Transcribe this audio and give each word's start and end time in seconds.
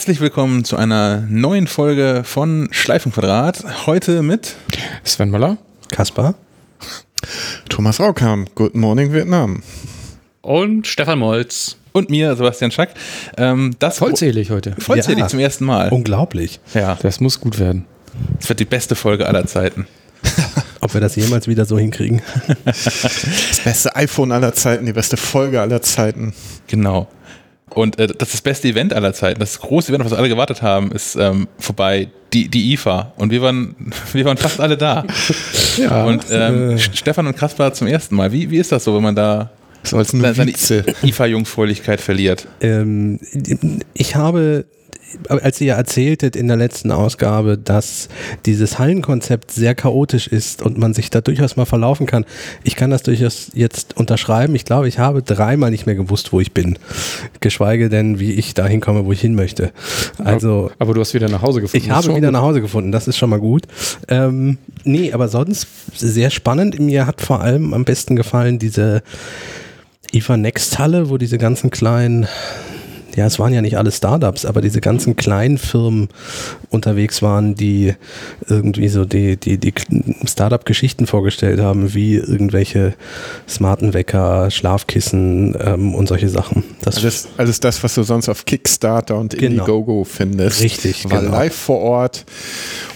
Herzlich 0.00 0.22
willkommen 0.22 0.64
zu 0.64 0.78
einer 0.78 1.26
neuen 1.28 1.66
Folge 1.66 2.22
von 2.24 2.68
Schleifenquadrat. 2.70 3.86
Heute 3.86 4.22
mit 4.22 4.56
Sven 5.04 5.28
Möller, 5.28 5.58
Kaspar, 5.92 6.36
Thomas 7.68 8.00
Raukam. 8.00 8.46
Good 8.54 8.74
Morning 8.74 9.12
Vietnam. 9.12 9.62
Und 10.40 10.86
Stefan 10.86 11.18
Molz. 11.18 11.76
Und 11.92 12.08
mir, 12.08 12.34
Sebastian 12.34 12.70
Schack. 12.70 12.94
Ähm, 13.36 13.76
das 13.78 13.98
vollzählig 13.98 14.50
heute. 14.50 14.74
Vollzählig 14.78 15.18
ja. 15.18 15.28
zum 15.28 15.38
ersten 15.38 15.66
Mal. 15.66 15.90
Unglaublich. 15.90 16.60
Ja. 16.72 16.96
Das 17.02 17.20
muss 17.20 17.38
gut 17.38 17.58
werden. 17.58 17.84
Es 18.40 18.48
wird 18.48 18.58
die 18.58 18.64
beste 18.64 18.94
Folge 18.94 19.26
aller 19.26 19.44
Zeiten. 19.44 19.86
Ob 20.80 20.94
wir 20.94 21.02
das 21.02 21.14
jemals 21.14 21.46
wieder 21.46 21.66
so 21.66 21.78
hinkriegen. 21.78 22.22
Das 22.64 23.60
beste 23.64 23.94
iPhone 23.96 24.32
aller 24.32 24.54
Zeiten, 24.54 24.86
die 24.86 24.94
beste 24.94 25.18
Folge 25.18 25.60
aller 25.60 25.82
Zeiten. 25.82 26.32
Genau. 26.68 27.06
Und 27.74 27.98
äh, 27.98 28.06
das 28.08 28.28
ist 28.28 28.34
das 28.34 28.42
beste 28.42 28.68
Event 28.68 28.92
aller 28.92 29.12
Zeiten. 29.12 29.40
Das 29.40 29.60
große 29.60 29.90
Event, 29.90 30.02
auf 30.02 30.10
das 30.10 30.18
alle 30.18 30.28
gewartet 30.28 30.62
haben, 30.62 30.92
ist 30.92 31.16
ähm, 31.16 31.48
vorbei. 31.58 32.08
Die, 32.32 32.48
die 32.48 32.74
IFA. 32.74 33.12
Und 33.16 33.32
wir 33.32 33.42
waren, 33.42 33.74
wir 34.12 34.24
waren 34.24 34.36
fast 34.36 34.60
alle 34.60 34.76
da. 34.76 35.04
ja. 35.76 36.04
Und 36.04 36.26
ähm, 36.30 36.70
äh. 36.70 36.78
Stefan 36.78 37.26
und 37.26 37.36
Kaspar 37.36 37.72
zum 37.72 37.88
ersten 37.88 38.14
Mal. 38.14 38.30
Wie, 38.32 38.50
wie 38.50 38.58
ist 38.58 38.70
das 38.70 38.84
so, 38.84 38.94
wenn 38.94 39.02
man 39.02 39.16
da 39.16 39.50
so 39.82 39.96
als 39.96 40.10
seine 40.10 40.52
IFA-Jungfräulichkeit 41.02 42.00
verliert? 42.00 42.46
Ähm, 42.60 43.18
ich 43.94 44.14
habe 44.14 44.66
als 45.28 45.60
ihr 45.60 45.74
erzähltet 45.74 46.36
in 46.36 46.48
der 46.48 46.56
letzten 46.56 46.90
Ausgabe, 46.90 47.58
dass 47.58 48.08
dieses 48.46 48.78
Hallenkonzept 48.78 49.50
sehr 49.50 49.74
chaotisch 49.74 50.26
ist 50.26 50.62
und 50.62 50.78
man 50.78 50.94
sich 50.94 51.10
da 51.10 51.20
durchaus 51.20 51.56
mal 51.56 51.64
verlaufen 51.64 52.06
kann, 52.06 52.24
ich 52.62 52.76
kann 52.76 52.90
das 52.90 53.02
durchaus 53.02 53.50
jetzt 53.54 53.96
unterschreiben. 53.96 54.54
Ich 54.54 54.64
glaube, 54.64 54.88
ich 54.88 54.98
habe 54.98 55.22
dreimal 55.22 55.70
nicht 55.70 55.86
mehr 55.86 55.94
gewusst, 55.94 56.32
wo 56.32 56.40
ich 56.40 56.52
bin. 56.52 56.78
Geschweige 57.40 57.88
denn, 57.88 58.20
wie 58.20 58.32
ich 58.32 58.54
dahin 58.54 58.80
komme, 58.80 59.04
wo 59.06 59.12
ich 59.12 59.20
hin 59.20 59.34
möchte. 59.34 59.72
Also, 60.18 60.70
aber 60.78 60.94
du 60.94 61.00
hast 61.00 61.14
wieder 61.14 61.28
nach 61.28 61.42
Hause 61.42 61.60
gefunden. 61.60 61.84
Ich 61.84 61.90
habe 61.90 62.08
wieder 62.08 62.20
gut. 62.28 62.32
nach 62.32 62.42
Hause 62.42 62.60
gefunden, 62.60 62.92
das 62.92 63.08
ist 63.08 63.16
schon 63.16 63.30
mal 63.30 63.40
gut. 63.40 63.62
Ähm, 64.08 64.58
nee, 64.84 65.12
aber 65.12 65.28
sonst 65.28 65.66
sehr 65.94 66.30
spannend. 66.30 66.78
Mir 66.78 67.06
hat 67.06 67.20
vor 67.20 67.40
allem 67.40 67.74
am 67.74 67.84
besten 67.84 68.16
gefallen 68.16 68.58
diese 68.58 69.02
IFA 70.12 70.36
Next 70.36 70.78
Halle, 70.78 71.08
wo 71.08 71.18
diese 71.18 71.38
ganzen 71.38 71.70
kleinen 71.70 72.26
ja, 73.16 73.26
es 73.26 73.38
waren 73.38 73.52
ja 73.52 73.62
nicht 73.62 73.76
alle 73.76 73.90
Startups, 73.90 74.44
aber 74.44 74.60
diese 74.60 74.80
ganzen 74.80 75.16
kleinen 75.16 75.58
Firmen 75.58 76.08
unterwegs 76.70 77.22
waren, 77.22 77.54
die 77.54 77.94
irgendwie 78.48 78.88
so 78.88 79.04
die, 79.04 79.36
die, 79.36 79.58
die 79.58 79.74
Startup-Geschichten 80.26 81.06
vorgestellt 81.06 81.60
haben, 81.60 81.94
wie 81.94 82.16
irgendwelche 82.16 82.94
smarten 83.48 83.94
Wecker, 83.94 84.50
Schlafkissen 84.50 85.56
ähm, 85.60 85.94
und 85.94 86.08
solche 86.08 86.28
Sachen. 86.28 86.64
Das 86.82 86.98
alles, 86.98 87.28
alles 87.36 87.60
das, 87.60 87.82
was 87.82 87.94
du 87.94 88.02
sonst 88.02 88.28
auf 88.28 88.44
Kickstarter 88.44 89.16
und 89.18 89.32
genau. 89.32 89.46
Indiegogo 89.46 90.04
findest. 90.04 90.62
Richtig, 90.62 91.10
war 91.10 91.20
genau. 91.20 91.32
live 91.32 91.54
vor 91.54 91.80
Ort, 91.80 92.24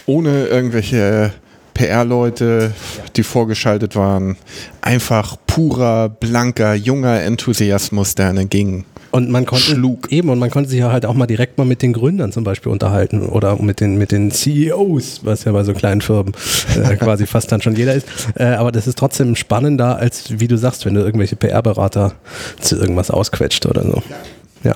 ohne 0.06 0.46
irgendwelche 0.46 1.32
PR-Leute, 1.74 2.72
die 3.16 3.22
vorgeschaltet 3.22 3.96
waren. 3.96 4.36
Einfach 4.80 5.36
purer, 5.46 6.08
blanker, 6.08 6.74
junger 6.74 7.22
Enthusiasmus, 7.22 8.14
der 8.14 8.28
einen 8.28 8.48
ging. 8.48 8.84
Und 9.10 9.30
man 9.30 9.46
konnte 9.46 9.66
schlug. 9.66 10.10
eben 10.10 10.28
und 10.28 10.40
man 10.40 10.50
konnte 10.50 10.68
sich 10.68 10.82
halt 10.82 11.06
auch 11.06 11.14
mal 11.14 11.26
direkt 11.26 11.56
mal 11.56 11.64
mit 11.64 11.82
den 11.82 11.92
Gründern 11.92 12.32
zum 12.32 12.42
Beispiel 12.42 12.72
unterhalten 12.72 13.22
oder 13.22 13.62
mit 13.62 13.78
den 13.78 13.96
mit 13.96 14.10
den 14.10 14.32
CEOs, 14.32 15.20
was 15.22 15.44
ja 15.44 15.52
bei 15.52 15.62
so 15.62 15.72
kleinen 15.72 16.00
Firmen 16.00 16.32
äh, 16.74 16.96
quasi 16.96 17.26
fast 17.26 17.52
dann 17.52 17.62
schon 17.62 17.76
jeder 17.76 17.94
ist. 17.94 18.08
Äh, 18.34 18.46
aber 18.46 18.72
das 18.72 18.88
ist 18.88 18.98
trotzdem 18.98 19.36
spannender 19.36 19.98
als 19.98 20.40
wie 20.40 20.48
du 20.48 20.58
sagst, 20.58 20.84
wenn 20.84 20.94
du 20.94 21.00
irgendwelche 21.00 21.36
PR-Berater 21.36 22.14
zu 22.60 22.76
irgendwas 22.76 23.12
ausquetscht 23.12 23.66
oder 23.66 23.84
so. 23.84 24.02
Ja. 24.64 24.74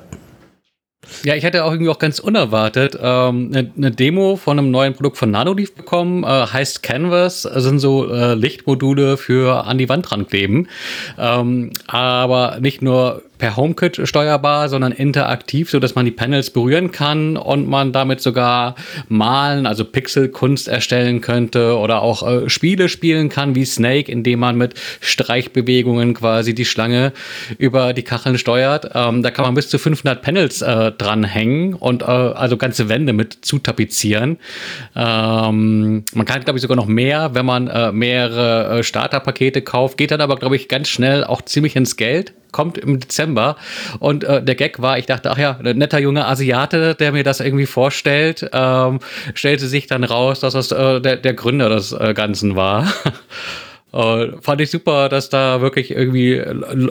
Ja, 1.24 1.34
ich 1.34 1.44
hatte 1.44 1.64
auch 1.64 1.72
irgendwie 1.72 1.90
auch 1.90 1.98
ganz 1.98 2.18
unerwartet 2.18 2.98
ähm, 3.00 3.50
eine, 3.52 3.70
eine 3.76 3.90
Demo 3.90 4.36
von 4.36 4.58
einem 4.58 4.70
neuen 4.70 4.94
Produkt 4.94 5.16
von 5.16 5.30
Nanolief 5.30 5.74
bekommen, 5.74 6.24
äh, 6.24 6.26
heißt 6.26 6.82
Canvas, 6.82 7.42
sind 7.42 7.78
so 7.78 8.10
äh, 8.10 8.34
Lichtmodule 8.34 9.16
für 9.16 9.66
an 9.66 9.78
die 9.78 9.88
Wand 9.88 10.10
rankleben. 10.12 10.68
Ähm, 11.18 11.72
aber 11.86 12.58
nicht 12.60 12.82
nur 12.82 13.22
per 13.38 13.56
HomeKit 13.56 14.00
steuerbar, 14.04 14.68
sondern 14.68 14.92
interaktiv, 14.92 15.70
so 15.70 15.78
dass 15.78 15.94
man 15.94 16.04
die 16.04 16.10
Panels 16.10 16.50
berühren 16.50 16.90
kann 16.90 17.36
und 17.36 17.68
man 17.68 17.92
damit 17.92 18.20
sogar 18.20 18.74
malen, 19.08 19.66
also 19.66 19.84
Pixelkunst 19.84 20.68
erstellen 20.68 21.20
könnte 21.20 21.78
oder 21.78 22.02
auch 22.02 22.26
äh, 22.26 22.50
Spiele 22.50 22.88
spielen 22.88 23.28
kann 23.28 23.54
wie 23.54 23.64
Snake, 23.64 24.10
indem 24.10 24.40
man 24.40 24.56
mit 24.56 24.74
Streichbewegungen 25.00 26.14
quasi 26.14 26.54
die 26.54 26.64
Schlange 26.64 27.12
über 27.58 27.92
die 27.92 28.02
Kacheln 28.02 28.38
steuert. 28.38 28.90
Ähm, 28.94 29.22
da 29.22 29.30
kann 29.30 29.44
man 29.44 29.54
bis 29.54 29.68
zu 29.68 29.78
500 29.78 30.20
Panels 30.22 30.62
äh, 30.62 30.92
dranhängen 30.92 31.74
und 31.74 32.02
äh, 32.02 32.06
also 32.06 32.56
ganze 32.56 32.88
Wände 32.88 33.12
mit 33.12 33.38
zutapezieren. 33.42 34.38
Ähm, 34.94 36.04
man 36.14 36.26
kann, 36.26 36.44
glaube 36.44 36.58
ich, 36.58 36.62
sogar 36.62 36.76
noch 36.76 36.86
mehr, 36.86 37.34
wenn 37.34 37.46
man 37.46 37.68
äh, 37.68 37.92
mehrere 37.92 38.78
äh, 38.78 38.82
Starterpakete 38.82 39.62
kauft. 39.62 39.96
Geht 39.96 40.10
dann 40.10 40.20
aber, 40.20 40.36
glaube 40.36 40.56
ich, 40.56 40.68
ganz 40.68 40.88
schnell 40.88 41.24
auch 41.24 41.42
ziemlich 41.42 41.76
ins 41.76 41.96
Geld 41.96 42.32
kommt 42.52 42.78
im 42.78 43.00
Dezember. 43.00 43.56
Und 43.98 44.24
äh, 44.24 44.42
der 44.42 44.54
Gag 44.54 44.80
war, 44.80 44.98
ich 44.98 45.06
dachte, 45.06 45.30
ach 45.30 45.38
ja, 45.38 45.58
ein 45.62 45.78
netter 45.78 45.98
junger 45.98 46.28
Asiate, 46.28 46.94
der 46.94 47.12
mir 47.12 47.24
das 47.24 47.40
irgendwie 47.40 47.66
vorstellt, 47.66 48.48
ähm, 48.52 49.00
stellte 49.34 49.66
sich 49.66 49.86
dann 49.86 50.04
raus, 50.04 50.40
dass 50.40 50.54
das 50.54 50.72
äh, 50.72 51.00
der, 51.00 51.16
der 51.16 51.34
Gründer 51.34 51.68
des 51.68 51.92
äh, 51.92 52.14
Ganzen 52.14 52.56
war. 52.56 52.92
Uh, 53.92 54.38
fand 54.40 54.60
ich 54.60 54.70
super, 54.70 55.08
dass 55.08 55.30
da 55.30 55.60
wirklich 55.62 55.90
irgendwie 55.90 56.42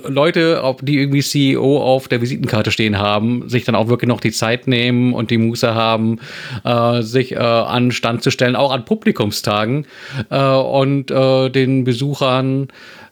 Leute, 0.08 0.62
die 0.82 0.98
irgendwie 0.98 1.22
CEO 1.22 1.80
auf 1.80 2.08
der 2.08 2.22
Visitenkarte 2.22 2.72
stehen 2.72 2.98
haben, 2.98 3.48
sich 3.48 3.66
dann 3.66 3.76
auch 3.76 3.88
wirklich 3.88 4.08
noch 4.08 4.20
die 4.20 4.32
Zeit 4.32 4.68
nehmen 4.68 5.14
und 5.14 5.30
die 5.30 5.38
Muße 5.38 5.76
haben, 5.76 6.20
uh, 6.66 7.02
sich 7.02 7.36
uh, 7.36 7.40
an 7.40 7.92
Stand 7.92 8.24
zu 8.24 8.32
stellen, 8.32 8.56
auch 8.56 8.72
an 8.72 8.86
Publikumstagen 8.86 9.86
und 10.30 11.10
den 11.10 11.84
Besuchern 11.84 12.68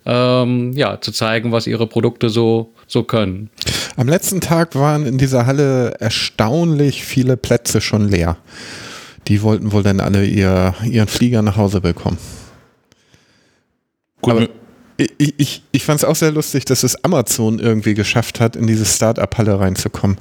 ähm, 0.05 0.73
ja, 0.73 0.99
zu 1.01 1.11
zeigen, 1.11 1.51
was 1.51 1.67
ihre 1.67 1.87
Produkte 1.87 2.29
so, 2.29 2.73
so 2.87 3.03
können. 3.03 3.49
Am 3.97 4.07
letzten 4.07 4.41
Tag 4.41 4.75
waren 4.75 5.05
in 5.05 5.17
dieser 5.17 5.45
Halle 5.45 5.95
erstaunlich 5.99 7.03
viele 7.03 7.37
Plätze 7.37 7.81
schon 7.81 8.07
leer. 8.07 8.37
Die 9.27 9.41
wollten 9.41 9.71
wohl 9.71 9.83
dann 9.83 9.99
alle 9.99 10.25
ihr, 10.25 10.75
ihren 10.83 11.07
Flieger 11.07 11.41
nach 11.41 11.57
Hause 11.57 11.81
bekommen. 11.81 12.17
Gut, 14.21 14.33
Aber 14.33 14.47
ich, 14.97 15.33
ich, 15.37 15.61
ich 15.71 15.83
fand 15.83 15.99
es 15.99 16.05
auch 16.05 16.15
sehr 16.15 16.31
lustig, 16.31 16.63
dass 16.65 16.83
es 16.83 17.03
Amazon 17.03 17.59
irgendwie 17.59 17.95
geschafft 17.95 18.39
hat, 18.39 18.55
in 18.55 18.65
diese 18.65 18.85
Start-up-Halle 18.85 19.59
reinzukommen. 19.59 20.17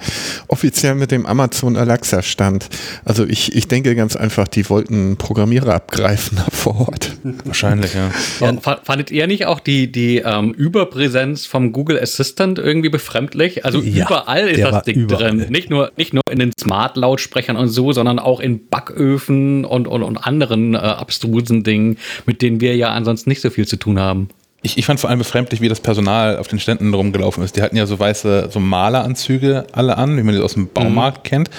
Offiziell 0.48 0.96
mit 0.96 1.12
dem 1.12 1.26
Amazon 1.26 1.76
Alexa-Stand. 1.76 2.68
Also 3.04 3.24
ich, 3.24 3.54
ich 3.54 3.68
denke 3.68 3.94
ganz 3.94 4.16
einfach, 4.16 4.48
die 4.48 4.68
wollten 4.68 5.16
Programmierer 5.16 5.74
abgreifen 5.74 6.38
vor 6.52 6.88
Ort. 6.88 7.12
Wahrscheinlich, 7.44 7.94
ja. 7.94 8.10
ja. 8.40 8.78
Fandet 8.82 9.12
ihr 9.12 9.28
nicht 9.28 9.46
auch 9.46 9.60
die, 9.60 9.92
die 9.92 10.18
ähm, 10.18 10.52
Überpräsenz 10.52 11.46
vom 11.46 11.72
Google 11.72 12.00
Assistant 12.00 12.58
irgendwie 12.58 12.88
befremdlich? 12.88 13.64
Also 13.64 13.80
ja, 13.80 14.06
überall 14.06 14.48
ist 14.48 14.62
das 14.62 14.82
Ding 14.82 15.02
überall. 15.02 15.36
drin. 15.36 15.46
Nicht 15.50 15.70
nur, 15.70 15.92
nicht 15.96 16.12
nur 16.14 16.22
in 16.28 16.41
den 16.41 16.52
Smart-Lautsprechern 16.58 17.56
und 17.56 17.68
so, 17.68 17.92
sondern 17.92 18.18
auch 18.18 18.41
in 18.41 18.68
Backöfen 18.68 19.64
und, 19.64 19.86
und, 19.86 20.02
und 20.02 20.16
anderen 20.16 20.74
äh, 20.74 20.78
abstrusen 20.78 21.62
Dingen, 21.62 21.98
mit 22.26 22.42
denen 22.42 22.60
wir 22.60 22.74
ja 22.74 22.91
ansonsten 22.91 23.30
nicht 23.30 23.41
so 23.41 23.50
viel 23.50 23.68
zu 23.68 23.77
tun 23.77 24.00
haben 24.00 24.28
ich, 24.65 24.78
ich 24.78 24.87
fand 24.87 24.99
vor 24.99 25.11
allem 25.11 25.19
befremdlich, 25.19 25.61
wie 25.61 25.69
das 25.69 25.81
Personal 25.81 26.39
auf 26.39 26.49
den 26.49 26.59
Ständen 26.59 26.93
rumgelaufen 26.93 27.45
ist. 27.45 27.57
Die 27.57 27.63
hatten 27.63 27.77
ja 27.77 27.87
so 27.87 27.99
weiße, 27.99 28.49
so 28.51 28.61
Maleranzüge 28.61 29.66
alle 29.72 29.99
an, 29.99 30.16
wie 30.16 30.22
man 30.22 30.34
die 30.34 30.41
aus 30.41 30.55
dem 30.55 30.69
Baumarkt 30.69 31.19
mhm. 31.19 31.28
kennt. 31.28 31.51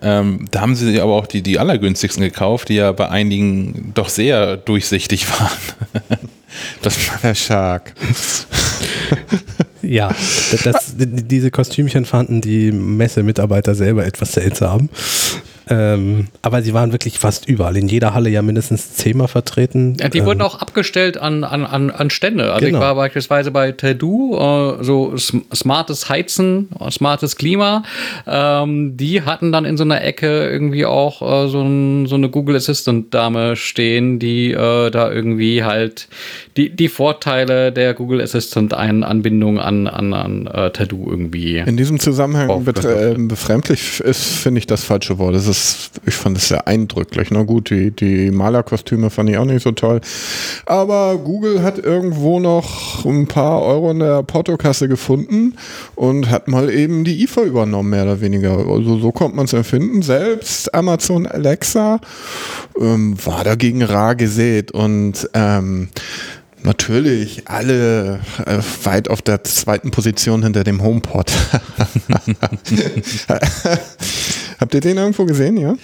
Ähm, 0.00 0.46
da 0.50 0.62
haben 0.62 0.74
sie 0.74 1.00
aber 1.00 1.14
auch 1.14 1.26
die, 1.26 1.42
die 1.42 1.58
allergünstigsten 1.58 2.22
gekauft, 2.22 2.70
die 2.70 2.74
ja 2.74 2.92
bei 2.92 3.08
einigen 3.08 3.92
doch 3.94 4.08
sehr 4.08 4.56
durchsichtig 4.56 5.26
waren. 5.38 6.30
das 6.82 7.10
war 7.10 7.18
der 7.22 7.34
Shark. 7.34 7.94
ja, 9.82 10.08
das, 10.50 10.62
das, 10.64 10.94
diese 10.96 11.50
Kostümchen 11.50 12.06
fanden 12.06 12.40
die 12.40 12.72
Messemitarbeiter 12.72 13.74
selber 13.74 14.06
etwas 14.06 14.32
seltsam. 14.32 14.88
Ähm, 15.68 16.28
aber 16.42 16.62
sie 16.62 16.74
waren 16.74 16.92
wirklich 16.92 17.18
fast 17.18 17.48
überall, 17.48 17.76
in 17.76 17.88
jeder 17.88 18.14
Halle 18.14 18.30
ja 18.30 18.40
mindestens 18.40 18.94
zehnmal 18.94 19.26
vertreten. 19.26 19.96
Ja, 19.98 20.08
die 20.08 20.18
ähm, 20.18 20.26
wurden 20.26 20.42
auch 20.42 20.60
abgestellt 20.60 21.18
an, 21.18 21.42
an, 21.42 21.66
an, 21.66 21.90
an 21.90 22.08
Stände. 22.10 22.52
Also 22.52 22.66
genau. 22.66 22.78
ich 22.78 22.84
war 22.84 22.94
beispielsweise 22.94 23.50
bei 23.50 23.72
Tedu, 23.72 24.36
äh, 24.36 24.84
so 24.84 25.16
smartes 25.16 26.08
Heizen, 26.08 26.68
smartes 26.90 27.34
Klima. 27.34 27.82
Ähm, 28.28 28.96
die 28.96 29.22
hatten 29.22 29.50
dann 29.50 29.64
in 29.64 29.76
so 29.76 29.82
einer 29.82 30.04
Ecke 30.04 30.48
irgendwie 30.48 30.86
auch 30.86 31.20
äh, 31.20 31.48
so, 31.48 31.62
ein, 31.62 32.06
so, 32.06 32.14
eine 32.14 32.28
Google 32.28 32.54
Assistant 32.54 33.12
Dame 33.12 33.56
stehen, 33.56 34.20
die 34.20 34.52
äh, 34.52 34.90
da 34.90 35.10
irgendwie 35.10 35.64
halt 35.64 36.06
die, 36.56 36.74
die 36.74 36.88
Vorteile 36.88 37.72
der 37.72 37.94
Google 37.94 38.20
Assistant 38.20 38.72
Anbindung 38.72 39.58
an, 39.58 39.86
an, 39.86 40.12
an 40.12 40.46
äh, 40.46 40.70
Tedu 40.70 41.10
irgendwie. 41.10 41.58
In 41.58 41.76
diesem 41.76 41.98
Zusammenhang 41.98 42.50
äh, 42.66 43.14
befremdlich 43.18 44.00
ist, 44.00 44.22
finde 44.22 44.58
ich 44.58 44.66
das 44.66 44.84
falsche 44.84 45.18
Wort. 45.18 45.34
Es 45.34 45.46
ist 45.46 45.66
das, 45.66 45.90
ich 46.06 46.14
fand 46.14 46.36
das 46.36 46.48
sehr 46.48 46.66
eindrücklich. 46.66 47.28
Na 47.30 47.42
gut, 47.42 47.70
die, 47.70 47.90
die 47.90 48.30
Malerkostüme 48.30 49.10
fand 49.10 49.30
ich 49.30 49.38
auch 49.38 49.44
nicht 49.44 49.62
so 49.62 49.72
toll. 49.72 50.00
Aber 50.66 51.18
Google 51.18 51.62
hat 51.62 51.78
irgendwo 51.78 52.40
noch 52.40 53.04
ein 53.04 53.26
paar 53.26 53.62
Euro 53.62 53.90
in 53.90 54.00
der 54.00 54.22
Portokasse 54.22 54.88
gefunden 54.88 55.56
und 55.94 56.30
hat 56.30 56.48
mal 56.48 56.70
eben 56.70 57.04
die 57.04 57.22
IFA 57.24 57.42
übernommen, 57.42 57.90
mehr 57.90 58.04
oder 58.04 58.20
weniger. 58.20 58.58
Also 58.58 58.98
so 58.98 59.12
kommt 59.12 59.34
man 59.34 59.46
es 59.46 59.52
empfinden. 59.52 60.02
Selbst 60.02 60.74
Amazon 60.74 61.26
Alexa 61.26 62.00
ähm, 62.78 63.16
war 63.24 63.44
dagegen 63.44 63.82
rar 63.82 64.14
gesät 64.14 64.72
und 64.72 65.28
ähm, 65.34 65.88
Natürlich, 66.66 67.42
alle 67.46 68.18
äh, 68.44 68.58
weit 68.82 69.08
auf 69.08 69.22
der 69.22 69.44
zweiten 69.44 69.92
Position 69.92 70.42
hinter 70.42 70.64
dem 70.64 70.82
HomePod. 70.82 71.30
Habt 74.58 74.74
ihr 74.74 74.80
den 74.80 74.96
irgendwo 74.96 75.26
gesehen, 75.26 75.58
ja? 75.58 75.76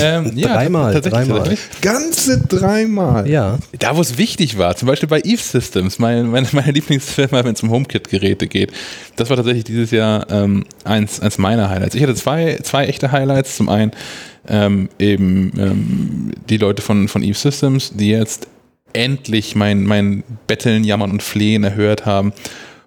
Ähm, 0.00 0.32
ja, 0.34 0.54
dreimal, 0.54 0.98
dreimal. 1.02 1.58
Ganze 1.82 2.38
dreimal. 2.38 3.28
Ja. 3.28 3.58
Da, 3.78 3.94
wo 3.94 4.00
es 4.00 4.16
wichtig 4.16 4.56
war, 4.56 4.76
zum 4.76 4.88
Beispiel 4.88 5.10
bei 5.10 5.20
Eve 5.20 5.42
Systems, 5.42 5.98
mein, 5.98 6.30
meine, 6.30 6.48
meine 6.52 6.72
Lieblingsfirma, 6.72 7.44
wenn 7.44 7.52
es 7.52 7.62
um 7.62 7.70
HomeKit-Geräte 7.70 8.46
geht. 8.46 8.72
Das 9.16 9.28
war 9.28 9.36
tatsächlich 9.36 9.64
dieses 9.64 9.90
Jahr 9.90 10.26
ähm, 10.30 10.64
eins, 10.84 11.20
eins 11.20 11.36
meiner 11.36 11.68
Highlights. 11.68 11.94
Ich 11.94 12.02
hatte 12.02 12.14
zwei, 12.14 12.58
zwei 12.62 12.86
echte 12.86 13.12
Highlights. 13.12 13.56
Zum 13.56 13.68
einen 13.68 13.90
ähm, 14.48 14.88
eben 14.98 15.52
ähm, 15.58 16.30
die 16.48 16.56
Leute 16.56 16.80
von, 16.80 17.08
von 17.08 17.22
Eve 17.22 17.36
Systems, 17.36 17.92
die 17.94 18.08
jetzt 18.08 18.46
endlich 18.92 19.54
mein, 19.56 19.84
mein 19.84 20.24
Betteln, 20.46 20.84
Jammern 20.84 21.10
und 21.10 21.22
Flehen 21.22 21.64
erhört 21.64 22.06
haben 22.06 22.32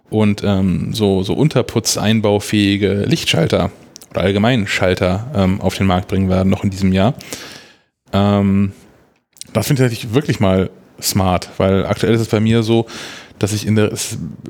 und 0.09 0.43
ähm, 0.43 0.93
so, 0.93 1.23
so 1.23 1.33
unterputzeinbaufähige 1.33 3.03
Lichtschalter 3.05 3.71
oder 4.11 4.21
allgemein 4.21 4.67
Schalter 4.67 5.31
ähm, 5.35 5.59
auf 5.61 5.75
den 5.75 5.87
Markt 5.87 6.07
bringen 6.07 6.29
werden, 6.29 6.49
noch 6.49 6.63
in 6.63 6.69
diesem 6.69 6.93
Jahr. 6.93 7.15
Ähm, 8.11 8.73
das 9.53 9.67
finde 9.67 9.87
ich 9.87 10.13
wirklich 10.13 10.39
mal 10.39 10.69
smart, 11.01 11.49
weil 11.57 11.85
aktuell 11.85 12.13
ist 12.13 12.21
es 12.21 12.27
bei 12.27 12.39
mir 12.39 12.63
so, 12.63 12.85
dass 13.39 13.53
ich 13.53 13.65
in 13.65 13.75
der, 13.75 13.91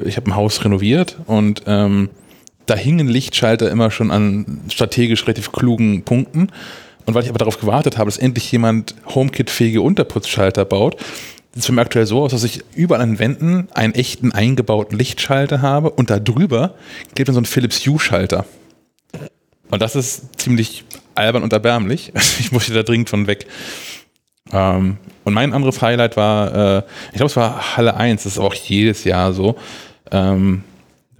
ich 0.03 0.17
habe 0.17 0.29
ein 0.29 0.35
Haus 0.35 0.63
renoviert 0.63 1.17
und 1.25 1.63
ähm, 1.65 2.09
da 2.65 2.75
hingen 2.75 3.07
Lichtschalter 3.07 3.69
immer 3.69 3.91
schon 3.91 4.11
an 4.11 4.61
strategisch 4.69 5.23
relativ 5.23 5.51
klugen 5.51 6.03
Punkten. 6.03 6.49
Und 7.05 7.13
weil 7.13 7.23
ich 7.23 7.29
aber 7.29 7.37
darauf 7.37 7.59
gewartet 7.59 7.97
habe, 7.97 8.09
dass 8.09 8.17
endlich 8.17 8.49
jemand 8.51 8.95
HomeKit-fähige 9.13 9.81
Unterputzschalter 9.81 10.63
baut, 10.63 10.95
sieht 11.53 11.61
es 11.61 11.65
für 11.67 11.71
mich 11.71 11.81
aktuell 11.81 12.07
so 12.07 12.23
aus, 12.23 12.31
dass 12.31 12.43
ich 12.43 12.63
überall 12.75 13.01
an 13.01 13.11
den 13.11 13.19
Wänden 13.19 13.67
einen 13.73 13.93
echten 13.93 14.31
eingebauten 14.31 14.97
Lichtschalter 14.97 15.61
habe 15.61 15.91
und 15.91 16.09
da 16.09 16.19
drüber 16.19 16.73
klebt 17.13 17.27
dann 17.27 17.35
so 17.35 17.41
ein 17.41 17.45
Philips 17.45 17.85
Hue-Schalter. 17.85 18.45
Und 19.69 19.81
das 19.81 19.95
ist 19.95 20.39
ziemlich 20.39 20.83
albern 21.15 21.43
und 21.43 21.53
erbärmlich. 21.53 22.11
Ich 22.39 22.51
musste 22.51 22.73
da 22.73 22.83
dringend 22.83 23.09
von 23.09 23.27
weg. 23.27 23.45
Ähm, 24.51 24.97
und 25.23 25.33
mein 25.33 25.53
anderes 25.53 25.81
Highlight 25.81 26.17
war, 26.17 26.77
äh, 26.77 26.83
ich 27.11 27.17
glaube, 27.17 27.27
es 27.27 27.35
war 27.35 27.77
Halle 27.77 27.95
1, 27.95 28.23
das 28.23 28.33
ist 28.33 28.39
auch 28.39 28.53
jedes 28.53 29.03
Jahr 29.03 29.33
so, 29.33 29.55
ähm, 30.11 30.63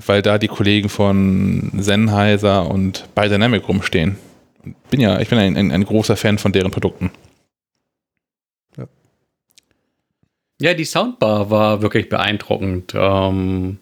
weil 0.06 0.22
da 0.22 0.38
die 0.38 0.48
Kollegen 0.48 0.90
von 0.90 1.72
Sennheiser 1.78 2.70
und 2.70 3.08
Biodynamic 3.16 3.68
rumstehen. 3.68 4.18
Bin 4.90 5.00
ja, 5.00 5.20
ich 5.20 5.30
bin 5.30 5.38
ein, 5.38 5.56
ein, 5.56 5.72
ein 5.72 5.86
großer 5.86 6.16
Fan 6.16 6.38
von 6.38 6.52
deren 6.52 6.72
Produkten. 6.72 7.12
Ja, 10.64 10.74
die 10.74 10.86
Soundbar 10.86 11.50
war 11.50 11.82
wirklich 11.82 12.08
beeindruckend. 12.08 12.94
Ähm, 12.96 13.80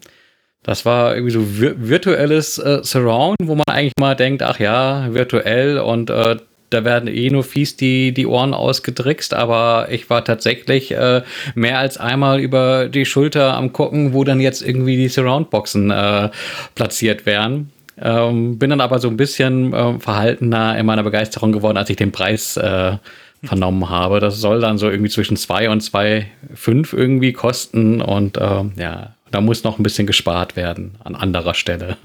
das 0.64 0.84
war 0.84 1.14
irgendwie 1.14 1.32
so 1.32 1.42
vir 1.42 1.74
virtuelles 1.76 2.58
äh, 2.58 2.80
Surround, 2.82 3.36
wo 3.40 3.54
man 3.54 3.68
eigentlich 3.68 3.92
mal 4.00 4.16
denkt, 4.16 4.42
ach 4.42 4.58
ja, 4.58 5.06
virtuell 5.14 5.78
und 5.78 6.10
äh, 6.10 6.38
da 6.70 6.84
werden 6.84 7.08
eh 7.08 7.30
nur 7.30 7.44
fies 7.44 7.76
die, 7.76 8.10
die 8.10 8.26
Ohren 8.26 8.52
ausgedrickst, 8.52 9.32
aber 9.32 9.86
ich 9.92 10.10
war 10.10 10.24
tatsächlich 10.24 10.90
äh, 10.90 11.22
mehr 11.54 11.78
als 11.78 11.98
einmal 11.98 12.40
über 12.40 12.88
die 12.88 13.06
Schulter 13.06 13.54
am 13.54 13.72
gucken, 13.72 14.12
wo 14.12 14.24
dann 14.24 14.40
jetzt 14.40 14.60
irgendwie 14.60 14.96
die 14.96 15.08
Surroundboxen 15.08 15.92
äh, 15.92 16.30
platziert 16.74 17.26
werden. 17.26 17.70
Ähm, 17.96 18.58
bin 18.58 18.70
dann 18.70 18.80
aber 18.80 18.98
so 18.98 19.06
ein 19.06 19.16
bisschen 19.16 19.72
äh, 19.72 20.00
verhaltener 20.00 20.76
in 20.76 20.86
meiner 20.86 21.04
Begeisterung 21.04 21.52
geworden, 21.52 21.76
als 21.76 21.90
ich 21.90 21.96
den 21.96 22.10
Preis 22.10 22.56
äh, 22.56 22.96
vernommen 23.42 23.88
habe. 23.88 24.20
Das 24.20 24.40
soll 24.40 24.60
dann 24.60 24.78
so 24.78 24.88
irgendwie 24.88 25.10
zwischen 25.10 25.36
2 25.36 25.70
und 25.70 25.82
2,5 25.82 26.96
irgendwie 26.96 27.32
kosten 27.32 28.00
und 28.00 28.36
äh, 28.36 28.64
ja, 28.76 29.14
da 29.30 29.40
muss 29.40 29.64
noch 29.64 29.78
ein 29.78 29.82
bisschen 29.82 30.06
gespart 30.06 30.56
werden 30.56 30.96
an 31.02 31.14
anderer 31.14 31.54
Stelle. 31.54 31.96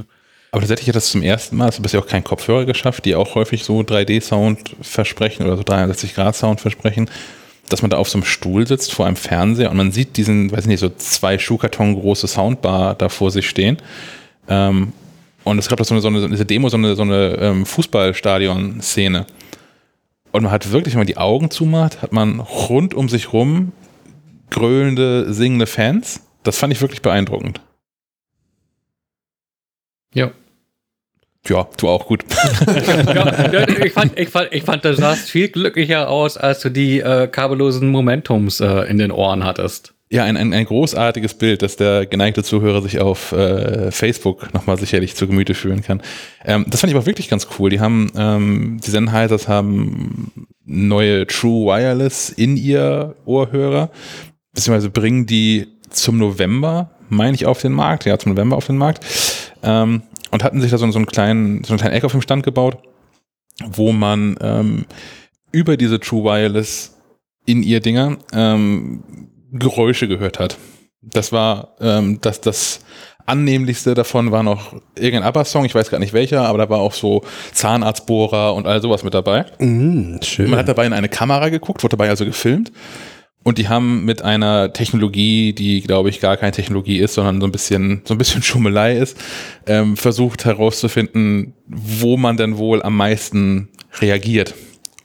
Aber 0.52 0.62
tatsächlich 0.62 0.88
hat 0.88 0.96
das 0.96 1.12
zum 1.12 1.22
ersten 1.22 1.58
Mal, 1.58 1.70
du 1.70 1.82
bisher 1.82 2.00
auch 2.00 2.08
keinen 2.08 2.24
Kopfhörer 2.24 2.66
geschafft, 2.66 3.06
die 3.06 3.16
auch 3.16 3.36
häufig 3.36 3.64
so 3.64 3.82
3D-Sound 3.82 4.76
versprechen 4.82 5.46
oder 5.46 5.58
so 5.58 5.64
360-Grad-Sound 5.64 6.62
versprechen, 6.62 7.10
dass 7.70 7.82
man 7.82 7.92
da 7.92 7.98
auf 7.98 8.10
so 8.10 8.18
einem 8.18 8.26
Stuhl 8.26 8.66
sitzt 8.66 8.94
vor 8.94 9.06
einem 9.06 9.18
Fernseher 9.18 9.70
und 9.70 9.78
man 9.78 9.92
sieht 9.92 10.16
diesen, 10.16 10.52
weiß 10.52 10.62
ich 10.62 10.68
nicht, 10.68 10.80
so 10.80 10.90
zwei 10.90 11.38
Schuhkarton 11.38 11.96
große 11.96 12.28
Soundbar 12.28 12.96
da 12.96 13.10
vor 13.10 13.30
sich 13.30 13.50
stehen. 13.50 13.78
Ähm, 14.48 14.94
und 15.44 15.60
es 15.60 15.68
gab 15.68 15.78
da 15.78 15.84
so 15.84 15.94
eine, 15.94 16.02
so 16.02 16.08
eine, 16.08 16.46
Demo, 16.46 16.70
so 16.70 16.78
eine, 16.78 16.96
so 16.96 17.04
eine 17.04 17.38
ähm, 17.40 17.66
Fußballstadion-Szene. 17.66 19.26
Und 20.38 20.44
man 20.44 20.52
hat 20.52 20.72
wirklich, 20.72 20.94
wenn 20.94 21.00
man 21.00 21.08
die 21.08 21.18
Augen 21.18 21.50
zumacht, 21.50 22.04
hat 22.04 22.14
man 22.14 22.40
rund 22.40 22.94
um 22.94 23.10
sich 23.10 23.34
rum 23.34 23.72
grölende, 24.52 25.34
singende 25.34 25.66
Fans. 25.66 26.28
Das 26.44 26.60
fand 26.60 26.72
ich 26.72 26.80
wirklich 26.80 27.02
beeindruckend. 27.02 27.60
Ja. 30.14 30.30
Ja, 31.48 31.68
du 31.78 31.90
auch 31.90 32.06
gut. 32.06 32.24
ja, 32.68 33.68
ich, 33.68 33.94
fand, 33.94 34.20
ich, 34.20 34.30
fand, 34.30 34.54
ich 34.54 34.62
fand, 34.62 34.86
du 34.86 34.94
sahst 34.94 35.28
viel 35.28 35.50
glücklicher 35.50 36.08
aus, 36.08 36.38
als 36.38 36.60
du 36.60 36.70
die 36.70 37.00
äh, 37.00 37.28
kabellosen 37.28 37.90
Momentums 37.90 38.60
äh, 38.60 38.82
in 38.82 39.00
den 39.00 39.12
Ohren 39.12 39.44
hattest. 39.44 39.96
Ja, 40.10 40.24
ein, 40.24 40.38
ein, 40.38 40.54
ein 40.54 40.66
großartiges 40.66 41.34
Bild, 41.34 41.62
das 41.62 41.76
der 41.76 42.06
geneigte 42.06 42.42
Zuhörer 42.42 42.82
sich 42.82 43.00
auf 43.00 43.34
äh, 43.34 43.92
Facebook 43.92 44.54
nochmal 44.54 44.78
sicherlich 44.78 45.16
zu 45.16 45.28
Gemüte 45.28 45.54
führen 45.54 45.82
kann. 45.82 46.02
Ähm, 46.46 46.66
das 46.70 46.80
fand 46.80 46.94
ich 46.94 46.98
auch 46.98 47.06
wirklich 47.06 47.28
ganz 47.28 47.48
cool. 47.60 47.70
Die 47.70 47.82
haben, 47.82 48.10
ähm, 48.16 48.80
die 48.86 48.90
Sennheisers 48.90 49.50
haben 49.50 50.32
neue 50.64 51.28
True 51.28 51.66
Wireless 51.66 52.30
in 52.30 52.56
ihr 52.56 53.16
Ohrhörer, 53.26 53.90
beziehungsweise 54.54 54.90
bringen 54.90 55.26
die 55.26 55.68
zum 55.90 56.18
November, 56.18 56.92
meine 57.10 57.36
ich, 57.36 57.46
auf 57.46 57.62
den 57.62 57.74
Markt, 57.74 58.06
ja, 58.06 58.18
zum 58.18 58.32
November 58.32 58.56
auf 58.56 58.68
den 58.68 58.78
Markt, 58.78 59.06
ähm, 59.62 60.04
und 60.32 60.44
hatten 60.44 60.62
sich 60.62 60.72
da 60.72 60.78
so, 60.78 60.90
so, 60.90 61.00
einen 61.00 61.06
kleinen, 61.06 61.66
so 61.66 61.74
einen 61.74 61.80
kleinen 61.80 61.96
Eck 61.96 62.06
auf 62.06 62.14
dem 62.14 62.22
Stand 62.22 62.44
gebaut, 62.44 62.78
wo 63.66 63.92
man 63.92 64.38
ähm, 64.40 64.86
über 65.52 65.76
diese 65.76 66.00
True 66.00 66.24
Wireless 66.24 66.98
in 67.46 67.64
ihr 67.64 67.80
Dinger 67.82 68.18
ähm, 68.34 69.04
Geräusche 69.52 70.08
gehört 70.08 70.40
hat. 70.40 70.58
Das 71.02 71.32
war 71.32 71.76
ähm, 71.80 72.20
das, 72.22 72.42
das 72.42 72.82
annehmlichste 73.28 73.94
davon 73.94 74.32
war 74.32 74.42
noch 74.42 74.74
irgendein 74.96 75.24
ABBA-Song, 75.24 75.66
ich 75.66 75.76
weiß 75.76 75.90
gar 75.90 76.00
nicht 76.00 76.14
welcher, 76.14 76.48
aber 76.48 76.58
da 76.58 76.70
war 76.70 76.80
auch 76.80 76.94
so 76.94 77.24
Zahnarztbohrer 77.54 78.56
und 78.56 78.66
all 78.66 78.82
sowas 78.82 79.04
mit 79.04 79.14
dabei. 79.14 79.46
Mm, 79.60 80.18
schön. 80.24 80.50
Man 80.50 80.60
hat 80.60 80.70
dabei 80.70 80.86
in 80.86 80.94
eine 80.94 81.10
Kamera 81.10 81.50
geguckt, 81.50 81.84
wurde 81.84 81.98
dabei 81.98 82.10
also 82.10 82.26
gefilmt. 82.26 82.72
Und 83.44 83.58
die 83.58 83.70
haben 83.70 84.04
mit 84.04 84.24
einer 84.24 84.74
Technologie, 84.74 85.54
die 85.54 85.82
glaube 85.82 86.10
ich 86.10 86.20
gar 86.20 86.36
keine 86.36 86.52
Technologie 86.52 86.98
ist, 86.98 87.14
sondern 87.14 87.40
so 87.40 87.48
ein 87.48 87.52
bisschen, 87.52 88.02
so 88.06 88.14
ein 88.14 88.18
bisschen 88.18 88.44
Schummelei 88.44 88.98
ist, 88.98 89.18
ähm, 89.68 89.98
versucht 89.98 90.46
herauszufinden, 90.46 91.54
wo 91.66 92.18
man 92.18 92.38
denn 92.38 92.58
wohl 92.58 92.82
am 92.82 92.96
meisten 92.96 93.70
reagiert. 94.00 94.54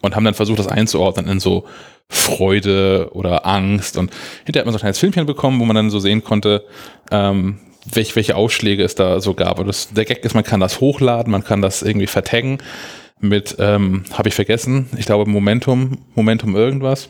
Und 0.00 0.16
haben 0.16 0.24
dann 0.24 0.34
versucht, 0.34 0.58
das 0.58 0.66
einzuordnen 0.66 1.28
in 1.28 1.38
so 1.38 1.66
Freude 2.12 3.08
oder 3.12 3.46
Angst. 3.46 3.96
Und 3.96 4.12
hinterher 4.44 4.60
hat 4.60 4.66
man 4.66 4.72
so 4.72 4.78
ein 4.78 4.80
kleines 4.80 4.98
Filmchen 4.98 5.26
bekommen, 5.26 5.58
wo 5.58 5.64
man 5.64 5.74
dann 5.74 5.90
so 5.90 5.98
sehen 5.98 6.22
konnte, 6.22 6.64
ähm, 7.10 7.58
welche, 7.90 8.14
welche 8.14 8.36
Ausschläge 8.36 8.84
es 8.84 8.94
da 8.94 9.20
so 9.20 9.34
gab. 9.34 9.58
Und 9.58 9.66
das, 9.66 9.88
der 9.92 10.04
Gag 10.04 10.24
ist, 10.24 10.34
man 10.34 10.44
kann 10.44 10.60
das 10.60 10.80
hochladen, 10.80 11.32
man 11.32 11.42
kann 11.42 11.62
das 11.62 11.82
irgendwie 11.82 12.06
vertaggen 12.06 12.58
mit, 13.18 13.56
ähm, 13.58 14.04
habe 14.12 14.28
ich 14.28 14.34
vergessen, 14.34 14.88
ich 14.96 15.06
glaube 15.06 15.28
Momentum, 15.28 15.98
Momentum 16.14 16.54
irgendwas. 16.54 17.08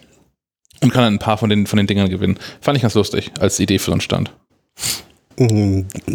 Und 0.80 0.92
kann 0.92 1.02
dann 1.02 1.14
ein 1.14 1.18
paar 1.18 1.38
von 1.38 1.50
den, 1.50 1.66
von 1.66 1.76
den 1.76 1.86
Dingern 1.86 2.08
gewinnen. 2.08 2.38
Fand 2.60 2.76
ich 2.76 2.82
ganz 2.82 2.94
lustig 2.94 3.30
als 3.38 3.60
Idee 3.60 3.78
für 3.78 3.86
so 3.86 3.92
einen 3.92 4.00
Stand. 4.00 4.32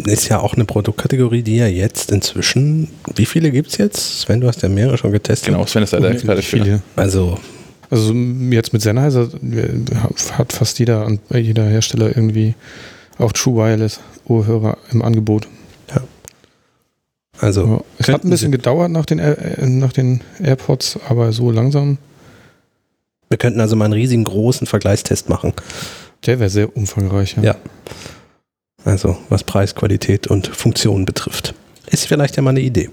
Ist 0.04 0.28
ja 0.28 0.40
auch 0.40 0.54
eine 0.54 0.64
Produktkategorie, 0.64 1.42
die 1.42 1.56
ja 1.56 1.66
jetzt 1.66 2.10
inzwischen, 2.12 2.88
wie 3.14 3.26
viele 3.26 3.50
gibt 3.50 3.68
es 3.68 3.78
jetzt? 3.78 4.20
Sven, 4.20 4.40
du 4.40 4.46
hast 4.46 4.62
ja 4.62 4.68
mehrere 4.68 4.98
schon 4.98 5.12
getestet. 5.12 5.46
Genau, 5.52 5.64
Sven 5.66 5.82
ist 5.82 5.92
ja 5.92 6.00
der 6.00 6.10
Experte 6.10 6.42
für. 6.42 6.82
Also 6.96 7.38
also 7.90 8.12
jetzt 8.12 8.72
mit 8.72 8.82
Sennheiser 8.82 9.30
hat 10.32 10.52
fast 10.52 10.78
jeder, 10.78 11.10
jeder 11.32 11.64
Hersteller 11.64 12.08
irgendwie 12.08 12.54
auch 13.18 13.32
True 13.32 13.56
Wireless 13.56 14.00
Ohrhörer 14.26 14.76
im 14.92 15.02
Angebot. 15.02 15.48
Ja. 15.90 16.02
Also 17.40 17.84
es 17.98 18.08
hat 18.08 18.24
ein 18.24 18.30
bisschen 18.30 18.52
gedauert 18.52 18.90
nach 18.90 19.06
den, 19.06 19.18
äh, 19.18 19.66
nach 19.66 19.92
den 19.92 20.22
AirPods, 20.42 20.98
aber 21.08 21.32
so 21.32 21.50
langsam. 21.50 21.98
Wir 23.28 23.38
könnten 23.38 23.60
also 23.60 23.76
mal 23.76 23.86
einen 23.86 23.94
riesigen 23.94 24.24
großen 24.24 24.66
Vergleichstest 24.66 25.28
machen. 25.28 25.52
Der 26.26 26.40
wäre 26.40 26.50
sehr 26.50 26.76
umfangreich. 26.76 27.36
Ja. 27.36 27.42
ja. 27.42 27.56
Also 28.84 29.18
was 29.28 29.44
Preis, 29.44 29.74
Qualität 29.74 30.26
und 30.26 30.46
Funktion 30.48 31.04
betrifft. 31.04 31.54
Ist 31.90 32.06
vielleicht 32.06 32.36
ja 32.36 32.42
mal 32.42 32.50
eine 32.50 32.60
Idee. 32.60 32.90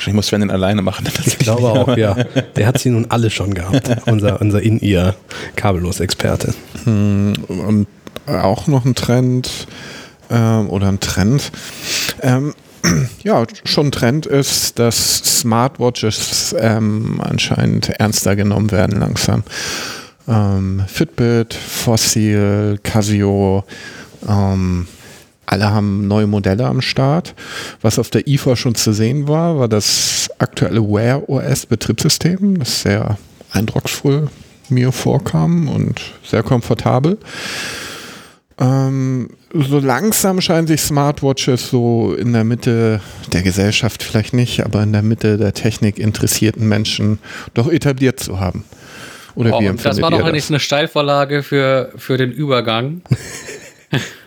Ich 0.00 0.12
muss 0.12 0.28
Sven 0.28 0.40
den 0.40 0.50
alleine 0.50 0.82
machen. 0.82 1.06
Ich 1.24 1.38
glaube 1.38 1.68
auch, 1.68 1.96
ja. 1.96 2.14
Der 2.56 2.66
hat 2.66 2.78
sie 2.78 2.90
nun 2.90 3.06
alle 3.10 3.30
schon 3.30 3.54
gehabt. 3.54 3.90
unser 4.06 4.40
unser 4.40 4.62
In-Ear 4.62 5.14
Kabellos-Experte. 5.56 6.54
Hm, 6.84 7.34
und 7.46 7.86
auch 8.26 8.66
noch 8.66 8.84
ein 8.84 8.94
Trend 8.94 9.66
ähm, 10.30 10.70
oder 10.70 10.88
ein 10.88 11.00
Trend. 11.00 11.50
Ähm, 12.22 12.54
ja, 13.22 13.44
schon 13.64 13.88
ein 13.88 13.92
Trend 13.92 14.26
ist, 14.26 14.78
dass 14.78 15.16
Smartwatches 15.40 16.54
ähm, 16.58 17.20
anscheinend 17.22 17.90
ernster 17.90 18.36
genommen 18.36 18.70
werden 18.70 18.98
langsam. 18.98 19.42
Ähm, 20.28 20.82
Fitbit, 20.86 21.54
Fossil, 21.54 22.78
Casio, 22.82 23.64
ähm, 24.28 24.86
alle 25.48 25.70
haben 25.70 26.06
neue 26.06 26.26
Modelle 26.26 26.66
am 26.66 26.82
Start. 26.82 27.34
Was 27.80 27.98
auf 27.98 28.10
der 28.10 28.26
IFA 28.26 28.54
schon 28.54 28.74
zu 28.74 28.92
sehen 28.92 29.28
war, 29.28 29.58
war 29.58 29.68
das 29.68 30.30
aktuelle 30.38 30.82
Wear 30.82 31.28
OS 31.28 31.64
Betriebssystem, 31.66 32.58
das 32.58 32.82
sehr 32.82 33.16
eindrucksvoll 33.50 34.28
mir 34.68 34.92
vorkam 34.92 35.68
und 35.68 36.00
sehr 36.22 36.42
komfortabel. 36.42 37.16
Ähm, 38.60 39.30
so 39.54 39.78
langsam 39.78 40.42
scheinen 40.42 40.66
sich 40.66 40.82
Smartwatches 40.82 41.70
so 41.70 42.14
in 42.14 42.34
der 42.34 42.44
Mitte 42.44 43.00
der 43.32 43.42
Gesellschaft 43.42 44.02
vielleicht 44.02 44.34
nicht, 44.34 44.64
aber 44.64 44.82
in 44.82 44.92
der 44.92 45.02
Mitte 45.02 45.38
der 45.38 45.54
Technik 45.54 45.98
interessierten 45.98 46.68
Menschen 46.68 47.20
doch 47.54 47.70
etabliert 47.72 48.20
zu 48.20 48.40
haben. 48.40 48.64
Oder 49.34 49.56
oh, 49.56 49.60
wie 49.60 49.76
das 49.82 50.02
war 50.02 50.10
doch 50.10 50.24
eigentlich 50.24 50.50
eine 50.50 50.60
Steilvorlage 50.60 51.42
für, 51.42 51.92
für 51.96 52.18
den 52.18 52.32
Übergang. 52.32 53.00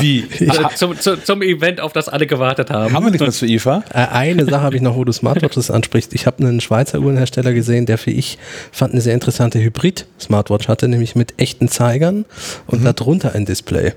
Wie? 0.00 0.24
Also 0.50 0.62
zum, 0.74 0.98
zum, 0.98 1.24
zum, 1.24 1.42
Event, 1.42 1.80
auf 1.80 1.92
das 1.92 2.08
alle 2.08 2.26
gewartet 2.26 2.70
haben. 2.70 2.92
Haben 2.92 3.04
wir 3.04 3.10
nicht 3.10 3.20
was 3.20 3.38
für 3.38 3.46
IFA? 3.46 3.84
Äh, 3.92 4.06
eine 4.06 4.44
Sache 4.44 4.62
habe 4.62 4.76
ich 4.76 4.82
noch, 4.82 4.96
wo 4.96 5.04
du 5.04 5.12
Smartwatches 5.12 5.70
ansprichst. 5.70 6.14
Ich 6.14 6.26
habe 6.26 6.38
einen 6.38 6.60
Schweizer 6.60 7.00
Uhrenhersteller 7.00 7.52
gesehen, 7.52 7.86
der 7.86 7.98
für 7.98 8.10
ich 8.10 8.38
fand 8.72 8.92
eine 8.92 9.00
sehr 9.00 9.14
interessante 9.14 9.60
Hybrid-Smartwatch 9.60 10.68
hatte, 10.68 10.88
nämlich 10.88 11.14
mit 11.14 11.34
echten 11.36 11.68
Zeigern 11.68 12.24
und 12.66 12.80
mhm. 12.82 12.92
darunter 12.94 13.34
ein 13.34 13.44
Display, 13.44 13.92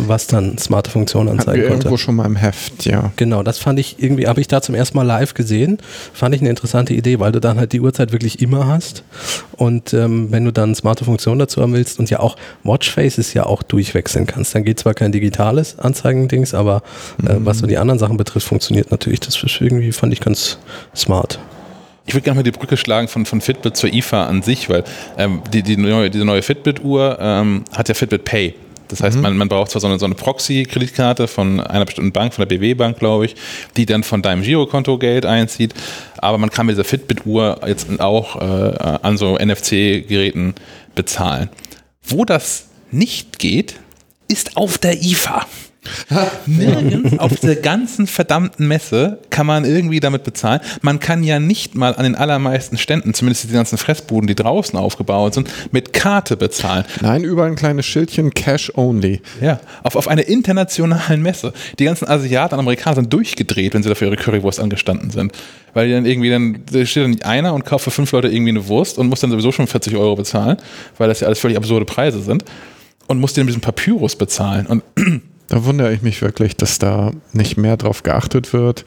was 0.00 0.26
dann 0.26 0.58
smarte 0.58 0.90
Funktionen 0.90 1.28
anzeigen 1.28 1.62
konnte. 1.68 1.84
irgendwo 1.84 1.96
schon 1.96 2.16
mal 2.16 2.26
im 2.26 2.36
Heft, 2.36 2.84
ja. 2.84 3.12
Genau, 3.16 3.42
das 3.42 3.58
fand 3.58 3.78
ich 3.78 4.02
irgendwie, 4.02 4.26
habe 4.26 4.40
ich 4.40 4.48
da 4.48 4.62
zum 4.62 4.74
ersten 4.74 4.96
Mal 4.96 5.04
live 5.04 5.34
gesehen. 5.34 5.78
Fand 6.12 6.34
ich 6.34 6.40
eine 6.40 6.50
interessante 6.50 6.94
Idee, 6.94 7.20
weil 7.20 7.32
du 7.32 7.40
dann 7.40 7.58
halt 7.58 7.72
die 7.72 7.80
Uhrzeit 7.80 8.12
wirklich 8.12 8.40
immer 8.40 8.66
hast. 8.66 9.04
Und 9.52 9.94
ähm, 9.94 10.30
wenn 10.30 10.44
du 10.44 10.52
dann 10.52 10.74
smarte 10.74 11.04
Funktionen 11.04 11.38
dazu 11.38 11.62
haben 11.62 11.72
willst 11.72 11.98
und 11.98 12.10
ja 12.10 12.20
auch 12.20 12.36
Watchfaces 12.64 13.34
ja 13.34 13.46
auch 13.46 13.62
durchwechseln 13.62 14.26
kannst, 14.26 14.54
dann 14.54 14.64
geht 14.64 14.80
zwar 14.80 14.91
kein 14.94 15.12
digitales 15.12 15.78
Anzeigendings, 15.78 16.54
aber 16.54 16.82
äh, 17.22 17.34
was 17.38 17.58
so 17.58 17.66
die 17.66 17.78
anderen 17.78 17.98
Sachen 17.98 18.16
betrifft, 18.16 18.46
funktioniert 18.46 18.90
natürlich. 18.90 19.20
Das 19.20 19.42
ist 19.42 19.60
irgendwie, 19.60 19.92
fand 19.92 20.12
ich 20.12 20.20
ganz 20.20 20.58
smart. 20.94 21.38
Ich 22.06 22.14
würde 22.14 22.24
gerne 22.24 22.38
mal 22.38 22.42
die 22.42 22.50
Brücke 22.50 22.76
schlagen 22.76 23.08
von, 23.08 23.26
von 23.26 23.40
Fitbit 23.40 23.76
zur 23.76 23.92
IFA 23.92 24.26
an 24.26 24.42
sich, 24.42 24.68
weil 24.68 24.84
ähm, 25.16 25.42
die, 25.52 25.62
die 25.62 25.76
neue, 25.76 26.10
diese 26.10 26.24
neue 26.24 26.42
Fitbit-Uhr 26.42 27.18
ähm, 27.20 27.64
hat 27.72 27.88
ja 27.88 27.94
Fitbit 27.94 28.24
Pay. 28.24 28.54
Das 28.92 29.02
heißt, 29.02 29.16
mhm. 29.16 29.22
man, 29.22 29.36
man 29.38 29.48
braucht 29.48 29.70
zwar 29.70 29.80
so 29.80 29.86
eine, 29.86 29.98
so 29.98 30.04
eine 30.04 30.14
Proxy-Kreditkarte 30.14 31.26
von 31.26 31.60
einer 31.60 31.86
bestimmten 31.86 32.12
Bank, 32.12 32.34
von 32.34 32.46
der 32.46 32.58
BW-Bank, 32.58 32.98
glaube 32.98 33.24
ich, 33.24 33.36
die 33.76 33.86
dann 33.86 34.02
von 34.02 34.20
deinem 34.20 34.42
Girokonto 34.42 34.98
Geld 34.98 35.24
einzieht, 35.24 35.74
aber 36.18 36.36
man 36.36 36.50
kann 36.50 36.66
mit 36.66 36.74
dieser 36.74 36.84
Fitbit-Uhr 36.84 37.60
jetzt 37.66 37.88
auch 38.00 38.36
äh, 38.36 38.98
an 39.02 39.16
so 39.16 39.38
NFC-Geräten 39.38 40.54
bezahlen. 40.94 41.48
Wo 42.02 42.24
das 42.26 42.68
nicht 42.90 43.38
geht, 43.38 43.76
ist 44.32 44.56
auf 44.56 44.78
der 44.78 45.02
IFA. 45.02 45.46
Nirgends 46.46 47.18
auf 47.18 47.40
der 47.40 47.56
ganzen 47.56 48.06
verdammten 48.06 48.66
Messe 48.68 49.18
kann 49.30 49.46
man 49.46 49.64
irgendwie 49.64 49.98
damit 50.00 50.22
bezahlen. 50.22 50.60
Man 50.80 51.00
kann 51.00 51.24
ja 51.24 51.40
nicht 51.40 51.74
mal 51.74 51.94
an 51.96 52.04
den 52.04 52.14
allermeisten 52.14 52.78
Ständen, 52.78 53.14
zumindest 53.14 53.50
die 53.50 53.52
ganzen 53.52 53.76
Fressbuden, 53.76 54.28
die 54.28 54.36
draußen 54.36 54.78
aufgebaut 54.78 55.34
sind, 55.34 55.50
mit 55.72 55.92
Karte 55.92 56.36
bezahlen. 56.36 56.84
Nein, 57.00 57.24
überall 57.24 57.48
ein 57.48 57.56
kleines 57.56 57.84
Schildchen 57.84 58.32
Cash 58.32 58.72
Only. 58.76 59.20
Ja, 59.40 59.60
auf, 59.82 59.96
auf 59.96 60.08
einer 60.08 60.26
internationalen 60.26 61.20
Messe. 61.20 61.52
Die 61.78 61.84
ganzen 61.84 62.08
Asiaten 62.08 62.54
und 62.54 62.60
Amerikaner 62.60 62.96
sind 62.96 63.12
durchgedreht, 63.12 63.74
wenn 63.74 63.82
sie 63.82 63.88
dafür 63.88 64.06
ihre 64.06 64.16
Currywurst 64.16 64.60
angestanden 64.60 65.10
sind. 65.10 65.32
Weil 65.74 65.88
die 65.88 65.94
dann 65.94 66.06
irgendwie 66.06 66.30
dann, 66.30 66.62
da 66.70 66.86
steht 66.86 67.02
dann 67.02 67.10
nicht 67.10 67.26
einer 67.26 67.54
und 67.54 67.64
kauft 67.66 67.84
für 67.84 67.90
fünf 67.90 68.12
Leute 68.12 68.28
irgendwie 68.28 68.50
eine 68.50 68.68
Wurst 68.68 68.98
und 68.98 69.08
muss 69.08 69.20
dann 69.20 69.30
sowieso 69.30 69.50
schon 69.50 69.66
40 69.66 69.96
Euro 69.96 70.14
bezahlen, 70.14 70.58
weil 70.96 71.08
das 71.08 71.20
ja 71.20 71.26
alles 71.26 71.40
völlig 71.40 71.56
absurde 71.56 71.84
Preise 71.84 72.22
sind 72.22 72.44
und 73.06 73.20
musste 73.20 73.40
dann 73.40 73.46
diesen 73.46 73.60
Papyrus 73.62 74.16
bezahlen. 74.16 74.66
Und 74.66 74.82
da 75.48 75.64
wundere 75.64 75.92
ich 75.92 76.02
mich 76.02 76.22
wirklich, 76.22 76.56
dass 76.56 76.78
da 76.78 77.12
nicht 77.32 77.56
mehr 77.56 77.76
drauf 77.76 78.02
geachtet 78.02 78.52
wird, 78.52 78.84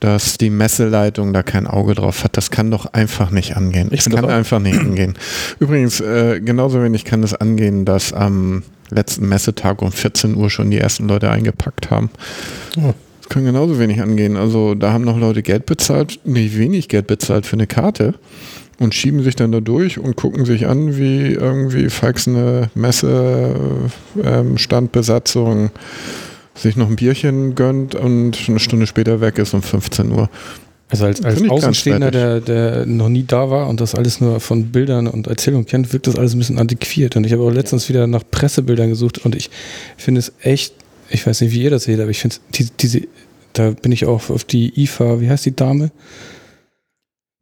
dass 0.00 0.38
die 0.38 0.50
Messeleitung 0.50 1.32
da 1.32 1.42
kein 1.42 1.66
Auge 1.66 1.94
drauf 1.94 2.24
hat. 2.24 2.36
Das 2.36 2.50
kann 2.50 2.70
doch 2.70 2.86
einfach 2.86 3.30
nicht 3.30 3.56
angehen. 3.56 3.88
Ich 3.92 4.04
das 4.04 4.14
kann 4.14 4.24
einfach 4.26 4.58
nicht 4.58 4.78
angehen. 4.78 5.14
Übrigens, 5.58 6.00
äh, 6.00 6.40
genauso 6.40 6.82
wenig 6.82 7.04
kann 7.04 7.22
es 7.22 7.34
angehen, 7.34 7.84
dass 7.84 8.12
am 8.12 8.62
letzten 8.90 9.28
Messetag 9.28 9.82
um 9.82 9.90
14 9.92 10.36
Uhr 10.36 10.50
schon 10.50 10.70
die 10.70 10.78
ersten 10.78 11.08
Leute 11.08 11.30
eingepackt 11.30 11.90
haben. 11.90 12.10
Oh. 12.76 12.94
Das 13.20 13.30
kann 13.30 13.44
genauso 13.44 13.80
wenig 13.80 14.00
angehen. 14.00 14.36
Also 14.36 14.76
da 14.76 14.92
haben 14.92 15.02
noch 15.02 15.18
Leute 15.18 15.42
Geld 15.42 15.66
bezahlt, 15.66 16.20
nicht 16.24 16.56
wenig 16.56 16.88
Geld 16.88 17.08
bezahlt 17.08 17.44
für 17.44 17.54
eine 17.54 17.66
Karte 17.66 18.14
und 18.78 18.94
schieben 18.94 19.22
sich 19.22 19.36
dann 19.36 19.52
da 19.52 19.60
durch 19.60 19.98
und 19.98 20.16
gucken 20.16 20.44
sich 20.44 20.66
an, 20.66 20.96
wie 20.96 21.32
irgendwie 21.32 21.88
eine 22.26 22.70
Messe, 22.74 23.54
ähm, 24.22 24.58
Standbesatzung 24.58 25.70
sich 26.54 26.76
noch 26.76 26.88
ein 26.88 26.96
Bierchen 26.96 27.54
gönnt 27.54 27.94
und 27.94 28.38
eine 28.48 28.58
Stunde 28.58 28.86
später 28.86 29.20
weg 29.20 29.38
ist 29.38 29.54
um 29.54 29.62
15 29.62 30.10
Uhr. 30.10 30.28
Also 30.88 31.04
als, 31.04 31.24
als 31.24 31.42
Außenstehender, 31.48 32.10
der, 32.10 32.40
der 32.40 32.86
noch 32.86 33.08
nie 33.08 33.24
da 33.26 33.50
war 33.50 33.68
und 33.68 33.80
das 33.80 33.94
alles 33.94 34.20
nur 34.20 34.38
von 34.38 34.66
Bildern 34.66 35.08
und 35.08 35.26
Erzählungen 35.26 35.66
kennt, 35.66 35.92
wirkt 35.92 36.06
das 36.06 36.16
alles 36.16 36.34
ein 36.34 36.38
bisschen 36.38 36.58
antiquiert. 36.58 37.16
Und 37.16 37.26
ich 37.26 37.32
habe 37.32 37.42
auch 37.42 37.50
letztens 37.50 37.88
wieder 37.88 38.06
nach 38.06 38.22
Pressebildern 38.30 38.88
gesucht 38.88 39.18
und 39.24 39.34
ich 39.34 39.50
finde 39.96 40.20
es 40.20 40.32
echt, 40.42 40.74
ich 41.10 41.26
weiß 41.26 41.40
nicht, 41.40 41.52
wie 41.52 41.62
ihr 41.62 41.70
das 41.70 41.84
seht, 41.84 41.98
aber 41.98 42.10
ich 42.10 42.20
finde 42.20 42.36
diese, 42.54 42.70
diese, 42.78 43.02
da 43.52 43.70
bin 43.70 43.90
ich 43.90 44.06
auch 44.06 44.30
auf 44.30 44.44
die 44.44 44.80
IFA, 44.80 45.20
wie 45.20 45.28
heißt 45.28 45.46
die 45.46 45.56
Dame? 45.56 45.90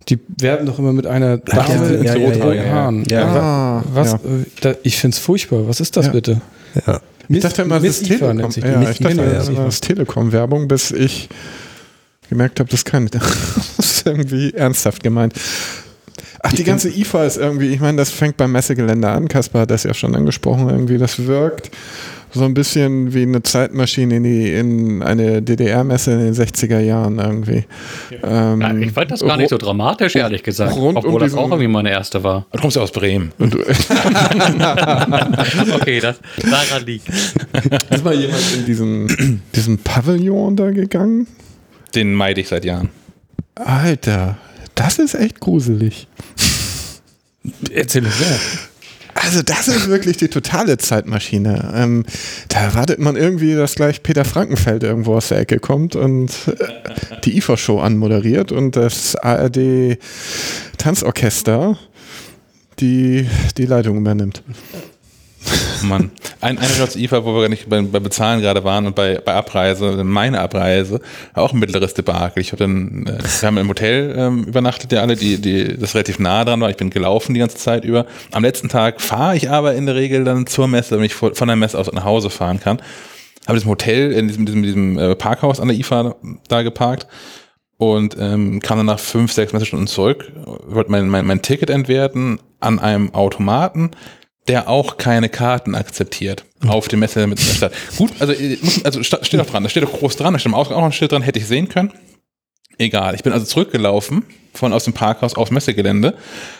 Die 0.09 0.19
werben 0.39 0.67
doch 0.67 0.79
immer 0.79 0.93
mit 0.93 1.07
einer 1.07 1.39
Dame 1.39 1.69
ja, 1.69 1.95
in 1.95 2.05
ja, 2.05 2.13
roten 2.15 2.73
Haaren. 2.73 3.05
Ja. 3.09 3.83
Was, 3.93 4.17
da, 4.61 4.75
ich 4.83 4.99
finde 4.99 5.15
es 5.15 5.19
furchtbar. 5.19 5.67
Was 5.67 5.81
ist 5.81 5.97
das 5.97 6.13
bitte? 6.13 6.41
Ja. 6.87 7.01
Ich 7.29 7.41
dachte 7.41 7.63
immer, 7.63 7.81
das 7.81 8.01
ist 8.01 8.07
Telekom. 8.07 8.51
Ja, 8.51 8.91
ich 8.91 8.99
dachte, 8.99 9.17
das 9.17 9.49
ist 9.49 9.81
Telekom-Werbung, 9.85 10.69
bis 10.69 10.91
ich 10.91 11.29
gemerkt 12.29 12.61
habe, 12.61 12.71
das 12.71 12.85
kann 12.85 13.09
das 13.11 13.25
ist 13.79 14.07
irgendwie 14.07 14.53
ernsthaft 14.53 15.03
gemeint. 15.03 15.35
Ach, 16.43 16.53
die 16.53 16.65
ganze 16.65 16.91
IFA 16.91 17.25
ist 17.25 17.39
irgendwie, 17.39 17.69
ich 17.69 17.81
meine, 17.81 17.97
das 17.97 18.11
fängt 18.11 18.37
beim 18.37 18.53
Messegelände 18.53 19.09
an. 19.09 19.29
Kaspar 19.29 19.63
hat 19.63 19.71
das 19.71 19.85
ja 19.85 19.95
schon 19.95 20.15
angesprochen, 20.15 20.69
irgendwie, 20.69 20.99
das 20.99 21.27
wirkt 21.27 21.71
so 22.35 22.45
ein 22.45 22.53
bisschen 22.55 23.15
wie 23.15 23.23
eine 23.23 23.43
Zeitmaschine 23.43 24.17
in, 24.17 24.25
die, 24.25 24.53
in 24.53 25.03
eine 25.03 25.41
DDR-Messe 25.41 26.13
in 26.13 26.19
den 26.19 26.35
60er 26.35 26.81
Jahren 26.81 27.19
irgendwie. 27.21 27.65
Ja. 28.23 28.53
Ähm, 28.53 28.61
ja, 28.61 28.75
ich 28.75 28.91
fand 28.93 29.13
das 29.13 29.21
gar 29.21 29.37
nicht 29.37 29.51
so 29.51 29.59
dramatisch, 29.59 30.17
ehrlich 30.17 30.43
gesagt. 30.43 30.75
Rund 30.75 30.99
obwohl 30.99 31.13
um 31.15 31.21
das 31.21 31.35
auch 31.35 31.51
irgendwie 31.51 31.69
meine 31.69 31.91
erste 31.91 32.25
war. 32.25 32.47
Du 32.53 32.61
kommst 32.61 32.77
ja 32.77 32.83
aus 32.83 32.91
Bremen. 32.91 33.31
okay, 35.81 36.01
das, 36.01 36.19
daran 36.43 36.85
liegt. 36.85 37.09
Ist 37.91 38.05
mal 38.05 38.15
jemand 38.15 38.43
in 38.57 38.67
diesen, 38.67 39.41
diesen 39.55 39.79
Pavillon 39.79 40.57
da 40.57 40.73
gegangen? 40.73 41.29
Den 41.95 42.15
meide 42.15 42.41
ich 42.41 42.49
seit 42.49 42.65
Jahren. 42.65 42.91
Alter, 43.55 44.39
das 44.75 44.99
ist 44.99 45.15
echt 45.15 45.39
gruselig. 45.39 46.09
Erzähl 47.71 48.05
es 48.07 48.19
mehr. 48.19 48.39
Also 49.15 49.43
das 49.43 49.69
ist 49.69 49.89
wirklich 49.89 50.17
die 50.17 50.29
totale 50.29 50.77
Zeitmaschine. 50.77 51.73
Ähm, 51.75 52.05
da 52.49 52.61
erwartet 52.61 52.99
man 52.99 53.17
irgendwie, 53.17 53.55
dass 53.55 53.77
gleich 53.77 54.03
Peter 54.03 54.25
Frankenfeld 54.25 54.83
irgendwo 54.83 55.15
aus 55.15 55.29
der 55.29 55.39
Ecke 55.39 55.59
kommt 55.61 55.97
und 55.97 56.31
äh, 56.47 57.21
die 57.25 57.37
IFA-Show 57.39 57.79
anmoderiert 57.81 58.53
und 58.53 58.77
das 58.77 59.17
ARD 59.17 59.99
Tanzorchester 60.79 61.79
die, 62.81 63.29
die 63.57 63.67
Leitung 63.67 63.99
übernimmt. 63.99 64.43
Mann. 65.83 66.11
Ein, 66.41 66.59
eine 66.59 66.69
Shots 66.69 66.97
IFA, 66.97 67.25
wo 67.25 67.41
wir 67.41 67.49
nicht 67.49 67.69
bei, 67.69 67.81
bei, 67.83 68.01
Bezahlen 68.01 68.41
gerade 68.41 68.65
waren 68.65 68.87
und 68.87 68.95
bei, 68.95 69.19
bei 69.19 69.35
Abreise, 69.35 70.05
meine 70.05 70.41
Abreise, 70.41 71.01
auch 71.35 71.53
ein 71.53 71.59
mittleres 71.59 71.95
Debakel. 71.95 72.41
Ich 72.41 72.51
dann, 72.51 73.07
äh, 73.07 73.23
wir 73.23 73.47
haben 73.47 73.59
im 73.59 73.69
Hotel 73.69 74.15
ähm, 74.17 74.45
übernachtet 74.45 74.93
ja 74.93 75.01
alle, 75.01 75.17
die, 75.17 75.41
die, 75.41 75.79
das 75.79 75.95
relativ 75.95 76.19
nah 76.19 76.45
dran 76.45 76.61
war. 76.61 76.71
Ich 76.71 76.77
bin 76.77 76.91
gelaufen 76.91 77.35
die 77.35 77.41
ganze 77.41 77.57
Zeit 77.57 77.85
über. 77.85 78.07
Am 78.33 78.43
letzten 78.43 78.69
Tag 78.69 79.01
fahre 79.01 79.37
ich 79.37 79.51
aber 79.51 79.75
in 79.75 79.87
der 79.87 79.95
Regel 79.95 80.25
dann 80.25 80.47
zur 80.47 80.69
Messe, 80.69 80.95
damit 80.95 81.11
ich 81.11 81.15
von 81.15 81.49
der 81.49 81.57
Messe 81.57 81.79
aus 81.79 81.91
nach 81.93 82.05
Hause 82.05 82.31
fahren 82.31 82.61
kann. 82.61 82.81
Habe 83.47 83.59
das 83.59 83.67
Hotel 83.67 84.13
in 84.13 84.29
diesem, 84.29 84.47
diesem, 84.47 84.63
diesem 84.63 84.99
äh, 84.99 85.15
Parkhaus 85.15 85.61
an 85.61 85.69
der 85.69 85.77
IFA 85.77 86.15
da 86.49 86.63
geparkt 86.63 87.07
und 87.77 88.17
ähm, 88.19 88.61
kam 88.61 88.79
dann 88.79 88.87
nach 88.87 88.99
fünf, 88.99 89.33
sechs 89.33 89.53
Messestunden 89.53 89.87
zurück, 89.87 90.33
wollte 90.67 90.91
mein, 90.91 91.09
mein, 91.09 91.27
mein 91.27 91.43
Ticket 91.43 91.71
entwerten 91.71 92.39
an 92.61 92.79
einem 92.79 93.13
Automaten 93.15 93.91
der 94.49 94.69
auch 94.69 94.97
keine 94.97 95.29
Karten 95.29 95.75
akzeptiert. 95.75 96.45
auf 96.67 96.89
dem 96.89 97.01
Messe 97.01 97.27
mit 97.27 97.39
der 97.39 97.55
Stadt. 97.55 97.73
Gut, 97.97 98.13
also, 98.19 98.33
äh, 98.33 98.59
also 98.85 99.03
steht 99.03 99.41
auch 99.41 99.47
dran, 99.47 99.63
da 99.63 99.69
steht 99.69 99.85
auch 99.85 99.93
groß 99.93 100.17
dran, 100.17 100.33
da 100.33 100.39
steht 100.39 100.53
auch 100.53 100.71
noch 100.71 100.85
ein 100.85 100.93
Schild 100.93 101.13
dran, 101.13 101.23
hätte 101.23 101.39
ich 101.39 101.47
sehen 101.47 101.69
können. 101.69 101.93
Egal, 102.79 103.15
ich 103.15 103.23
bin 103.23 103.33
also 103.33 103.47
zurückgelaufen 103.47 104.25
von 104.53 104.73
aus 104.73 104.85
dem 104.85 104.93
Parkhaus 104.93 105.35
aufs 105.35 105.51
Messegelände, 105.51 106.15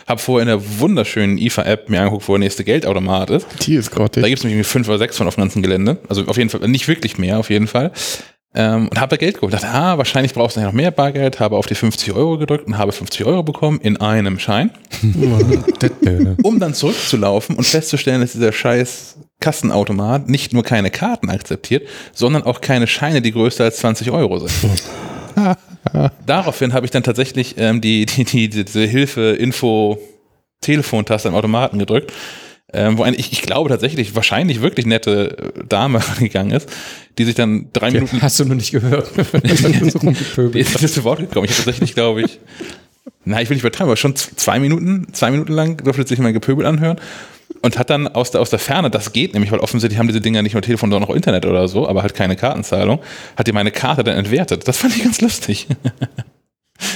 habe 0.07 0.19
vorher 0.19 0.43
in 0.43 0.47
der 0.47 0.79
wunderschönen 0.79 1.37
IFA-App 1.37 1.89
mir 1.89 1.99
angeguckt, 1.99 2.27
wo 2.27 2.33
der 2.33 2.39
nächste 2.39 2.63
Geldautomat 2.63 3.29
ist. 3.29 3.47
Die 3.65 3.75
ist 3.75 3.91
grottig. 3.91 4.21
Da 4.21 4.27
gibt 4.29 4.39
es 4.39 4.45
nämlich 4.45 4.67
fünf 4.67 4.87
oder 4.87 4.97
sechs 4.97 5.17
von 5.17 5.27
auf 5.27 5.35
dem 5.35 5.41
ganzen 5.41 5.61
Gelände. 5.61 5.97
Also 6.07 6.25
auf 6.25 6.37
jeden 6.37 6.49
Fall, 6.49 6.67
nicht 6.67 6.87
wirklich 6.87 7.17
mehr, 7.17 7.39
auf 7.39 7.49
jeden 7.49 7.67
Fall. 7.67 7.91
Ähm, 8.57 8.87
und 8.87 8.99
habe 8.99 9.17
Geld 9.17 9.35
geholt. 9.35 9.53
Dachte, 9.53 9.67
ah, 9.67 9.97
wahrscheinlich 9.97 10.33
brauchst 10.33 10.55
du 10.55 10.61
noch 10.61 10.71
mehr 10.71 10.91
Bargeld. 10.91 11.39
Habe 11.41 11.57
auf 11.57 11.65
die 11.65 11.75
50 11.75 12.13
Euro 12.13 12.37
gedrückt 12.37 12.67
und 12.67 12.77
habe 12.77 12.93
50 12.93 13.25
Euro 13.25 13.43
bekommen 13.43 13.79
in 13.81 13.97
einem 13.97 14.39
Schein. 14.39 14.71
um 16.41 16.59
dann 16.59 16.73
zurückzulaufen 16.73 17.57
und 17.57 17.65
festzustellen, 17.65 18.21
dass 18.21 18.31
dieser 18.31 18.53
scheiß 18.53 19.17
Kassenautomat 19.41 20.29
nicht 20.29 20.53
nur 20.53 20.63
keine 20.63 20.89
Karten 20.89 21.29
akzeptiert, 21.29 21.87
sondern 22.13 22.43
auch 22.43 22.61
keine 22.61 22.87
Scheine, 22.87 23.21
die 23.21 23.33
größer 23.33 23.65
als 23.65 23.77
20 23.77 24.09
Euro 24.11 24.39
sind. 24.39 24.51
Daraufhin 26.25 26.73
habe 26.73 26.85
ich 26.85 26.91
dann 26.91 27.03
tatsächlich 27.03 27.55
ähm, 27.57 27.81
die, 27.81 28.05
die, 28.05 28.23
die, 28.23 28.49
diese 28.49 28.85
Hilfe, 28.85 29.31
Info, 29.31 29.99
Telefontaste 30.61 31.27
am 31.27 31.35
Automaten 31.35 31.77
gedrückt, 31.77 32.13
ähm, 32.75 32.97
wo 32.97 33.03
eine, 33.03 33.15
ich, 33.15 33.31
ich 33.31 33.41
glaube 33.41 33.69
tatsächlich, 33.69 34.15
wahrscheinlich 34.15 34.61
wirklich 34.61 34.85
nette 34.85 35.53
äh, 35.55 35.63
Dame 35.67 36.01
gegangen 36.19 36.51
ist, 36.51 36.69
die 37.17 37.25
sich 37.25 37.35
dann 37.35 37.69
drei 37.73 37.87
okay, 37.87 37.95
Minuten. 38.01 38.21
Hast 38.21 38.39
du 38.39 38.45
noch 38.45 38.55
nicht 38.55 38.71
gehört? 38.71 39.09
die 39.43 40.59
ist 40.59 40.83
das 40.83 40.93
zu 40.93 41.03
Wort 41.03 41.19
gekommen. 41.19 41.45
Ich 41.45 41.51
habe 41.51 41.63
tatsächlich, 41.63 41.95
glaube 41.95 42.21
ich, 42.21 42.39
na, 43.23 43.41
ich 43.41 43.49
will 43.49 43.55
nicht 43.55 43.63
übertreiben, 43.63 43.87
aber 43.87 43.97
schon 43.97 44.15
zwei 44.15 44.59
Minuten, 44.59 45.07
zwei 45.13 45.31
Minuten 45.31 45.53
lang 45.53 45.83
durfte 45.83 46.05
sich 46.05 46.19
mein 46.19 46.33
Gepöbel 46.33 46.65
anhören 46.65 46.99
und 47.61 47.79
hat 47.79 47.89
dann 47.89 48.07
aus 48.07 48.31
der, 48.31 48.41
aus 48.41 48.49
der 48.49 48.59
Ferne, 48.59 48.89
das 48.89 49.13
geht 49.13 49.33
nämlich, 49.33 49.51
weil 49.51 49.59
offensichtlich 49.59 49.97
haben 49.97 50.07
diese 50.07 50.21
Dinger 50.21 50.41
nicht 50.41 50.53
nur 50.53 50.61
Telefon, 50.61 50.91
sondern 50.91 51.09
auch 51.09 51.15
Internet 51.15 51.45
oder 51.45 51.67
so, 51.67 51.87
aber 51.87 52.01
halt 52.01 52.13
keine 52.13 52.35
Kartenzahlung, 52.35 52.99
hat 53.35 53.47
die 53.47 53.51
meine 53.51 53.71
Karte 53.71 54.03
dann 54.03 54.17
entwertet. 54.17 54.67
Das 54.67 54.77
fand 54.77 54.95
ich 54.95 55.03
ganz 55.03 55.21
lustig. 55.21 55.67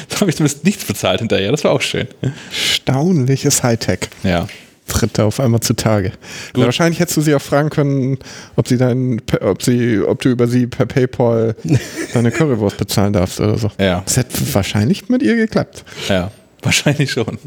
da 0.10 0.20
habe 0.20 0.30
ich 0.30 0.36
zumindest 0.36 0.66
nichts 0.66 0.86
bezahlt 0.86 1.20
hinterher, 1.20 1.52
das 1.52 1.64
war 1.64 1.72
auch 1.72 1.82
schön. 1.82 2.08
Staunliches 2.52 3.64
Hightech. 3.64 4.10
Ja. 4.24 4.48
Tritt 4.90 5.18
da 5.18 5.26
auf 5.26 5.40
einmal 5.40 5.62
zutage. 5.62 6.12
Ja, 6.56 6.66
wahrscheinlich 6.66 7.00
hättest 7.00 7.18
du 7.18 7.22
sie 7.22 7.36
auch 7.36 7.42
fragen 7.42 7.70
können, 7.70 8.18
ob 8.56 8.68
sie 8.68 8.78
dein, 8.78 9.22
ob 9.42 9.64
sie, 9.64 10.00
ob 10.00 10.22
du 10.22 10.30
über 10.30 10.48
sie 10.48 10.68
per 10.68 10.86
PayPal 10.86 11.56
deine 12.14 12.32
Currywurst 12.32 12.78
bezahlen 12.78 13.14
darfst 13.14 13.40
oder 13.40 13.58
so. 13.58 13.72
Ja. 13.80 14.02
Das 14.04 14.18
hätte 14.18 14.36
wahrscheinlich 14.54 15.08
mit 15.10 15.22
ihr 15.22 15.36
geklappt. 15.36 15.86
Ja. 16.08 16.32
Wahrscheinlich 16.62 17.12
schon. 17.12 17.38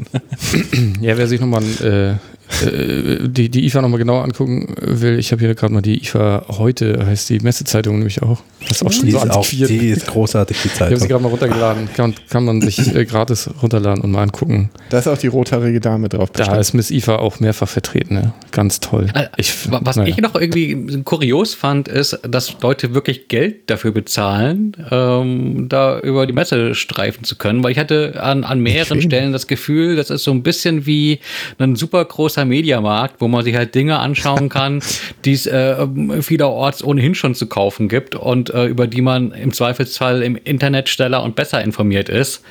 ja, 1.01 1.17
wer 1.17 1.27
sich 1.27 1.39
nochmal 1.39 1.63
äh, 1.81 2.15
äh, 2.61 3.27
die, 3.27 3.49
die 3.49 3.65
IFA 3.65 3.81
nochmal 3.81 3.99
genauer 3.99 4.23
angucken 4.23 4.75
will, 4.79 5.17
ich 5.19 5.31
habe 5.31 5.39
hier 5.39 5.55
gerade 5.55 5.73
mal 5.73 5.81
die 5.81 6.01
IFA 6.01 6.45
heute, 6.49 7.05
heißt 7.05 7.29
die 7.29 7.39
Messezeitung 7.39 7.97
nämlich 7.97 8.21
auch. 8.21 8.41
Das 8.67 8.77
ist 8.77 8.83
auch 8.85 8.91
schon 8.91 9.05
die 9.05 9.11
so 9.11 9.17
ist 9.17 9.31
auch, 9.31 9.45
Die 9.47 9.89
ist 9.89 10.07
großartig, 10.07 10.57
die 10.63 10.69
Zeitung. 10.69 10.83
Ich 10.93 10.95
habe 10.95 11.01
sie 11.01 11.07
gerade 11.07 11.23
mal 11.23 11.29
runtergeladen. 11.29 11.89
Kann, 11.95 12.13
kann 12.29 12.45
man 12.45 12.61
sich 12.61 12.93
äh, 12.93 13.05
gratis 13.05 13.49
runterladen 13.61 14.03
und 14.03 14.11
mal 14.11 14.21
angucken. 14.21 14.69
Da 14.89 14.99
ist 14.99 15.07
auch 15.07 15.17
die 15.17 15.27
rothaarige 15.27 15.79
Dame 15.79 16.09
drauf. 16.09 16.29
Da 16.31 16.55
ist 16.57 16.73
Miss 16.73 16.91
IFA 16.91 17.17
auch 17.17 17.39
mehrfach 17.39 17.67
vertreten. 17.67 18.15
Ja. 18.15 18.33
Ganz 18.51 18.79
toll. 18.79 19.07
Äh, 19.13 19.27
ich, 19.37 19.53
Was 19.69 19.95
naja. 19.95 20.09
ich 20.09 20.17
noch 20.17 20.35
irgendwie 20.35 21.01
kurios 21.03 21.53
fand, 21.55 21.87
ist, 21.87 22.19
dass 22.27 22.61
Leute 22.61 22.93
wirklich 22.93 23.27
Geld 23.27 23.69
dafür 23.69 23.91
bezahlen, 23.91 24.75
ähm, 24.91 25.67
da 25.69 25.99
über 25.99 26.27
die 26.27 26.33
Messe 26.33 26.75
streifen 26.75 27.23
zu 27.23 27.37
können. 27.37 27.63
Weil 27.63 27.71
ich 27.71 27.79
hatte 27.79 28.21
an, 28.21 28.43
an 28.43 28.59
mehreren 28.59 29.01
Stellen 29.01 29.33
das 29.33 29.47
Gefühl, 29.47 29.95
das 29.95 30.09
ist 30.09 30.23
so 30.23 30.31
ein 30.31 30.43
bisschen 30.43 30.85
wie 30.85 31.19
ein 31.57 31.75
super 31.75 32.03
großer 32.05 32.42
großer 32.43 32.45
Mediamarkt, 32.45 33.21
wo 33.21 33.27
man 33.27 33.43
sich 33.43 33.55
halt 33.55 33.75
Dinge 33.75 33.99
anschauen 33.99 34.49
kann, 34.49 34.81
die 35.25 35.33
es 35.33 35.45
äh, 35.45 35.87
vielerorts 36.21 36.83
ohnehin 36.83 37.15
schon 37.15 37.35
zu 37.35 37.47
kaufen 37.47 37.87
gibt 37.87 38.15
und 38.15 38.49
äh, 38.49 38.65
über 38.65 38.87
die 38.87 39.01
man 39.01 39.31
im 39.31 39.53
Zweifelsfall 39.53 40.21
im 40.21 40.35
Internet 40.35 40.89
schneller 40.89 41.23
und 41.23 41.35
besser 41.35 41.63
informiert 41.63 42.09
ist. 42.09 42.41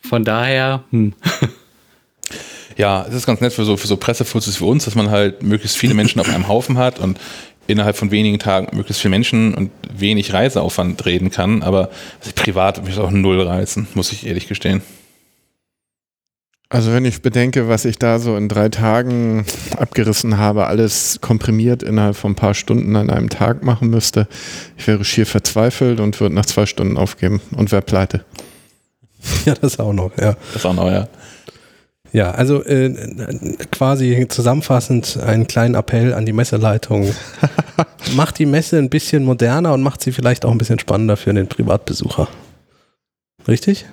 Von 0.00 0.24
daher, 0.24 0.84
hm. 0.90 1.14
Ja, 2.78 3.06
es 3.08 3.14
ist 3.14 3.24
ganz 3.24 3.40
nett 3.40 3.54
für 3.54 3.64
so, 3.64 3.78
für 3.78 3.86
so 3.86 3.96
Pressefuzis 3.96 4.60
wie 4.60 4.66
uns, 4.66 4.84
dass 4.84 4.94
man 4.94 5.10
halt 5.10 5.42
möglichst 5.42 5.78
viele 5.78 5.94
Menschen 5.94 6.20
auf 6.20 6.28
einem 6.28 6.46
Haufen 6.46 6.76
hat 6.76 6.98
und 6.98 7.18
innerhalb 7.66 7.96
von 7.96 8.10
wenigen 8.10 8.38
Tagen 8.38 8.76
möglichst 8.76 9.00
viele 9.00 9.12
Menschen 9.12 9.54
und 9.54 9.70
wenig 9.90 10.34
Reiseaufwand 10.34 11.06
reden 11.06 11.30
kann. 11.30 11.62
Aber 11.62 11.88
privat 12.34 12.76
würde 12.82 12.90
ich 12.90 12.98
auch 12.98 13.10
null 13.10 13.40
reißen, 13.40 13.88
muss 13.94 14.12
ich 14.12 14.26
ehrlich 14.26 14.46
gestehen. 14.46 14.82
Also 16.68 16.92
wenn 16.92 17.04
ich 17.04 17.22
bedenke, 17.22 17.68
was 17.68 17.84
ich 17.84 17.96
da 17.96 18.18
so 18.18 18.36
in 18.36 18.48
drei 18.48 18.68
Tagen 18.68 19.46
abgerissen 19.76 20.36
habe, 20.36 20.66
alles 20.66 21.20
komprimiert 21.20 21.84
innerhalb 21.84 22.16
von 22.16 22.32
ein 22.32 22.36
paar 22.36 22.54
Stunden 22.54 22.96
an 22.96 23.08
einem 23.08 23.28
Tag 23.28 23.62
machen 23.62 23.88
müsste, 23.88 24.26
ich 24.76 24.86
wäre 24.88 25.04
schier 25.04 25.26
verzweifelt 25.26 26.00
und 26.00 26.20
würde 26.20 26.34
nach 26.34 26.46
zwei 26.46 26.66
Stunden 26.66 26.96
aufgeben 26.96 27.40
und 27.56 27.72
wäre 27.72 27.82
pleite. 27.82 28.24
Ja, 29.44 29.54
das 29.54 29.80
auch 29.80 29.92
noch, 29.92 30.16
ja. 30.18 30.36
Das 30.52 30.64
auch 30.66 30.74
noch, 30.74 30.88
ja. 30.88 31.08
Ja, 32.12 32.30
also 32.30 32.62
äh, 32.64 32.90
quasi 33.72 34.26
zusammenfassend 34.28 35.18
einen 35.18 35.48
kleinen 35.48 35.74
Appell 35.74 36.14
an 36.14 36.26
die 36.26 36.32
Messeleitung. 36.32 37.12
macht 38.14 38.38
die 38.38 38.46
Messe 38.46 38.78
ein 38.78 38.88
bisschen 38.88 39.24
moderner 39.24 39.72
und 39.72 39.82
macht 39.82 40.00
sie 40.00 40.12
vielleicht 40.12 40.44
auch 40.44 40.52
ein 40.52 40.58
bisschen 40.58 40.78
spannender 40.78 41.16
für 41.16 41.34
den 41.34 41.48
Privatbesucher. 41.48 42.28
Richtig? 43.48 43.86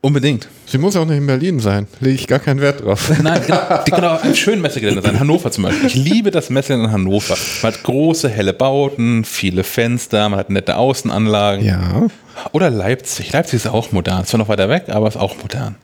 Unbedingt. 0.00 0.46
Sie 0.66 0.78
muss 0.78 0.94
auch 0.94 1.04
nicht 1.04 1.16
in 1.16 1.26
Berlin 1.26 1.58
sein. 1.58 1.88
Lege 1.98 2.14
ich 2.14 2.26
gar 2.28 2.38
keinen 2.38 2.60
Wert 2.60 2.84
drauf. 2.84 3.10
Nein, 3.20 3.42
genau, 3.44 3.82
die 3.84 3.90
kann 3.90 4.04
auch 4.04 4.22
ein 4.22 4.34
schönes 4.34 4.62
Messegelände 4.62 5.02
sein. 5.02 5.18
Hannover 5.18 5.50
zum 5.50 5.64
Beispiel. 5.64 5.86
Ich 5.86 5.94
liebe 5.96 6.30
das 6.30 6.50
Messegelände 6.50 6.86
in 6.86 6.92
Hannover. 6.92 7.36
Man 7.62 7.72
hat 7.72 7.82
große, 7.82 8.28
helle 8.28 8.52
Bauten, 8.52 9.24
viele 9.24 9.64
Fenster, 9.64 10.28
man 10.28 10.38
hat 10.38 10.50
nette 10.50 10.76
Außenanlagen. 10.76 11.64
Ja. 11.64 12.06
Oder 12.52 12.70
Leipzig. 12.70 13.32
Leipzig 13.32 13.54
ist 13.54 13.66
auch 13.66 13.90
modern. 13.90 14.24
Zwar 14.24 14.38
noch 14.38 14.48
weiter 14.48 14.68
weg, 14.68 14.84
aber 14.88 15.08
ist 15.08 15.16
auch 15.16 15.36
modern. 15.42 15.74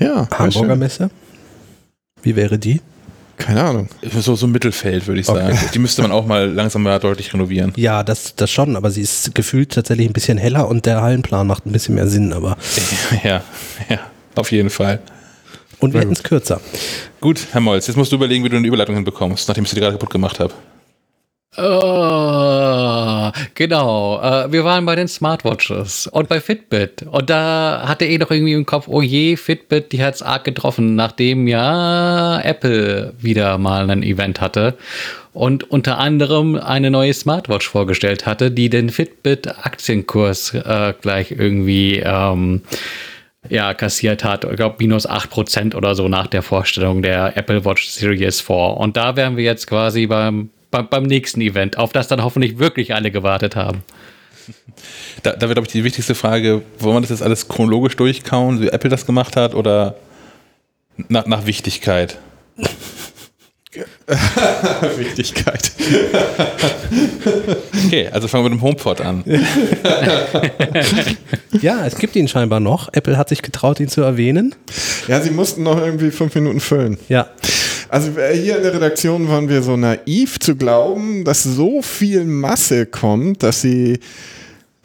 Ja. 0.00 0.28
Hamburger 0.36 0.76
Messe? 0.76 1.10
Wie 2.22 2.34
wäre 2.34 2.58
die? 2.58 2.80
Keine 3.40 3.64
Ahnung. 3.64 3.88
So, 4.02 4.36
so 4.36 4.46
ein 4.46 4.52
Mittelfeld, 4.52 5.06
würde 5.06 5.20
ich 5.20 5.26
sagen. 5.26 5.52
Okay. 5.52 5.66
Die 5.74 5.78
müsste 5.78 6.02
man 6.02 6.12
auch 6.12 6.26
mal 6.26 6.48
langsam 6.48 6.82
mal 6.82 6.98
deutlich 6.98 7.32
renovieren. 7.32 7.72
Ja, 7.76 8.02
das, 8.04 8.34
das 8.36 8.50
schon, 8.50 8.76
aber 8.76 8.90
sie 8.90 9.00
ist 9.00 9.34
gefühlt 9.34 9.72
tatsächlich 9.72 10.08
ein 10.08 10.12
bisschen 10.12 10.38
heller 10.38 10.68
und 10.68 10.86
der 10.86 11.02
Hallenplan 11.02 11.46
macht 11.46 11.66
ein 11.66 11.72
bisschen 11.72 11.94
mehr 11.94 12.06
Sinn, 12.06 12.32
aber. 12.32 12.56
Ja, 13.24 13.42
ja, 13.88 13.98
auf 14.36 14.52
jeden 14.52 14.70
Fall. 14.70 15.00
Und 15.80 15.94
wir 15.94 16.00
hätten 16.00 16.12
es 16.12 16.22
kürzer. 16.22 16.60
Gut, 17.20 17.40
Herr 17.52 17.60
Molz, 17.60 17.86
jetzt 17.86 17.96
musst 17.96 18.12
du 18.12 18.16
überlegen, 18.16 18.44
wie 18.44 18.48
du 18.50 18.56
eine 18.56 18.66
Überleitung 18.66 18.94
hinbekommst, 18.94 19.48
nachdem 19.48 19.64
ich 19.64 19.70
sie 19.70 19.76
gerade 19.76 19.92
kaputt 19.92 20.10
gemacht 20.10 20.38
habe. 20.38 20.52
Oh, 21.56 23.32
genau. 23.54 24.18
Uh, 24.18 24.52
wir 24.52 24.64
waren 24.64 24.86
bei 24.86 24.94
den 24.94 25.08
Smartwatches 25.08 26.06
und 26.06 26.28
bei 26.28 26.40
Fitbit. 26.40 27.02
Und 27.02 27.28
da 27.28 27.82
hatte 27.86 28.04
ich 28.04 28.20
doch 28.20 28.30
irgendwie 28.30 28.52
im 28.52 28.66
Kopf, 28.66 28.86
oh 28.86 29.02
je, 29.02 29.36
Fitbit, 29.36 29.90
die 29.90 30.02
hat 30.02 30.14
es 30.14 30.22
arg 30.22 30.44
getroffen, 30.44 30.94
nachdem 30.94 31.48
ja 31.48 32.40
Apple 32.40 33.14
wieder 33.18 33.58
mal 33.58 33.90
ein 33.90 34.04
Event 34.04 34.40
hatte 34.40 34.76
und 35.32 35.68
unter 35.70 35.98
anderem 35.98 36.54
eine 36.54 36.90
neue 36.90 37.14
Smartwatch 37.14 37.68
vorgestellt 37.68 38.26
hatte, 38.26 38.52
die 38.52 38.68
den 38.70 38.88
Fitbit-Aktienkurs 38.88 40.54
äh, 40.54 40.94
gleich 41.00 41.32
irgendwie 41.32 41.98
ähm, 41.98 42.62
ja, 43.48 43.74
kassiert 43.74 44.22
hat. 44.22 44.44
Ich 44.44 44.56
glaube, 44.56 44.76
minus 44.78 45.08
8% 45.08 45.74
oder 45.74 45.96
so 45.96 46.06
nach 46.06 46.28
der 46.28 46.42
Vorstellung 46.42 47.02
der 47.02 47.36
Apple 47.36 47.64
Watch 47.64 47.88
Series 47.88 48.40
4. 48.40 48.56
Und 48.56 48.96
da 48.96 49.16
wären 49.16 49.36
wir 49.36 49.44
jetzt 49.44 49.66
quasi 49.66 50.06
beim 50.06 50.50
beim, 50.70 50.88
beim 50.88 51.02
nächsten 51.04 51.40
Event, 51.40 51.78
auf 51.78 51.92
das 51.92 52.08
dann 52.08 52.22
hoffentlich 52.22 52.58
wirklich 52.58 52.94
alle 52.94 53.10
gewartet 53.10 53.56
haben. 53.56 53.82
Da, 55.22 55.32
da 55.32 55.42
wird, 55.42 55.56
glaube 55.56 55.66
ich, 55.66 55.72
die 55.72 55.84
wichtigste 55.84 56.14
Frage, 56.14 56.62
wollen 56.78 56.96
wir 56.96 57.00
das 57.02 57.10
jetzt 57.10 57.22
alles 57.22 57.46
chronologisch 57.46 57.94
durchkauen, 57.96 58.62
wie 58.62 58.68
Apple 58.68 58.88
das 58.88 59.04
gemacht 59.04 59.36
hat, 59.36 59.54
oder 59.54 59.96
nach, 61.08 61.26
nach 61.26 61.44
Wichtigkeit? 61.44 62.16
Wichtigkeit. 64.96 65.70
okay, 67.84 68.08
also 68.08 68.26
fangen 68.26 68.44
wir 68.44 68.50
mit 68.50 68.58
dem 68.58 68.62
HomePod 68.62 69.00
an. 69.00 69.22
ja, 71.60 71.86
es 71.86 71.96
gibt 71.96 72.16
ihn 72.16 72.26
scheinbar 72.26 72.58
noch. 72.58 72.92
Apple 72.92 73.16
hat 73.16 73.28
sich 73.28 73.42
getraut, 73.42 73.78
ihn 73.78 73.88
zu 73.88 74.00
erwähnen. 74.00 74.56
Ja, 75.06 75.20
sie 75.20 75.30
mussten 75.30 75.62
noch 75.62 75.78
irgendwie 75.78 76.10
fünf 76.10 76.34
Minuten 76.34 76.58
füllen. 76.58 76.98
Ja. 77.08 77.28
Also 77.90 78.16
äh, 78.20 78.36
hier 78.36 78.56
in 78.56 78.62
der 78.62 78.72
Redaktion 78.74 79.28
waren 79.28 79.48
wir 79.48 79.62
so 79.62 79.76
naiv 79.76 80.38
zu 80.38 80.54
glauben, 80.54 81.24
dass 81.24 81.42
so 81.42 81.82
viel 81.82 82.24
Masse 82.24 82.86
kommt, 82.86 83.42
dass 83.42 83.62
sie, 83.62 83.98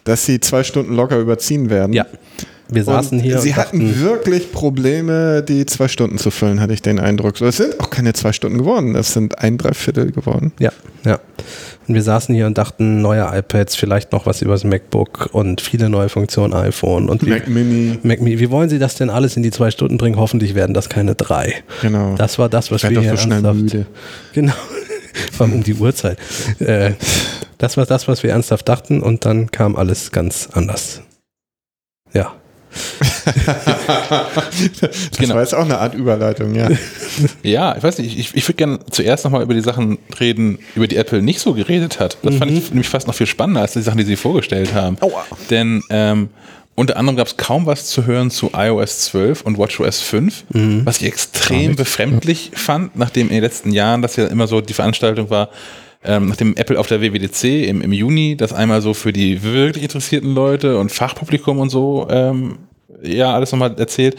dass 0.04 0.26
sie 0.26 0.40
zwei 0.40 0.64
Stunden 0.64 0.96
locker 0.96 1.20
überziehen 1.20 1.70
werden. 1.70 1.94
Ja. 1.94 2.08
Wir 2.68 2.84
saßen 2.84 3.20
und 3.20 3.24
hier. 3.24 3.40
Sie 3.40 3.56
hatten 3.56 4.00
wirklich 4.00 4.52
Probleme, 4.52 5.44
die 5.44 5.66
zwei 5.66 5.88
Stunden 5.88 6.18
zu 6.18 6.32
füllen, 6.32 6.60
hatte 6.60 6.74
ich 6.74 6.82
den 6.82 7.00
Eindruck. 7.00 7.40
Es 7.42 7.58
sind 7.58 7.80
auch 7.80 7.90
keine 7.90 8.14
zwei 8.14 8.34
Stunden 8.34 8.58
geworden, 8.58 8.96
es 8.96 9.14
sind 9.14 9.40
ein 9.40 9.58
Dreiviertel 9.58 10.12
geworden. 10.12 10.52
Ja, 10.60 10.72
ja. 11.04 11.20
Und 11.88 11.94
wir 11.94 12.02
saßen 12.02 12.34
hier 12.34 12.48
und 12.48 12.58
dachten, 12.58 13.02
neue 13.02 13.30
iPads, 13.32 13.76
vielleicht 13.76 14.12
noch 14.12 14.26
was 14.26 14.42
über 14.42 14.54
das 14.54 14.64
MacBook 14.64 15.30
und 15.32 15.62
viele 15.62 15.90
neue 15.90 16.10
Funktionen 16.10 16.54
iPhone 16.54 17.10
und 17.10 17.28
Mac 17.28 17.46
wie, 17.46 17.52
Mini. 17.52 18.00
Mac 18.02 18.22
Mini. 18.22 18.40
Wie 18.40 18.50
wollen 18.50 18.70
Sie 18.70 18.80
das 18.80 18.96
denn 18.96 19.12
alles 19.12 19.38
in 19.38 19.44
die 19.44 19.52
zwei 19.52 19.70
Stunden 19.70 19.98
bringen? 19.98 20.18
Hoffentlich 20.18 20.56
werden 20.56 20.74
das 20.74 20.90
keine 20.90 21.14
drei. 21.14 21.64
Genau. 21.82 22.16
Das 22.16 22.40
war 22.40 22.50
das, 22.50 22.72
was 22.72 22.84
ich 22.84 22.90
wir 22.90 23.02
hier 23.02 23.12
so 23.12 23.18
schnell 23.18 23.42
müde. 23.42 23.86
Genau. 24.34 24.54
Vor 25.32 25.46
allem 25.46 25.58
um 25.58 25.64
die 25.64 25.76
Uhrzeit. 25.76 26.18
Äh, 26.60 26.94
das 27.58 27.78
war 27.78 27.86
das, 27.86 28.08
was 28.08 28.24
wir 28.24 28.32
ernsthaft 28.32 28.68
dachten 28.68 29.02
und 29.02 29.26
dann 29.26 29.52
kam 29.52 29.76
alles 29.76 30.12
ganz 30.12 30.50
anders. 30.52 31.02
Ja. 32.14 32.34
Das 34.82 35.12
genau. 35.18 35.36
war 35.36 35.42
jetzt 35.42 35.56
auch 35.56 35.66
eine 35.66 35.78
Art 35.80 35.94
Überleitung, 35.94 36.56
ja. 36.56 36.70
ja, 37.44 37.76
ich 37.78 37.84
weiß 37.84 37.98
nicht, 38.00 38.18
ich, 38.18 38.36
ich 38.36 38.48
würde 38.48 38.58
gerne 38.58 38.80
zuerst 38.90 39.24
nochmal 39.24 39.42
über 39.44 39.54
die 39.54 39.62
Sachen 39.62 39.98
reden, 40.20 40.60
über 40.76 40.88
die 40.88 40.98
Apple 40.98 41.22
nicht 41.22 41.40
so 41.40 41.54
geredet 41.54 42.00
hat. 42.00 42.18
Das 42.24 42.36
mhm. 42.36 42.40
fand 42.40 42.52
ich 42.52 42.70
nämlich 42.70 42.90
fast 42.90 43.08
noch 43.08 43.16
viel 43.16 43.28
spannender 43.28 43.62
als 43.62 43.74
die 43.74 43.82
Sachen, 43.82 43.98
die 43.98 44.04
sie 44.04 44.16
vorgestellt 44.16 44.74
haben. 44.74 44.98
Aua. 45.02 45.26
Denn 45.50 45.82
ähm, 45.90 46.30
unter 46.76 46.98
anderem 46.98 47.16
gab 47.16 47.28
es 47.28 47.38
kaum 47.38 47.66
was 47.66 47.88
zu 47.88 48.06
hören 48.06 48.30
zu 48.30 48.52
iOS 48.54 49.06
12 49.06 49.42
und 49.42 49.58
WatchOS 49.58 50.02
5, 50.02 50.44
mhm. 50.50 50.82
was 50.86 50.98
ich 50.98 51.08
extrem 51.08 51.76
befremdlich 51.76 52.52
fand, 52.54 52.98
nachdem 52.98 53.28
in 53.28 53.36
den 53.36 53.44
letzten 53.44 53.72
Jahren 53.72 54.02
das 54.02 54.18
ja 54.18 54.28
immer 54.28 54.48
so 54.48 54.60
die 54.60 54.74
Veranstaltung 54.74 55.30
war, 55.30 55.50
ähm, 56.06 56.28
nachdem 56.28 56.56
Apple 56.56 56.80
auf 56.80 56.88
der 56.88 57.02
WWDC 57.02 57.68
im, 57.68 57.82
im 57.82 57.92
Juni 57.92 58.38
das 58.38 58.54
einmal 58.54 58.82
so 58.82 58.94
für 58.94 59.14
die 59.14 59.44
wirklich 59.44 59.84
interessierten 59.84 60.34
Leute 60.34 60.78
und 60.78 60.92
Fachpublikum 60.92 61.60
und 61.60 61.70
so 61.70 62.08
ähm, 62.10 62.60
ja 63.02 63.34
alles 63.34 63.52
nochmal 63.52 63.76
erzählt, 63.78 64.16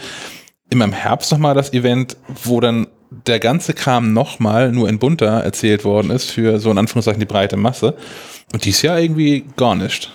immer 0.69 0.85
im 0.85 0.93
Herbst 0.93 1.31
nochmal 1.31 1.55
das 1.55 1.73
Event, 1.73 2.17
wo 2.43 2.59
dann 2.59 2.87
der 3.09 3.39
ganze 3.39 3.73
Kram 3.73 4.13
nochmal 4.13 4.71
nur 4.71 4.89
in 4.89 4.99
bunter 4.99 5.41
erzählt 5.43 5.85
worden 5.85 6.11
ist 6.11 6.29
für 6.31 6.59
so 6.59 6.71
in 6.71 6.77
Anführungszeichen 6.77 7.19
die 7.19 7.25
breite 7.25 7.57
Masse. 7.57 7.95
Und 8.53 8.65
dies 8.65 8.81
Jahr 8.81 8.99
irgendwie 8.99 9.45
gar 9.55 9.75
nicht. 9.75 10.11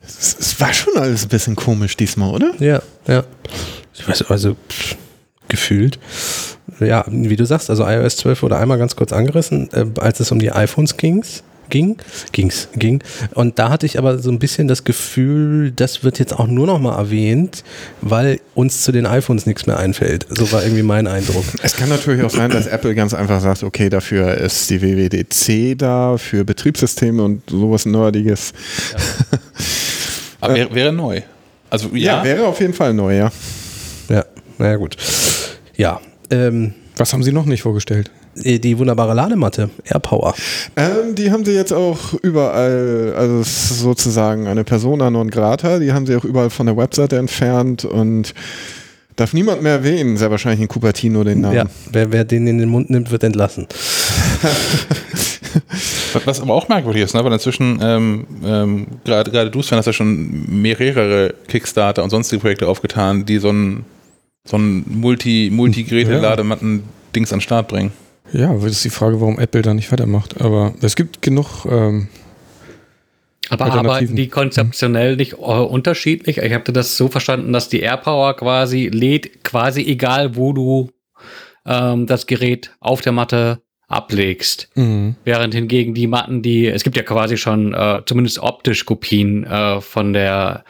Es, 0.00 0.58
war 0.60 0.72
schon 0.72 0.96
alles 0.96 1.24
ein 1.24 1.28
bisschen 1.28 1.56
komisch 1.56 1.96
diesmal, 1.96 2.34
oder? 2.34 2.52
Ja, 2.58 2.82
ja. 3.06 3.24
Ich 3.94 4.08
weiß, 4.08 4.30
also 4.30 4.56
pff, 4.68 4.96
gefühlt 5.48 5.98
ja, 6.80 7.04
wie 7.08 7.36
du 7.36 7.44
sagst, 7.44 7.70
also 7.70 7.84
iOS 7.86 8.16
12 8.18 8.42
wurde 8.42 8.56
einmal 8.56 8.78
ganz 8.78 8.96
kurz 8.96 9.12
angerissen, 9.12 9.68
äh, 9.72 9.86
als 10.00 10.20
es 10.20 10.30
um 10.30 10.38
die 10.38 10.52
iPhones 10.52 10.96
ging's, 10.96 11.42
ging, 11.70 11.96
ging's, 12.32 12.68
ging. 12.76 13.02
Und 13.34 13.58
da 13.58 13.70
hatte 13.70 13.86
ich 13.86 13.98
aber 13.98 14.18
so 14.18 14.30
ein 14.30 14.38
bisschen 14.38 14.68
das 14.68 14.84
Gefühl, 14.84 15.70
das 15.70 16.04
wird 16.04 16.18
jetzt 16.18 16.38
auch 16.38 16.46
nur 16.46 16.66
noch 16.66 16.78
mal 16.78 16.96
erwähnt, 16.96 17.64
weil 18.02 18.40
uns 18.54 18.82
zu 18.82 18.92
den 18.92 19.06
iPhones 19.06 19.46
nichts 19.46 19.66
mehr 19.66 19.78
einfällt. 19.78 20.26
So 20.28 20.50
war 20.52 20.62
irgendwie 20.62 20.82
mein 20.82 21.06
Eindruck. 21.06 21.44
Es 21.62 21.76
kann 21.76 21.88
natürlich 21.88 22.22
auch 22.24 22.30
sein, 22.30 22.50
dass 22.50 22.66
Apple 22.66 22.94
ganz 22.94 23.14
einfach 23.14 23.40
sagt, 23.40 23.62
okay, 23.62 23.88
dafür 23.88 24.34
ist 24.34 24.68
die 24.70 24.82
WWDC 24.82 25.78
da, 25.78 26.16
für 26.18 26.44
Betriebssysteme 26.44 27.22
und 27.22 27.48
sowas 27.48 27.86
Nerdiges. 27.86 28.52
Ja. 28.92 28.98
aber 30.40 30.54
wäre, 30.54 30.74
wäre 30.74 30.92
neu. 30.92 31.22
Also 31.70 31.88
ja. 31.92 32.18
ja, 32.18 32.24
wäre 32.24 32.46
auf 32.46 32.60
jeden 32.60 32.74
Fall 32.74 32.92
neu, 32.92 33.16
ja. 33.16 33.30
Ja, 34.08 34.24
naja 34.58 34.76
gut. 34.76 34.96
Ja, 35.76 36.00
ähm, 36.30 36.74
Was 36.96 37.12
haben 37.12 37.22
Sie 37.22 37.32
noch 37.32 37.46
nicht 37.46 37.62
vorgestellt? 37.62 38.10
Die 38.36 38.78
wunderbare 38.78 39.12
Ladematte, 39.12 39.70
AirPower. 39.84 40.34
Ähm, 40.76 41.16
die 41.16 41.32
haben 41.32 41.44
sie 41.44 41.52
jetzt 41.52 41.72
auch 41.72 42.14
überall, 42.22 43.12
also 43.16 43.42
sozusagen 43.42 44.46
eine 44.46 44.62
Persona 44.62 45.10
non 45.10 45.30
grata, 45.30 45.80
die 45.80 45.92
haben 45.92 46.06
sie 46.06 46.14
auch 46.14 46.24
überall 46.24 46.48
von 46.48 46.66
der 46.66 46.76
Webseite 46.76 47.18
entfernt 47.18 47.84
und 47.84 48.32
darf 49.16 49.32
niemand 49.32 49.62
mehr 49.62 49.72
erwähnen, 49.72 50.16
sehr 50.16 50.30
wahrscheinlich 50.30 50.60
in 50.60 50.68
Cupertino 50.68 51.24
den 51.24 51.40
Namen. 51.40 51.56
Ja, 51.56 51.64
wer, 51.90 52.12
wer 52.12 52.24
den 52.24 52.46
in 52.46 52.58
den 52.58 52.68
Mund 52.68 52.88
nimmt, 52.88 53.10
wird 53.10 53.24
entlassen. 53.24 53.66
Was 56.24 56.40
aber 56.40 56.54
auch 56.54 56.68
merkwürdig 56.68 57.02
ist, 57.02 57.14
ne? 57.14 57.24
weil 57.24 57.32
inzwischen, 57.32 57.80
ähm, 57.82 58.26
ähm, 58.44 58.86
gerade 59.04 59.50
du, 59.50 59.62
Sven, 59.62 59.78
hast 59.78 59.86
ja 59.86 59.92
schon 59.92 60.60
mehrere 60.62 61.34
Kickstarter 61.48 62.04
und 62.04 62.10
sonstige 62.10 62.40
Projekte 62.40 62.68
aufgetan, 62.68 63.26
die 63.26 63.38
so 63.38 63.50
ein 63.50 63.84
so 64.44 64.56
ein 64.56 64.84
Multi, 64.86 65.50
Multi-Geräte-Ladematten-Dings 65.52 67.32
an 67.32 67.38
den 67.38 67.42
Start 67.42 67.68
bringen. 67.68 67.92
Ja, 68.32 68.52
das 68.54 68.64
ist 68.64 68.84
die 68.84 68.90
Frage, 68.90 69.20
warum 69.20 69.38
Apple 69.38 69.62
da 69.62 69.74
nicht 69.74 69.90
weitermacht. 69.90 70.40
Aber 70.40 70.74
es 70.80 70.96
gibt 70.96 71.22
genug. 71.22 71.66
Ähm, 71.68 72.08
aber 73.48 73.66
arbeiten 73.66 74.14
die 74.14 74.28
konzeptionell 74.28 75.16
nicht 75.16 75.32
äh, 75.32 75.36
unterschiedlich? 75.36 76.38
Ich 76.38 76.52
habe 76.52 76.72
das 76.72 76.96
so 76.96 77.08
verstanden, 77.08 77.52
dass 77.52 77.68
die 77.68 77.80
AirPower 77.80 78.36
quasi 78.36 78.88
lädt, 78.88 79.42
quasi 79.42 79.82
egal, 79.82 80.36
wo 80.36 80.52
du 80.52 80.90
ähm, 81.66 82.06
das 82.06 82.26
Gerät 82.26 82.70
auf 82.78 83.00
der 83.00 83.12
Matte 83.12 83.60
ablegst. 83.88 84.70
Mhm. 84.76 85.16
Während 85.24 85.52
hingegen 85.52 85.94
die 85.94 86.06
Matten, 86.06 86.42
die, 86.42 86.68
es 86.68 86.84
gibt 86.84 86.96
ja 86.96 87.02
quasi 87.02 87.36
schon 87.36 87.74
äh, 87.74 88.02
zumindest 88.06 88.38
optisch 88.38 88.86
Kopien 88.86 89.44
äh, 89.44 89.80
von 89.80 90.12
der 90.12 90.64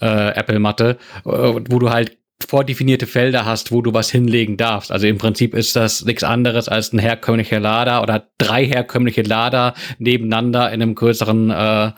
äh, 0.00 0.34
Apple-Matte, 0.34 0.98
äh, 1.24 1.28
wo 1.28 1.78
du 1.78 1.90
halt 1.90 2.18
vordefinierte 2.46 3.06
Felder 3.06 3.44
hast, 3.44 3.72
wo 3.72 3.82
du 3.82 3.92
was 3.94 4.10
hinlegen 4.10 4.56
darfst. 4.56 4.92
Also 4.92 5.06
im 5.06 5.18
Prinzip 5.18 5.54
ist 5.54 5.74
das 5.76 6.04
nichts 6.04 6.22
anderes 6.22 6.68
als 6.68 6.92
ein 6.92 6.98
herkömmlicher 6.98 7.60
Lader 7.60 8.02
oder 8.02 8.28
drei 8.38 8.66
herkömmliche 8.66 9.22
Lader 9.22 9.74
nebeneinander 9.98 10.72
in 10.72 10.82
einem 10.82 10.94
größeren 10.94 11.50
äh, 11.50 11.92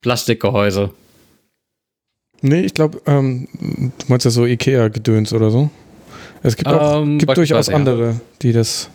Plastikgehäuse. 0.00 0.90
Nee, 2.40 2.60
ich 2.60 2.74
glaube, 2.74 3.00
ähm, 3.06 3.48
du 3.60 4.04
meinst 4.08 4.24
ja 4.24 4.30
so 4.30 4.46
Ikea-Gedöns 4.46 5.32
oder 5.32 5.50
so. 5.50 5.70
Es 6.42 6.56
gibt, 6.56 6.68
auch, 6.68 7.02
ähm, 7.02 7.18
gibt 7.18 7.36
durchaus 7.36 7.68
andere, 7.68 8.20
die 8.42 8.52
das 8.52 8.90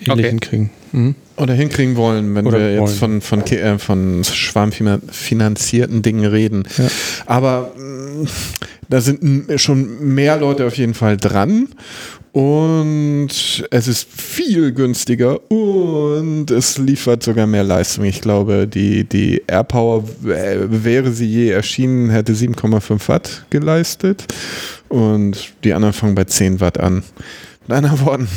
ähnlich 0.00 0.26
okay. 0.26 0.28
hinkriegen. 0.28 0.70
Mhm. 0.92 1.14
Oder 1.36 1.54
hinkriegen 1.54 1.96
wollen, 1.96 2.34
wenn 2.34 2.46
Oder 2.46 2.58
wir 2.58 2.78
wollen. 2.78 2.86
jetzt 2.88 2.98
von, 2.98 3.20
von, 3.20 3.42
äh, 3.46 3.78
von 3.78 4.22
schwarmfinanzierten 4.24 6.02
Dingen 6.02 6.26
reden. 6.26 6.64
Ja. 6.76 6.88
Aber 7.26 7.72
mh, 7.76 8.22
mm, 8.22 8.28
da 8.88 9.00
sind 9.00 9.60
schon 9.60 10.14
mehr 10.14 10.36
Leute 10.36 10.66
auf 10.66 10.76
jeden 10.76 10.94
Fall 10.94 11.16
dran. 11.16 11.68
Und 12.32 13.28
es 13.70 13.88
ist 13.88 14.08
viel 14.08 14.72
günstiger 14.72 15.50
und 15.50 16.50
es 16.50 16.78
liefert 16.78 17.24
sogar 17.24 17.48
mehr 17.48 17.64
Leistung. 17.64 18.04
Ich 18.04 18.20
glaube, 18.20 18.68
die, 18.68 19.02
die 19.04 19.42
AirPower, 19.48 20.04
wäre 20.22 21.10
sie 21.10 21.26
je 21.26 21.50
erschienen, 21.50 22.10
hätte 22.10 22.32
7,5 22.32 23.08
Watt 23.08 23.46
geleistet. 23.50 24.26
Und 24.88 25.54
die 25.64 25.72
anderen 25.72 25.92
fangen 25.92 26.14
bei 26.14 26.24
10 26.24 26.60
Watt 26.60 26.78
an. 26.78 27.02
Mit 27.66 27.76
anderen 27.76 28.00
Worten, 28.04 28.28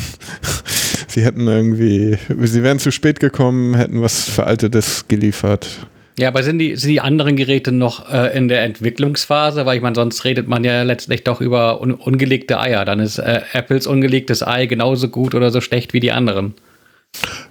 sie 1.14 1.24
hätten 1.24 1.48
irgendwie, 1.48 2.18
sie 2.42 2.64
wären 2.64 2.80
zu 2.80 2.92
spät 2.92 3.20
gekommen, 3.20 3.76
hätten 3.76 4.02
was 4.02 4.30
Veraltetes 4.30 5.08
geliefert. 5.08 5.88
Ja, 6.18 6.28
aber 6.28 6.44
sind 6.44 6.60
die, 6.60 6.76
sind 6.76 6.92
die 6.92 7.02
anderen 7.02 7.36
Geräte 7.36 7.72
noch 7.72 8.12
äh, 8.12 8.38
in 8.38 8.48
der 8.48 8.64
Entwicklungsphase? 8.64 9.66
Weil 9.66 9.78
ich 9.78 9.82
meine, 9.82 9.96
sonst 9.96 10.24
redet 10.26 10.48
man 10.48 10.64
ja 10.64 10.84
letztlich 10.84 11.24
doch 11.24 11.42
über 11.42 11.82
un 11.82 11.94
ungelegte 11.94 12.60
Eier. 12.60 12.86
Dann 12.86 13.00
ist 13.00 13.18
äh, 13.18 13.42
Apples 13.54 13.88
ungelegtes 13.88 14.46
Ei 14.46 14.68
genauso 14.68 15.08
gut 15.08 15.34
oder 15.34 15.50
so 15.50 15.60
schlecht 15.60 15.94
wie 15.94 16.00
die 16.00 16.12
anderen. 16.12 16.54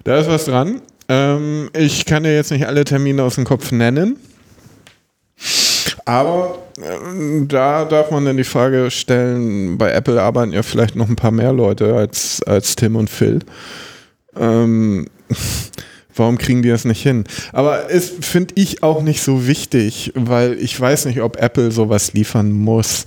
Da 0.05 0.19
ist 0.19 0.29
was 0.29 0.45
dran. 0.45 0.81
Ähm, 1.09 1.71
ich 1.77 2.05
kann 2.05 2.23
dir 2.23 2.35
jetzt 2.35 2.53
nicht 2.53 2.67
alle 2.67 2.85
Termine 2.85 3.25
aus 3.25 3.35
dem 3.35 3.45
Kopf 3.45 3.73
nennen. 3.73 4.17
Aber 6.05 6.59
äh, 6.79 7.47
da 7.47 7.85
darf 7.85 8.11
man 8.11 8.25
dann 8.25 8.37
die 8.37 8.45
Frage 8.45 8.91
stellen, 8.91 9.79
bei 9.79 9.93
Apple 9.93 10.21
arbeiten 10.21 10.53
ja 10.53 10.63
vielleicht 10.63 10.97
noch 10.97 11.09
ein 11.09 11.17
paar 11.17 11.31
mehr 11.31 11.53
Leute 11.53 11.95
als, 11.95 12.43
als 12.43 12.77
Tim 12.77 12.97
und 12.97 13.11
Phil. 13.11 13.41
Ähm, 14.37 15.07
Warum 16.15 16.37
kriegen 16.37 16.63
die 16.63 16.69
das 16.69 16.85
nicht 16.85 17.03
hin? 17.03 17.25
Aber 17.53 17.91
es 17.91 18.13
finde 18.21 18.55
ich 18.57 18.83
auch 18.83 19.03
nicht 19.03 19.23
so 19.23 19.47
wichtig, 19.47 20.13
weil 20.15 20.59
ich 20.59 20.79
weiß 20.79 21.07
nicht, 21.07 21.23
ob 21.23 21.41
Apple 21.41 21.71
sowas 21.71 22.13
liefern 22.13 22.53
muss. 22.53 23.05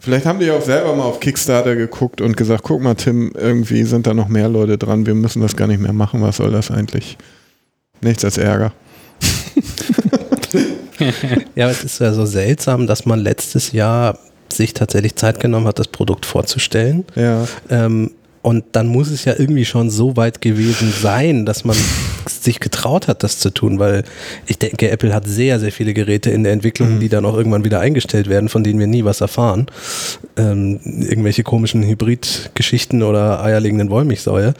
Vielleicht 0.00 0.26
haben 0.26 0.40
die 0.40 0.50
auch 0.50 0.62
selber 0.62 0.96
mal 0.96 1.04
auf 1.04 1.20
Kickstarter 1.20 1.76
geguckt 1.76 2.20
und 2.20 2.36
gesagt, 2.36 2.64
guck 2.64 2.82
mal, 2.82 2.94
Tim, 2.94 3.32
irgendwie 3.36 3.84
sind 3.84 4.06
da 4.06 4.14
noch 4.14 4.28
mehr 4.28 4.48
Leute 4.48 4.78
dran, 4.78 5.06
wir 5.06 5.14
müssen 5.14 5.42
das 5.42 5.54
gar 5.54 5.68
nicht 5.68 5.80
mehr 5.80 5.92
machen, 5.92 6.22
was 6.22 6.38
soll 6.38 6.50
das 6.50 6.70
eigentlich? 6.70 7.16
Nichts 8.00 8.24
als 8.24 8.36
Ärger. 8.36 8.72
ja, 11.54 11.70
es 11.70 11.84
ist 11.84 12.00
ja 12.00 12.12
so 12.12 12.26
seltsam, 12.26 12.86
dass 12.86 13.06
man 13.06 13.20
letztes 13.20 13.72
Jahr 13.72 14.18
sich 14.52 14.74
tatsächlich 14.74 15.16
Zeit 15.16 15.40
genommen 15.40 15.66
hat, 15.66 15.78
das 15.78 15.88
Produkt 15.88 16.26
vorzustellen. 16.26 17.04
Ja. 17.14 17.46
Ähm, 17.68 18.12
und 18.42 18.64
dann 18.72 18.86
muss 18.86 19.10
es 19.10 19.26
ja 19.26 19.34
irgendwie 19.36 19.66
schon 19.66 19.90
so 19.90 20.16
weit 20.16 20.40
gewesen 20.40 20.92
sein, 20.92 21.44
dass 21.44 21.64
man 21.64 21.76
sich 22.26 22.58
getraut 22.58 23.06
hat, 23.06 23.22
das 23.22 23.38
zu 23.38 23.50
tun, 23.50 23.78
weil 23.78 24.04
ich 24.46 24.58
denke, 24.58 24.90
Apple 24.90 25.12
hat 25.12 25.26
sehr, 25.26 25.60
sehr 25.60 25.72
viele 25.72 25.92
Geräte 25.92 26.30
in 26.30 26.44
der 26.44 26.52
Entwicklung, 26.52 26.94
mhm. 26.94 27.00
die 27.00 27.10
dann 27.10 27.26
auch 27.26 27.36
irgendwann 27.36 27.64
wieder 27.64 27.80
eingestellt 27.80 28.28
werden, 28.28 28.48
von 28.48 28.64
denen 28.64 28.78
wir 28.78 28.86
nie 28.86 29.04
was 29.04 29.20
erfahren. 29.20 29.66
Ähm, 30.36 30.80
irgendwelche 30.84 31.42
komischen 31.42 31.82
Hybrid-Geschichten 31.82 33.02
oder 33.02 33.42
eierlegenden 33.44 33.90
Wollmilchsäue. 33.90 34.54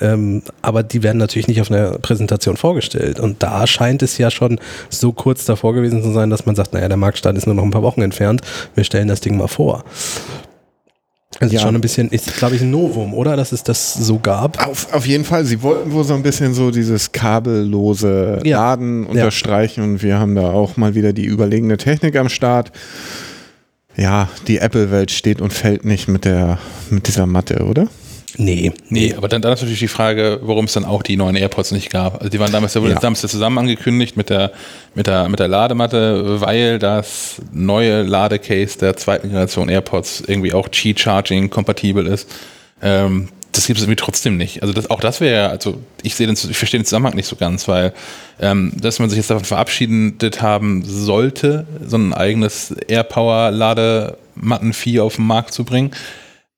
Ähm, 0.00 0.42
aber 0.62 0.84
die 0.84 1.02
werden 1.02 1.18
natürlich 1.18 1.48
nicht 1.48 1.60
auf 1.60 1.70
einer 1.70 1.98
Präsentation 1.98 2.56
vorgestellt. 2.56 3.18
Und 3.18 3.42
da 3.42 3.66
scheint 3.66 4.02
es 4.02 4.16
ja 4.16 4.30
schon 4.30 4.60
so 4.90 5.12
kurz 5.12 5.44
davor 5.44 5.74
gewesen 5.74 6.02
zu 6.02 6.12
sein, 6.12 6.30
dass 6.30 6.46
man 6.46 6.54
sagt, 6.54 6.72
naja, 6.72 6.88
der 6.88 6.96
Marktstart 6.96 7.36
ist 7.36 7.46
nur 7.46 7.56
noch 7.56 7.64
ein 7.64 7.70
paar 7.72 7.82
Wochen 7.82 8.02
entfernt, 8.02 8.42
wir 8.76 8.84
stellen 8.84 9.08
das 9.08 9.20
Ding 9.20 9.36
mal 9.36 9.48
vor. 9.48 9.84
Das 11.40 11.50
ja. 11.50 11.58
ist 11.58 11.62
schon 11.62 11.74
ein 11.74 11.80
bisschen, 11.80 12.08
ist 12.10 12.36
glaube 12.36 12.56
ich 12.56 12.62
ein 12.62 12.70
Novum, 12.70 13.14
oder? 13.14 13.36
Dass 13.36 13.52
es 13.52 13.62
das 13.62 13.94
so 13.94 14.18
gab. 14.18 14.64
Auf, 14.66 14.92
auf 14.92 15.06
jeden 15.06 15.24
Fall. 15.24 15.44
Sie 15.44 15.62
wollten 15.62 15.92
wohl 15.92 16.04
so 16.04 16.14
ein 16.14 16.22
bisschen 16.22 16.54
so 16.54 16.70
dieses 16.70 17.12
kabellose 17.12 18.40
ja. 18.44 18.58
Laden 18.58 19.06
unterstreichen 19.06 19.80
ja. 19.80 19.84
und 19.84 20.02
wir 20.02 20.18
haben 20.18 20.34
da 20.34 20.50
auch 20.50 20.76
mal 20.76 20.94
wieder 20.94 21.12
die 21.12 21.24
überlegene 21.24 21.76
Technik 21.76 22.16
am 22.16 22.28
Start. 22.28 22.72
Ja, 23.96 24.28
die 24.48 24.58
Apple-Welt 24.58 25.10
steht 25.10 25.40
und 25.40 25.52
fällt 25.52 25.84
nicht 25.84 26.08
mit 26.08 26.24
der, 26.24 26.58
mit 26.90 27.06
dieser 27.06 27.26
Matte, 27.26 27.64
oder? 27.64 27.88
Nee. 28.36 28.72
Nee, 28.88 29.14
aber 29.14 29.28
dann, 29.28 29.42
dann 29.42 29.52
ist 29.52 29.60
natürlich 29.60 29.80
die 29.80 29.88
Frage, 29.88 30.40
warum 30.42 30.64
es 30.64 30.72
dann 30.72 30.84
auch 30.84 31.02
die 31.02 31.16
neuen 31.16 31.36
AirPods 31.36 31.70
nicht 31.70 31.90
gab. 31.90 32.16
Also 32.16 32.28
die 32.28 32.40
waren 32.40 32.50
damals, 32.50 32.74
ja. 32.74 32.80
damals 32.80 33.20
zusammen 33.20 33.58
angekündigt 33.58 34.16
mit 34.16 34.30
der, 34.30 34.52
mit, 34.94 35.06
der, 35.06 35.28
mit 35.28 35.38
der 35.38 35.48
Ladematte, 35.48 36.40
weil 36.40 36.78
das 36.78 37.40
neue 37.52 38.02
Ladecase 38.02 38.78
der 38.78 38.96
zweiten 38.96 39.28
Generation 39.28 39.68
AirPods 39.68 40.24
irgendwie 40.26 40.52
auch 40.52 40.68
Qi-Charging 40.68 41.50
kompatibel 41.50 42.06
ist. 42.06 42.28
Ähm, 42.82 43.28
das 43.52 43.68
gibt 43.68 43.78
es 43.78 43.84
irgendwie 43.84 44.02
trotzdem 44.02 44.36
nicht. 44.36 44.62
Also 44.62 44.74
das, 44.74 44.90
auch 44.90 45.00
das 45.00 45.20
wäre, 45.20 45.48
also 45.50 45.80
ich 46.02 46.16
sehe 46.16 46.26
den, 46.26 46.34
ich 46.34 46.56
verstehe 46.56 46.80
den 46.80 46.84
Zusammenhang 46.84 47.14
nicht 47.14 47.28
so 47.28 47.36
ganz, 47.36 47.68
weil 47.68 47.92
ähm, 48.40 48.72
dass 48.74 48.98
man 48.98 49.10
sich 49.10 49.16
jetzt 49.16 49.30
davon 49.30 49.44
verabschiedet 49.44 50.42
haben 50.42 50.82
sollte, 50.84 51.66
so 51.86 51.96
ein 51.96 52.12
eigenes 52.12 52.72
AirPower 52.88 53.52
Ladematten-Vieh 53.52 55.00
auf 55.00 55.16
den 55.16 55.26
Markt 55.26 55.54
zu 55.54 55.64
bringen, 55.64 55.92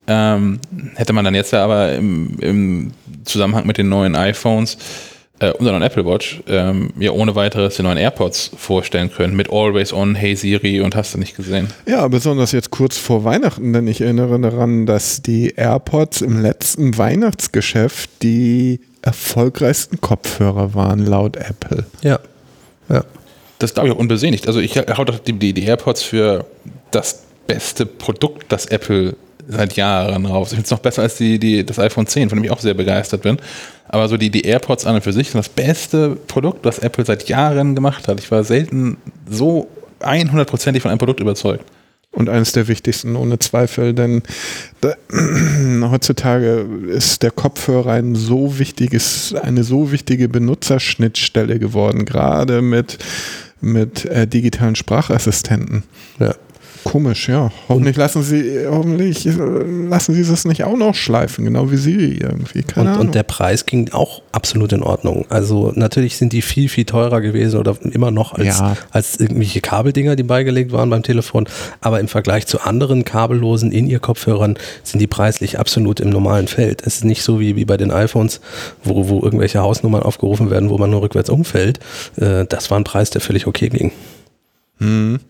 ähm, 0.06 0.60
hätte 0.94 1.12
man 1.12 1.24
dann 1.24 1.34
jetzt 1.34 1.52
ja 1.52 1.64
aber 1.64 1.94
im, 1.94 2.38
im 2.40 2.92
Zusammenhang 3.24 3.66
mit 3.66 3.78
den 3.78 3.88
neuen 3.88 4.14
iPhones 4.14 4.78
äh, 5.40 5.52
und 5.52 5.66
dann 5.66 5.82
Apple 5.82 6.06
Watch 6.06 6.42
ähm, 6.46 6.90
ja 6.98 7.10
ohne 7.10 7.34
weiteres 7.34 7.76
die 7.76 7.82
neuen 7.82 7.98
AirPods 7.98 8.52
vorstellen 8.56 9.10
können 9.12 9.36
mit 9.36 9.50
Always 9.50 9.92
On, 9.92 10.14
Hey 10.14 10.36
Siri 10.36 10.80
und 10.80 10.96
hast 10.96 11.14
du 11.14 11.18
nicht 11.18 11.36
gesehen. 11.36 11.68
Ja, 11.86 12.06
besonders 12.08 12.52
jetzt 12.52 12.70
kurz 12.70 12.96
vor 12.96 13.24
Weihnachten, 13.24 13.72
denn 13.72 13.86
ich 13.86 14.00
erinnere 14.00 14.40
daran, 14.40 14.86
dass 14.86 15.22
die 15.22 15.54
AirPods 15.56 16.22
im 16.22 16.40
letzten 16.40 16.96
Weihnachtsgeschäft 16.96 18.10
die 18.22 18.80
erfolgreichsten 19.02 20.00
Kopfhörer 20.00 20.74
waren 20.74 21.04
laut 21.04 21.36
Apple. 21.36 21.84
Ja. 22.02 22.18
Ja. 22.88 23.04
Das 23.58 23.74
glaube 23.74 23.88
ich 23.88 23.94
auch 23.94 23.98
unbeseligt. 23.98 24.46
Also 24.48 24.60
ich 24.60 24.76
hau 24.76 25.04
doch 25.04 25.18
die, 25.18 25.32
die, 25.32 25.52
die 25.52 25.64
AirPods 25.64 26.02
für 26.02 26.46
das 26.90 27.24
beste 27.46 27.86
Produkt, 27.86 28.46
das 28.50 28.66
Apple 28.66 29.16
seit 29.48 29.74
Jahren 29.76 30.26
raus. 30.26 30.48
Ich 30.48 30.56
finde 30.56 30.64
es 30.64 30.70
noch 30.70 30.78
besser 30.78 31.02
als 31.02 31.16
die, 31.16 31.38
die, 31.38 31.64
das 31.64 31.78
iPhone 31.78 32.06
10, 32.06 32.28
von 32.28 32.38
dem 32.38 32.44
ich 32.44 32.50
auch 32.50 32.60
sehr 32.60 32.74
begeistert 32.74 33.22
bin. 33.22 33.38
Aber 33.88 34.08
so 34.08 34.16
die, 34.16 34.30
die 34.30 34.42
AirPods 34.42 34.86
an 34.86 34.96
und 34.96 35.04
für 35.04 35.12
sich 35.12 35.30
sind 35.30 35.38
das 35.38 35.48
beste 35.48 36.16
Produkt, 36.26 36.64
was 36.64 36.78
Apple 36.78 37.04
seit 37.04 37.28
Jahren 37.28 37.74
gemacht 37.74 38.08
hat. 38.08 38.18
Ich 38.18 38.30
war 38.30 38.44
selten 38.44 38.96
so 39.28 39.68
100%ig 40.00 40.80
von 40.80 40.90
einem 40.90 40.98
Produkt 40.98 41.20
überzeugt. 41.20 41.64
Und 42.16 42.30
eines 42.30 42.52
der 42.52 42.66
wichtigsten, 42.66 43.14
ohne 43.14 43.38
Zweifel, 43.38 43.92
denn 43.92 44.22
da, 44.80 44.94
heutzutage 45.90 46.66
ist 46.88 47.22
der 47.22 47.30
Kopfhörer 47.30 47.92
ein 47.92 48.14
so 48.14 48.58
wichtiges, 48.58 49.34
eine 49.34 49.64
so 49.64 49.92
wichtige 49.92 50.28
Benutzerschnittstelle 50.28 51.58
geworden, 51.58 52.06
gerade 52.06 52.62
mit, 52.62 52.98
mit 53.60 54.06
äh, 54.06 54.26
digitalen 54.26 54.76
Sprachassistenten. 54.76 55.82
Ja. 56.18 56.34
Komisch, 56.86 57.28
ja. 57.28 57.50
Hoffentlich 57.68 57.96
lassen 57.96 58.22
sie, 58.22 58.66
hoffentlich 58.68 59.24
lassen 59.24 60.14
sie 60.14 60.20
es 60.20 60.44
nicht 60.44 60.64
auch 60.64 60.76
noch 60.76 60.94
schleifen, 60.94 61.44
genau 61.44 61.70
wie 61.70 61.76
Siri 61.76 62.18
irgendwie. 62.20 62.62
Keine 62.62 62.92
und, 62.92 63.00
und 63.00 63.14
der 63.14 63.24
Preis 63.24 63.66
ging 63.66 63.92
auch 63.92 64.22
absolut 64.32 64.72
in 64.72 64.82
Ordnung. 64.82 65.26
Also 65.28 65.72
natürlich 65.74 66.16
sind 66.16 66.32
die 66.32 66.42
viel, 66.42 66.68
viel 66.68 66.84
teurer 66.84 67.20
gewesen 67.20 67.58
oder 67.58 67.76
immer 67.82 68.10
noch 68.10 68.34
als, 68.34 68.58
ja. 68.58 68.76
als 68.90 69.18
irgendwelche 69.18 69.60
Kabeldinger, 69.60 70.16
die 70.16 70.22
beigelegt 70.22 70.72
waren 70.72 70.88
beim 70.90 71.02
Telefon. 71.02 71.48
Aber 71.80 72.00
im 72.00 72.08
Vergleich 72.08 72.46
zu 72.46 72.60
anderen 72.60 73.04
kabellosen 73.04 73.72
In-Ear-Kopfhörern 73.72 74.56
sind 74.82 75.00
die 75.00 75.06
preislich 75.06 75.58
absolut 75.58 76.00
im 76.00 76.10
normalen 76.10 76.48
Feld. 76.48 76.82
Es 76.86 76.96
ist 76.96 77.04
nicht 77.04 77.22
so 77.22 77.40
wie, 77.40 77.56
wie 77.56 77.64
bei 77.64 77.76
den 77.76 77.90
iPhones, 77.90 78.40
wo, 78.84 79.08
wo 79.08 79.22
irgendwelche 79.22 79.60
Hausnummern 79.60 80.02
aufgerufen 80.02 80.50
werden, 80.50 80.70
wo 80.70 80.78
man 80.78 80.90
nur 80.90 81.02
rückwärts 81.02 81.30
umfällt. 81.30 81.80
Äh, 82.16 82.46
das 82.46 82.70
war 82.70 82.78
ein 82.78 82.84
Preis, 82.84 83.10
der 83.10 83.20
völlig 83.20 83.46
okay 83.46 83.68
ging. 83.68 83.92
Hm. 84.78 85.20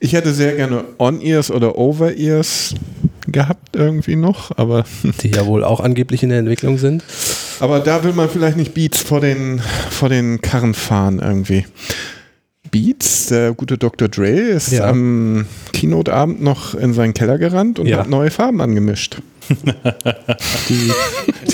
Ich 0.00 0.12
hätte 0.14 0.34
sehr 0.34 0.54
gerne 0.56 0.84
On-Ears 0.98 1.50
oder 1.50 1.78
Over-Ears 1.78 2.74
gehabt 3.28 3.76
irgendwie 3.76 4.16
noch, 4.16 4.56
aber. 4.56 4.84
Die 5.22 5.30
ja 5.30 5.46
wohl 5.46 5.64
auch 5.64 5.80
angeblich 5.80 6.22
in 6.22 6.30
der 6.30 6.38
Entwicklung 6.38 6.78
sind. 6.78 7.02
Aber 7.60 7.80
da 7.80 8.04
will 8.04 8.12
man 8.12 8.28
vielleicht 8.28 8.56
nicht 8.56 8.74
Beats 8.74 9.00
vor 9.00 9.20
den, 9.20 9.60
vor 9.90 10.08
den 10.08 10.40
Karren 10.42 10.74
fahren 10.74 11.20
irgendwie. 11.20 11.64
Beats, 12.76 13.26
der 13.26 13.54
gute 13.54 13.78
Dr. 13.78 14.08
Dre, 14.08 14.28
ist 14.28 14.72
ja. 14.72 14.84
am 14.84 15.46
Keynote-Abend 15.72 16.42
noch 16.42 16.74
in 16.74 16.92
seinen 16.92 17.14
Keller 17.14 17.38
gerannt 17.38 17.78
und 17.78 17.86
ja. 17.86 17.98
hat 17.98 18.10
neue 18.10 18.30
Farben 18.30 18.60
angemischt. 18.60 19.16
die, 20.68 20.92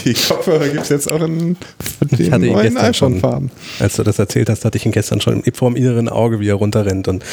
die 0.04 0.14
Kopfhörer 0.14 0.66
gibt 0.68 0.82
es 0.82 0.88
jetzt 0.88 1.08
auch 1.08 1.20
in 1.20 1.56
den 2.00 2.40
neuen 2.40 2.76
iPhone-Farben. 2.76 3.52
Als 3.78 3.96
du 3.96 4.02
das 4.02 4.18
erzählt 4.18 4.48
hast, 4.50 4.64
hatte 4.64 4.78
ich 4.78 4.86
ihn 4.86 4.90
gestern 4.90 5.20
schon 5.20 5.44
vor 5.54 5.70
dem 5.70 5.76
inneren 5.76 6.08
Auge, 6.08 6.40
wie 6.40 6.48
er 6.48 6.54
runterrennt 6.54 7.06
und 7.06 7.24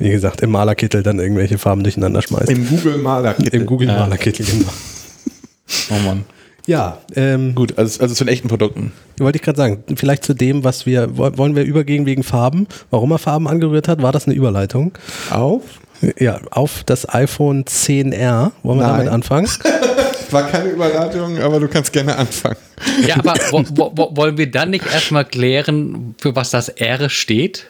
wie 0.00 0.10
gesagt 0.10 0.40
im 0.40 0.50
Malerkittel 0.50 1.04
dann 1.04 1.20
irgendwelche 1.20 1.58
Farben 1.58 1.84
durcheinander 1.84 2.22
schmeißt. 2.22 2.50
Im 2.50 2.66
Google-Malerkittel. 2.66 3.60
Im 3.60 3.66
Google-Malerkittel, 3.66 4.44
genau. 4.44 4.72
Oh 5.90 5.98
Mann. 6.04 6.24
Ja, 6.70 6.98
ähm, 7.16 7.56
gut, 7.56 7.76
also, 7.78 8.00
also 8.00 8.14
zu 8.14 8.22
den 8.22 8.32
echten 8.32 8.46
Produkten. 8.46 8.92
Wollte 9.18 9.38
ich 9.38 9.42
gerade 9.42 9.56
sagen, 9.56 9.82
vielleicht 9.96 10.22
zu 10.22 10.34
dem, 10.34 10.62
was 10.62 10.86
wir, 10.86 11.18
wollen 11.18 11.56
wir 11.56 11.64
übergehen 11.64 12.06
wegen 12.06 12.22
Farben, 12.22 12.68
warum 12.90 13.10
er 13.10 13.18
Farben 13.18 13.48
angerührt 13.48 13.88
hat, 13.88 14.00
war 14.02 14.12
das 14.12 14.26
eine 14.26 14.36
Überleitung? 14.36 14.92
Auf? 15.30 15.62
Ja, 16.16 16.38
auf 16.52 16.84
das 16.84 17.12
iPhone 17.12 17.64
10R. 17.64 18.52
Wollen 18.62 18.78
wir 18.78 18.86
Nein. 18.86 18.98
damit 18.98 19.08
anfangen? 19.08 19.48
War 20.30 20.46
keine 20.46 20.68
Überleitung, 20.68 21.38
aber 21.38 21.58
du 21.58 21.66
kannst 21.66 21.92
gerne 21.92 22.14
anfangen. 22.16 22.56
Ja, 23.04 23.16
aber 23.16 23.34
wo, 23.50 23.90
wo, 23.96 24.16
wollen 24.16 24.38
wir 24.38 24.48
dann 24.48 24.70
nicht 24.70 24.86
erstmal 24.86 25.24
klären, 25.24 26.14
für 26.18 26.36
was 26.36 26.50
das 26.50 26.68
R 26.68 27.10
steht? 27.10 27.66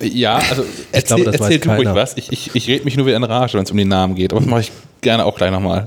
Ja, 0.00 0.36
also 0.50 0.62
erzähl, 0.92 1.22
glaube, 1.22 1.38
erzähl 1.38 1.58
du 1.58 1.70
ruhig 1.70 1.88
was. 1.90 2.18
Ich, 2.18 2.30
ich, 2.30 2.50
ich 2.54 2.68
rede 2.68 2.84
mich 2.84 2.98
nur 2.98 3.06
wieder 3.06 3.16
in 3.16 3.24
Rage, 3.24 3.54
wenn 3.54 3.64
es 3.64 3.70
um 3.70 3.78
den 3.78 3.88
Namen 3.88 4.14
geht. 4.14 4.32
Aber 4.32 4.40
das 4.40 4.50
mache 4.50 4.60
ich 4.60 4.72
gerne 5.00 5.24
auch 5.24 5.36
gleich 5.36 5.50
nochmal. 5.50 5.86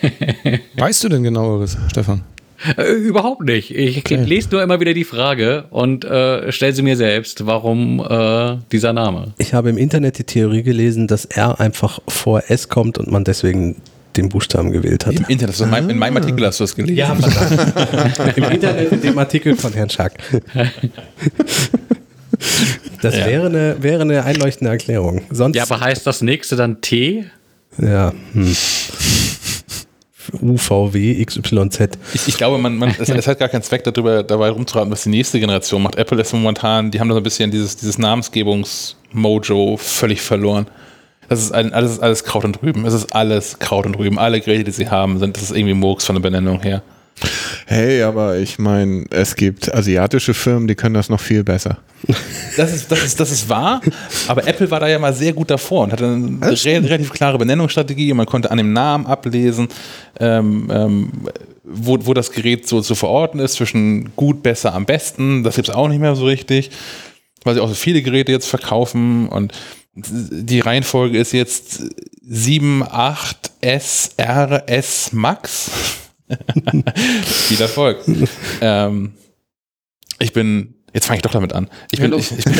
Weißt 0.76 1.04
du 1.04 1.08
denn 1.08 1.22
genaueres, 1.22 1.76
Stefan? 1.88 2.22
Äh, 2.76 2.92
überhaupt 2.92 3.42
nicht. 3.42 3.74
Ich 3.74 3.98
okay. 3.98 4.16
lese 4.16 4.48
nur 4.50 4.62
immer 4.62 4.80
wieder 4.80 4.94
die 4.94 5.04
Frage 5.04 5.64
und 5.70 6.04
äh, 6.04 6.50
stelle 6.50 6.72
sie 6.72 6.82
mir 6.82 6.96
selbst, 6.96 7.46
warum 7.46 8.00
äh, 8.00 8.56
dieser 8.72 8.92
Name. 8.92 9.34
Ich 9.38 9.52
habe 9.52 9.70
im 9.70 9.76
Internet 9.76 10.18
die 10.18 10.24
Theorie 10.24 10.62
gelesen, 10.62 11.06
dass 11.06 11.26
R 11.26 11.60
einfach 11.60 12.00
vor 12.08 12.44
S 12.48 12.68
kommt 12.68 12.98
und 12.98 13.10
man 13.10 13.24
deswegen 13.24 13.76
den 14.16 14.28
Buchstaben 14.28 14.70
gewählt 14.70 15.06
hat. 15.06 15.14
Im 15.14 15.24
Internet, 15.26 15.60
also 15.60 15.64
ah. 15.64 15.76
in 15.76 15.98
meinem 15.98 16.16
Artikel 16.16 16.46
hast 16.46 16.60
du 16.60 16.64
das 16.64 16.74
gelesen. 16.74 16.96
Ja, 16.96 17.12
im 18.36 18.44
Internet 18.44 18.92
in 18.92 19.00
dem 19.00 19.18
Artikel 19.18 19.56
von 19.56 19.72
Herrn 19.72 19.90
Schack. 19.90 20.12
Das 23.02 23.16
ja. 23.16 23.26
wäre, 23.26 23.46
eine, 23.46 23.76
wäre 23.80 24.02
eine 24.02 24.24
einleuchtende 24.24 24.70
Erklärung. 24.70 25.22
Sonst 25.30 25.56
ja, 25.56 25.64
aber 25.64 25.80
heißt 25.80 26.06
das 26.06 26.22
nächste 26.22 26.56
dann 26.56 26.80
T? 26.80 27.26
Ja. 27.78 28.12
Hm. 28.32 28.56
UVW 30.40 31.24
XYZ. 31.24 31.98
Ich, 32.14 32.28
ich 32.28 32.36
glaube, 32.36 32.58
man, 32.58 32.76
man, 32.76 32.94
es, 32.98 33.08
es, 33.08 33.26
hat 33.26 33.38
gar 33.38 33.48
keinen 33.48 33.62
Zweck, 33.62 33.84
darüber 33.84 34.22
dabei 34.22 34.50
rumzuraten, 34.50 34.90
was 34.90 35.02
die 35.02 35.10
nächste 35.10 35.38
Generation 35.38 35.82
macht. 35.82 35.96
Apple 35.96 36.20
ist 36.20 36.32
momentan, 36.32 36.90
die 36.90 37.00
haben 37.00 37.08
da 37.08 37.14
so 37.14 37.20
ein 37.20 37.24
bisschen 37.24 37.50
dieses, 37.50 37.76
dieses 37.76 37.98
Namensgebungsmojo 37.98 39.76
völlig 39.76 40.22
verloren. 40.22 40.66
Das 41.28 41.40
ist 41.40 41.52
ein, 41.52 41.72
alles, 41.72 42.00
alles 42.00 42.24
Kraut 42.24 42.44
und 42.44 42.62
Rüben. 42.62 42.84
Es 42.86 42.94
ist 42.94 43.12
alles 43.14 43.58
Kraut 43.58 43.86
und 43.86 43.98
Rüben. 43.98 44.18
Alle 44.18 44.40
Geräte, 44.40 44.64
die 44.64 44.70
sie 44.70 44.88
haben, 44.88 45.18
sind, 45.18 45.36
das 45.36 45.44
ist 45.44 45.56
irgendwie 45.56 45.74
Murks 45.74 46.04
von 46.04 46.16
der 46.16 46.22
Benennung 46.22 46.60
her. 46.60 46.82
Hey, 47.66 48.02
aber 48.02 48.36
ich 48.36 48.58
meine, 48.58 49.06
es 49.10 49.36
gibt 49.36 49.72
asiatische 49.72 50.34
Firmen, 50.34 50.68
die 50.68 50.74
können 50.74 50.94
das 50.94 51.08
noch 51.08 51.20
viel 51.20 51.44
besser. 51.44 51.78
Das 52.56 52.72
ist, 52.72 52.90
das, 52.92 53.02
ist, 53.02 53.18
das 53.18 53.30
ist 53.32 53.48
wahr, 53.48 53.80
aber 54.28 54.46
Apple 54.46 54.70
war 54.70 54.78
da 54.78 54.86
ja 54.86 54.98
mal 54.98 55.14
sehr 55.14 55.32
gut 55.32 55.50
davor 55.50 55.84
und 55.84 55.92
hatte 55.92 56.04
eine 56.04 56.88
relativ 56.88 57.10
klare 57.10 57.38
Benennungsstrategie. 57.38 58.12
Man 58.12 58.26
konnte 58.26 58.50
an 58.50 58.58
dem 58.58 58.72
Namen 58.72 59.06
ablesen, 59.06 59.68
ähm, 60.20 60.68
ähm, 60.70 61.12
wo, 61.64 61.98
wo 62.02 62.14
das 62.14 62.30
Gerät 62.30 62.68
so 62.68 62.80
zu 62.80 62.94
verorten 62.94 63.40
ist, 63.40 63.54
zwischen 63.54 64.14
gut, 64.16 64.42
besser, 64.42 64.74
am 64.74 64.84
besten. 64.84 65.42
Das 65.42 65.56
gibt 65.56 65.68
es 65.68 65.74
auch 65.74 65.88
nicht 65.88 66.00
mehr 66.00 66.14
so 66.14 66.26
richtig, 66.26 66.70
weil 67.42 67.54
sie 67.54 67.60
auch 67.60 67.68
so 67.68 67.74
viele 67.74 68.02
Geräte 68.02 68.32
jetzt 68.32 68.48
verkaufen 68.48 69.28
und 69.28 69.52
die 69.96 70.60
Reihenfolge 70.60 71.18
ist 71.18 71.32
jetzt 71.32 71.82
7, 72.26 72.82
8, 72.82 73.52
S, 73.60 74.10
R, 74.16 74.64
S, 74.66 75.12
Max. 75.12 75.70
Viel 77.24 77.60
Erfolg. 77.60 78.04
ähm, 78.60 79.14
ich 80.18 80.32
bin 80.32 80.74
Jetzt 80.94 81.06
fange 81.06 81.16
ich 81.18 81.22
doch 81.22 81.32
damit 81.32 81.52
an. 81.52 81.68
Ich 81.90 81.98
bin, 81.98 82.12
ich, 82.12 82.30
ich 82.30 82.44
bin 82.44 82.54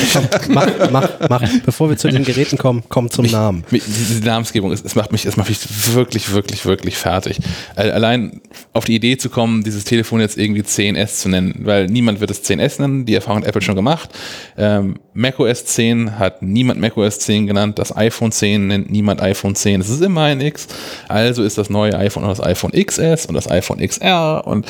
mach, 0.49 0.91
mach, 0.91 1.09
mach. 1.29 1.43
Bevor 1.65 1.89
wir 1.89 1.97
zu 1.97 2.09
den 2.09 2.25
Geräten 2.25 2.59
kommen, 2.59 2.83
komm 2.89 3.09
zum 3.09 3.23
mich, 3.23 3.33
Namen. 3.33 3.63
Mich, 3.71 3.85
diese 3.85 4.25
Namensgebung, 4.25 4.73
es, 4.73 4.83
es, 4.83 4.97
macht 4.97 5.13
mich, 5.13 5.25
es 5.25 5.37
macht 5.37 5.49
mich 5.49 5.95
wirklich, 5.95 6.33
wirklich, 6.33 6.67
wirklich 6.67 6.97
fertig. 6.97 7.39
Allein 7.77 8.41
auf 8.73 8.87
die 8.87 8.97
Idee 8.97 9.17
zu 9.19 9.31
kommen, 9.31 9.63
dieses 9.63 9.85
Telefon 9.85 10.19
jetzt 10.19 10.37
irgendwie 10.37 10.63
10S 10.63 11.21
zu 11.21 11.29
nennen, 11.29 11.61
weil 11.63 11.87
niemand 11.87 12.19
wird 12.19 12.33
es 12.33 12.43
10S 12.43 12.81
nennen, 12.81 13.07
die 13.07 13.15
Erfahrung 13.15 13.43
hat 13.43 13.49
Apple 13.49 13.63
schon 13.63 13.77
gemacht. 13.77 14.11
Ähm, 14.59 14.97
macOS 15.13 15.65
10 15.67 16.19
hat 16.19 16.43
niemand 16.43 16.81
macOS 16.81 17.21
10 17.21 17.47
genannt, 17.47 17.79
das 17.79 17.97
iPhone 17.97 18.33
10 18.33 18.67
nennt 18.67 18.91
niemand 18.91 19.23
iPhone 19.23 19.55
10. 19.55 19.81
Es 19.81 19.89
ist 19.89 20.03
immer 20.03 20.23
ein 20.23 20.41
X. 20.41 20.67
Also 21.07 21.45
ist 21.45 21.57
das 21.57 21.71
neue 21.71 21.97
iPhone 21.97 22.25
das 22.25 22.41
iPhone 22.41 22.73
XS 22.73 23.27
und 23.27 23.35
das 23.35 23.49
iPhone 23.49 23.79
XR 23.79 24.45
und 24.45 24.67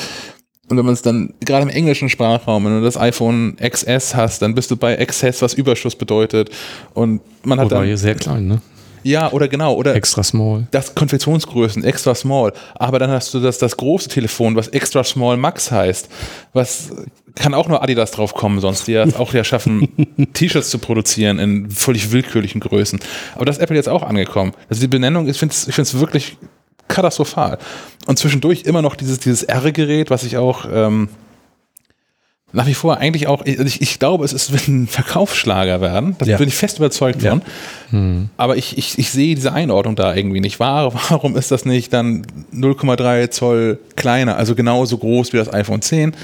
und 0.67 0.77
wenn 0.77 0.85
man 0.85 0.93
es 0.93 1.01
dann, 1.01 1.33
gerade 1.41 1.63
im 1.63 1.69
englischen 1.69 2.09
Sprachraum, 2.09 2.65
wenn 2.65 2.79
du 2.79 2.81
das 2.81 2.97
iPhone 2.97 3.55
XS 3.57 4.15
hast, 4.15 4.41
dann 4.41 4.55
bist 4.55 4.71
du 4.71 4.77
bei 4.77 4.95
Excess, 4.95 5.41
was 5.41 5.53
Überschuss 5.53 5.95
bedeutet. 5.95 6.49
Und 6.93 7.21
man 7.43 7.59
hat 7.59 7.71
Wobei 7.71 7.87
dann. 7.87 7.97
sehr 7.97 8.15
klein, 8.15 8.47
ne? 8.47 8.61
Ja, 9.03 9.31
oder 9.31 9.47
genau, 9.47 9.75
oder 9.75 9.93
extra 9.93 10.23
small. 10.23 10.65
Das 10.71 10.95
Konfektionsgrößen, 10.95 11.83
extra 11.83 12.15
small. 12.15 12.53
Aber 12.73 12.97
dann 12.97 13.11
hast 13.11 13.31
du 13.35 13.39
das, 13.39 13.59
das 13.59 13.77
große 13.77 14.09
Telefon, 14.09 14.55
was 14.55 14.67
extra 14.69 15.03
small 15.03 15.37
Max 15.37 15.69
heißt. 15.69 16.09
Was 16.53 16.89
kann 17.35 17.53
auch 17.53 17.67
nur 17.67 17.83
Adidas 17.83 18.09
drauf 18.09 18.33
kommen, 18.33 18.59
sonst 18.59 18.87
die 18.87 18.93
ja 18.93 19.05
auch 19.19 19.31
ja 19.35 19.43
schaffen, 19.43 19.87
T-Shirts 20.33 20.71
zu 20.71 20.79
produzieren 20.79 21.37
in 21.37 21.69
völlig 21.69 22.11
willkürlichen 22.11 22.61
Größen. 22.61 22.99
Aber 23.35 23.45
das 23.45 23.57
ist 23.57 23.61
Apple 23.61 23.75
jetzt 23.75 23.89
auch 23.89 24.01
angekommen. 24.01 24.53
Also 24.69 24.81
die 24.81 24.87
Benennung, 24.87 25.27
ich 25.27 25.37
finde 25.37 25.53
es 25.53 25.67
ich 25.67 25.75
find's 25.75 25.93
wirklich 25.99 26.37
katastrophal. 26.87 27.57
Und 28.05 28.19
zwischendurch 28.19 28.63
immer 28.63 28.81
noch 28.81 28.95
dieses, 28.95 29.19
dieses 29.19 29.43
R-Gerät, 29.43 30.09
was 30.09 30.23
ich 30.23 30.37
auch 30.37 30.65
ähm, 30.71 31.09
nach 32.55 32.67
wie 32.67 32.73
vor 32.73 32.97
eigentlich 32.97 33.27
auch, 33.27 33.45
ich, 33.45 33.81
ich 33.81 33.99
glaube, 33.99 34.23
es 34.23 34.31
ist, 34.31 34.51
wird 34.53 34.67
ein 34.69 34.87
Verkaufsschlager 34.87 35.81
werden. 35.81 36.15
Da 36.19 36.25
ja. 36.25 36.37
bin 36.37 36.47
ich 36.47 36.55
fest 36.55 36.77
überzeugt 36.77 37.21
von. 37.21 37.41
Ja. 37.41 37.45
Hm. 37.91 38.29
Aber 38.37 38.55
ich, 38.55 38.77
ich, 38.77 38.97
ich 38.97 39.09
sehe 39.09 39.35
diese 39.35 39.51
Einordnung 39.51 39.97
da 39.97 40.15
irgendwie 40.15 40.39
nicht. 40.39 40.59
Warum 40.59 41.35
ist 41.35 41.51
das 41.51 41.65
nicht 41.65 41.91
dann 41.91 42.25
0,3 42.53 43.29
Zoll 43.29 43.79
kleiner, 43.97 44.37
also 44.37 44.55
genauso 44.55 44.97
groß 44.97 45.33
wie 45.33 45.37
das 45.37 45.53
iPhone 45.53 45.81
10? 45.81 46.15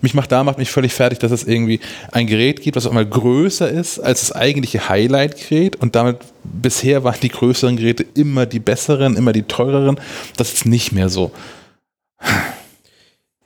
Mich 0.00 0.14
macht 0.14 0.32
da 0.32 0.44
macht 0.44 0.58
mich 0.58 0.70
völlig 0.70 0.92
fertig, 0.92 1.18
dass 1.18 1.32
es 1.32 1.44
irgendwie 1.44 1.80
ein 2.12 2.26
Gerät 2.26 2.60
gibt, 2.60 2.76
was 2.76 2.86
auch 2.86 2.92
mal 2.92 3.06
größer 3.06 3.68
ist 3.68 3.98
als 3.98 4.20
das 4.20 4.32
eigentliche 4.32 4.88
Highlight-Gerät 4.88 5.76
und 5.76 5.94
damit 5.94 6.18
bisher 6.44 7.04
waren 7.04 7.20
die 7.22 7.28
größeren 7.28 7.76
Geräte 7.76 8.04
immer 8.14 8.46
die 8.46 8.60
besseren, 8.60 9.16
immer 9.16 9.32
die 9.32 9.42
teureren. 9.42 9.98
Das 10.36 10.52
ist 10.52 10.66
nicht 10.66 10.92
mehr 10.92 11.08
so. 11.08 11.32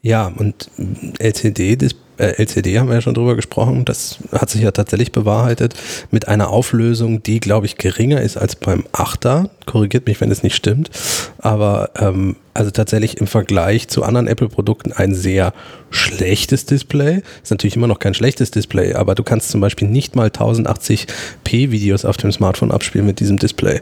Ja, 0.02 0.32
und 0.34 0.70
LCD, 1.18 1.76
das, 1.76 1.92
äh, 1.92 1.94
LCD 2.20 2.78
haben 2.78 2.88
wir 2.88 2.96
ja 2.96 3.00
schon 3.00 3.14
drüber 3.14 3.36
gesprochen, 3.36 3.84
das 3.84 4.18
hat 4.32 4.50
sich 4.50 4.62
ja 4.62 4.70
tatsächlich 4.70 5.12
bewahrheitet 5.12 5.74
mit 6.10 6.28
einer 6.28 6.50
Auflösung, 6.50 7.22
die, 7.22 7.40
glaube 7.40 7.66
ich, 7.66 7.76
geringer 7.76 8.20
ist 8.20 8.36
als 8.36 8.56
beim 8.56 8.84
8er. 8.92 9.48
Korrigiert 9.66 10.06
mich, 10.06 10.20
wenn 10.20 10.30
es 10.30 10.42
nicht 10.42 10.56
stimmt. 10.56 10.90
Aber 11.38 11.90
ähm, 11.98 12.36
also 12.52 12.70
tatsächlich 12.70 13.18
im 13.18 13.26
Vergleich 13.26 13.88
zu 13.88 14.02
anderen 14.02 14.26
Apple-Produkten 14.26 14.92
ein 14.92 15.14
sehr 15.14 15.52
schlechtes 15.90 16.66
Display. 16.66 17.22
Ist 17.42 17.50
natürlich 17.50 17.76
immer 17.76 17.86
noch 17.86 17.98
kein 17.98 18.14
schlechtes 18.14 18.50
Display, 18.50 18.94
aber 18.94 19.14
du 19.14 19.22
kannst 19.22 19.50
zum 19.50 19.60
Beispiel 19.60 19.88
nicht 19.88 20.16
mal 20.16 20.28
1080p 20.28 21.70
Videos 21.70 22.04
auf 22.04 22.16
dem 22.16 22.32
Smartphone 22.32 22.72
abspielen 22.72 23.06
mit 23.06 23.20
diesem 23.20 23.38
Display. 23.38 23.80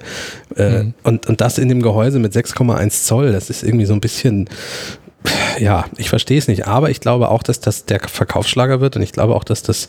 Äh, 0.56 0.84
mhm. 0.84 0.94
und, 1.02 1.26
und 1.26 1.40
das 1.40 1.58
in 1.58 1.68
dem 1.68 1.82
Gehäuse 1.82 2.18
mit 2.18 2.34
6,1 2.34 3.04
Zoll, 3.04 3.32
das 3.32 3.50
ist 3.50 3.62
irgendwie 3.62 3.86
so 3.86 3.94
ein 3.94 4.00
bisschen 4.00 4.48
ja, 5.58 5.86
ich 5.96 6.08
verstehe 6.08 6.38
es 6.38 6.48
nicht, 6.48 6.66
aber 6.66 6.90
ich 6.90 7.00
glaube 7.00 7.28
auch, 7.28 7.42
dass 7.42 7.60
das 7.60 7.84
der 7.84 8.00
Verkaufsschlager 8.00 8.80
wird 8.80 8.96
und 8.96 9.02
ich 9.02 9.12
glaube 9.12 9.34
auch, 9.34 9.44
dass 9.44 9.62
das 9.62 9.88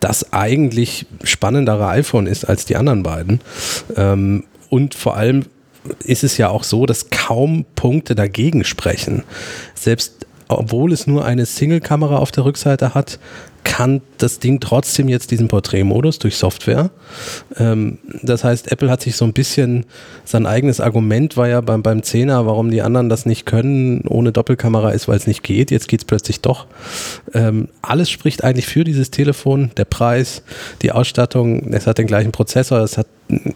das 0.00 0.32
eigentlich 0.32 1.06
spannendere 1.22 1.86
iPhone 1.88 2.26
ist 2.26 2.44
als 2.44 2.66
die 2.66 2.76
anderen 2.76 3.02
beiden. 3.02 3.40
Ähm, 3.96 4.44
und 4.68 4.94
vor 4.94 5.16
allem 5.16 5.46
ist 6.04 6.24
es 6.24 6.36
ja 6.36 6.48
auch 6.48 6.64
so, 6.64 6.84
dass 6.84 7.10
kaum 7.10 7.64
Punkte 7.74 8.14
dagegen 8.14 8.64
sprechen. 8.64 9.22
Selbst 9.74 10.26
obwohl 10.48 10.92
es 10.92 11.06
nur 11.06 11.24
eine 11.24 11.46
Single-Kamera 11.46 12.16
auf 12.16 12.30
der 12.30 12.44
Rückseite 12.44 12.94
hat, 12.94 13.18
kann 13.64 14.02
das 14.18 14.38
Ding 14.38 14.60
trotzdem 14.60 15.08
jetzt 15.08 15.30
diesen 15.30 15.48
Porträtmodus 15.48 16.18
durch 16.18 16.36
Software. 16.36 16.90
Ähm, 17.56 17.98
das 18.22 18.44
heißt, 18.44 18.70
Apple 18.70 18.90
hat 18.90 19.02
sich 19.02 19.16
so 19.16 19.24
ein 19.24 19.32
bisschen, 19.32 19.86
sein 20.24 20.46
eigenes 20.46 20.80
Argument 20.80 21.36
war 21.36 21.48
ja 21.48 21.60
beim, 21.60 21.82
beim 21.82 22.00
10er, 22.00 22.46
warum 22.46 22.70
die 22.70 22.82
anderen 22.82 23.08
das 23.08 23.26
nicht 23.26 23.46
können, 23.46 24.02
ohne 24.06 24.32
Doppelkamera 24.32 24.90
ist, 24.90 25.08
weil 25.08 25.16
es 25.16 25.26
nicht 25.26 25.42
geht. 25.42 25.70
Jetzt 25.70 25.88
geht 25.88 26.00
es 26.00 26.04
plötzlich 26.04 26.40
doch. 26.40 26.66
Ähm, 27.32 27.68
alles 27.82 28.10
spricht 28.10 28.44
eigentlich 28.44 28.66
für 28.66 28.84
dieses 28.84 29.10
Telefon. 29.10 29.70
Der 29.76 29.86
Preis, 29.86 30.42
die 30.82 30.92
Ausstattung, 30.92 31.72
es 31.72 31.86
hat 31.86 31.98
den 31.98 32.06
gleichen 32.06 32.32
Prozessor, 32.32 32.80
es 32.80 32.98
hat 32.98 33.06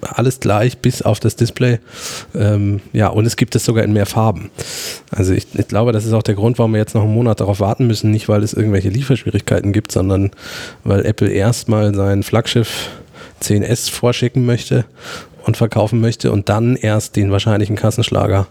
alles 0.02 0.40
gleich 0.40 0.78
bis 0.78 1.02
auf 1.02 1.20
das 1.20 1.36
Display. 1.36 1.78
Ähm, 2.34 2.80
ja, 2.92 3.08
und 3.08 3.26
es 3.26 3.36
gibt 3.36 3.54
es 3.54 3.64
sogar 3.64 3.84
in 3.84 3.92
mehr 3.92 4.06
Farben. 4.06 4.50
Also 5.10 5.32
ich, 5.32 5.46
ich, 5.54 5.68
glaube, 5.68 5.92
das 5.92 6.04
ist 6.04 6.12
auch 6.12 6.22
der 6.22 6.34
Grund, 6.34 6.58
warum 6.58 6.72
wir 6.72 6.80
jetzt 6.80 6.94
noch 6.94 7.02
einen 7.02 7.14
Monat 7.14 7.40
darauf 7.40 7.60
warten 7.60 7.86
müssen. 7.86 8.10
Nicht, 8.10 8.28
weil 8.28 8.42
es 8.42 8.54
irgendwelche 8.54 8.88
Lieferschwierigkeiten 8.88 9.72
gibt, 9.72 9.92
sondern 9.92 10.30
weil 10.84 11.04
Apple 11.04 11.28
erstmal 11.28 11.94
sein 11.94 12.22
Flaggschiff 12.22 12.88
10S 13.42 13.90
vorschicken 13.90 14.46
möchte 14.46 14.84
und 15.44 15.56
verkaufen 15.56 16.00
möchte 16.00 16.30
und 16.30 16.48
dann 16.48 16.76
erst 16.76 17.16
den 17.16 17.30
wahrscheinlichen 17.30 17.76
Kassenschlager 17.76 18.48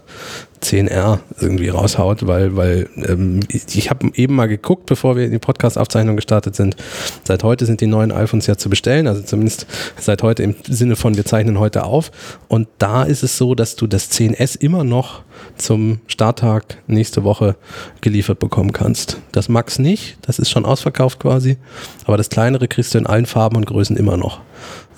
10R 0.62 1.18
irgendwie 1.40 1.68
raushaut, 1.68 2.26
weil, 2.26 2.56
weil 2.56 2.88
ähm, 2.96 3.40
ich, 3.48 3.90
habe 3.90 4.10
eben 4.14 4.34
mal 4.34 4.48
geguckt, 4.48 4.86
bevor 4.86 5.16
wir 5.16 5.24
in 5.24 5.32
die 5.32 5.38
Podcast-Aufzeichnung 5.38 6.16
gestartet 6.16 6.56
sind. 6.56 6.76
Seit 7.24 7.42
heute 7.42 7.66
sind 7.66 7.80
die 7.80 7.86
neuen 7.86 8.12
iPhones 8.12 8.46
ja 8.46 8.56
zu 8.56 8.68
bestellen, 8.68 9.06
also 9.06 9.22
zumindest 9.22 9.66
seit 9.98 10.22
heute 10.22 10.42
im 10.42 10.54
Sinne 10.68 10.96
von 10.96 11.16
wir 11.16 11.24
zeichnen 11.24 11.58
heute 11.58 11.84
auf. 11.84 12.10
Und 12.48 12.68
da 12.78 13.04
ist 13.04 13.22
es 13.22 13.36
so, 13.36 13.54
dass 13.54 13.76
du 13.76 13.86
das 13.86 14.10
10S 14.10 14.58
immer 14.60 14.84
noch 14.84 15.22
zum 15.56 16.00
Starttag 16.06 16.78
nächste 16.86 17.24
Woche 17.24 17.56
geliefert 18.00 18.38
bekommen 18.38 18.72
kannst. 18.72 19.18
Das 19.32 19.48
Max 19.48 19.78
nicht, 19.78 20.18
das 20.22 20.38
ist 20.38 20.50
schon 20.50 20.64
ausverkauft 20.64 21.20
quasi, 21.20 21.56
aber 22.04 22.16
das 22.16 22.28
kleinere 22.28 22.68
kriegst 22.68 22.94
du 22.94 22.98
in 22.98 23.06
allen 23.06 23.26
Farben 23.26 23.56
und 23.56 23.66
Größen 23.66 23.96
immer 23.96 24.16
noch. 24.16 24.40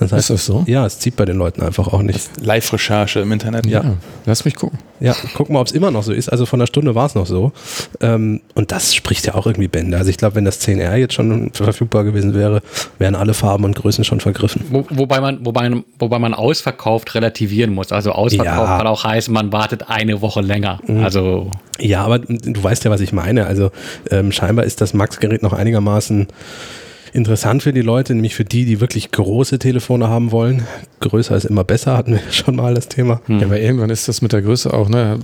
Das 0.00 0.12
heißt, 0.12 0.30
ist 0.30 0.30
das 0.30 0.46
so? 0.46 0.64
Ja, 0.66 0.86
es 0.86 0.98
zieht 0.98 1.16
bei 1.16 1.26
den 1.26 1.36
Leuten 1.36 1.62
einfach 1.62 1.88
auch 1.88 2.02
nicht. 2.02 2.42
Live-Recherche 2.42 3.20
im 3.20 3.32
Internet. 3.32 3.66
Ja. 3.66 3.82
ja. 3.82 3.96
Lass 4.24 4.46
mich 4.46 4.54
gucken. 4.56 4.78
Ja, 4.98 5.14
guck 5.34 5.50
mal, 5.50 5.60
ob 5.60 5.66
es 5.66 5.72
immer 5.72 5.90
noch 5.90 6.02
so 6.02 6.12
ist. 6.12 6.30
Also 6.30 6.46
von 6.46 6.58
der 6.58 6.66
Stunde 6.66 6.94
war 6.94 7.06
es 7.06 7.14
noch 7.14 7.26
so. 7.26 7.52
Ähm, 8.00 8.40
und 8.54 8.72
das 8.72 8.94
spricht 8.94 9.26
ja 9.26 9.34
auch 9.34 9.46
irgendwie 9.46 9.68
Bände. 9.68 9.98
Also 9.98 10.08
ich 10.10 10.16
glaube, 10.16 10.36
wenn 10.36 10.46
das 10.46 10.60
10R 10.66 10.96
jetzt 10.96 11.14
schon 11.14 11.52
verfügbar 11.52 12.04
gewesen 12.04 12.34
wäre, 12.34 12.62
wären 12.98 13.14
alle 13.14 13.34
Farben 13.34 13.64
und 13.64 13.76
Größen 13.76 14.04
schon 14.04 14.20
vergriffen. 14.20 14.64
Wo, 14.70 14.86
wobei, 14.88 15.20
man, 15.20 15.44
wobei, 15.44 15.70
wobei 15.98 16.18
man 16.18 16.32
ausverkauft 16.32 17.14
relativieren 17.14 17.74
muss. 17.74 17.92
Also 17.92 18.12
ausverkauft 18.12 18.68
ja. 18.68 18.78
kann 18.78 18.86
auch 18.86 19.04
heißen, 19.04 19.32
man 19.32 19.52
wartet 19.52 19.90
eine 19.90 20.22
Woche 20.22 20.40
länger. 20.40 20.80
Mhm. 20.86 21.04
Also 21.04 21.50
ja, 21.78 22.04
aber 22.04 22.18
du 22.18 22.62
weißt 22.62 22.84
ja, 22.84 22.90
was 22.90 23.00
ich 23.00 23.12
meine. 23.12 23.46
Also 23.46 23.70
ähm, 24.10 24.32
scheinbar 24.32 24.64
ist 24.64 24.80
das 24.80 24.94
Max-Gerät 24.94 25.42
noch 25.42 25.52
einigermaßen 25.52 26.28
interessant 27.12 27.62
für 27.62 27.72
die 27.72 27.80
Leute, 27.82 28.14
nämlich 28.14 28.34
für 28.34 28.44
die, 28.44 28.64
die 28.64 28.80
wirklich 28.80 29.10
große 29.10 29.58
Telefone 29.58 30.08
haben 30.08 30.32
wollen. 30.32 30.64
Größer 31.00 31.36
ist 31.36 31.44
immer 31.44 31.64
besser, 31.64 31.96
hatten 31.96 32.12
wir 32.12 32.20
schon 32.30 32.56
mal 32.56 32.74
das 32.74 32.88
Thema. 32.88 33.20
Hm. 33.26 33.40
Ja, 33.40 33.46
aber 33.46 33.60
irgendwann 33.60 33.90
ist 33.90 34.08
das 34.08 34.22
mit 34.22 34.32
der 34.32 34.42
Größe 34.42 34.72
auch, 34.72 34.88
ne? 34.88 35.18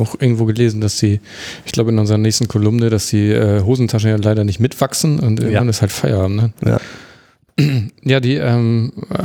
Auch 0.00 0.14
irgendwo 0.20 0.44
gelesen, 0.44 0.80
dass 0.80 0.98
sie, 0.98 1.20
ich 1.64 1.72
glaube 1.72 1.90
in 1.90 1.98
unserer 1.98 2.18
nächsten 2.18 2.48
Kolumne, 2.48 2.90
dass 2.90 3.08
die 3.08 3.30
äh, 3.30 3.62
Hosentaschen 3.62 4.10
ja 4.10 4.16
leider 4.16 4.44
nicht 4.44 4.60
mitwachsen 4.60 5.20
und 5.20 5.40
irgendwann 5.40 5.64
ja. 5.64 5.70
ist 5.70 5.80
halt 5.80 5.92
Feierabend, 5.92 6.36
ne? 6.36 6.52
Ja. 6.64 6.80
Ja, 8.02 8.20
die 8.20 8.36
ähm, 8.36 8.92
äh, 9.10 9.16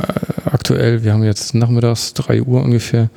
aktuell, 0.50 1.02
wir 1.02 1.12
haben 1.14 1.24
jetzt 1.24 1.54
nachmittags 1.54 2.12
3 2.14 2.42
Uhr 2.42 2.62
ungefähr, 2.62 3.08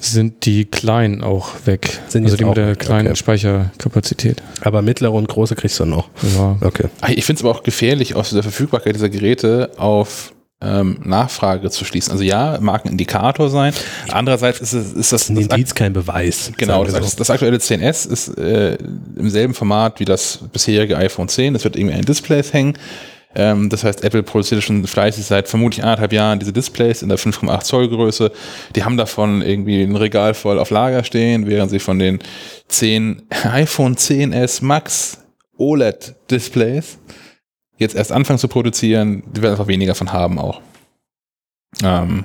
sind 0.00 0.46
die 0.46 0.64
kleinen 0.64 1.22
auch 1.22 1.50
weg. 1.66 2.00
Sind 2.08 2.24
also 2.24 2.36
die 2.36 2.44
mit 2.44 2.56
der 2.56 2.74
kleinen 2.76 3.08
okay. 3.08 3.16
Speicherkapazität. 3.16 4.42
Aber 4.62 4.82
mittlere 4.82 5.12
und 5.12 5.28
große 5.28 5.54
kriegst 5.54 5.78
du 5.78 5.84
noch. 5.84 6.08
Ja. 6.36 6.56
Okay. 6.60 6.88
Ich 7.08 7.24
finde 7.24 7.40
es 7.40 7.44
aber 7.44 7.56
auch 7.56 7.62
gefährlich, 7.62 8.14
aus 8.14 8.30
der 8.30 8.42
Verfügbarkeit 8.42 8.94
dieser 8.94 9.10
Geräte 9.10 9.70
auf 9.76 10.32
ähm, 10.62 10.98
Nachfrage 11.04 11.70
zu 11.70 11.84
schließen. 11.84 12.12
Also 12.12 12.22
ja, 12.24 12.58
mag 12.60 12.84
ein 12.84 12.92
Indikator 12.92 13.48
sein. 13.48 13.72
Andererseits 14.08 14.60
ist, 14.60 14.72
es, 14.72 14.92
ist 14.92 15.12
das, 15.12 15.28
ein 15.30 15.36
Indiz 15.36 15.74
kein 15.74 15.92
Beweis. 15.92 16.52
Genau, 16.56 16.84
das, 16.84 16.94
das, 16.94 17.16
das, 17.16 17.30
aktuelle 17.30 17.56
10S 17.56 18.08
ist 18.10 18.36
äh, 18.38 18.76
im 19.16 19.30
selben 19.30 19.54
Format 19.54 20.00
wie 20.00 20.04
das 20.04 20.40
bisherige 20.52 20.96
iPhone 20.98 21.28
10. 21.28 21.54
Das 21.54 21.64
wird 21.64 21.76
irgendwie 21.76 21.96
an 21.96 22.02
Displays 22.02 22.52
hängen. 22.52 22.74
Ähm, 23.34 23.68
das 23.68 23.84
heißt, 23.84 24.02
Apple 24.02 24.22
produziert 24.22 24.62
schon 24.62 24.84
fleißig 24.86 25.24
seit 25.24 25.48
vermutlich 25.48 25.84
anderthalb 25.84 26.12
Jahren 26.12 26.38
diese 26.40 26.52
Displays 26.52 27.02
in 27.02 27.08
der 27.08 27.18
5,8 27.18 27.62
Zoll 27.62 27.88
Größe. 27.88 28.32
Die 28.74 28.84
haben 28.84 28.96
davon 28.96 29.42
irgendwie 29.42 29.82
ein 29.82 29.96
Regal 29.96 30.34
voll 30.34 30.58
auf 30.58 30.70
Lager 30.70 31.04
stehen, 31.04 31.46
während 31.46 31.70
sie 31.70 31.78
von 31.78 31.98
den 31.98 32.18
10 32.68 33.22
iPhone 33.44 33.96
10s 33.96 34.64
Max 34.64 35.18
OLED 35.56 36.14
Displays 36.30 36.98
jetzt 37.78 37.94
erst 37.94 38.12
anfangen 38.12 38.38
zu 38.38 38.48
produzieren. 38.48 39.22
Die 39.32 39.42
werden 39.42 39.52
einfach 39.52 39.68
weniger 39.68 39.94
von 39.94 40.12
haben 40.12 40.38
auch. 40.38 40.60
Ähm, 41.82 42.24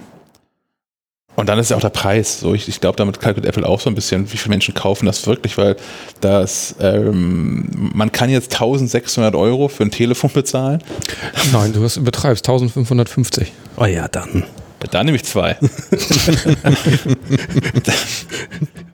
und 1.35 1.49
dann 1.49 1.59
ist 1.59 1.71
ja 1.71 1.77
auch 1.77 1.81
der 1.81 1.89
Preis. 1.89 2.39
So, 2.39 2.53
ich, 2.53 2.67
ich 2.67 2.79
glaube, 2.81 2.95
damit 2.97 3.19
kalkuliert 3.19 3.49
Apple 3.55 3.67
auch 3.67 3.79
so 3.79 3.89
ein 3.89 3.95
bisschen, 3.95 4.31
wie 4.31 4.37
viele 4.37 4.51
Menschen 4.51 4.73
kaufen 4.73 5.05
das 5.05 5.27
wirklich, 5.27 5.57
weil 5.57 5.75
das, 6.21 6.75
ähm, 6.79 7.69
man 7.93 8.11
kann 8.11 8.29
jetzt 8.29 8.53
1600 8.53 9.35
Euro 9.35 9.67
für 9.67 9.83
ein 9.83 9.91
Telefon 9.91 10.31
bezahlen. 10.31 10.81
Nein, 11.53 11.73
du 11.73 11.83
hast, 11.83 11.97
übertreibst 11.97 12.47
1550. 12.47 13.51
Oh 13.77 13.85
ja, 13.85 14.07
dann. 14.07 14.43
Dann 14.91 15.05
nehme 15.07 15.15
ich 15.15 15.23
zwei. 15.23 15.57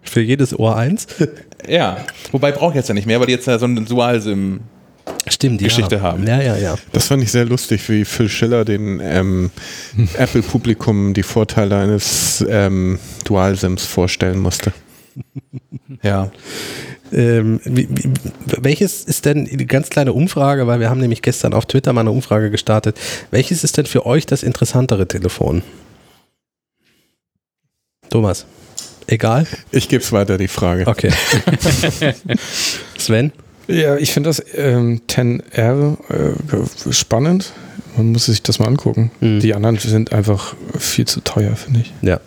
für 0.04 0.22
jedes 0.22 0.58
Ohr 0.58 0.76
eins? 0.78 1.08
Ja, 1.68 1.98
wobei 2.32 2.52
brauche 2.52 2.72
ich 2.72 2.76
jetzt 2.76 2.88
ja 2.88 2.94
nicht 2.94 3.08
mehr, 3.08 3.20
weil 3.20 3.28
die 3.28 3.34
jetzt 3.34 3.48
ja 3.48 3.60
so 3.60 3.66
ein 3.66 3.86
Dual-SIM 3.86 4.62
Stimmt, 5.32 5.62
Geschichte 5.62 5.96
ja. 5.96 6.02
haben. 6.02 6.28
Ja, 6.28 6.42
ja, 6.42 6.58
ja. 6.58 6.76
Das 6.92 7.08
fand 7.08 7.24
ich 7.24 7.32
sehr 7.32 7.46
lustig, 7.46 7.88
wie 7.90 8.06
Phil 8.06 8.30
Schiller 8.30 8.66
den 8.66 9.00
ähm, 9.02 9.52
Apple-Publikum 10.18 11.14
die 11.14 11.24
Vorteile 11.24 11.78
eines 11.78 12.46
ähm, 12.48 13.00
Dual-SIMs 13.24 13.86
vorstellen 13.86 14.40
musste. 14.40 14.74
ja. 16.04 16.32
Ähm, 17.14 17.60
wie, 17.66 17.88
wie, 17.90 18.12
welches 18.46 19.04
ist 19.04 19.26
denn 19.26 19.46
die 19.46 19.68
ganz 19.68 19.90
kleine 19.90 20.14
Umfrage, 20.14 20.68
weil 20.68 20.80
wir 20.80 20.90
haben 20.90 21.02
nämlich 21.02 21.22
gestern 21.22 21.54
auf 21.54 21.66
Twitter 21.66 21.92
mal 21.94 22.02
eine 22.02 22.12
Umfrage 22.12 22.52
gestartet. 22.52 22.98
Welches 23.32 23.64
ist 23.64 23.78
denn 23.78 23.86
für 23.86 24.06
euch 24.06 24.26
das 24.26 24.44
interessantere 24.44 25.08
Telefon? 25.08 25.62
Thomas, 28.10 28.46
egal? 29.08 29.46
Ich 29.72 29.88
gebe 29.88 30.04
es 30.04 30.12
weiter, 30.12 30.38
die 30.38 30.50
Frage. 30.50 30.88
Okay. 30.88 31.12
Sven? 32.98 33.32
Ja, 33.68 33.98
ich 33.98 34.12
finde 34.12 34.30
das 34.30 34.44
ähm, 34.56 35.02
10R 35.08 35.98
äh, 36.10 36.94
spannend. 36.94 37.54
Man 37.96 38.12
muss 38.12 38.26
sich 38.26 38.42
das 38.42 38.60
mal 38.60 38.68
angucken. 38.68 39.12
Mhm. 39.20 39.40
Die 39.40 39.54
anderen 39.54 39.78
sind 39.78 40.14
einfach 40.14 40.56
viel 40.78 41.06
zu 41.06 41.22
teuer, 41.22 41.56
finde 41.56 41.82
ich. 41.82 41.94
Ja. 42.02 42.20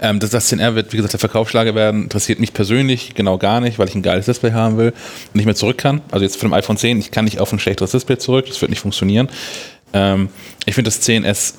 Ähm, 0.00 0.18
dass 0.18 0.30
das 0.30 0.52
10R 0.52 0.74
wird, 0.74 0.92
wie 0.92 0.96
gesagt, 0.96 1.12
der 1.12 1.20
Verkaufsschlager 1.20 1.74
werden, 1.74 2.04
interessiert 2.04 2.40
mich 2.40 2.52
persönlich 2.52 3.14
genau 3.14 3.38
gar 3.38 3.60
nicht, 3.60 3.78
weil 3.78 3.88
ich 3.88 3.94
ein 3.94 4.02
geiles 4.02 4.26
Display 4.26 4.52
haben 4.52 4.76
will 4.76 4.90
und 4.90 5.34
nicht 5.34 5.44
mehr 5.44 5.54
zurück 5.54 5.78
kann. 5.78 6.00
Also 6.10 6.24
jetzt 6.24 6.36
von 6.38 6.48
dem 6.48 6.54
iPhone 6.54 6.76
10, 6.76 6.98
ich 6.98 7.12
kann 7.12 7.24
nicht 7.24 7.38
auf 7.38 7.52
ein 7.52 7.60
schlechteres 7.60 7.92
Display 7.92 8.18
zurück, 8.18 8.46
das 8.48 8.60
wird 8.60 8.70
nicht 8.70 8.80
funktionieren. 8.80 9.28
Ähm, 9.92 10.28
ich 10.66 10.74
finde 10.74 10.90
das 10.90 11.02
10S 11.02 11.54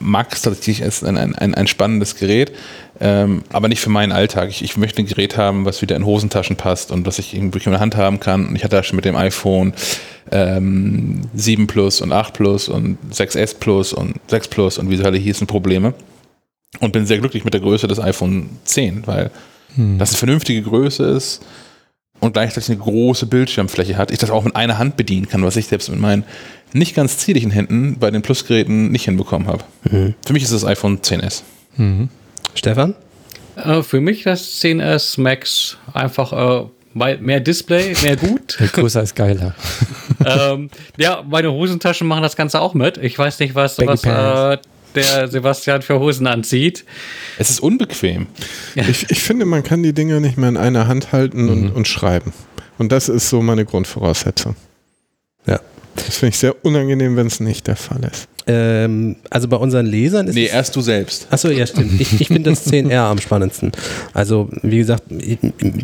Max 0.00 0.42
tatsächlich 0.42 0.80
ist 0.80 1.04
ein, 1.04 1.16
ein, 1.16 1.54
ein 1.54 1.66
spannendes 1.66 2.16
Gerät, 2.16 2.52
ähm, 2.98 3.42
aber 3.50 3.68
nicht 3.68 3.80
für 3.80 3.90
meinen 3.90 4.12
Alltag. 4.12 4.48
Ich, 4.48 4.62
ich, 4.62 4.76
möchte 4.76 5.02
ein 5.02 5.06
Gerät 5.06 5.36
haben, 5.36 5.64
was 5.64 5.82
wieder 5.82 5.94
in 5.94 6.06
Hosentaschen 6.06 6.56
passt 6.56 6.90
und 6.90 7.06
was 7.06 7.18
ich 7.18 7.34
irgendwie 7.34 7.60
in 7.62 7.70
der 7.70 7.80
Hand 7.80 7.96
haben 7.96 8.18
kann. 8.18 8.48
Und 8.48 8.56
ich 8.56 8.64
hatte 8.64 8.76
da 8.76 8.82
schon 8.82 8.96
mit 8.96 9.04
dem 9.04 9.16
iPhone 9.16 9.74
ähm, 10.32 11.22
7 11.34 11.66
Plus 11.66 12.00
und 12.00 12.12
8 12.12 12.32
Plus 12.32 12.68
und 12.68 12.98
6S 13.12 13.56
Plus 13.58 13.92
und 13.92 14.16
6 14.28 14.48
Plus 14.48 14.78
und 14.78 14.90
wie 14.90 14.96
sie 14.96 15.04
alle 15.04 15.18
hießen 15.18 15.46
Probleme. 15.46 15.94
Und 16.80 16.92
bin 16.92 17.04
sehr 17.04 17.18
glücklich 17.18 17.44
mit 17.44 17.52
der 17.52 17.60
Größe 17.60 17.88
des 17.88 18.00
iPhone 18.00 18.48
10, 18.64 19.06
weil 19.06 19.30
hm. 19.74 19.98
das 19.98 20.10
eine 20.10 20.18
vernünftige 20.18 20.62
Größe 20.62 21.04
ist 21.04 21.42
und 22.20 22.32
gleichzeitig 22.32 22.70
eine 22.70 22.78
große 22.78 23.26
Bildschirmfläche 23.26 23.96
hat. 23.96 24.10
Ich 24.10 24.18
das 24.18 24.30
auch 24.30 24.44
mit 24.44 24.56
einer 24.56 24.78
Hand 24.78 24.96
bedienen 24.96 25.28
kann, 25.28 25.42
was 25.42 25.56
ich 25.56 25.66
selbst 25.66 25.88
mit 25.90 25.98
meinen 25.98 26.24
nicht 26.72 26.94
ganz 26.94 27.18
zierlichen 27.18 27.50
Händen 27.50 27.98
bei 27.98 28.10
den 28.10 28.22
Plusgeräten 28.22 28.90
nicht 28.90 29.04
hinbekommen 29.04 29.48
habe. 29.48 29.64
Mhm. 29.90 30.14
Für 30.24 30.32
mich 30.32 30.42
ist 30.42 30.52
das 30.52 30.64
iPhone 30.64 31.00
10S. 31.00 31.42
Mhm. 31.76 32.08
Stefan? 32.54 32.94
Äh, 33.56 33.82
für 33.82 34.00
mich 34.00 34.22
das 34.22 34.60
10S 34.60 35.20
Max 35.20 35.78
einfach 35.92 36.32
äh, 36.32 36.66
mehr 36.94 37.40
Display, 37.40 37.94
mehr 38.02 38.16
gut. 38.16 38.58
Größer 38.72 39.02
ist 39.02 39.16
geiler. 39.16 39.54
ähm, 40.24 40.70
ja, 40.96 41.24
meine 41.28 41.52
Hosentaschen 41.52 42.06
machen 42.06 42.22
das 42.22 42.36
Ganze 42.36 42.60
auch 42.60 42.74
mit. 42.74 42.98
Ich 42.98 43.18
weiß 43.18 43.38
nicht, 43.40 43.54
was, 43.54 43.78
was 43.78 44.04
äh, 44.04 44.58
der 44.94 45.28
Sebastian 45.28 45.82
für 45.82 45.98
Hosen 45.98 46.26
anzieht. 46.26 46.84
Es 47.38 47.50
ist 47.50 47.60
unbequem. 47.60 48.26
Ich, 48.74 49.10
ich 49.10 49.22
finde, 49.22 49.44
man 49.46 49.62
kann 49.62 49.82
die 49.82 49.92
Dinge 49.92 50.20
nicht 50.20 50.36
mehr 50.36 50.48
in 50.48 50.56
einer 50.56 50.86
Hand 50.88 51.12
halten 51.12 51.44
mhm. 51.44 51.50
und, 51.50 51.70
und 51.70 51.88
schreiben. 51.88 52.32
Und 52.78 52.92
das 52.92 53.08
ist 53.08 53.28
so 53.28 53.42
meine 53.42 53.64
Grundvoraussetzung. 53.64 54.56
Ja. 55.46 55.60
Das 55.96 56.18
finde 56.18 56.30
ich 56.30 56.38
sehr 56.38 56.54
unangenehm, 56.64 57.16
wenn 57.16 57.26
es 57.26 57.40
nicht 57.40 57.66
der 57.66 57.76
Fall 57.76 58.00
ist. 58.10 58.28
Ähm, 58.46 59.16
also 59.28 59.48
bei 59.48 59.56
unseren 59.56 59.86
Lesern 59.86 60.26
ist. 60.26 60.34
Nee, 60.34 60.46
erst 60.46 60.74
du 60.74 60.80
selbst. 60.80 61.26
Achso, 61.30 61.50
ja, 61.50 61.66
stimmt. 61.66 62.00
Ich, 62.00 62.20
ich 62.20 62.28
finde 62.28 62.50
das 62.50 62.66
10R 62.72 62.96
am 62.96 63.18
spannendsten. 63.18 63.70
Also, 64.12 64.48
wie 64.62 64.78
gesagt, 64.78 65.04
ich, 65.10 65.38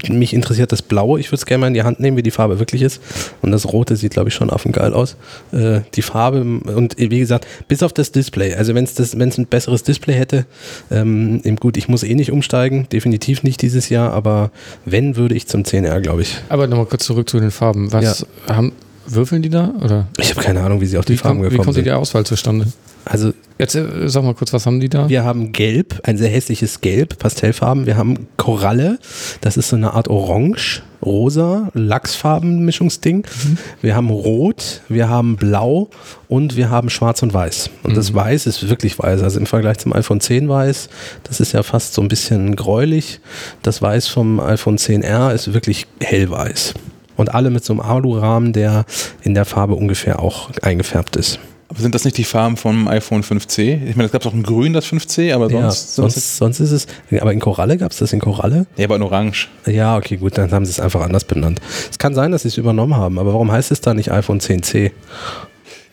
mich 0.08 0.34
interessiert 0.34 0.72
das 0.72 0.82
Blaue. 0.82 1.20
Ich 1.20 1.28
würde 1.28 1.36
es 1.36 1.46
gerne 1.46 1.60
mal 1.60 1.66
in 1.68 1.74
die 1.74 1.82
Hand 1.82 2.00
nehmen, 2.00 2.16
wie 2.16 2.22
die 2.22 2.30
Farbe 2.30 2.58
wirklich 2.58 2.82
ist. 2.82 3.00
Und 3.42 3.52
das 3.52 3.72
Rote 3.72 3.96
sieht, 3.96 4.12
glaube 4.12 4.30
ich, 4.30 4.34
schon 4.34 4.50
affengeil 4.50 4.94
aus. 4.94 5.16
Äh, 5.52 5.80
die 5.94 6.02
Farbe 6.02 6.40
und 6.40 6.96
wie 6.98 7.18
gesagt, 7.18 7.46
bis 7.68 7.82
auf 7.82 7.92
das 7.92 8.10
Display. 8.10 8.54
Also, 8.54 8.74
wenn 8.74 8.84
es 8.84 9.38
ein 9.38 9.46
besseres 9.46 9.82
Display 9.82 10.14
hätte, 10.14 10.46
ähm, 10.90 11.42
gut, 11.60 11.76
ich 11.76 11.88
muss 11.88 12.02
eh 12.02 12.14
nicht 12.14 12.32
umsteigen. 12.32 12.88
Definitiv 12.90 13.42
nicht 13.42 13.62
dieses 13.62 13.90
Jahr. 13.90 14.12
Aber 14.12 14.50
wenn, 14.84 15.16
würde 15.16 15.34
ich 15.34 15.46
zum 15.46 15.62
10R, 15.62 16.00
glaube 16.00 16.22
ich. 16.22 16.38
Aber 16.48 16.66
nochmal 16.66 16.86
kurz 16.86 17.04
zurück 17.04 17.28
zu 17.28 17.38
den 17.38 17.50
Farben. 17.50 17.92
Was 17.92 18.26
ja. 18.48 18.54
haben 18.56 18.72
Würfeln 19.06 19.42
die 19.42 19.50
da? 19.50 19.72
Oder? 19.82 20.08
Ich 20.18 20.30
habe 20.30 20.42
keine 20.42 20.62
Ahnung, 20.62 20.80
wie 20.80 20.86
sie 20.86 20.98
auf 20.98 21.04
die 21.04 21.14
wie 21.14 21.16
Farben 21.18 21.40
kommt, 21.40 21.50
gekommen 21.50 21.72
sind. 21.72 21.84
Wie 21.84 21.88
kommt 21.90 21.96
die 21.96 22.00
Auswahl 22.00 22.24
zustande? 22.24 22.66
Also 23.04 23.32
Jetzt 23.58 23.74
äh, 23.74 24.08
sag 24.08 24.22
mal 24.22 24.34
kurz, 24.34 24.52
was 24.52 24.66
haben 24.66 24.80
die 24.80 24.88
da? 24.88 25.08
Wir 25.08 25.24
haben 25.24 25.52
Gelb, 25.52 26.00
ein 26.02 26.18
sehr 26.18 26.28
hässliches 26.28 26.80
Gelb, 26.82 27.18
Pastellfarben. 27.18 27.86
Wir 27.86 27.96
haben 27.96 28.28
Koralle, 28.36 28.98
das 29.40 29.56
ist 29.56 29.70
so 29.70 29.76
eine 29.76 29.94
Art 29.94 30.08
Orange, 30.08 30.82
Rosa, 31.02 31.70
Lachsfarbenmischungsding. 31.72 33.18
Mhm. 33.18 33.58
Wir 33.80 33.96
haben 33.96 34.10
Rot, 34.10 34.82
wir 34.88 35.08
haben 35.08 35.36
Blau 35.36 35.88
und 36.28 36.56
wir 36.56 36.68
haben 36.68 36.90
Schwarz 36.90 37.22
und 37.22 37.32
Weiß. 37.32 37.70
Und 37.82 37.92
mhm. 37.92 37.96
das 37.96 38.12
Weiß 38.12 38.46
ist 38.46 38.68
wirklich 38.68 38.98
weiß. 38.98 39.22
Also 39.22 39.40
im 39.40 39.46
Vergleich 39.46 39.78
zum 39.78 39.94
iPhone 39.94 40.20
10 40.20 40.48
Weiß, 40.48 40.90
das 41.24 41.40
ist 41.40 41.52
ja 41.52 41.62
fast 41.62 41.94
so 41.94 42.02
ein 42.02 42.08
bisschen 42.08 42.56
gräulich. 42.56 43.20
Das 43.62 43.80
Weiß 43.80 44.08
vom 44.08 44.38
iPhone 44.38 44.76
10R 44.76 45.32
ist 45.32 45.54
wirklich 45.54 45.86
hellweiß. 46.00 46.74
Und 47.16 47.34
alle 47.34 47.50
mit 47.50 47.64
so 47.64 47.72
einem 47.72 47.80
Alurahmen, 47.80 48.52
der 48.52 48.84
in 49.22 49.34
der 49.34 49.44
Farbe 49.44 49.74
ungefähr 49.74 50.20
auch 50.20 50.50
eingefärbt 50.62 51.16
ist. 51.16 51.38
Aber 51.68 51.80
sind 51.80 51.94
das 51.94 52.04
nicht 52.04 52.16
die 52.16 52.24
Farben 52.24 52.56
vom 52.56 52.86
iPhone 52.86 53.22
5C? 53.22 53.88
Ich 53.88 53.96
meine, 53.96 54.06
es 54.06 54.12
gab 54.12 54.24
auch 54.24 54.32
in 54.32 54.44
Grün 54.44 54.72
das 54.72 54.86
5C, 54.86 55.34
aber 55.34 55.50
sonst. 55.50 55.96
Ja, 55.96 56.02
sonst, 56.02 56.36
sonst 56.36 56.60
ist 56.60 56.70
es. 56.70 56.86
Aber 57.20 57.32
in 57.32 57.40
Koralle 57.40 57.76
gab 57.76 57.90
es 57.90 57.98
das 57.98 58.12
in 58.12 58.20
Koralle? 58.20 58.66
Ja, 58.76 58.84
aber 58.84 58.96
in 58.96 59.02
Orange. 59.02 59.48
Ja, 59.66 59.96
okay, 59.96 60.16
gut, 60.16 60.38
dann 60.38 60.52
haben 60.52 60.64
sie 60.64 60.70
es 60.70 60.78
einfach 60.78 61.00
anders 61.00 61.24
benannt. 61.24 61.60
Es 61.90 61.98
kann 61.98 62.14
sein, 62.14 62.30
dass 62.30 62.42
sie 62.42 62.48
es 62.48 62.56
übernommen 62.56 62.94
haben, 62.94 63.18
aber 63.18 63.32
warum 63.32 63.50
heißt 63.50 63.72
es 63.72 63.80
da 63.80 63.94
nicht 63.94 64.12
iPhone 64.12 64.40
10C? 64.40 64.92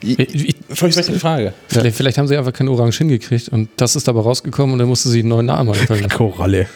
Ich, 0.04 0.20
ich, 0.20 0.36
ich, 0.36 0.56
ich 0.70 1.20
Frage. 1.20 1.54
Vielleicht, 1.70 1.96
vielleicht, 1.96 2.18
haben 2.18 2.28
sie 2.28 2.38
einfach 2.38 2.54
kein 2.54 2.68
Orange 2.68 2.98
hingekriegt 2.98 3.50
und 3.50 3.70
das 3.78 3.96
ist 3.96 4.08
dabei 4.08 4.20
rausgekommen 4.20 4.74
und 4.74 4.80
dann 4.80 4.90
musste 4.90 5.10
sie 5.10 5.20
einen 5.20 5.30
neuen 5.30 5.46
Namen 5.46 5.70
einfallen. 5.74 6.10
Koralle. 6.14 6.68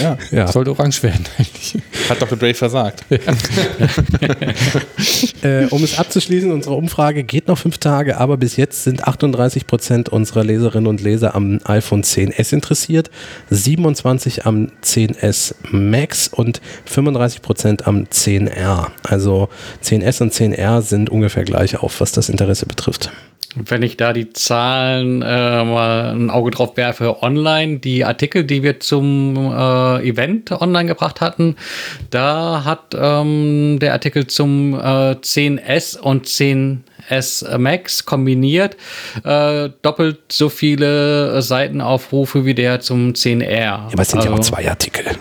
Ja. 0.00 0.16
ja. 0.30 0.46
Sollte 0.46 0.70
orange 0.70 1.02
werden 1.02 1.24
eigentlich. 1.38 1.76
Hat 2.08 2.20
Dr. 2.20 2.38
Dre 2.38 2.54
versagt. 2.54 3.04
Ja. 3.10 3.18
äh, 5.42 5.66
um 5.66 5.82
es 5.82 5.98
abzuschließen, 5.98 6.50
unsere 6.50 6.74
Umfrage 6.74 7.24
geht 7.24 7.48
noch 7.48 7.58
fünf 7.58 7.78
Tage, 7.78 8.18
aber 8.18 8.36
bis 8.36 8.56
jetzt 8.56 8.84
sind 8.84 9.04
38 9.04 9.66
Prozent 9.66 10.08
unserer 10.08 10.44
Leserinnen 10.44 10.86
und 10.86 11.00
Leser 11.00 11.34
am 11.34 11.60
iPhone 11.64 12.02
10s 12.02 12.52
interessiert, 12.52 13.10
27 13.50 14.46
am 14.46 14.68
10s 14.82 15.54
Max 15.70 16.28
und 16.28 16.60
35 16.86 17.42
Prozent 17.42 17.86
am 17.86 18.04
10R. 18.04 18.88
Also 19.02 19.48
10s 19.84 20.22
und 20.22 20.32
10R 20.32 20.82
sind 20.82 21.10
ungefähr 21.10 21.44
gleich 21.44 21.76
auf, 21.76 22.00
was 22.00 22.12
das 22.12 22.28
Interesse 22.28 22.66
betrifft. 22.66 23.10
Wenn 23.54 23.82
ich 23.82 23.98
da 23.98 24.12
die 24.14 24.32
Zahlen 24.32 25.20
äh, 25.20 25.64
mal 25.64 26.14
ein 26.14 26.30
Auge 26.30 26.50
drauf 26.50 26.76
werfe, 26.76 27.22
online, 27.22 27.80
die 27.80 28.04
Artikel, 28.04 28.44
die 28.44 28.62
wir 28.62 28.80
zum 28.80 29.36
äh, 29.36 30.08
Event 30.08 30.50
online 30.52 30.86
gebracht 30.86 31.20
hatten, 31.20 31.56
da 32.10 32.64
hat 32.64 32.96
ähm, 32.98 33.78
der 33.78 33.92
Artikel 33.92 34.26
zum 34.26 34.74
äh, 34.74 35.12
10S 35.12 35.98
und 35.98 36.26
10S 36.26 37.58
Max 37.58 38.06
kombiniert 38.06 38.76
äh, 39.22 39.68
doppelt 39.82 40.20
so 40.32 40.48
viele 40.48 41.42
Seitenaufrufe 41.42 42.46
wie 42.46 42.54
der 42.54 42.80
zum 42.80 43.12
10R. 43.12 43.50
Ja, 43.50 43.88
aber 43.92 44.02
es 44.02 44.10
sind 44.10 44.20
also, 44.20 44.30
ja 44.30 44.36
auch 44.36 44.40
zwei 44.40 44.68
Artikel. 44.68 45.04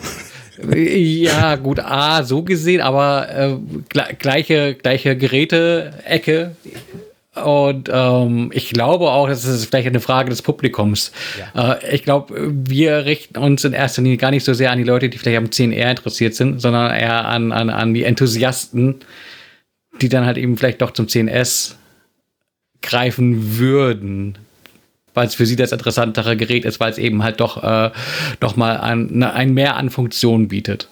Ja, 0.76 1.56
gut, 1.56 1.80
A, 1.80 2.22
so 2.24 2.44
gesehen, 2.44 2.82
aber 2.82 3.28
äh, 3.36 3.56
gleiche, 4.20 4.76
gleiche 4.76 5.18
Geräte-Ecke 5.18 6.56
und 7.34 7.90
ähm, 7.92 8.52
ich 8.54 8.72
glaube 8.72 9.10
auch, 9.10 9.30
das 9.30 9.46
ist 9.46 9.66
vielleicht 9.66 9.88
eine 9.88 10.02
Frage 10.02 10.30
des 10.30 10.42
Publikums. 10.42 11.14
Ja. 11.56 11.76
Äh, 11.76 11.96
ich 11.96 12.04
glaube, 12.04 12.36
wir 12.52 13.06
richten 13.06 13.38
uns 13.38 13.64
in 13.64 13.72
erster 13.72 14.02
Linie 14.02 14.18
gar 14.18 14.32
nicht 14.32 14.44
so 14.44 14.54
sehr 14.54 14.70
an 14.70 14.78
die 14.78 14.84
Leute, 14.84 15.08
die 15.08 15.18
vielleicht 15.18 15.38
am 15.38 15.46
10R 15.46 15.92
interessiert 15.92 16.36
sind, 16.36 16.60
sondern 16.60 16.92
eher 16.94 17.26
an, 17.26 17.54
an, 17.54 17.70
an 17.70 17.94
die 17.94 18.04
Enthusiasten, 18.04 18.96
die 20.02 20.10
dann 20.10 20.26
halt 20.26 20.38
eben 20.38 20.58
vielleicht 20.58 20.82
doch 20.82 20.92
zum 20.92 21.06
10S 21.06 21.76
greifen 22.82 23.58
würden. 23.58 24.38
Weil 25.14 25.28
es 25.28 25.36
für 25.36 25.46
sie 25.46 25.56
das 25.56 25.72
interessantere 25.72 26.36
Gerät 26.36 26.66
ist, 26.66 26.82
weil 26.82 26.92
es 26.92 26.98
eben 26.98 27.24
halt 27.24 27.40
doch, 27.40 27.64
äh, 27.64 27.92
doch 28.42 28.58
mal 28.58 28.78
ein, 28.78 29.24
ein 29.24 29.54
Mehr 29.54 29.78
an 29.78 29.90
Funktionen 29.90 30.50
bietet. 30.50 30.90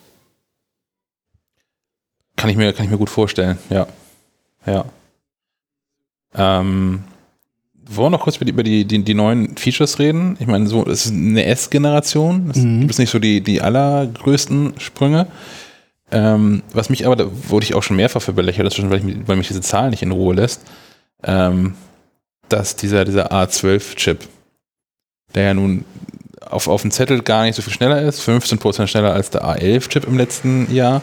Kann 2.37 2.49
ich 2.49 2.55
mir, 2.55 2.71
kann 2.71 2.85
ich 2.85 2.91
mir 2.91 2.97
gut 2.97 3.09
vorstellen, 3.09 3.57
ja. 3.69 3.87
Ja. 4.65 4.85
Ähm, 6.35 7.03
wollen 7.91 8.11
wir 8.11 8.17
noch 8.17 8.23
kurz 8.23 8.37
über 8.37 8.63
die, 8.63 8.85
die, 8.85 9.03
die 9.03 9.13
neuen 9.15 9.57
Features 9.57 9.97
reden? 9.97 10.37
Ich 10.39 10.47
meine, 10.47 10.67
so, 10.67 10.85
es 10.85 11.07
ist 11.07 11.11
eine 11.11 11.45
S-Generation. 11.45 12.51
Es 12.51 12.57
mhm. 12.57 12.81
gibt 12.81 12.99
nicht 12.99 13.09
so 13.09 13.17
die, 13.17 13.41
die 13.41 13.61
allergrößten 13.61 14.75
Sprünge. 14.77 15.27
Ähm, 16.11 16.63
was 16.73 16.89
mich 16.89 17.05
aber, 17.05 17.15
da 17.15 17.25
wurde 17.47 17.63
ich 17.63 17.73
auch 17.73 17.83
schon 17.83 17.97
mehrfach 17.97 18.21
für 18.21 18.33
belächelt, 18.33 18.89
weil, 18.89 19.09
ich, 19.09 19.27
weil 19.27 19.37
mich 19.37 19.47
diese 19.47 19.61
Zahl 19.61 19.89
nicht 19.89 20.03
in 20.03 20.11
Ruhe 20.11 20.35
lässt, 20.35 20.61
ähm, 21.23 21.75
dass 22.47 22.75
dieser, 22.75 23.05
dieser 23.05 23.31
A12-Chip, 23.31 24.19
der 25.35 25.43
ja 25.43 25.53
nun 25.53 25.85
auf, 26.41 26.67
auf 26.67 26.81
dem 26.81 26.91
Zettel 26.91 27.21
gar 27.21 27.43
nicht 27.43 27.55
so 27.55 27.61
viel 27.61 27.73
schneller 27.73 28.01
ist, 28.01 28.27
15% 28.27 28.87
schneller 28.87 29.13
als 29.13 29.29
der 29.29 29.43
A11-Chip 29.43 30.05
im 30.05 30.17
letzten 30.17 30.73
Jahr, 30.73 31.01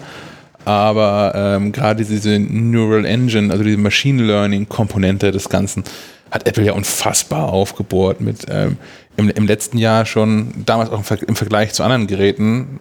aber 0.66 1.32
ähm, 1.34 1.70
gerade 1.70 2.04
diese 2.04 2.38
Neural 2.38 3.04
Engine, 3.04 3.52
also 3.52 3.62
diese 3.62 3.78
Machine 3.78 4.22
Learning 4.22 4.68
Komponente 4.68 5.30
des 5.30 5.48
Ganzen, 5.48 5.84
hat 6.30 6.46
Apple 6.46 6.64
ja 6.64 6.72
unfassbar 6.72 7.52
aufgebohrt 7.52 8.20
mit 8.20 8.46
ähm, 8.50 8.76
im, 9.16 9.30
im 9.30 9.46
letzten 9.46 9.78
Jahr 9.78 10.04
schon, 10.04 10.52
damals 10.66 10.90
auch 10.90 10.98
im, 10.98 11.18
im 11.28 11.36
Vergleich 11.36 11.72
zu 11.72 11.84
anderen 11.84 12.08
Geräten, 12.08 12.80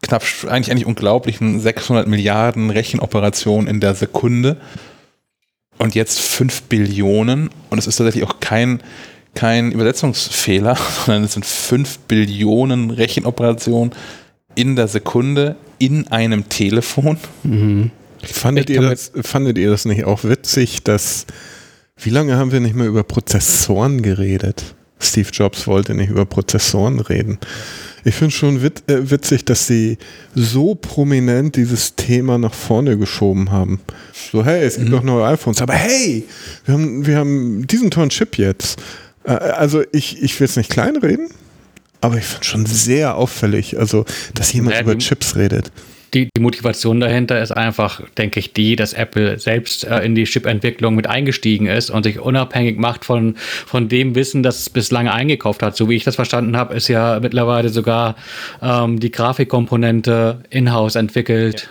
knapp, 0.00 0.22
eigentlich 0.48 0.70
eigentlich 0.70 0.86
unglaublichen 0.86 1.58
600 1.58 2.06
Milliarden 2.06 2.70
Rechenoperationen 2.70 3.68
in 3.68 3.80
der 3.80 3.94
Sekunde. 3.94 4.56
Und 5.78 5.94
jetzt 5.94 6.20
5 6.20 6.62
Billionen. 6.62 7.50
Und 7.70 7.78
es 7.78 7.86
ist 7.86 7.96
tatsächlich 7.96 8.24
auch 8.24 8.40
kein 8.40 8.80
kein 9.34 9.70
Übersetzungsfehler, 9.70 10.76
sondern 11.04 11.24
es 11.24 11.34
sind 11.34 11.44
5 11.44 11.98
Billionen 12.00 12.90
Rechenoperationen 12.90 13.92
in 14.58 14.74
der 14.74 14.88
Sekunde 14.88 15.54
in 15.78 16.08
einem 16.08 16.48
Telefon. 16.48 17.16
Mhm. 17.44 17.92
Fandet, 18.24 18.68
ihr 18.68 18.80
das, 18.80 19.12
fandet 19.22 19.56
ihr 19.56 19.70
das 19.70 19.84
nicht 19.84 20.04
auch 20.04 20.24
witzig, 20.24 20.82
dass 20.82 21.26
wie 21.96 22.10
lange 22.10 22.36
haben 22.36 22.50
wir 22.50 22.58
nicht 22.58 22.74
mehr 22.74 22.88
über 22.88 23.04
Prozessoren 23.04 24.02
geredet? 24.02 24.74
Steve 24.98 25.28
Jobs 25.32 25.68
wollte 25.68 25.94
nicht 25.94 26.10
über 26.10 26.26
Prozessoren 26.26 26.98
reden. 26.98 27.38
Ich 28.04 28.16
finde 28.16 28.34
schon 28.34 28.60
wit 28.60 28.82
äh, 28.90 29.08
witzig, 29.12 29.44
dass 29.44 29.68
sie 29.68 29.96
so 30.34 30.74
prominent 30.74 31.54
dieses 31.54 31.94
Thema 31.94 32.36
nach 32.36 32.54
vorne 32.54 32.98
geschoben 32.98 33.52
haben. 33.52 33.78
So, 34.32 34.44
hey, 34.44 34.64
es 34.64 34.74
gibt 34.74 34.88
mhm. 34.88 34.94
noch 34.96 35.02
neue 35.04 35.24
iPhones, 35.26 35.62
aber 35.62 35.74
hey, 35.74 36.24
wir 36.64 36.74
haben, 36.74 37.06
wir 37.06 37.16
haben 37.16 37.64
diesen 37.68 37.92
tollen 37.92 38.10
Chip 38.10 38.38
jetzt. 38.38 38.80
Äh, 39.22 39.30
also 39.30 39.84
ich, 39.92 40.20
ich 40.20 40.38
will 40.40 40.46
es 40.46 40.56
nicht 40.56 40.70
kleinreden, 40.70 41.28
aber 42.00 42.16
ich 42.18 42.24
finde 42.24 42.44
schon 42.44 42.66
sehr 42.66 43.16
auffällig, 43.16 43.78
also 43.78 44.04
dass 44.34 44.52
jemand 44.52 44.76
ja, 44.76 44.82
über 44.82 44.96
Chips 44.98 45.36
redet 45.36 45.72
die, 46.14 46.28
die 46.34 46.40
Motivation 46.40 47.00
dahinter 47.00 47.40
ist 47.40 47.52
einfach, 47.52 48.00
denke 48.16 48.40
ich, 48.40 48.52
die, 48.52 48.76
dass 48.76 48.92
Apple 48.92 49.38
selbst 49.38 49.84
äh, 49.84 50.00
in 50.00 50.14
die 50.14 50.24
Chip-Entwicklung 50.24 50.94
mit 50.94 51.06
eingestiegen 51.06 51.66
ist 51.66 51.90
und 51.90 52.04
sich 52.04 52.18
unabhängig 52.18 52.78
macht 52.78 53.04
von, 53.04 53.34
von 53.36 53.88
dem 53.88 54.14
Wissen, 54.14 54.42
das 54.42 54.60
es 54.60 54.70
bislang 54.70 55.08
eingekauft 55.08 55.62
hat. 55.62 55.76
So 55.76 55.88
wie 55.88 55.96
ich 55.96 56.04
das 56.04 56.16
verstanden 56.16 56.56
habe, 56.56 56.74
ist 56.74 56.88
ja 56.88 57.20
mittlerweile 57.20 57.68
sogar 57.68 58.16
ähm, 58.62 59.00
die 59.00 59.10
Grafikkomponente 59.10 60.42
in-house 60.50 60.96
entwickelt. 60.96 61.62
Ja. 61.62 61.68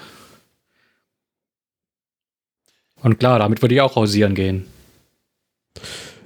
Und 3.04 3.20
klar, 3.20 3.40
damit 3.40 3.62
würde 3.62 3.76
ich 3.76 3.82
auch 3.82 3.96
hausieren 3.96 4.36
gehen 4.36 4.66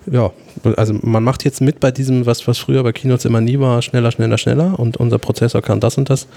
ja, 0.09 0.31
also 0.77 0.95
man 1.01 1.23
macht 1.23 1.45
jetzt 1.45 1.61
mit 1.61 1.79
bei 1.79 1.91
diesem, 1.91 2.25
was, 2.25 2.47
was 2.47 2.57
früher 2.57 2.83
bei 2.83 2.91
Keynotes 2.91 3.25
immer 3.25 3.41
nie 3.41 3.59
war, 3.59 3.81
schneller, 3.81 4.11
schneller, 4.11 4.37
schneller 4.37 4.79
und 4.79 4.97
unser 4.97 5.19
Prozessor 5.19 5.61
kann 5.61 5.79
das 5.79 5.97
und 5.97 6.09
das. 6.09 6.27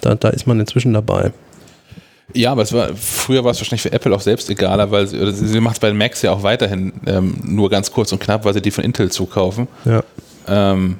Da, 0.00 0.14
da 0.14 0.30
ist 0.30 0.46
man 0.46 0.58
inzwischen 0.60 0.92
dabei. 0.92 1.32
Ja, 2.32 2.52
aber 2.52 2.62
es 2.62 2.72
war, 2.72 2.90
früher 2.94 3.44
war 3.44 3.50
es 3.50 3.58
wahrscheinlich 3.58 3.82
für 3.82 3.92
Apple 3.92 4.14
auch 4.14 4.20
selbst 4.20 4.48
egaler, 4.50 4.90
weil 4.90 5.06
sie, 5.06 5.32
sie 5.32 5.60
macht 5.60 5.74
es 5.74 5.80
bei 5.80 5.88
den 5.88 5.98
Macs 5.98 6.22
ja 6.22 6.30
auch 6.30 6.42
weiterhin 6.42 6.92
ähm, 7.06 7.34
nur 7.42 7.70
ganz 7.70 7.90
kurz 7.90 8.12
und 8.12 8.20
knapp, 8.20 8.44
weil 8.44 8.54
sie 8.54 8.62
die 8.62 8.70
von 8.70 8.84
Intel 8.84 9.10
zukaufen. 9.10 9.66
Ja. 9.84 10.02
Ähm, 10.46 10.96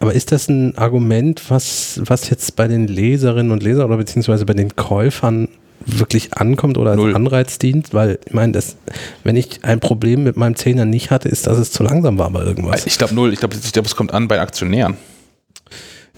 aber 0.00 0.14
ist 0.14 0.32
das 0.32 0.48
ein 0.48 0.76
Argument, 0.78 1.42
was, 1.48 2.00
was 2.04 2.28
jetzt 2.30 2.56
bei 2.56 2.66
den 2.66 2.88
Leserinnen 2.88 3.52
und 3.52 3.62
Lesern 3.62 3.86
oder 3.86 3.96
beziehungsweise 3.96 4.44
bei 4.44 4.54
den 4.54 4.74
Käufern 4.74 5.48
wirklich 5.86 6.34
ankommt 6.34 6.78
oder 6.78 6.90
als 6.90 6.98
Null. 6.98 7.14
Anreiz 7.14 7.58
dient, 7.58 7.94
weil 7.94 8.18
ich 8.26 8.34
meine, 8.34 8.52
das, 8.52 8.76
wenn 9.24 9.36
ich 9.36 9.64
ein 9.64 9.80
Problem 9.80 10.24
mit 10.24 10.36
meinem 10.36 10.56
Zehner 10.56 10.84
nicht 10.84 11.10
hatte, 11.10 11.28
ist, 11.28 11.46
dass 11.46 11.58
es 11.58 11.70
zu 11.70 11.82
langsam 11.82 12.18
war 12.18 12.30
bei 12.30 12.42
irgendwas. 12.42 12.86
Ich 12.86 12.98
glaube 12.98 13.14
null, 13.14 13.32
ich 13.32 13.38
glaube, 13.38 13.54
ich 13.54 13.72
glaub, 13.72 13.86
es 13.86 13.94
kommt 13.94 14.12
an 14.12 14.28
bei 14.28 14.40
Aktionären. 14.40 14.96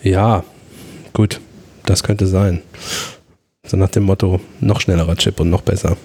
Ja, 0.02 0.42
gut, 1.12 1.40
das 1.84 2.02
könnte 2.02 2.26
sein. 2.26 2.62
So 3.66 3.76
nach 3.76 3.90
dem 3.90 4.04
Motto, 4.04 4.40
noch 4.60 4.80
schnellerer 4.80 5.16
Chip 5.16 5.38
und 5.40 5.50
noch 5.50 5.62
besser. 5.62 5.96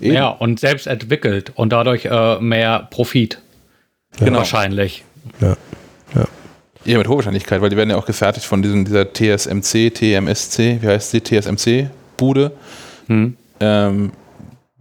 Eben. 0.00 0.14
Ja, 0.14 0.28
und 0.28 0.60
selbst 0.60 0.86
entwickelt 0.86 1.52
und 1.54 1.72
dadurch 1.72 2.04
äh, 2.04 2.38
mehr 2.40 2.88
Profit. 2.90 3.40
Ja. 4.18 4.26
Genau. 4.26 4.38
Wahrscheinlich. 4.38 5.04
Ja. 5.40 5.56
ja. 6.14 6.24
Ja, 6.84 6.98
mit 6.98 7.08
hoher 7.08 7.16
Wahrscheinlichkeit, 7.16 7.62
weil 7.62 7.70
die 7.70 7.78
werden 7.78 7.88
ja 7.88 7.96
auch 7.96 8.04
gefertigt 8.04 8.44
von 8.44 8.60
diesem, 8.60 8.84
dieser 8.84 9.10
TSMC, 9.10 9.90
TMSC, 9.94 10.82
wie 10.82 10.86
heißt 10.86 11.14
die? 11.14 11.22
TSMC 11.22 11.88
Bude, 12.16 12.52
hm. 13.06 13.36
ähm, 13.60 14.12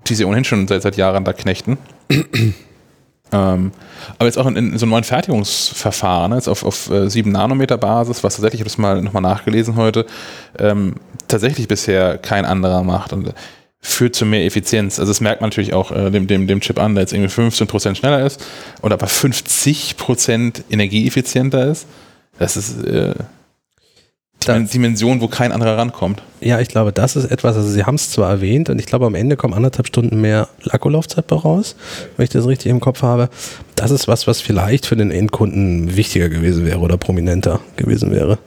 die 0.08 0.16
sie 0.16 0.26
ohnehin 0.26 0.44
schon 0.44 0.68
seit, 0.68 0.82
seit 0.82 0.98
Jahren 0.98 1.24
da 1.24 1.34
knechten. 1.34 1.78
ähm, 3.32 3.72
aber 4.18 4.26
jetzt 4.26 4.38
auch 4.38 4.48
in, 4.48 4.56
in, 4.56 4.78
so 4.78 4.86
einem 4.86 4.92
neuen 4.92 5.04
Fertigungsverfahren, 5.04 6.32
ne, 6.32 6.36
jetzt 6.38 6.48
auf, 6.48 6.64
auf 6.64 6.90
äh, 6.90 7.10
7 7.10 7.32
Nanometer 7.32 7.78
Basis, 7.78 8.24
was 8.24 8.36
tatsächlich, 8.36 8.60
ich 8.60 8.62
habe 8.62 8.70
das 8.70 8.78
mal 8.78 9.02
nochmal 9.02 9.22
nachgelesen 9.22 9.76
heute, 9.76 10.06
ähm, 10.60 10.96
tatsächlich 11.28 11.68
bisher 11.68 12.18
kein 12.18 12.46
anderer 12.46 12.84
macht 12.84 13.14
und 13.14 13.34
führt 13.84 14.16
zu 14.16 14.26
mehr 14.26 14.46
Effizienz. 14.46 14.98
Also 14.98 15.12
das 15.12 15.20
merkt 15.20 15.42
man 15.42 15.50
natürlich 15.50 15.74
auch 15.74 15.92
äh, 15.92 16.10
dem, 16.10 16.26
dem, 16.26 16.48
dem 16.48 16.62
Chip 16.62 16.80
an, 16.80 16.96
der 16.96 17.04
jetzt 17.04 17.14
irgendwie 17.14 17.34
15% 17.34 17.96
schneller 17.96 18.26
ist 18.26 18.44
oder 18.82 18.94
aber 18.94 19.08
50% 19.08 20.64
energieeffizienter 20.70 21.70
ist. 21.70 21.86
Das 22.40 22.56
ist 22.56 22.84
äh, 22.86 23.14
Dimension, 24.46 25.22
wo 25.22 25.28
kein 25.28 25.52
anderer 25.52 25.78
rankommt. 25.78 26.22
Ja, 26.42 26.60
ich 26.60 26.68
glaube, 26.68 26.92
das 26.92 27.16
ist 27.16 27.32
etwas, 27.32 27.56
also 27.56 27.70
Sie 27.70 27.86
haben 27.86 27.96
es 27.96 28.12
zwar 28.12 28.30
erwähnt 28.30 28.70
und 28.70 28.80
ich 28.80 28.86
glaube, 28.86 29.06
am 29.06 29.16
Ende 29.16 29.38
kommen 29.38 29.54
anderthalb 29.54 29.88
Stunden 29.88 30.20
mehr 30.20 30.50
Akkulaufzeit 30.70 31.32
raus, 31.32 31.76
wenn 32.18 32.26
ich 32.26 32.30
das 32.30 32.46
richtig 32.48 32.70
im 32.70 32.80
Kopf 32.80 33.02
habe. 33.02 33.30
Das 33.76 33.92
ist 33.92 34.08
was, 34.08 34.28
was 34.28 34.42
vielleicht 34.42 34.86
für 34.86 34.96
den 34.96 35.10
Endkunden 35.10 35.96
wichtiger 35.96 36.30
gewesen 36.30 36.66
wäre 36.66 36.80
oder 36.80 36.98
prominenter 36.98 37.62
gewesen 37.78 38.12
wäre. 38.12 38.38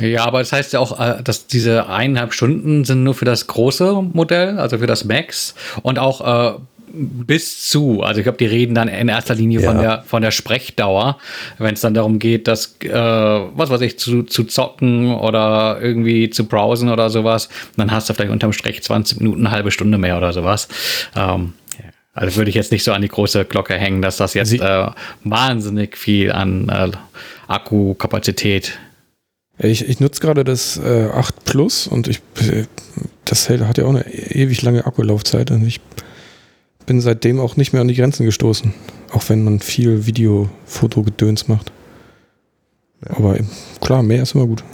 Ja, 0.00 0.24
aber 0.24 0.40
das 0.40 0.52
heißt 0.52 0.72
ja 0.72 0.80
auch, 0.80 0.98
äh, 0.98 1.22
dass 1.22 1.46
diese 1.46 1.88
eineinhalb 1.88 2.34
Stunden 2.34 2.84
sind 2.84 3.04
nur 3.04 3.14
für 3.14 3.24
das 3.24 3.46
große 3.46 4.02
Modell, 4.12 4.58
also 4.58 4.78
für 4.78 4.86
das 4.86 5.04
Max 5.04 5.54
und 5.82 5.98
auch 5.98 6.56
äh, 6.56 6.58
bis 6.94 7.68
zu, 7.68 8.02
also 8.02 8.20
ich 8.20 8.24
glaube, 8.24 8.38
die 8.38 8.46
reden 8.46 8.74
dann 8.74 8.88
in 8.88 9.08
erster 9.08 9.34
Linie 9.34 9.60
ja. 9.60 9.70
von 9.70 9.80
der 9.80 10.02
von 10.06 10.22
der 10.22 10.30
Sprechdauer, 10.30 11.18
wenn 11.58 11.74
es 11.74 11.80
dann 11.80 11.94
darum 11.94 12.18
geht, 12.18 12.48
das, 12.48 12.76
äh, 12.80 12.90
was 12.90 13.70
weiß 13.70 13.80
ich, 13.82 13.98
zu, 13.98 14.22
zu 14.22 14.44
zocken 14.44 15.14
oder 15.14 15.78
irgendwie 15.80 16.30
zu 16.30 16.46
browsen 16.46 16.88
oder 16.88 17.10
sowas, 17.10 17.48
dann 17.76 17.90
hast 17.90 18.08
du 18.08 18.14
vielleicht 18.14 18.32
unterm 18.32 18.52
Strich 18.52 18.82
20 18.82 19.20
Minuten, 19.20 19.46
eine 19.46 19.54
halbe 19.54 19.70
Stunde 19.70 19.98
mehr 19.98 20.16
oder 20.16 20.32
sowas. 20.32 20.68
Ähm, 21.16 21.54
also 22.12 22.36
würde 22.36 22.48
ich 22.48 22.54
jetzt 22.54 22.70
nicht 22.70 22.84
so 22.84 22.92
an 22.92 23.02
die 23.02 23.08
große 23.08 23.44
Glocke 23.44 23.74
hängen, 23.74 24.00
dass 24.00 24.18
das 24.18 24.34
jetzt 24.34 24.52
äh, 24.52 24.86
wahnsinnig 25.24 25.96
viel 25.96 26.30
an 26.30 26.68
äh, 26.68 26.90
Akkukapazität 27.48 28.78
ich, 29.58 29.88
ich 29.88 30.00
nutze 30.00 30.20
gerade 30.20 30.42
das 30.42 30.76
äh, 30.78 31.08
8 31.12 31.44
Plus 31.44 31.86
und 31.86 32.08
ich 32.08 32.20
das 33.24 33.48
hat 33.48 33.78
ja 33.78 33.84
auch 33.84 33.90
eine 33.90 34.06
ewig 34.12 34.62
lange 34.62 34.84
Akkulaufzeit 34.84 35.50
und 35.50 35.66
ich 35.66 35.80
bin 36.86 37.00
seitdem 37.00 37.40
auch 37.40 37.56
nicht 37.56 37.72
mehr 37.72 37.82
an 37.82 37.88
die 37.88 37.94
Grenzen 37.94 38.24
gestoßen. 38.26 38.74
Auch 39.12 39.28
wenn 39.28 39.44
man 39.44 39.60
viel 39.60 40.06
Video, 40.06 40.48
Foto, 40.66 41.02
Gedöns 41.02 41.48
macht. 41.48 41.72
Aber 43.08 43.38
klar, 43.80 44.02
mehr 44.02 44.22
ist 44.22 44.34
immer 44.34 44.46
gut. 44.46 44.64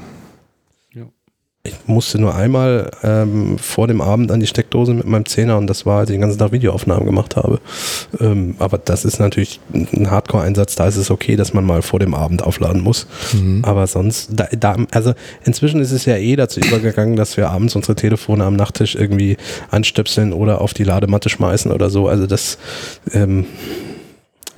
Ich 1.63 1.75
musste 1.85 2.19
nur 2.19 2.35
einmal 2.35 2.91
ähm, 3.03 3.59
vor 3.59 3.87
dem 3.87 4.01
Abend 4.01 4.33
an 4.33 4.41
die 4.41 4.47
Steckdose 4.47 4.95
mit 4.95 5.07
meinem 5.07 5.27
Zehner 5.27 5.59
und 5.59 5.67
das 5.67 5.85
war, 5.85 5.99
als 5.99 6.09
ich 6.09 6.15
den 6.15 6.23
ganzen 6.23 6.39
Tag 6.39 6.53
Videoaufnahmen 6.53 7.05
gemacht 7.05 7.37
habe. 7.37 7.61
Ähm, 8.19 8.55
aber 8.59 8.79
das 8.79 9.05
ist 9.05 9.19
natürlich 9.19 9.61
ein 9.75 10.11
Hardcore-Einsatz, 10.11 10.77
da 10.77 10.87
ist 10.87 10.97
es 10.97 11.11
okay, 11.11 11.37
dass 11.37 11.53
man 11.53 11.67
mal 11.67 11.83
vor 11.83 11.99
dem 11.99 12.15
Abend 12.15 12.43
aufladen 12.43 12.81
muss. 12.81 13.07
Mhm. 13.35 13.63
Aber 13.63 13.87
sonst, 13.87 14.31
da, 14.33 14.49
da, 14.59 14.75
also 14.91 15.13
inzwischen 15.45 15.83
ist 15.83 15.93
es 15.93 16.07
ja 16.07 16.17
eh 16.17 16.35
dazu 16.35 16.61
übergegangen, 16.61 17.17
dass 17.17 17.37
wir 17.37 17.51
abends 17.51 17.77
unsere 17.77 17.95
Telefone 17.95 18.43
am 18.45 18.57
Nachttisch 18.57 18.95
irgendwie 18.95 19.37
anstöpseln 19.71 20.33
oder 20.33 20.63
auf 20.63 20.73
die 20.73 20.85
Ladematte 20.85 21.29
schmeißen 21.29 21.73
oder 21.73 21.91
so. 21.91 22.09
Also 22.09 22.27
das 22.27 22.57
ähm, 23.13 23.45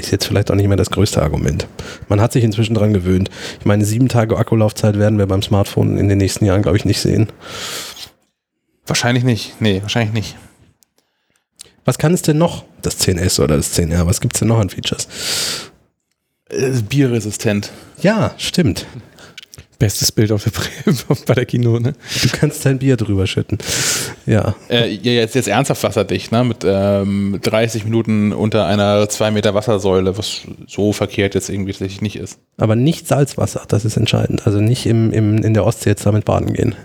ist 0.03 0.11
jetzt 0.11 0.27
vielleicht 0.27 0.51
auch 0.51 0.55
nicht 0.55 0.69
mehr 0.69 0.77
das 0.77 0.91
größte 0.91 1.23
Argument. 1.23 1.67
Man 2.09 2.21
hat 2.21 2.33
sich 2.33 2.45
inzwischen 2.45 2.75
daran 2.75 2.93
gewöhnt. 2.93 3.31
Ich 3.61 3.67
meine, 3.67 3.85
sieben 3.85 4.09
Tage 4.09 4.37
Akkulaufzeit 4.37 4.99
werden 4.99 5.19
wir 5.19 5.27
beim 5.27 5.43
Smartphone 5.43 5.99
in 5.99 6.09
den 6.09 6.19
nächsten 6.19 6.45
Jahren, 6.45 6.63
glaube 6.63 6.77
ich, 6.77 6.85
nicht 6.85 7.01
sehen. 7.01 7.29
Wahrscheinlich 8.87 9.25
nicht. 9.25 9.61
Nee, 9.61 9.81
wahrscheinlich 9.83 10.13
nicht. 10.13 10.37
Was 11.85 11.99
kann 11.99 12.15
es 12.15 12.23
denn 12.23 12.39
noch, 12.39 12.65
das 12.81 13.01
10S 13.01 13.43
oder 13.43 13.57
das 13.57 13.77
10R? 13.77 14.07
Was 14.07 14.21
gibt 14.21 14.35
es 14.35 14.41
denn 14.41 14.49
noch 14.49 14.59
an 14.59 14.71
Features? 14.71 15.09
Bierresistent. 16.89 17.71
Ja, 18.03 18.35
stimmt. 18.37 18.87
Bestes 19.83 20.13
Bild 20.13 20.31
auf 20.31 20.45
der 20.45 20.53
bei 21.27 21.35
der 21.35 21.45
Kino, 21.45 21.81
ne? 21.81 21.95
Du 22.23 22.29
kannst 22.39 22.65
dein 22.65 22.79
Bier 22.79 22.97
drüber 22.97 23.27
schütten. 23.27 23.59
Ja. 24.27 24.55
Äh, 24.71 24.93
jetzt, 24.93 25.35
jetzt 25.35 25.49
ernsthaft 25.49 25.83
wasserdicht, 25.83 26.31
ne? 26.31 26.45
Mit 26.45 26.59
ähm, 26.65 27.41
30 27.43 27.83
Minuten 27.83 28.33
unter 28.33 28.65
einer 28.67 29.09
2 29.09 29.33
Meter 29.33 29.55
Wassersäule, 29.55 30.17
was 30.17 30.43
so 30.69 30.93
verkehrt 30.93 31.35
jetzt 31.35 31.49
irgendwie 31.49 31.73
tatsächlich 31.73 32.01
nicht 32.01 32.15
ist. 32.15 32.39
Aber 32.59 32.77
nicht 32.77 33.09
Salzwasser, 33.09 33.65
das 33.67 33.85
ist 33.85 33.97
entscheidend. 33.97 34.47
Also 34.47 34.61
nicht 34.61 34.87
im, 34.87 35.13
im, 35.13 35.39
in 35.39 35.53
der 35.53 35.67
Ostsee 35.67 35.91
jetzt 35.91 36.07
damit 36.07 36.27
baden 36.27 36.53
gehen. 36.53 36.77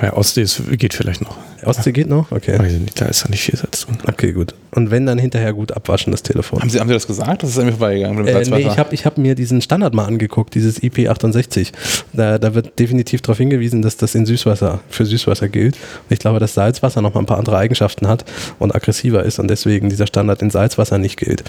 Ja, 0.00 0.12
Ostsee 0.14 0.42
ist, 0.42 0.62
geht 0.78 0.94
vielleicht 0.94 1.20
noch. 1.20 1.36
Ostsee 1.64 1.90
geht 1.90 2.08
noch? 2.08 2.30
Okay. 2.30 2.56
Nicht, 2.78 3.00
da 3.00 3.06
ist 3.06 3.24
ja 3.24 3.30
nicht 3.30 3.42
viel 3.42 3.56
Salz 3.56 3.86
drin. 3.86 3.98
Okay, 4.06 4.32
gut. 4.32 4.54
Und 4.70 4.92
wenn 4.92 5.04
dann 5.04 5.18
hinterher 5.18 5.52
gut 5.52 5.72
abwaschen, 5.72 6.12
das 6.12 6.22
Telefon. 6.22 6.60
Haben 6.60 6.70
Sie, 6.70 6.78
haben 6.78 6.86
Sie 6.86 6.94
das 6.94 7.08
gesagt? 7.08 7.42
Das 7.42 7.50
ist 7.50 7.58
an 7.58 7.66
mir 7.66 7.72
vorbeigegangen. 7.72 8.24
Äh, 8.26 8.44
nee, 8.48 8.60
ich 8.60 8.78
habe 8.78 8.94
ich 8.94 9.04
hab 9.04 9.18
mir 9.18 9.34
diesen 9.34 9.60
Standard 9.60 9.92
mal 9.92 10.04
angeguckt, 10.04 10.54
dieses 10.54 10.80
IP68. 10.80 11.72
Da, 12.12 12.38
da 12.38 12.54
wird 12.54 12.78
definitiv 12.78 13.20
darauf 13.22 13.38
hingewiesen, 13.38 13.82
dass 13.82 13.96
das 13.96 14.14
in 14.14 14.26
Süßwasser, 14.26 14.80
für 14.88 15.04
Süßwasser 15.04 15.48
gilt. 15.48 15.74
Und 15.74 16.12
ich 16.12 16.20
glaube, 16.20 16.38
dass 16.38 16.54
Salzwasser 16.54 17.02
noch 17.02 17.14
mal 17.14 17.20
ein 17.20 17.26
paar 17.26 17.38
andere 17.38 17.58
Eigenschaften 17.58 18.06
hat 18.06 18.24
und 18.60 18.72
aggressiver 18.72 19.24
ist 19.24 19.40
und 19.40 19.48
deswegen 19.48 19.90
dieser 19.90 20.06
Standard 20.06 20.40
in 20.40 20.50
Salzwasser 20.50 20.98
nicht 20.98 21.16
gilt. 21.16 21.42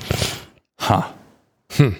Ha. 0.79 1.13
Hm. 1.77 1.95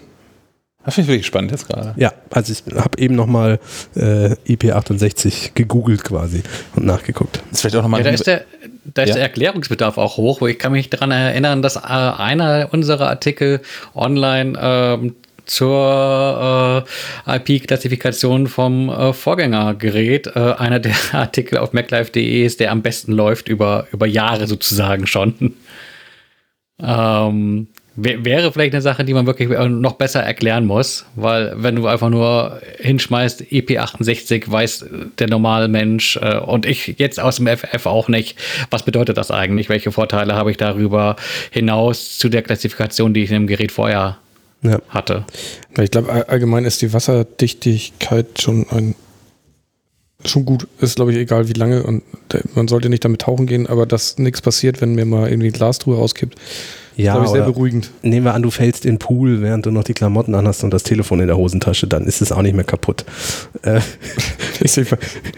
Das 0.83 0.95
finde 0.95 1.05
ich 1.05 1.13
wirklich 1.13 1.27
spannend 1.27 1.51
jetzt 1.51 1.67
gerade. 1.67 1.93
Ja, 1.97 2.11
also 2.31 2.51
ich 2.51 2.63
habe 2.75 2.97
eben 2.97 3.15
nochmal 3.15 3.59
äh, 3.95 4.35
IP68 4.47 5.51
gegoogelt 5.53 6.03
quasi 6.03 6.41
und 6.75 6.85
nachgeguckt. 6.85 7.37
Das 7.49 7.51
ist 7.51 7.61
vielleicht 7.61 7.75
auch 7.75 7.83
noch 7.83 7.89
mal 7.89 7.99
ja, 7.99 8.05
da 8.05 8.09
ist 8.09 8.25
der, 8.25 8.45
da 8.85 9.03
ist 9.03 9.09
ja. 9.09 9.15
der 9.15 9.23
Erklärungsbedarf 9.23 9.97
auch 9.97 10.17
hoch, 10.17 10.41
wo 10.41 10.47
ich 10.47 10.57
kann 10.57 10.71
mich 10.71 10.89
daran 10.89 11.11
erinnern, 11.11 11.61
dass 11.61 11.75
äh, 11.75 11.79
einer 11.81 12.69
unserer 12.71 13.09
Artikel 13.09 13.61
online 13.93 14.57
ähm, 14.59 15.15
zur 15.45 16.85
äh, 17.27 17.35
IP-Klassifikation 17.35 18.47
vom 18.47 18.89
äh, 18.89 19.13
Vorgängergerät. 19.13 20.27
Äh, 20.27 20.53
einer 20.57 20.79
der 20.79 20.95
Artikel 21.11 21.57
auf 21.57 21.73
maclife.de 21.73 22.45
ist, 22.45 22.59
der 22.59 22.71
am 22.71 22.81
besten 22.81 23.11
läuft 23.11 23.49
über, 23.49 23.87
über 23.91 24.07
Jahre 24.07 24.47
sozusagen 24.47 25.05
schon. 25.05 25.53
ähm, 26.81 27.67
wäre 27.95 28.51
vielleicht 28.51 28.73
eine 28.73 28.81
Sache, 28.81 29.03
die 29.03 29.13
man 29.13 29.25
wirklich 29.25 29.49
äh, 29.49 29.67
noch 29.67 29.93
besser 29.93 30.21
erklären 30.21 30.65
muss, 30.65 31.05
weil 31.15 31.53
wenn 31.57 31.75
du 31.75 31.87
einfach 31.87 32.09
nur 32.09 32.61
hinschmeißt, 32.79 33.41
IP68 33.41 34.49
weiß 34.49 34.85
der 35.19 35.27
normale 35.27 35.67
Mensch 35.67 36.17
äh, 36.17 36.37
und 36.37 36.65
ich 36.65 36.95
jetzt 36.97 37.19
aus 37.19 37.37
dem 37.37 37.47
FF 37.47 37.85
auch 37.85 38.07
nicht, 38.07 38.37
was 38.69 38.83
bedeutet 38.83 39.17
das 39.17 39.29
eigentlich? 39.29 39.67
Welche 39.67 39.91
Vorteile 39.91 40.35
habe 40.35 40.51
ich 40.51 40.57
darüber 40.57 41.17
hinaus 41.51 42.17
zu 42.17 42.29
der 42.29 42.43
Klassifikation, 42.43 43.13
die 43.13 43.23
ich 43.23 43.29
in 43.29 43.35
dem 43.35 43.47
Gerät 43.47 43.73
vorher 43.73 44.17
ja. 44.61 44.79
hatte? 44.89 45.25
Ich 45.77 45.91
glaube, 45.91 46.29
allgemein 46.29 46.63
ist 46.63 46.81
die 46.81 46.93
Wasserdichtigkeit 46.93 48.41
schon 48.41 48.67
ein 48.69 48.95
schon 50.23 50.45
gut. 50.45 50.67
Ist, 50.79 50.97
glaube 50.97 51.11
ich, 51.11 51.17
egal 51.17 51.49
wie 51.49 51.53
lange 51.53 51.83
und 51.83 52.03
man 52.53 52.67
sollte 52.67 52.89
nicht 52.89 53.03
damit 53.03 53.21
tauchen 53.21 53.47
gehen, 53.47 53.67
aber 53.67 53.87
dass 53.87 54.19
nichts 54.19 54.39
passiert, 54.39 54.79
wenn 54.79 54.93
mir 54.93 55.05
mal 55.05 55.29
irgendwie 55.29 55.49
Glastruhe 55.49 55.97
rauskippt, 55.97 56.37
ja, 57.03 57.23
ich, 57.23 57.29
sehr 57.29 57.43
beruhigend. 57.43 57.91
Nehmen 58.01 58.25
wir 58.25 58.33
an, 58.33 58.41
du 58.41 58.51
fällst 58.51 58.85
in 58.85 58.93
den 58.93 58.99
Pool, 58.99 59.41
während 59.41 59.65
du 59.65 59.71
noch 59.71 59.83
die 59.83 59.93
Klamotten 59.93 60.35
anhast 60.35 60.63
und 60.63 60.73
das 60.73 60.83
Telefon 60.83 61.19
in 61.19 61.27
der 61.27 61.37
Hosentasche, 61.37 61.87
dann 61.87 62.05
ist 62.05 62.21
es 62.21 62.31
auch 62.31 62.41
nicht 62.41 62.55
mehr 62.55 62.63
kaputt. 62.63 63.05
Äh, 63.63 63.79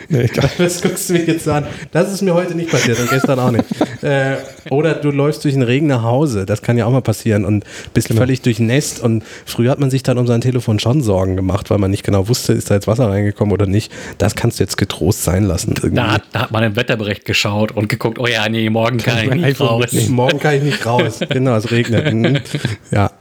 nee, 0.10 0.30
Was 0.58 0.82
guckst 0.82 1.10
du 1.10 1.14
mich 1.14 1.28
jetzt 1.28 1.48
an? 1.48 1.66
Das 1.92 2.12
ist 2.12 2.22
mir 2.22 2.34
heute 2.34 2.56
nicht 2.56 2.70
passiert 2.70 3.00
und 3.00 3.10
gestern 3.10 3.40
auch 3.40 3.52
nicht. 3.52 3.66
Äh, 4.02 4.38
oder 4.70 4.96
du 4.96 5.12
läufst 5.12 5.44
durch 5.44 5.54
den 5.54 5.64
Regen 5.64 5.88
nach 5.88 6.04
Hause, 6.04 6.46
das 6.46 6.62
kann 6.62 6.78
ja 6.78 6.86
auch 6.86 6.92
mal 6.92 7.02
passieren 7.02 7.46
und 7.46 7.64
bist 7.94 8.08
genau. 8.08 8.22
völlig 8.22 8.42
durchnässt 8.42 9.02
und 9.02 9.24
früher 9.46 9.72
hat 9.72 9.80
man 9.80 9.90
sich 9.90 10.04
dann 10.04 10.18
um 10.18 10.28
sein 10.28 10.42
Telefon 10.42 10.80
schon 10.80 11.02
Sorgen 11.02 11.36
gemacht, 11.36 11.70
weil 11.70 11.78
man 11.78 11.92
nicht 11.92 12.04
genau 12.04 12.28
wusste, 12.28 12.54
ist 12.54 12.70
da 12.70 12.76
jetzt 12.76 12.88
Wasser 12.88 13.10
reingekommen 13.10 13.54
oder 13.54 13.66
nicht. 13.66 13.92
Das 14.18 14.36
kannst 14.36 14.60
du 14.60 14.64
jetzt 14.64 14.78
getrost 14.78 15.24
sein 15.24 15.44
lassen. 15.44 15.76
Da 15.94 16.14
hat, 16.14 16.24
da 16.32 16.42
hat, 16.42 16.52
man 16.52 16.64
im 16.64 16.76
Wetterbericht 16.76 17.26
geschaut 17.26 17.72
und 17.72 17.90
geguckt, 17.90 18.20
oh 18.20 18.28
ja, 18.28 18.48
nee, 18.50 18.70
morgen 18.70 18.98
kann, 18.98 19.28
kann 19.28 19.40
ich 19.40 19.46
nicht 19.46 19.60
raus. 19.60 19.88
Nee, 19.92 20.10
morgen 20.10 20.40
kann 20.40 20.56
ich 20.56 20.64
nicht 20.64 20.86
raus. 20.86 21.20
Genau, 21.34 21.56
es 21.56 21.72
regnet. 21.72 22.14
Mhm. 22.14 22.40
ja. 22.92 23.12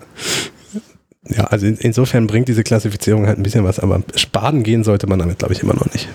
Ja, 1.29 1.45
also 1.45 1.67
in, 1.67 1.77
insofern 1.77 2.27
bringt 2.27 2.49
diese 2.49 2.63
Klassifizierung 2.63 3.27
halt 3.27 3.39
ein 3.39 3.43
bisschen 3.43 3.65
was, 3.65 3.79
aber 3.79 4.03
Spaden 4.17 4.65
gehen 4.65 4.85
sollte 4.85 5.07
man 5.07 5.19
damit, 5.19 5.39
glaube 5.39 5.55
ich, 5.55 5.63
immer 5.63 5.75
noch 5.75 5.91
nicht. 5.93 6.09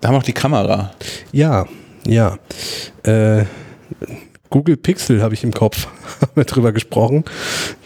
Da 0.00 0.08
haben 0.08 0.14
wir 0.14 0.18
auch 0.18 0.22
die 0.22 0.32
Kamera. 0.32 0.92
Ja, 1.32 1.66
ja. 2.06 2.38
Äh, 3.02 3.44
Google 4.50 4.76
Pixel 4.76 5.22
habe 5.22 5.34
ich 5.34 5.44
im 5.44 5.52
Kopf, 5.52 5.86
haben 6.20 6.32
wir 6.34 6.44
drüber 6.44 6.72
gesprochen, 6.72 7.24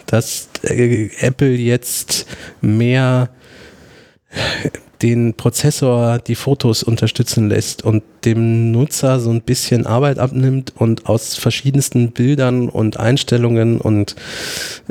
dass 0.05 0.49
äh, 0.63 1.09
Apple 1.19 1.55
jetzt 1.55 2.27
mehr 2.61 3.29
den 5.01 5.33
Prozessor 5.33 6.19
die 6.19 6.35
Fotos 6.35 6.83
unterstützen 6.83 7.49
lässt 7.49 7.83
und 7.83 8.03
dem 8.23 8.71
Nutzer 8.71 9.19
so 9.19 9.31
ein 9.31 9.41
bisschen 9.41 9.87
Arbeit 9.87 10.19
abnimmt 10.19 10.73
und 10.75 11.07
aus 11.07 11.35
verschiedensten 11.35 12.11
Bildern 12.11 12.69
und 12.69 12.99
Einstellungen 12.99 13.81
und 13.81 14.15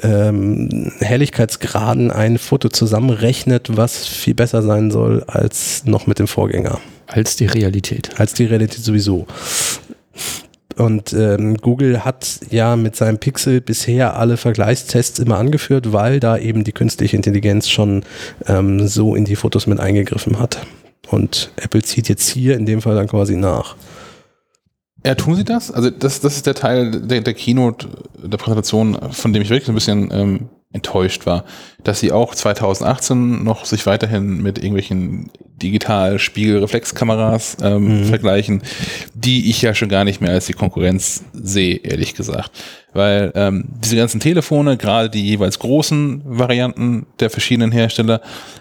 ähm, 0.02 0.92
Helligkeitsgraden 0.98 2.10
ein 2.10 2.38
Foto 2.38 2.68
zusammenrechnet, 2.68 3.76
was 3.76 4.06
viel 4.06 4.34
besser 4.34 4.62
sein 4.62 4.90
soll 4.90 5.22
als 5.26 5.84
noch 5.84 6.06
mit 6.06 6.18
dem 6.18 6.26
Vorgänger. 6.26 6.80
Als 7.06 7.36
die 7.36 7.46
Realität. 7.46 8.18
Als 8.18 8.34
die 8.34 8.46
Realität 8.46 8.84
sowieso. 8.84 9.26
Und 10.80 11.12
ähm, 11.12 11.58
Google 11.58 12.06
hat 12.06 12.40
ja 12.48 12.74
mit 12.74 12.96
seinem 12.96 13.18
Pixel 13.18 13.60
bisher 13.60 14.16
alle 14.16 14.38
Vergleichstests 14.38 15.18
immer 15.18 15.36
angeführt, 15.36 15.92
weil 15.92 16.20
da 16.20 16.38
eben 16.38 16.64
die 16.64 16.72
künstliche 16.72 17.16
Intelligenz 17.16 17.68
schon 17.68 18.02
ähm, 18.46 18.88
so 18.88 19.14
in 19.14 19.26
die 19.26 19.36
Fotos 19.36 19.66
mit 19.66 19.78
eingegriffen 19.78 20.38
hat. 20.38 20.66
Und 21.10 21.52
Apple 21.56 21.82
zieht 21.82 22.08
jetzt 22.08 22.26
hier 22.28 22.56
in 22.56 22.64
dem 22.64 22.80
Fall 22.80 22.94
dann 22.94 23.08
quasi 23.08 23.36
nach. 23.36 23.76
Ja, 25.04 25.14
tun 25.16 25.34
sie 25.34 25.44
das? 25.44 25.70
Also 25.70 25.90
das, 25.90 26.20
das 26.20 26.36
ist 26.36 26.46
der 26.46 26.54
Teil 26.54 26.90
der, 26.90 27.20
der 27.20 27.34
Keynote, 27.34 27.86
der 28.22 28.38
Präsentation, 28.38 28.98
von 29.10 29.34
dem 29.34 29.42
ich 29.42 29.50
wirklich 29.50 29.68
ein 29.68 29.74
bisschen 29.74 30.08
ähm, 30.10 30.48
enttäuscht 30.72 31.26
war, 31.26 31.44
dass 31.82 31.98
sie 32.00 32.12
auch 32.12 32.34
2018 32.34 33.42
noch 33.42 33.64
sich 33.64 33.86
weiterhin 33.86 34.40
mit 34.40 34.58
irgendwelchen 34.58 35.30
Digital-Spiegelreflexkameras 35.60 37.56
ähm, 37.62 38.02
mhm. 38.02 38.04
vergleichen, 38.04 38.62
die 39.14 39.50
ich 39.50 39.62
ja 39.62 39.74
schon 39.74 39.88
gar 39.88 40.04
nicht 40.04 40.20
mehr 40.20 40.30
als 40.30 40.46
die 40.46 40.52
Konkurrenz 40.52 41.24
sehe, 41.32 41.76
ehrlich 41.76 42.14
gesagt. 42.14 42.52
Weil 42.92 43.32
ähm, 43.34 43.64
diese 43.82 43.96
ganzen 43.96 44.20
Telefone, 44.20 44.76
gerade 44.76 45.10
die 45.10 45.26
jeweils 45.26 45.58
großen 45.58 46.22
Varianten 46.24 47.06
der 47.18 47.30
verschiedenen 47.30 47.72
Hersteller, 47.72 48.20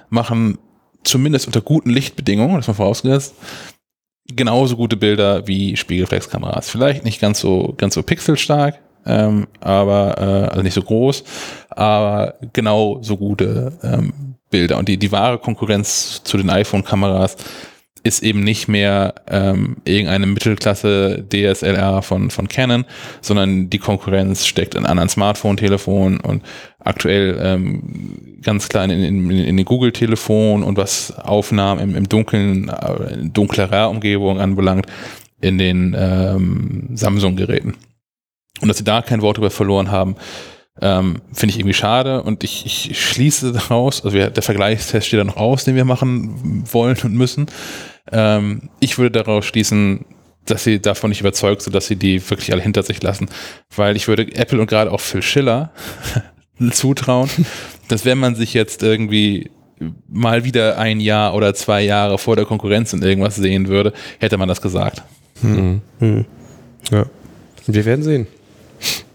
machen 0.09 0.57
zumindest 1.03 1.45
unter 1.47 1.61
guten 1.61 1.91
Lichtbedingungen, 1.91 2.55
das 2.55 2.67
mal 2.67 2.73
vorausgesetzt, 2.73 3.35
genauso 4.35 4.75
gute 4.75 4.97
Bilder 4.97 5.47
wie 5.47 5.77
Spiegelreflexkameras. 5.77 6.69
Vielleicht 6.69 7.05
nicht 7.05 7.21
ganz 7.21 7.39
so, 7.39 7.73
ganz 7.77 7.93
so 7.93 8.03
pixelstark, 8.03 8.79
ähm, 9.05 9.47
aber 9.59 10.17
äh, 10.17 10.49
also 10.49 10.61
nicht 10.61 10.73
so 10.73 10.81
groß, 10.81 11.23
aber 11.79 12.35
genau 12.51 12.99
so 13.01 13.15
gute 13.15 13.71
ähm, 13.83 14.35
Bilder. 14.49 14.77
Und 14.77 14.89
die, 14.89 14.97
die 14.97 15.11
wahre 15.11 15.37
Konkurrenz 15.37 16.21
zu 16.23 16.37
den 16.37 16.49
iPhone-Kameras 16.49 17.37
ist 18.03 18.21
eben 18.21 18.41
nicht 18.41 18.67
mehr 18.67 19.13
ähm, 19.27 19.77
irgendeine 19.85 20.25
Mittelklasse 20.25 21.23
DSLR 21.31 22.01
von, 22.01 22.31
von 22.31 22.49
Canon, 22.49 22.85
sondern 23.21 23.69
die 23.69 23.77
Konkurrenz 23.77 24.45
steckt 24.45 24.75
in 24.75 24.85
anderen 24.85 25.09
Smartphone-Telefonen 25.09 26.19
und 26.19 26.43
aktuell 26.79 27.39
ähm, 27.41 28.39
ganz 28.41 28.67
klein 28.67 28.89
in, 28.89 29.03
in, 29.03 29.31
in 29.31 29.57
den 29.57 29.65
Google-Telefon 29.65 30.63
und 30.63 30.77
was 30.77 31.17
Aufnahmen 31.17 31.81
im, 31.81 31.95
im 31.95 32.09
dunklen, 32.09 32.69
äh, 32.69 33.17
dunklerer 33.23 33.89
Umgebung 33.89 34.39
anbelangt, 34.39 34.85
in 35.41 35.57
den 35.57 35.95
ähm, 35.97 36.89
Samsung-Geräten. 36.93 37.75
Und 38.61 38.67
dass 38.67 38.77
sie 38.77 38.83
da 38.83 39.01
kein 39.01 39.21
Wort 39.21 39.37
über 39.37 39.49
verloren 39.49 39.91
haben, 39.91 40.15
ähm, 40.81 41.21
finde 41.33 41.51
ich 41.51 41.59
irgendwie 41.59 41.73
schade 41.73 42.23
und 42.23 42.43
ich, 42.43 42.65
ich 42.65 42.99
schließe 42.99 43.51
daraus, 43.51 44.03
also 44.03 44.15
wir, 44.15 44.29
der 44.29 44.43
Vergleichstest 44.43 45.07
steht 45.07 45.19
da 45.19 45.23
noch 45.23 45.37
aus, 45.37 45.65
den 45.65 45.75
wir 45.75 45.85
machen 45.85 46.63
wollen 46.71 46.97
und 47.03 47.13
müssen. 47.13 47.47
Ähm, 48.11 48.69
ich 48.79 48.97
würde 48.97 49.23
daraus 49.23 49.45
schließen, 49.45 50.05
dass 50.45 50.63
sie 50.63 50.79
davon 50.79 51.09
nicht 51.09 51.21
überzeugt 51.21 51.61
sind, 51.61 51.75
dass 51.75 51.87
sie 51.87 51.95
die 51.95 52.27
wirklich 52.29 52.51
alle 52.53 52.61
hinter 52.61 52.83
sich 52.83 53.01
lassen. 53.01 53.29
Weil 53.75 53.95
ich 53.95 54.07
würde 54.07 54.33
Apple 54.35 54.59
und 54.59 54.67
gerade 54.67 54.91
auch 54.91 55.01
Phil 55.01 55.21
Schiller 55.21 55.71
zutrauen, 56.71 57.29
dass 57.87 58.05
wenn 58.05 58.17
man 58.17 58.35
sich 58.35 58.53
jetzt 58.53 58.81
irgendwie 58.81 59.51
mal 60.07 60.43
wieder 60.43 60.77
ein 60.77 60.99
Jahr 60.99 61.33
oder 61.35 61.53
zwei 61.53 61.81
Jahre 61.81 62.17
vor 62.17 62.35
der 62.35 62.45
Konkurrenz 62.45 62.93
in 62.93 63.01
irgendwas 63.01 63.35
sehen 63.35 63.67
würde, 63.67 63.93
hätte 64.19 64.37
man 64.37 64.47
das 64.47 64.61
gesagt. 64.61 65.03
Hm. 65.41 65.81
Hm. 65.99 66.25
Ja. 66.91 67.05
Wir 67.65 67.85
werden 67.85 68.03
sehen. 68.03 68.27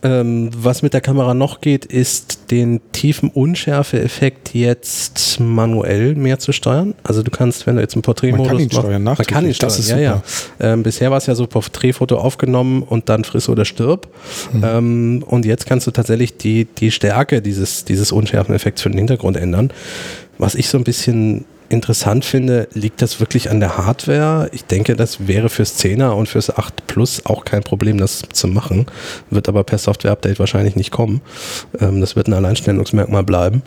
Ähm, 0.03 0.51
was 0.55 0.83
mit 0.83 0.93
der 0.93 1.01
Kamera 1.01 1.33
noch 1.33 1.63
geht, 1.63 1.87
ist 1.87 2.51
den 2.51 2.81
tiefen 2.93 3.31
Unschärfe-Effekt 3.31 4.55
jetzt 4.55 5.41
manuell 5.41 6.15
mehr 6.15 6.39
zu 6.39 6.53
steuern. 6.53 6.95
Also 7.03 7.23
du 7.23 7.31
kannst, 7.31 7.67
wenn 7.67 7.77
du 7.77 7.81
jetzt 7.81 7.95
einen 7.95 8.03
Porträtmodus 8.03 8.47
man 8.47 8.57
kann 8.57 8.61
ihn 8.61 8.67
machst, 8.67 8.81
steuern, 8.81 9.03
man 9.03 9.17
kann 9.17 9.47
ihn 9.47 9.55
steuern, 9.55 9.69
das 9.71 9.79
ist 9.79 9.91
ja, 9.91 9.99
ja. 9.99 10.23
Ähm, 10.61 10.83
bisher 10.83 11.11
war 11.11 11.17
es 11.17 11.27
ja 11.27 11.35
so 11.35 11.47
Porträtfoto 11.47 12.19
aufgenommen 12.19 12.83
und 12.83 13.09
dann 13.09 13.25
friss 13.25 13.49
oder 13.49 13.65
stirb. 13.65 14.09
Mhm. 14.53 14.65
Ähm, 14.65 15.25
und 15.27 15.47
jetzt 15.47 15.65
kannst 15.65 15.87
du 15.87 15.91
tatsächlich 15.91 16.37
die, 16.37 16.67
die 16.67 16.91
Stärke 16.91 17.41
dieses, 17.41 17.87
dieses 17.87 18.13
Unschärfen-Effekts 18.13 18.83
für 18.83 18.91
den 18.91 18.99
Hintergrund 18.99 19.39
ändern. 19.39 19.73
Was 20.37 20.55
ich 20.55 20.69
so 20.69 20.77
ein 20.77 20.85
bisschen 20.85 21.47
interessant 21.75 22.25
finde, 22.25 22.69
liegt 22.73 23.03
das 23.03 23.21
wirklich 23.21 23.51
an 23.51 23.61
der 23.61 23.77
Hardware? 23.77 24.49
Ich 24.53 24.65
denke, 24.65 24.97
das 24.97 25.27
wäre 25.27 25.51
fürs 25.51 25.79
10er 25.79 26.11
und 26.11 26.29
fürs 26.29 26.57
8 26.57 26.87
Plus 26.87 27.27
auch 27.27 27.45
kein 27.45 27.63
Problem, 27.63 27.99
das 27.99 28.23
zu 28.33 28.49
machen. 28.49 28.87
Wird 29.29 29.49
aber 29.49 29.65
per 29.65 29.79
Software-Update 29.79 30.39
wahrscheinlich 30.39 30.77
nicht 30.77 30.91
kommen. 30.91 31.21
Ähm, 31.81 32.01
das 32.01 32.17
wird 32.17 32.29
ein 32.29 32.33
Alleinstellungsmerkmal 32.33 33.25
bleiben. 33.25 33.63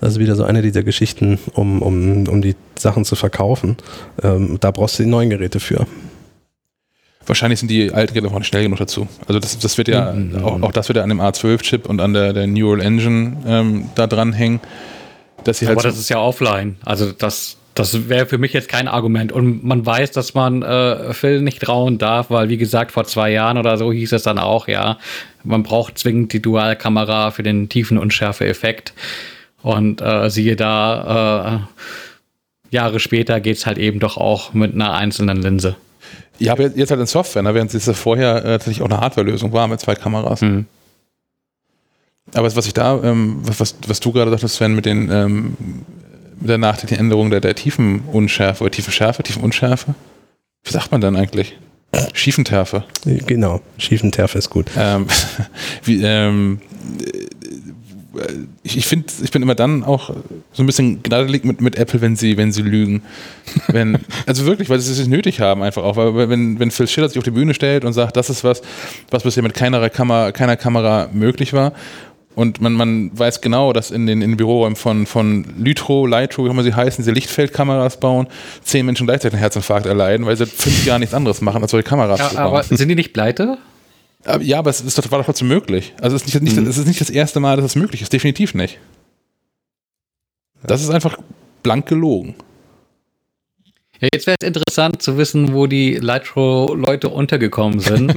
Das 0.00 0.14
ist 0.14 0.18
wieder 0.18 0.36
so 0.36 0.44
eine 0.44 0.62
dieser 0.62 0.82
Geschichten, 0.82 1.38
um, 1.52 1.82
um, 1.82 2.26
um 2.26 2.40
die 2.40 2.56
Sachen 2.78 3.04
zu 3.04 3.16
verkaufen. 3.16 3.76
Ähm, 4.22 4.56
da 4.60 4.70
brauchst 4.70 4.98
du 4.98 5.02
die 5.02 5.08
neuen 5.10 5.28
Geräte 5.28 5.60
für. 5.60 5.86
Wahrscheinlich 7.26 7.60
sind 7.60 7.70
die 7.70 7.92
alten 7.92 8.14
Geräte 8.14 8.32
noch 8.32 8.44
schnell 8.44 8.62
genug 8.62 8.78
dazu. 8.78 9.06
Also 9.28 9.38
das, 9.38 9.58
das 9.58 9.76
wird 9.76 9.88
ja, 9.88 10.12
mhm. 10.12 10.42
auch, 10.42 10.62
auch, 10.62 10.72
das 10.72 10.88
wird 10.88 10.96
ja 10.96 11.02
an 11.02 11.10
dem 11.10 11.20
A12-Chip 11.20 11.88
und 11.88 12.00
an 12.00 12.14
der, 12.14 12.32
der 12.32 12.46
Neural 12.46 12.80
Engine 12.80 13.36
ähm, 13.46 13.90
da 13.94 14.06
dranhängen. 14.06 14.60
Dass 15.44 15.58
sie 15.58 15.66
halt 15.66 15.78
Aber 15.78 15.88
das 15.88 15.98
ist 15.98 16.08
ja 16.08 16.18
offline. 16.18 16.76
Also 16.84 17.12
das, 17.12 17.56
das 17.74 18.08
wäre 18.08 18.26
für 18.26 18.38
mich 18.38 18.52
jetzt 18.52 18.68
kein 18.68 18.88
Argument. 18.88 19.32
Und 19.32 19.64
man 19.64 19.84
weiß, 19.84 20.10
dass 20.12 20.34
man 20.34 20.62
äh, 20.62 21.12
Phil 21.12 21.40
nicht 21.40 21.62
trauen 21.62 21.98
darf, 21.98 22.30
weil 22.30 22.48
wie 22.48 22.56
gesagt, 22.56 22.92
vor 22.92 23.04
zwei 23.04 23.30
Jahren 23.30 23.58
oder 23.58 23.78
so 23.78 23.92
hieß 23.92 24.12
es 24.12 24.22
dann 24.22 24.38
auch, 24.38 24.68
ja, 24.68 24.98
man 25.44 25.62
braucht 25.62 25.98
zwingend 25.98 26.32
die 26.32 26.42
Dualkamera 26.42 27.30
für 27.30 27.42
den 27.42 27.68
tiefen 27.68 27.98
Unschärfe-Effekt. 27.98 28.92
Und 29.62 30.00
äh, 30.00 30.30
siehe 30.30 30.56
da, 30.56 31.66
äh, 31.68 32.74
Jahre 32.74 33.00
später 33.00 33.40
geht 33.40 33.56
es 33.56 33.66
halt 33.66 33.78
eben 33.78 34.00
doch 34.00 34.16
auch 34.16 34.54
mit 34.54 34.74
einer 34.74 34.94
einzelnen 34.94 35.42
Linse. 35.42 35.76
Ja, 36.38 36.52
aber 36.52 36.68
jetzt 36.68 36.90
halt 36.90 37.00
in 37.00 37.06
Software, 37.06 37.42
ne, 37.42 37.54
während 37.54 37.74
es 37.74 37.98
vorher 37.98 38.36
äh, 38.36 38.42
tatsächlich 38.42 38.82
auch 38.82 38.90
eine 38.90 39.00
Hardware-Lösung 39.00 39.52
war 39.52 39.68
mit 39.68 39.80
zwei 39.80 39.94
Kameras. 39.94 40.40
Mhm. 40.40 40.66
Aber 42.34 42.54
was 42.54 42.66
ich 42.66 42.74
da, 42.74 43.02
ähm, 43.02 43.40
was, 43.42 43.74
was 43.86 44.00
du 44.00 44.12
gerade 44.12 44.30
sagtest, 44.30 44.56
Sven, 44.56 44.74
mit 44.74 44.86
den 44.86 45.10
ähm, 45.10 45.56
mit 46.40 46.48
der 46.48 46.58
nachträglichen 46.58 47.04
Änderung 47.04 47.30
der, 47.30 47.40
der 47.40 47.54
Tiefenunschärfe 47.54 48.64
oder 48.64 48.70
tiefe 48.70 48.90
Schärfe, 48.90 49.22
Tiefenunschärfe, 49.22 49.94
wie 50.64 50.70
sagt 50.70 50.90
man 50.90 51.00
dann 51.00 51.16
eigentlich? 51.16 51.56
Schiefenterfe. 52.12 52.84
Genau, 53.04 53.60
Schiefenterfe 53.78 54.38
ist 54.38 54.48
gut. 54.48 54.66
Ähm, 54.76 55.06
wie, 55.84 56.02
ähm, 56.02 56.60
ich, 58.62 58.76
ich 58.76 58.86
finde, 58.86 59.06
ich 59.22 59.30
bin 59.30 59.42
immer 59.42 59.54
dann 59.54 59.84
auch 59.84 60.10
so 60.52 60.62
ein 60.62 60.66
bisschen 60.66 61.02
gnadelig 61.02 61.44
mit, 61.44 61.60
mit 61.60 61.76
Apple, 61.76 62.00
wenn 62.00 62.16
sie, 62.16 62.36
wenn 62.36 62.52
sie 62.52 62.62
lügen. 62.62 63.02
Wenn, 63.68 63.98
also 64.26 64.46
wirklich, 64.46 64.68
weil 64.68 64.78
sie 64.80 64.92
es 64.92 64.98
nicht 64.98 65.10
nötig 65.10 65.40
haben, 65.40 65.62
einfach 65.62 65.82
auch. 65.82 65.96
Weil 65.96 66.28
wenn, 66.28 66.58
wenn 66.58 66.70
Phil 66.70 66.86
Schiller 66.86 67.08
sich 67.08 67.18
auf 67.18 67.24
die 67.24 67.30
Bühne 67.30 67.54
stellt 67.54 67.84
und 67.84 67.92
sagt, 67.92 68.16
das 68.16 68.30
ist 68.30 68.44
was, 68.44 68.62
was 69.10 69.22
bisher 69.22 69.42
mit 69.42 69.54
keiner 69.54 69.88
Kamera, 69.90 70.32
keiner 70.32 70.56
Kamera 70.56 71.08
möglich 71.12 71.52
war. 71.52 71.72
Und 72.40 72.62
man, 72.62 72.72
man 72.72 73.10
weiß 73.12 73.42
genau, 73.42 73.74
dass 73.74 73.90
in 73.90 74.06
den, 74.06 74.22
in 74.22 74.30
den 74.30 74.36
Büroräumen 74.38 74.74
von, 74.74 75.04
von 75.04 75.44
Lytro, 75.58 76.06
Lytro, 76.06 76.42
wie 76.42 76.48
auch 76.48 76.52
immer 76.52 76.62
sie 76.62 76.72
heißen, 76.72 77.02
diese 77.02 77.10
Lichtfeldkameras 77.10 78.00
bauen, 78.00 78.28
zehn 78.62 78.86
Menschen 78.86 79.06
gleichzeitig 79.06 79.34
einen 79.34 79.40
Herzinfarkt 79.40 79.84
erleiden, 79.84 80.24
weil 80.24 80.38
sie 80.38 80.46
fünf 80.46 80.86
Jahren 80.86 81.00
nichts 81.00 81.14
anderes 81.14 81.42
machen, 81.42 81.60
als 81.60 81.70
solche 81.70 81.86
Kameras 81.86 82.18
ja, 82.18 82.28
zu 82.30 82.36
bauen. 82.36 82.46
Aber 82.46 82.62
sind 82.62 82.88
die 82.88 82.94
nicht 82.94 83.12
pleite? 83.12 83.58
Ja, 84.40 84.58
aber 84.58 84.70
es 84.70 84.80
ist 84.80 84.96
doch, 84.96 85.10
war 85.10 85.18
doch 85.18 85.26
trotzdem 85.26 85.48
möglich. 85.48 85.92
Also 86.00 86.16
es 86.16 86.22
ist 86.22 86.32
nicht, 86.32 86.42
nicht, 86.42 86.56
mhm. 86.56 86.66
es 86.66 86.78
ist 86.78 86.86
nicht 86.86 87.02
das 87.02 87.10
erste 87.10 87.40
Mal, 87.40 87.56
dass 87.56 87.66
es 87.66 87.76
möglich 87.76 88.00
ist. 88.00 88.10
Definitiv 88.10 88.54
nicht. 88.54 88.78
Das 90.62 90.82
ist 90.82 90.88
einfach 90.88 91.18
blank 91.62 91.84
gelogen. 91.84 92.36
Ja, 94.00 94.08
jetzt 94.14 94.26
wäre 94.26 94.36
es 94.40 94.46
interessant 94.46 95.02
zu 95.02 95.18
wissen, 95.18 95.52
wo 95.52 95.66
die 95.66 95.96
Lightro-Leute 95.96 97.10
untergekommen 97.10 97.80
sind. 97.80 98.14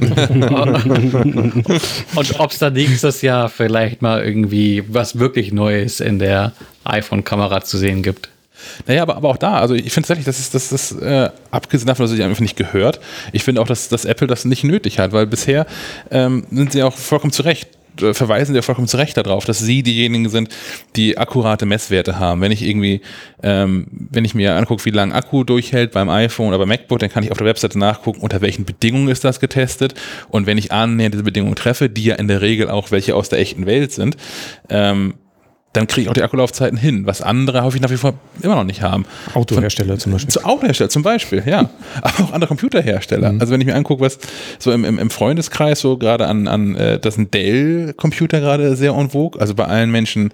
und 2.14 2.40
ob 2.40 2.50
es 2.50 2.58
da 2.58 2.70
nächstes 2.70 3.20
Jahr 3.20 3.50
vielleicht 3.50 4.00
mal 4.00 4.24
irgendwie 4.24 4.82
was 4.88 5.18
wirklich 5.18 5.52
Neues 5.52 6.00
in 6.00 6.18
der 6.18 6.54
iPhone-Kamera 6.84 7.60
zu 7.64 7.76
sehen 7.76 8.02
gibt. 8.02 8.30
Naja, 8.86 9.02
aber, 9.02 9.16
aber 9.16 9.28
auch 9.28 9.36
da, 9.36 9.58
also 9.58 9.74
ich 9.74 9.92
finde 9.92 10.08
tatsächlich, 10.08 10.24
das 10.24 10.38
ist 10.38 10.54
das, 10.54 10.70
das 10.70 10.92
äh, 10.92 11.28
abgesehen 11.50 11.86
davon, 11.86 12.06
dass 12.06 12.12
es 12.14 12.20
einfach 12.20 12.40
nicht 12.40 12.56
gehört, 12.56 12.98
ich 13.32 13.44
finde 13.44 13.60
auch, 13.60 13.66
dass, 13.66 13.90
dass 13.90 14.06
Apple 14.06 14.26
das 14.26 14.46
nicht 14.46 14.64
nötig 14.64 14.98
hat, 14.98 15.12
weil 15.12 15.26
bisher 15.26 15.66
ähm, 16.10 16.46
sind 16.50 16.72
sie 16.72 16.82
auch 16.82 16.96
vollkommen 16.96 17.32
zurecht 17.32 17.68
äh, 18.00 18.14
verweisen 18.14 18.54
ja 18.54 18.62
vollkommen 18.62 18.88
zu 18.88 18.96
Recht 18.96 19.16
darauf, 19.16 19.44
dass 19.44 19.58
sie 19.58 19.82
diejenigen 19.82 20.28
sind, 20.28 20.48
die 20.96 21.18
akkurate 21.18 21.66
Messwerte 21.66 22.18
haben. 22.18 22.40
Wenn 22.40 22.52
ich 22.52 22.62
irgendwie, 22.62 23.00
ähm, 23.42 23.86
wenn 23.90 24.24
ich 24.24 24.34
mir 24.34 24.54
angucke, 24.56 24.84
wie 24.84 24.90
lange 24.90 25.14
Akku 25.14 25.44
durchhält 25.44 25.92
beim 25.92 26.08
iPhone 26.08 26.48
oder 26.48 26.58
beim 26.58 26.68
MacBook, 26.68 26.98
dann 26.98 27.10
kann 27.10 27.24
ich 27.24 27.30
auf 27.30 27.38
der 27.38 27.46
Webseite 27.46 27.78
nachgucken, 27.78 28.20
unter 28.20 28.40
welchen 28.40 28.64
Bedingungen 28.64 29.08
ist 29.08 29.24
das 29.24 29.40
getestet. 29.40 29.94
Und 30.28 30.46
wenn 30.46 30.58
ich 30.58 30.72
annähernd 30.72 31.14
diese 31.14 31.24
Bedingungen 31.24 31.56
treffe, 31.56 31.88
die 31.88 32.04
ja 32.04 32.14
in 32.16 32.28
der 32.28 32.40
Regel 32.40 32.68
auch 32.68 32.90
welche 32.90 33.14
aus 33.14 33.28
der 33.28 33.38
echten 33.38 33.66
Welt 33.66 33.92
sind, 33.92 34.16
ähm, 34.68 35.14
dann 35.74 35.86
kriege 35.86 36.02
ich 36.02 36.08
auch 36.08 36.14
die 36.14 36.22
Akkulaufzeiten 36.22 36.78
hin, 36.78 37.04
was 37.04 37.20
andere 37.20 37.62
häufig 37.62 37.80
nach 37.80 37.90
wie 37.90 37.96
vor 37.96 38.14
immer 38.40 38.54
noch 38.54 38.64
nicht 38.64 38.80
haben. 38.80 39.04
Autohersteller 39.34 39.94
Von, 39.94 40.00
zum 40.00 40.12
Beispiel. 40.12 40.30
Zu 40.30 40.44
Autohersteller 40.44 40.88
zum 40.88 41.02
Beispiel, 41.02 41.42
ja. 41.44 41.68
Aber 42.02 42.24
auch 42.24 42.32
andere 42.32 42.48
Computerhersteller. 42.48 43.32
Mhm. 43.32 43.40
Also 43.40 43.52
wenn 43.52 43.60
ich 43.60 43.66
mir 43.66 43.74
angucke, 43.74 44.00
was 44.00 44.18
so 44.58 44.72
im, 44.72 44.84
im, 44.84 45.10
Freundeskreis 45.10 45.80
so 45.80 45.98
gerade 45.98 46.26
an, 46.26 46.48
an 46.48 46.76
äh, 46.76 46.98
das 46.98 47.16
sind 47.16 47.34
Dell-Computer 47.34 48.40
gerade 48.40 48.76
sehr 48.76 48.92
en 48.92 49.10
vogue, 49.10 49.40
also 49.40 49.54
bei 49.54 49.64
allen 49.64 49.90
Menschen, 49.90 50.32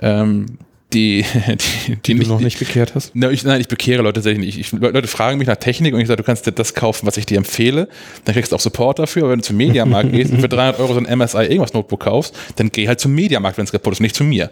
ähm, 0.00 0.58
die, 0.96 1.24
die, 1.86 1.96
die, 1.96 2.14
die 2.14 2.18
du 2.18 2.28
noch 2.28 2.40
nicht 2.40 2.58
bekehrt 2.58 2.94
hast? 2.94 3.14
Ne, 3.14 3.30
ich, 3.30 3.44
nein, 3.44 3.60
ich 3.60 3.68
bekehre 3.68 4.02
Leute 4.02 4.14
tatsächlich 4.14 4.44
nicht. 4.44 4.58
Ich, 4.58 4.72
Leute 4.72 5.06
fragen 5.06 5.38
mich 5.38 5.46
nach 5.46 5.56
Technik 5.56 5.94
und 5.94 6.00
ich 6.00 6.08
sage, 6.08 6.16
du 6.16 6.22
kannst 6.22 6.46
dir 6.46 6.52
das 6.52 6.74
kaufen, 6.74 7.06
was 7.06 7.16
ich 7.16 7.26
dir 7.26 7.36
empfehle. 7.36 7.88
Dann 8.24 8.34
kriegst 8.34 8.52
du 8.52 8.56
auch 8.56 8.60
Support 8.60 8.98
dafür. 8.98 9.22
Aber 9.22 9.32
wenn 9.32 9.40
du 9.40 9.44
zum 9.44 9.56
Mediamarkt 9.56 10.10
gehst 10.12 10.32
und 10.32 10.40
für 10.40 10.48
300 10.48 10.80
Euro 10.80 10.94
so 10.94 11.00
ein 11.04 11.18
MSI 11.18 11.42
irgendwas 11.42 11.74
Notebook 11.74 12.00
kaufst, 12.00 12.34
dann 12.56 12.70
geh 12.70 12.88
halt 12.88 12.98
zum 12.98 13.14
Mediamarkt, 13.14 13.58
wenn 13.58 13.64
es 13.64 13.72
kaputt 13.72 13.92
ist, 13.92 14.00
nicht 14.00 14.16
zu 14.16 14.24
mir. 14.24 14.50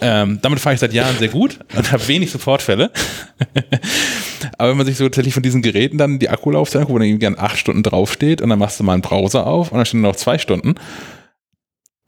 ähm, 0.00 0.38
damit 0.42 0.60
fahre 0.60 0.74
ich 0.74 0.80
seit 0.80 0.92
Jahren 0.92 1.16
sehr 1.18 1.28
gut 1.28 1.58
und 1.74 1.90
habe 1.90 2.06
wenig 2.06 2.30
Supportfälle. 2.30 2.90
aber 4.58 4.70
wenn 4.70 4.76
man 4.76 4.86
sich 4.86 4.96
so 4.96 5.04
tatsächlich 5.04 5.34
von 5.34 5.42
diesen 5.42 5.62
Geräten 5.62 5.98
dann 5.98 6.18
die 6.18 6.28
Akkulaufzeit 6.28 6.82
anguckt, 6.82 6.94
wo 6.94 6.98
dann 6.98 7.08
irgendwie 7.08 7.26
an 7.26 7.38
acht 7.38 7.58
Stunden 7.58 7.82
draufsteht 7.82 8.42
und 8.42 8.50
dann 8.50 8.58
machst 8.58 8.78
du 8.78 8.84
mal 8.84 8.92
einen 8.92 9.02
Browser 9.02 9.46
auf 9.46 9.72
und 9.72 9.78
dann 9.78 9.86
stehen 9.86 10.02
noch 10.02 10.16
zwei 10.16 10.38
Stunden 10.38 10.74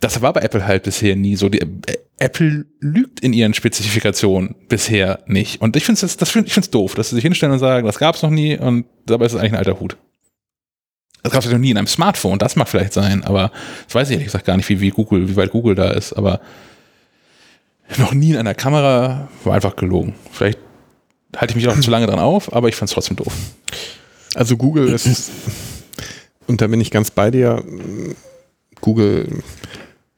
das 0.00 0.20
war 0.20 0.32
bei 0.32 0.42
Apple 0.42 0.66
halt 0.66 0.82
bisher 0.82 1.16
nie 1.16 1.36
so. 1.36 1.48
Die, 1.48 1.60
äh, 1.60 1.98
Apple 2.18 2.66
lügt 2.80 3.20
in 3.20 3.32
ihren 3.32 3.52
Spezifikationen 3.52 4.54
bisher 4.68 5.20
nicht. 5.26 5.60
Und 5.60 5.76
ich 5.76 5.84
finde 5.84 6.04
es 6.04 6.16
das 6.16 6.30
find, 6.30 6.46
ich 6.46 6.54
find's 6.54 6.70
doof, 6.70 6.94
dass 6.94 7.10
sie 7.10 7.16
sich 7.16 7.22
hinstellen 7.22 7.52
und 7.52 7.58
sagen, 7.58 7.86
das 7.86 7.98
gab 7.98 8.14
es 8.14 8.22
noch 8.22 8.30
nie 8.30 8.56
und 8.56 8.86
dabei 9.04 9.26
ist 9.26 9.32
es 9.32 9.38
eigentlich 9.38 9.52
ein 9.52 9.58
alter 9.58 9.78
Hut. 9.80 9.96
Das 11.22 11.32
gab 11.32 11.44
es 11.44 11.50
noch 11.50 11.58
nie 11.58 11.70
in 11.70 11.78
einem 11.78 11.88
Smartphone, 11.88 12.38
das 12.38 12.56
mag 12.56 12.68
vielleicht 12.68 12.92
sein, 12.92 13.24
aber 13.24 13.50
das 13.86 13.94
weiß 13.94 14.08
ich 14.08 14.12
ehrlich 14.14 14.26
gesagt 14.26 14.46
gar 14.46 14.56
nicht, 14.56 14.68
wie, 14.68 14.80
wie 14.80 14.90
Google, 14.90 15.28
wie 15.28 15.36
weit 15.36 15.50
Google 15.50 15.74
da 15.74 15.90
ist, 15.90 16.12
aber 16.12 16.40
noch 17.98 18.14
nie 18.14 18.30
in 18.30 18.36
einer 18.36 18.54
Kamera 18.54 19.28
war 19.44 19.54
einfach 19.54 19.76
gelogen. 19.76 20.14
Vielleicht 20.32 20.58
halte 21.36 21.52
ich 21.52 21.56
mich 21.56 21.68
auch 21.68 21.78
zu 21.78 21.90
lange 21.90 22.06
dran 22.06 22.18
auf, 22.18 22.52
aber 22.52 22.68
ich 22.68 22.76
fand 22.76 22.88
es 22.88 22.94
trotzdem 22.94 23.16
doof. 23.16 23.34
Also 24.34 24.56
Google 24.56 24.88
ist, 24.88 25.30
und 26.46 26.60
da 26.60 26.66
bin 26.68 26.80
ich 26.80 26.90
ganz 26.90 27.10
bei 27.10 27.30
dir, 27.30 27.62
Google 28.80 29.42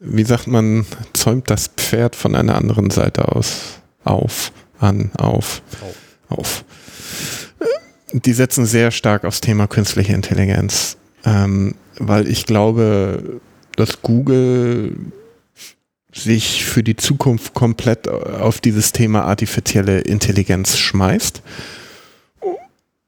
wie 0.00 0.24
sagt 0.24 0.46
man, 0.46 0.86
zäumt 1.12 1.50
das 1.50 1.68
Pferd 1.68 2.14
von 2.14 2.34
einer 2.34 2.54
anderen 2.54 2.90
Seite 2.90 3.28
aus 3.34 3.80
auf, 4.04 4.52
an, 4.78 5.10
auf, 5.18 5.62
auf. 5.80 6.38
auf. 6.38 6.64
Die 8.12 8.32
setzen 8.32 8.64
sehr 8.64 8.90
stark 8.90 9.24
aufs 9.24 9.40
Thema 9.40 9.66
künstliche 9.66 10.14
Intelligenz, 10.14 10.96
ähm, 11.24 11.74
weil 11.98 12.26
ich 12.26 12.46
glaube, 12.46 13.40
dass 13.76 14.00
Google 14.02 14.96
sich 16.14 16.64
für 16.64 16.82
die 16.82 16.96
Zukunft 16.96 17.54
komplett 17.54 18.08
auf 18.08 18.60
dieses 18.60 18.92
Thema 18.92 19.24
artifizielle 19.24 20.00
Intelligenz 20.00 20.78
schmeißt. 20.78 21.42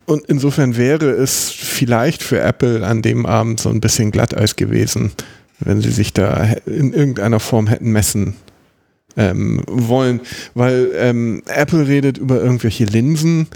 Und 0.04 0.26
insofern 0.26 0.76
wäre 0.76 1.10
es 1.10 1.50
vielleicht 1.50 2.22
für 2.22 2.40
Apple 2.40 2.86
an 2.86 3.00
dem 3.00 3.26
Abend 3.26 3.60
so 3.60 3.70
ein 3.70 3.80
bisschen 3.80 4.10
Glatteis 4.10 4.56
gewesen, 4.56 5.12
wenn 5.60 5.80
sie 5.80 5.90
sich 5.90 6.12
da 6.12 6.54
in 6.66 6.92
irgendeiner 6.92 7.40
Form 7.40 7.66
hätten 7.66 7.92
messen 7.92 8.34
ähm, 9.16 9.62
wollen. 9.66 10.20
Weil 10.54 10.90
ähm, 10.96 11.42
Apple 11.46 11.86
redet 11.86 12.18
über 12.18 12.40
irgendwelche 12.40 12.84
Linsen, 12.84 13.48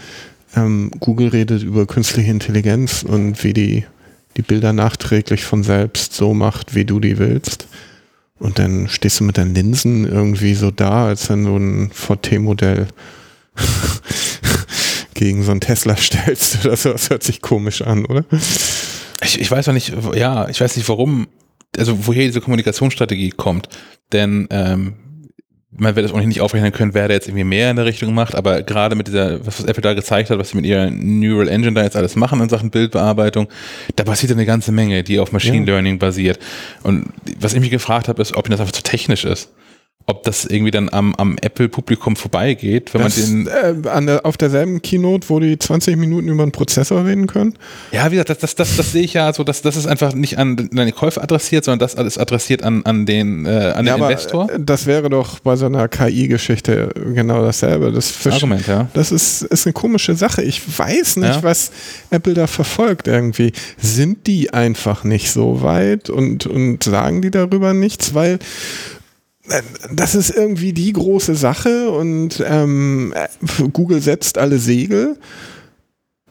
ähm, 0.57 0.91
Google 1.01 1.29
redet 1.29 1.63
über 1.63 1.87
künstliche 1.87 2.31
Intelligenz 2.31 3.03
und 3.03 3.43
wie 3.43 3.53
die 3.53 3.85
die 4.37 4.43
Bilder 4.43 4.73
nachträglich 4.73 5.45
von 5.45 5.63
selbst 5.63 6.15
so 6.15 6.35
macht, 6.35 6.75
wie 6.75 6.85
du 6.85 7.01
die 7.01 7.19
willst. 7.19 7.67
Und 8.39 8.59
dann 8.59 8.89
stehst 8.89 9.21
du 9.21 9.25
mit 9.25 9.39
deinen 9.39 9.55
Linsen 9.55 10.07
irgendwie 10.07 10.55
so 10.55 10.71
da, 10.71 11.07
als 11.07 11.31
wenn 11.31 11.45
du 11.45 11.57
ein 11.57 11.91
VT-Modell 11.93 12.89
gegen 15.15 15.43
so 15.45 15.53
ein 15.53 15.61
Tesla 15.61 15.97
stellst 15.97 16.65
oder 16.65 16.77
so. 16.77 16.93
Das 16.93 17.11
hört 17.11 17.23
sich 17.23 17.41
komisch 17.41 17.83
an, 17.83 18.05
oder? 18.07 18.25
Ich, 19.23 19.41
ich 19.41 19.51
weiß 19.51 19.69
auch 19.69 19.73
nicht, 19.73 19.93
ja, 20.15 20.49
ich 20.49 20.61
weiß 20.61 20.77
nicht, 20.77 20.89
warum 20.89 21.29
also 21.79 22.07
woher 22.07 22.25
diese 22.27 22.41
Kommunikationsstrategie 22.41 23.31
kommt. 23.31 23.69
Denn 24.13 24.47
ähm, 24.51 24.95
man 25.77 25.97
wird 25.97 26.07
es 26.07 26.13
ohnehin 26.13 26.29
nicht 26.29 26.41
aufrechnen 26.41 26.73
können, 26.73 26.95
wer 26.95 27.09
da 27.09 27.15
jetzt 27.15 27.27
irgendwie 27.27 27.45
mehr 27.45 27.71
in 27.71 27.77
der 27.77 27.85
Richtung 27.85 28.15
macht, 28.15 28.35
aber 28.35 28.63
gerade 28.63 28.95
mit 28.95 29.09
dieser, 29.09 29.45
was 29.45 29.65
Apple 29.65 29.83
da 29.83 29.95
gezeigt 29.95 30.31
hat, 30.31 30.39
was 30.39 30.51
sie 30.51 30.57
mit 30.57 30.67
ihrer 30.67 30.91
Neural 30.91 31.49
Engine 31.49 31.75
da 31.75 31.83
jetzt 31.83 31.97
alles 31.97 32.17
machen 32.17 32.41
in 32.41 32.49
Sachen 32.49 32.71
Bildbearbeitung, 32.71 33.49
da 33.97 34.05
passiert 34.05 34.33
eine 34.33 34.47
ganze 34.47 34.73
Menge, 34.73 35.03
die 35.03 35.19
auf 35.19 35.33
Machine 35.33 35.59
ja. 35.59 35.65
Learning 35.65 35.99
basiert. 35.99 36.39
Und 36.83 37.07
was 37.41 37.55
ich 37.55 37.61
mich 37.61 37.71
gefragt 37.71 38.09
habe, 38.09 38.23
ist, 38.23 38.37
ob 38.37 38.47
ihnen 38.47 38.53
das 38.53 38.61
einfach 38.61 38.73
zu 38.73 38.83
technisch 38.83 39.25
ist 39.25 39.51
ob 40.07 40.23
das 40.25 40.45
irgendwie 40.45 40.71
dann 40.71 40.91
am, 40.91 41.15
am 41.15 41.37
Apple-Publikum 41.41 42.15
vorbeigeht, 42.17 42.93
wenn 42.93 43.03
das, 43.03 43.17
man 43.17 43.47
den. 43.47 43.85
Äh, 43.85 43.89
an 43.89 44.07
der, 44.07 44.27
auf 44.27 44.37
derselben 44.37 44.83
Keynote, 44.83 45.31
wo 45.31 45.41
die 45.41 45.59
20 45.59 45.97
Minuten 45.97 46.29
über 46.29 46.43
einen 46.43 46.53
Prozessor 46.53 47.07
reden 47.07 47.27
können? 47.27 47.55
Ja, 47.91 48.11
wie 48.11 48.17
gesagt, 48.17 48.29
das, 48.29 48.39
das, 48.39 48.55
das, 48.55 48.77
das 48.77 48.93
sehe 48.93 49.03
ich 49.03 49.15
ja 49.15 49.33
so, 49.33 49.45
dass 49.45 49.63
das 49.63 49.77
ist 49.77 49.87
einfach 49.87 50.15
nicht 50.15 50.37
an 50.37 50.57
den 50.57 50.95
Käufer 50.95 51.23
adressiert, 51.23 51.65
sondern 51.65 51.79
das 51.79 51.97
alles 51.97 52.19
adressiert 52.19 52.63
an, 52.63 52.85
an 52.85 53.07
den, 53.07 53.47
äh, 53.47 53.73
an 53.75 53.87
ja, 53.87 53.97
den 53.97 54.03
Investor. 54.03 54.49
Das 54.59 54.85
wäre 54.85 55.09
doch 55.09 55.39
bei 55.39 55.57
so 55.57 55.67
einer 55.67 55.89
KI-Geschichte 55.89 56.91
genau 57.15 57.43
dasselbe. 57.43 57.91
Das 57.91 58.27
Argument, 58.27 58.67
ja. 58.67 58.89
Das 58.93 59.11
ist, 59.11 59.43
ist 59.43 59.67
eine 59.67 59.73
komische 59.73 60.15
Sache. 60.17 60.43
Ich 60.43 60.79
weiß 60.79 61.17
nicht, 61.17 61.37
ja. 61.37 61.43
was 61.43 61.71
Apple 62.11 62.35
da 62.35 62.47
verfolgt 62.47 63.09
irgendwie. 63.09 63.53
Sind 63.79 64.27
die 64.27 64.53
einfach 64.53 65.03
nicht 65.03 65.31
so 65.31 65.63
weit 65.63 66.11
und, 66.11 66.47
und 66.47 66.85
sagen 66.85 67.23
die 67.23 67.31
darüber 67.31 67.73
nichts? 67.73 68.13
Weil 68.13 68.39
das 69.93 70.15
ist 70.15 70.31
irgendwie 70.31 70.73
die 70.73 70.93
große 70.93 71.35
Sache 71.35 71.91
und 71.91 72.43
ähm, 72.47 73.13
Google 73.73 74.01
setzt 74.01 74.39
alle 74.39 74.59
Segel 74.59 75.19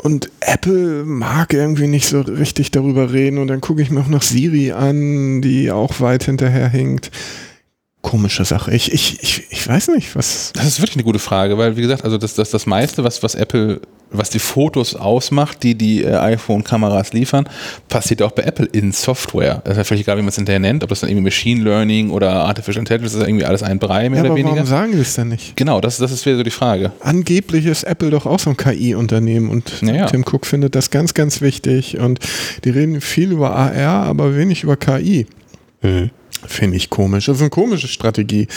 und 0.02 0.32
Apple 0.40 1.06
mag 1.06 1.54
irgendwie 1.54 1.88
nicht 1.88 2.08
so 2.08 2.22
richtig 2.22 2.72
darüber 2.72 3.14
reden 3.14 3.38
und 3.38 3.48
dann 3.48 3.62
gucke 3.62 3.82
ich 3.82 3.92
mir 3.92 4.02
auch 4.02 4.08
noch 4.08 4.24
Siri 4.24 4.72
an, 4.72 5.42
die 5.42 5.72
auch 5.72 6.00
weit 6.02 6.24
hinterher 6.24 6.68
hinkt. 6.70 7.12
Komische 8.04 8.46
Sache. 8.46 8.72
Ich, 8.76 8.92
ich, 8.94 9.24
ich, 9.24 9.44
ich 9.50 9.68
weiß 9.68 9.88
nicht, 9.88 10.16
was. 10.16 10.52
Das 10.54 10.68
ist 10.68 10.80
wirklich 10.80 10.98
eine 10.98 11.04
gute 11.04 11.20
Frage, 11.20 11.58
weil 11.58 11.76
wie 11.78 11.82
gesagt, 11.82 12.04
also 12.04 12.20
das, 12.20 12.36
das, 12.36 12.52
das 12.52 12.68
meiste, 12.68 13.04
was, 13.04 13.24
was 13.24 13.34
Apple, 13.34 13.80
was 14.12 14.30
die 14.30 14.40
Fotos 14.40 14.94
ausmacht, 14.94 15.64
die 15.64 15.74
die 15.74 16.04
äh, 16.04 16.14
iPhone-Kameras 16.14 17.14
liefern, 17.14 17.48
passiert 17.88 18.22
auch 18.22 18.32
bei 18.32 18.44
Apple 18.44 18.68
in 18.68 18.92
Software. 18.92 19.62
Das 19.64 19.74
ist 19.74 19.78
ja 19.78 19.84
völlig 19.86 20.04
egal, 20.04 20.18
wie 20.18 20.22
man 20.22 20.30
es 20.30 20.36
hinterher 20.36 20.60
nennt, 20.60 20.84
ob 20.84 20.90
das 20.90 21.00
dann 21.00 21.10
irgendwie 21.10 21.24
Machine 21.24 21.64
Learning 21.64 22.12
oder 22.12 22.30
Artificial 22.46 22.82
Intelligence 22.82 23.16
ist, 23.16 23.26
irgendwie 23.26 23.46
alles 23.46 23.64
ein 23.64 23.80
Brei 23.80 24.10
mehr 24.10 24.18
ja, 24.18 24.24
oder 24.24 24.32
aber 24.32 24.38
weniger. 24.38 24.56
Warum 24.58 24.68
sagen 24.68 24.92
die 24.92 25.00
es 25.00 25.16
denn 25.16 25.30
nicht? 25.30 25.56
Genau, 25.56 25.80
das, 25.80 25.98
das 25.98 26.12
ist 26.12 26.26
wieder 26.26 26.36
so 26.36 26.44
die 26.44 26.52
Frage. 26.52 26.92
Angeblich 27.00 27.66
ist 27.66 27.84
Apple 27.86 28.10
doch 28.10 28.26
auch 28.26 28.40
so 28.40 28.50
ein 28.50 28.58
KI-Unternehmen 28.58 29.50
und 29.50 29.82
Naja. 29.82 30.08
Tim 30.08 30.26
Cook 30.30 30.46
findet 30.46 30.76
das 30.76 30.92
ganz, 30.92 31.14
ganz 31.14 31.40
wichtig 31.40 31.98
und 32.00 32.20
die 32.66 32.70
reden 32.70 33.00
viel 33.00 33.32
über 33.32 33.56
AR, 33.56 34.04
aber 34.04 34.36
wenig 34.36 34.64
über 34.64 34.76
KI. 34.76 35.26
Mhm. 35.82 36.12
Finde 36.48 36.78
ich 36.78 36.90
komisch. 36.90 37.26
Das 37.26 37.38
ist 37.38 37.42
eine 37.42 37.50
komische 37.50 37.88
Strategie. 37.88 38.48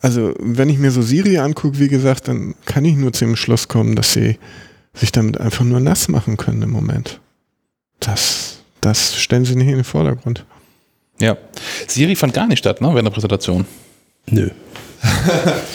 Also, 0.00 0.34
wenn 0.38 0.68
ich 0.68 0.78
mir 0.78 0.90
so 0.90 1.02
Siri 1.02 1.38
angucke, 1.38 1.78
wie 1.78 1.88
gesagt, 1.88 2.28
dann 2.28 2.54
kann 2.64 2.84
ich 2.84 2.94
nur 2.96 3.12
zu 3.12 3.24
dem 3.24 3.36
Schluss 3.36 3.66
kommen, 3.68 3.96
dass 3.96 4.12
sie 4.12 4.38
sich 4.94 5.10
damit 5.12 5.40
einfach 5.40 5.64
nur 5.64 5.80
nass 5.80 6.08
machen 6.08 6.36
können 6.36 6.62
im 6.62 6.70
Moment. 6.70 7.20
Das, 8.00 8.58
das 8.80 9.16
stellen 9.16 9.44
sie 9.44 9.56
nicht 9.56 9.68
in 9.68 9.74
den 9.76 9.84
Vordergrund. 9.84 10.44
Ja. 11.20 11.36
Siri 11.88 12.14
fand 12.14 12.32
gar 12.34 12.46
nicht 12.46 12.58
statt, 12.60 12.80
ne, 12.80 12.88
während 12.92 13.06
der 13.06 13.10
Präsentation. 13.12 13.64
Nö. 14.30 14.50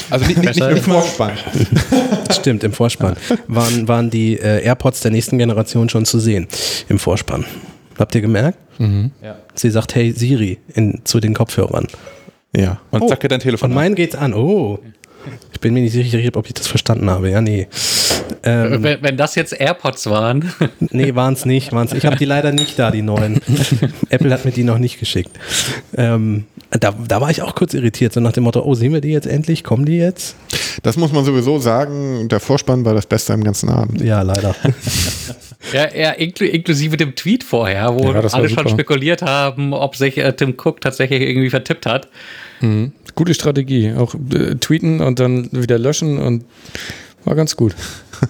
Also 0.09 0.25
nicht, 0.25 0.37
nicht, 0.37 0.47
nicht 0.55 0.59
Besser- 0.59 1.01
fünfmal. 1.01 1.33
Stimmt, 2.31 2.63
im 2.63 2.73
Vorspann. 2.73 3.15
Waren, 3.47 3.87
waren 3.87 4.09
die 4.09 4.33
äh, 4.37 4.61
AirPods 4.63 4.99
der 4.99 5.11
nächsten 5.11 5.37
Generation 5.37 5.89
schon 5.89 6.05
zu 6.05 6.19
sehen. 6.19 6.47
Im 6.89 6.99
Vorspann. 6.99 7.45
Habt 7.97 8.15
ihr 8.15 8.21
gemerkt? 8.21 8.57
Ja. 8.79 9.35
Sie 9.53 9.69
sagt, 9.69 9.95
hey 9.95 10.11
Siri, 10.11 10.57
in, 10.73 11.01
zu 11.03 11.19
den 11.19 11.33
Kopfhörern. 11.33 11.87
Ja. 12.55 12.81
Und 12.91 13.07
zack, 13.07 13.19
geht 13.19 13.31
dein 13.31 13.39
Telefon. 13.39 13.69
Von 13.69 13.71
an. 13.71 13.83
meinen 13.83 13.95
geht's 13.95 14.15
an. 14.15 14.33
Oh. 14.33 14.79
Ich 15.53 15.59
bin 15.59 15.73
mir 15.73 15.81
nicht 15.81 15.93
sicher, 15.93 16.19
ob 16.35 16.47
ich 16.47 16.53
das 16.53 16.67
verstanden 16.67 17.09
habe. 17.09 17.29
Ja, 17.29 17.39
nee. 17.41 17.67
Ähm, 18.43 18.83
Wenn, 18.83 19.01
wenn 19.01 19.17
das 19.17 19.35
jetzt 19.35 19.57
AirPods 19.57 20.07
waren, 20.07 20.51
nee, 20.79 21.15
waren's 21.15 21.45
nicht. 21.45 21.71
Waren's. 21.71 21.93
Ich 21.93 22.05
habe 22.05 22.17
die 22.17 22.25
leider 22.25 22.51
nicht 22.51 22.77
da, 22.77 22.91
die 22.91 23.01
neuen. 23.01 23.39
Apple 24.09 24.31
hat 24.31 24.43
mir 24.43 24.51
die 24.51 24.63
noch 24.63 24.79
nicht 24.79 24.99
geschickt. 24.99 25.31
Ähm, 25.95 26.45
da, 26.79 26.91
da 26.91 27.21
war 27.21 27.29
ich 27.29 27.41
auch 27.41 27.55
kurz 27.55 27.73
irritiert, 27.73 28.13
so 28.13 28.19
nach 28.19 28.31
dem 28.31 28.43
Motto, 28.43 28.61
oh, 28.63 28.73
sehen 28.73 28.93
wir 28.93 29.01
die 29.01 29.11
jetzt 29.11 29.27
endlich? 29.27 29.63
Kommen 29.63 29.85
die 29.85 29.97
jetzt? 29.97 30.35
Das 30.81 30.97
muss 30.97 31.11
man 31.11 31.23
sowieso 31.23 31.59
sagen. 31.59 32.27
Der 32.29 32.39
Vorspann 32.39 32.83
war 32.85 32.93
das 32.93 33.05
Beste 33.05 33.33
am 33.33 33.43
ganzen 33.43 33.69
Abend. 33.69 34.01
Ja, 34.01 34.21
leider. 34.21 34.55
ja, 35.73 35.95
ja 35.95 36.11
inklu 36.11 36.47
inklusive 36.47 36.97
dem 36.97 37.15
Tweet 37.15 37.43
vorher, 37.43 37.93
wo 37.93 38.11
Ja, 38.11 38.21
alle 38.21 38.49
schon 38.49 38.67
spekuliert 38.69 39.21
haben, 39.21 39.73
ob 39.73 39.95
sich 39.95 40.17
äh, 40.17 40.33
Tim 40.33 40.55
Cook 40.57 40.81
tatsächlich 40.81 41.21
irgendwie 41.21 41.49
vertippt 41.49 41.85
hat. 41.85 42.07
Gute 43.15 43.33
Strategie. 43.33 43.93
Auch 43.93 44.15
äh, 44.15 44.55
tweeten 44.55 45.01
und 45.01 45.19
dann 45.19 45.49
wieder 45.51 45.77
löschen 45.77 46.17
und 46.17 46.45
war 47.25 47.35
ganz 47.35 47.55
gut. 47.55 47.75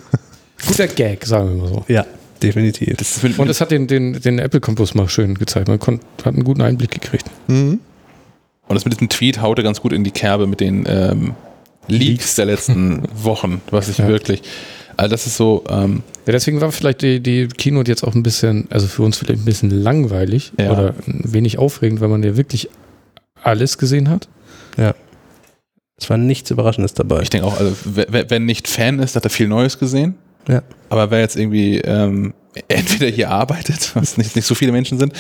Guter 0.67 0.87
Gag, 0.87 1.25
sagen 1.25 1.49
wir 1.49 1.63
mal 1.63 1.67
so. 1.67 1.85
ja, 1.87 2.05
definitiv. 2.41 2.95
Das 2.97 3.21
Und 3.23 3.49
es 3.49 3.61
hat 3.61 3.71
den, 3.71 3.87
den, 3.87 4.19
den 4.21 4.39
Apple-Kompass 4.39 4.95
mal 4.95 5.09
schön 5.09 5.35
gezeigt. 5.35 5.67
Man 5.67 5.79
hat 5.79 6.33
einen 6.33 6.43
guten 6.43 6.61
Einblick 6.61 6.91
gekriegt. 6.91 7.25
Mhm. 7.47 7.79
Und 8.67 8.75
das 8.75 8.85
mit 8.85 8.93
diesem 8.93 9.09
Tweet 9.09 9.41
haut 9.41 9.57
er 9.59 9.63
ganz 9.63 9.81
gut 9.81 9.93
in 9.93 10.03
die 10.03 10.11
Kerbe 10.11 10.47
mit 10.47 10.59
den 10.59 10.85
ähm, 10.87 11.33
Leaks 11.87 12.35
der 12.35 12.45
letzten 12.45 13.03
Wochen, 13.23 13.61
was 13.71 13.89
ich 13.89 13.97
Ja. 13.99 14.07
wirklich. 14.07 14.41
Also 14.95 15.11
das 15.11 15.25
ist 15.27 15.37
so, 15.37 15.63
ähm, 15.69 16.03
Ja, 16.25 16.31
deswegen 16.33 16.61
war 16.61 16.71
vielleicht 16.71 17.01
die, 17.01 17.19
die 17.19 17.47
Keynote 17.47 17.89
jetzt 17.91 18.03
auch 18.03 18.13
ein 18.15 18.23
bisschen, 18.23 18.67
also 18.69 18.87
für 18.87 19.01
uns 19.03 19.17
vielleicht 19.17 19.41
ein 19.41 19.45
bisschen 19.45 19.69
langweilig 19.71 20.53
Ja. 20.59 20.71
oder 20.71 20.93
wenig 21.07 21.57
aufregend, 21.57 21.99
weil 21.99 22.09
man 22.09 22.23
ja 22.23 22.37
wirklich 22.37 22.69
alles 23.41 23.77
gesehen 23.77 24.09
hat. 24.09 24.27
Ja. 24.77 24.93
Es 25.97 26.09
war 26.09 26.17
nichts 26.17 26.51
Überraschendes 26.51 26.93
dabei. 26.93 27.21
ich 27.21 27.29
denke 27.29 27.47
auch, 27.47 27.59
also 27.59 27.75
wer- 27.85 28.29
wer 28.29 28.39
nicht 28.39 28.67
Fan 28.67 28.99
ist, 28.99 29.15
hat 29.15 29.23
er 29.25 29.29
viel 29.29 29.47
Neues 29.47 29.77
gesehen. 29.79 30.15
Ja. 30.47 30.61
Aber 30.89 31.11
wer 31.11 31.19
jetzt 31.19 31.35
irgendwie 31.35 31.77
ähm, 31.79 32.33
entweder 32.67 33.07
hier 33.07 33.29
arbeitet, 33.29 33.91
was 33.95 34.17
nicht, 34.17 34.35
nicht 34.35 34.45
so 34.45 34.55
viele 34.55 34.71
Menschen 34.71 34.99
sind, 34.99 35.13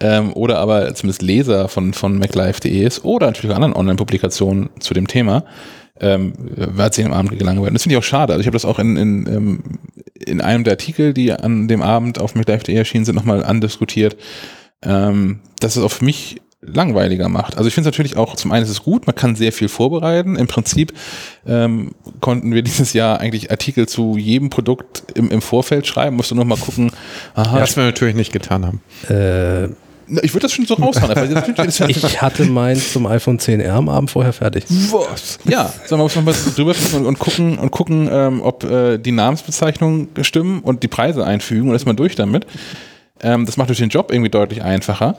ähm, 0.00 0.32
oder 0.32 0.58
aber 0.58 0.94
zumindest 0.94 1.22
Leser 1.22 1.68
von, 1.68 1.92
von 1.92 2.18
MacLife.de 2.18 2.84
ist 2.84 3.04
oder 3.04 3.26
natürlich 3.26 3.54
anderen 3.54 3.74
Online-Publikationen 3.74 4.70
zu 4.80 4.94
dem 4.94 5.06
Thema, 5.06 5.44
ähm, 6.00 6.32
hat 6.78 6.94
sich 6.94 7.04
am 7.04 7.12
Abend 7.12 7.38
gelangweilt. 7.38 7.68
Und 7.68 7.74
das 7.74 7.82
finde 7.82 7.94
ich 7.94 7.98
auch 7.98 8.06
schade. 8.06 8.32
Also 8.32 8.40
ich 8.40 8.46
habe 8.46 8.56
das 8.56 8.64
auch 8.64 8.78
in, 8.78 8.96
in, 8.96 9.26
ähm, 9.26 9.62
in 10.14 10.40
einem 10.40 10.64
der 10.64 10.72
Artikel, 10.72 11.12
die 11.12 11.32
an 11.32 11.68
dem 11.68 11.82
Abend 11.82 12.20
auf 12.20 12.34
MacLife.de 12.34 12.74
erschienen 12.74 13.04
sind, 13.04 13.14
nochmal 13.14 13.44
andiskutiert, 13.44 14.16
ähm, 14.82 15.40
dass 15.60 15.76
es 15.76 15.82
auch 15.82 15.92
für 15.92 16.04
mich 16.04 16.40
langweiliger 16.62 17.28
macht. 17.28 17.56
Also 17.56 17.68
ich 17.68 17.74
finde 17.74 17.88
es 17.88 17.94
natürlich 17.94 18.16
auch, 18.16 18.36
zum 18.36 18.52
einen 18.52 18.64
ist 18.64 18.70
es 18.70 18.82
gut, 18.82 19.06
man 19.06 19.14
kann 19.16 19.34
sehr 19.34 19.52
viel 19.52 19.68
vorbereiten. 19.68 20.36
Im 20.36 20.46
Prinzip 20.46 20.92
ähm, 21.46 21.92
konnten 22.20 22.52
wir 22.52 22.62
dieses 22.70 22.92
Jahr 22.92 23.18
eigentlich 23.18 23.50
Artikel 23.50 23.88
zu 23.88 24.16
jedem 24.18 24.50
Produkt 24.50 25.04
im, 25.14 25.30
im 25.30 25.40
Vorfeld 25.40 25.86
schreiben, 25.86 26.16
musst 26.16 26.30
du 26.30 26.34
nur 26.34 26.44
mal 26.44 26.58
gucken, 26.58 26.90
aha, 27.34 27.60
Was 27.60 27.76
wir 27.76 27.84
natürlich 27.84 28.14
nicht 28.14 28.32
getan 28.32 28.66
haben. 28.66 28.82
Äh, 29.08 29.72
Na, 30.06 30.22
ich 30.22 30.34
würde 30.34 30.42
das 30.46 30.52
schon 30.52 30.66
so 30.66 30.74
raushauen. 30.74 31.14
das- 31.56 31.80
ich 31.80 32.20
hatte 32.20 32.44
meins 32.44 32.92
zum 32.92 33.06
iPhone 33.06 33.38
10R 33.38 33.70
am 33.70 33.88
Abend 33.88 34.10
vorher 34.10 34.34
fertig. 34.34 34.64
Was? 34.68 35.38
Ja, 35.44 35.72
sagen 35.86 35.92
wir, 35.92 35.96
muss 35.98 36.16
man 36.16 36.26
mal 36.26 36.34
drüber 36.56 36.74
und, 36.94 37.06
und 37.06 37.18
gucken, 37.18 37.58
und 37.58 37.70
gucken 37.70 38.06
ähm, 38.12 38.42
ob 38.42 38.64
äh, 38.64 38.98
die 38.98 39.12
Namensbezeichnungen 39.12 40.08
stimmen 40.22 40.60
und 40.60 40.82
die 40.82 40.88
Preise 40.88 41.24
einfügen 41.24 41.70
und 41.70 41.74
ist 41.76 41.86
man 41.86 41.96
durch 41.96 42.16
damit. 42.16 42.44
Ähm, 43.22 43.46
das 43.46 43.56
macht 43.56 43.68
durch 43.68 43.78
den 43.78 43.90
Job 43.90 44.10
irgendwie 44.12 44.30
deutlich 44.30 44.62
einfacher. 44.62 45.16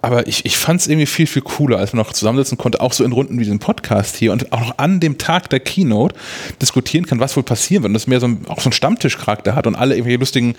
Aber 0.00 0.26
ich, 0.26 0.44
ich 0.44 0.56
fand 0.56 0.80
es 0.80 0.86
irgendwie 0.86 1.06
viel, 1.06 1.26
viel 1.26 1.42
cooler, 1.42 1.78
als 1.78 1.92
man 1.92 2.04
noch 2.04 2.12
zusammensitzen 2.12 2.56
konnte, 2.56 2.80
auch 2.80 2.92
so 2.92 3.04
in 3.04 3.12
Runden 3.12 3.38
wie 3.38 3.44
diesem 3.44 3.58
Podcast 3.58 4.16
hier 4.16 4.32
und 4.32 4.52
auch 4.52 4.60
noch 4.60 4.78
an 4.78 5.00
dem 5.00 5.18
Tag 5.18 5.50
der 5.50 5.60
Keynote 5.60 6.14
diskutieren 6.62 7.06
kann, 7.06 7.20
was 7.20 7.36
wohl 7.36 7.42
passieren 7.42 7.82
wird. 7.82 7.90
Und 7.90 7.94
das 7.94 8.06
mehr 8.06 8.20
so 8.20 8.28
ein, 8.28 8.46
auch 8.48 8.60
so 8.60 8.66
einen 8.66 8.72
Stammtischcharakter 8.72 9.54
hat 9.54 9.66
und 9.66 9.74
alle 9.74 9.94
irgendwelche 9.94 10.18
lustigen, 10.18 10.54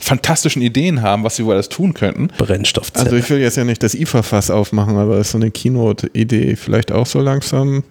fantastischen 0.00 0.62
Ideen 0.62 1.02
haben, 1.02 1.24
was 1.24 1.36
sie 1.36 1.44
wohl 1.44 1.54
alles 1.54 1.68
tun 1.68 1.92
könnten. 1.92 2.28
Brennstoffzelle. 2.38 3.04
Also 3.04 3.16
ich 3.16 3.28
will 3.28 3.38
jetzt 3.38 3.56
ja 3.56 3.64
nicht 3.64 3.82
das 3.82 3.94
IFA-Fass 3.94 4.50
aufmachen, 4.50 4.96
aber 4.96 5.18
ist 5.18 5.32
so 5.32 5.38
eine 5.38 5.50
Keynote-Idee 5.50 6.56
vielleicht 6.56 6.92
auch 6.92 7.06
so 7.06 7.20
langsam 7.20 7.84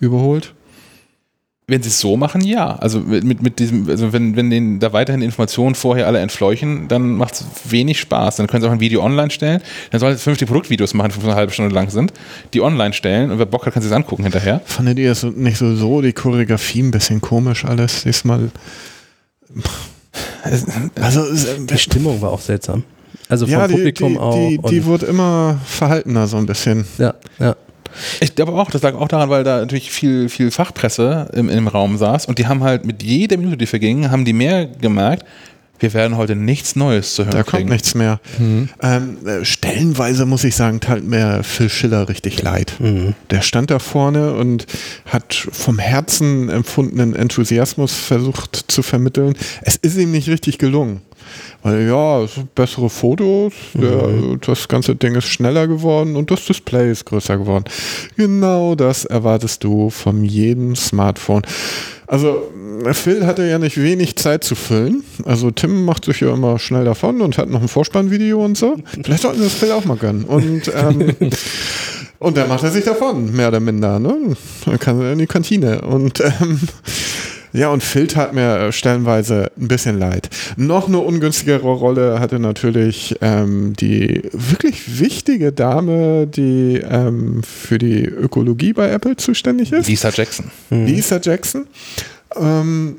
überholt? 0.00 0.54
Wenn 1.70 1.82
sie 1.82 1.88
es 1.88 2.00
so 2.00 2.16
machen, 2.16 2.40
ja. 2.40 2.74
Also 2.76 3.00
mit, 3.00 3.42
mit, 3.42 3.58
diesem, 3.60 3.88
also 3.88 4.12
wenn, 4.12 4.34
wenn 4.34 4.50
denen 4.50 4.80
da 4.80 4.92
weiterhin 4.92 5.22
Informationen 5.22 5.76
vorher 5.76 6.08
alle 6.08 6.18
entfleuchen, 6.18 6.88
dann 6.88 7.16
macht 7.16 7.34
es 7.34 7.44
wenig 7.68 8.00
Spaß. 8.00 8.36
Dann 8.36 8.48
können 8.48 8.62
sie 8.62 8.68
auch 8.68 8.72
ein 8.72 8.80
Video 8.80 9.04
online 9.04 9.30
stellen. 9.30 9.62
Dann 9.90 10.00
sollen 10.00 10.16
sie 10.16 10.22
50 10.22 10.48
Produktvideos 10.48 10.94
machen, 10.94 11.12
die 11.16 11.24
eine 11.24 11.36
halbe 11.36 11.52
Stunde 11.52 11.72
lang 11.72 11.88
sind, 11.90 12.12
die 12.54 12.60
online 12.60 12.92
stellen 12.92 13.30
und 13.30 13.38
wer 13.38 13.46
Bock 13.46 13.66
hat, 13.66 13.74
kann 13.74 13.82
sich 13.82 13.90
das 13.90 13.96
angucken 13.96 14.24
hinterher. 14.24 14.60
Fandet 14.64 14.98
ihr 14.98 15.10
das 15.10 15.22
nicht 15.22 15.58
so, 15.58 15.76
so 15.76 16.02
die 16.02 16.12
Choreografie 16.12 16.82
ein 16.82 16.90
bisschen 16.90 17.20
komisch 17.20 17.64
alles 17.64 18.02
diesmal? 18.02 18.50
Also 21.00 21.24
die 21.60 21.78
Stimmung 21.78 22.20
war 22.20 22.32
auch 22.32 22.40
seltsam. 22.40 22.82
Also 23.28 23.46
vom 23.46 23.52
ja, 23.52 23.68
die, 23.68 23.74
Publikum 23.74 24.12
die, 24.14 24.18
auch. 24.18 24.48
die, 24.48 24.58
die 24.70 24.84
wurde 24.84 25.06
immer 25.06 25.60
verhaltener 25.64 26.26
so 26.26 26.36
ein 26.36 26.46
bisschen. 26.46 26.84
ja, 26.98 27.14
ja. 27.38 27.54
Ich 28.20 28.34
glaube 28.34 28.52
auch, 28.52 28.70
das 28.70 28.82
lag 28.82 28.94
auch 28.94 29.08
daran, 29.08 29.30
weil 29.30 29.44
da 29.44 29.58
natürlich 29.58 29.90
viel, 29.90 30.28
viel 30.28 30.50
Fachpresse 30.50 31.28
im, 31.32 31.48
im 31.48 31.68
Raum 31.68 31.96
saß 31.98 32.26
und 32.26 32.38
die 32.38 32.46
haben 32.46 32.62
halt 32.62 32.84
mit 32.84 33.02
jeder 33.02 33.36
Minute, 33.36 33.56
die 33.56 33.66
verging, 33.66 34.10
haben 34.10 34.24
die 34.24 34.32
mehr 34.32 34.66
gemerkt, 34.66 35.24
wir 35.82 35.94
werden 35.94 36.18
heute 36.18 36.36
nichts 36.36 36.76
Neues 36.76 37.14
zu 37.14 37.24
hören 37.24 37.32
Da 37.32 37.42
kriegen. 37.42 37.62
kommt 37.62 37.70
nichts 37.70 37.94
mehr. 37.94 38.20
Ähm, 38.38 39.16
äh, 39.26 39.44
stellenweise 39.46 40.26
muss 40.26 40.44
ich 40.44 40.54
sagen, 40.54 40.80
tat 40.80 41.02
mir 41.02 41.42
Phil 41.42 41.70
Schiller 41.70 42.06
richtig 42.10 42.42
leid. 42.42 42.74
Mhm. 42.80 43.14
Der 43.30 43.40
stand 43.40 43.70
da 43.70 43.78
vorne 43.78 44.34
und 44.34 44.66
hat 45.06 45.32
vom 45.34 45.78
Herzen 45.78 46.50
empfundenen 46.50 47.16
Enthusiasmus 47.16 47.94
versucht 47.94 48.64
zu 48.68 48.82
vermitteln. 48.82 49.34
Es 49.62 49.76
ist 49.76 49.96
ihm 49.96 50.10
nicht 50.12 50.28
richtig 50.28 50.58
gelungen. 50.58 51.00
Weil 51.62 51.86
ja, 51.86 52.22
es 52.22 52.34
sind 52.34 52.54
bessere 52.54 52.88
Fotos, 52.88 53.52
der, 53.74 54.36
das 54.40 54.66
ganze 54.68 54.96
Ding 54.96 55.14
ist 55.14 55.26
schneller 55.26 55.66
geworden 55.66 56.16
und 56.16 56.30
das 56.30 56.46
Display 56.46 56.90
ist 56.90 57.04
größer 57.04 57.36
geworden. 57.38 57.64
Genau 58.16 58.74
das 58.74 59.04
erwartest 59.04 59.62
du 59.64 59.90
von 59.90 60.24
jedem 60.24 60.74
Smartphone. 60.74 61.42
Also 62.06 62.50
Phil 62.92 63.26
hatte 63.26 63.46
ja 63.46 63.58
nicht 63.58 63.80
wenig 63.80 64.16
Zeit 64.16 64.42
zu 64.42 64.54
füllen. 64.54 65.04
Also 65.24 65.50
Tim 65.50 65.84
macht 65.84 66.06
sich 66.06 66.20
ja 66.20 66.32
immer 66.32 66.58
schnell 66.58 66.84
davon 66.84 67.20
und 67.20 67.38
hat 67.38 67.48
noch 67.50 67.60
ein 67.60 67.68
Vorspannvideo 67.68 68.42
und 68.44 68.56
so. 68.56 68.76
Vielleicht 69.02 69.22
sollten 69.22 69.38
wir 69.38 69.44
das 69.44 69.54
Phil 69.54 69.72
auch 69.72 69.84
mal 69.84 69.96
gönnen. 69.96 70.24
Und 70.24 70.72
ähm, 70.74 71.14
und 72.20 72.36
dann 72.36 72.48
macht 72.48 72.62
er 72.64 72.70
sich 72.70 72.84
davon, 72.84 73.34
mehr 73.34 73.48
oder 73.48 73.60
minder. 73.60 73.98
Ne? 73.98 74.36
Dann 74.66 74.78
kann 74.78 75.00
er 75.00 75.12
in 75.12 75.18
die 75.18 75.26
Kantine. 75.26 75.80
Und 75.80 76.20
ähm, 76.20 76.60
ja, 77.52 77.70
und 77.70 77.82
Phil 77.82 78.06
tat 78.06 78.32
mir 78.32 78.56
äh, 78.56 78.72
stellenweise 78.72 79.50
ein 79.58 79.68
bisschen 79.68 79.98
leid. 79.98 80.30
Noch 80.56 80.88
eine 80.88 80.98
ungünstigere 80.98 81.68
Rolle 81.68 82.20
hatte 82.20 82.38
natürlich 82.38 83.16
ähm, 83.20 83.74
die 83.74 84.22
wirklich 84.32 85.00
wichtige 85.00 85.52
Dame, 85.52 86.26
die 86.26 86.80
ähm, 86.88 87.42
für 87.42 87.78
die 87.78 88.04
Ökologie 88.04 88.72
bei 88.72 88.90
Apple 88.90 89.16
zuständig 89.16 89.72
ist. 89.72 89.88
Lisa 89.88 90.10
Jackson. 90.10 90.50
Lisa 90.70 91.20
Jackson. 91.22 91.66
Ähm, 92.36 92.96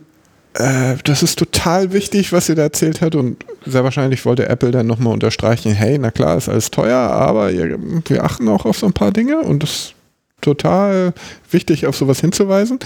äh, 0.53 0.95
das 1.05 1.23
ist 1.23 1.39
total 1.39 1.93
wichtig, 1.93 2.33
was 2.33 2.47
sie 2.47 2.55
da 2.55 2.63
erzählt 2.63 3.01
hat 3.01 3.15
und 3.15 3.45
sehr 3.65 3.83
wahrscheinlich 3.83 4.25
wollte 4.25 4.49
Apple 4.49 4.71
dann 4.71 4.87
nochmal 4.87 5.13
unterstreichen, 5.13 5.71
hey, 5.71 5.97
na 5.97 6.11
klar, 6.11 6.37
ist 6.37 6.49
alles 6.49 6.71
teuer, 6.71 6.97
aber 6.97 7.51
ihr, 7.51 7.77
wir 8.05 8.23
achten 8.23 8.49
auch 8.49 8.65
auf 8.65 8.77
so 8.77 8.85
ein 8.85 8.93
paar 8.93 9.11
Dinge 9.11 9.39
und 9.39 9.63
das 9.63 9.93
total 10.41 11.13
wichtig, 11.49 11.87
auf 11.87 11.95
sowas 11.95 12.19
hinzuweisen. 12.19 12.79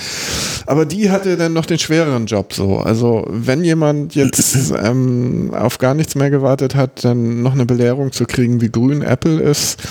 Aber 0.66 0.86
die 0.86 1.10
hatte 1.10 1.38
dann 1.38 1.54
noch 1.54 1.66
den 1.66 1.80
schwereren 1.80 2.26
Job 2.26 2.54
so. 2.54 2.78
Also 2.78 3.26
wenn 3.30 3.64
jemand 3.64 4.16
jetzt 4.16 4.74
ähm, 4.84 5.54
auf 5.54 5.78
gar 5.78 5.94
nichts 5.94 6.16
mehr 6.16 6.30
gewartet 6.30 6.76
hat, 6.76 7.04
dann 7.04 7.42
noch 7.42 7.54
eine 7.54 7.66
Belehrung 7.66 8.12
zu 8.12 8.26
kriegen, 8.26 8.62
wie 8.62 8.70
grün 8.70 9.02
Apple 9.02 9.40
ist, 9.40 9.82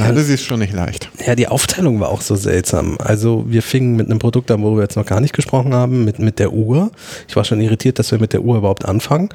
da 0.00 0.08
hatte 0.08 0.22
sie 0.22 0.34
es 0.34 0.42
schon 0.42 0.60
nicht 0.60 0.72
leicht. 0.72 1.10
Ja, 1.26 1.34
die 1.34 1.48
Aufteilung 1.48 2.00
war 2.00 2.08
auch 2.08 2.20
so 2.20 2.36
seltsam. 2.36 2.96
Also 2.98 3.44
wir 3.48 3.62
fingen 3.62 3.96
mit 3.96 4.06
einem 4.06 4.18
Produkt 4.18 4.50
an, 4.50 4.62
wo 4.62 4.74
wir 4.74 4.82
jetzt 4.82 4.96
noch 4.96 5.06
gar 5.06 5.20
nicht 5.20 5.34
gesprochen 5.34 5.74
haben, 5.74 6.04
mit, 6.04 6.18
mit 6.18 6.38
der 6.38 6.52
Uhr. 6.52 6.90
Ich 7.28 7.36
war 7.36 7.44
schon 7.44 7.60
irritiert, 7.60 7.98
dass 7.98 8.10
wir 8.10 8.18
mit 8.18 8.32
der 8.32 8.42
Uhr 8.42 8.58
überhaupt 8.58 8.84
anfangen. 8.84 9.28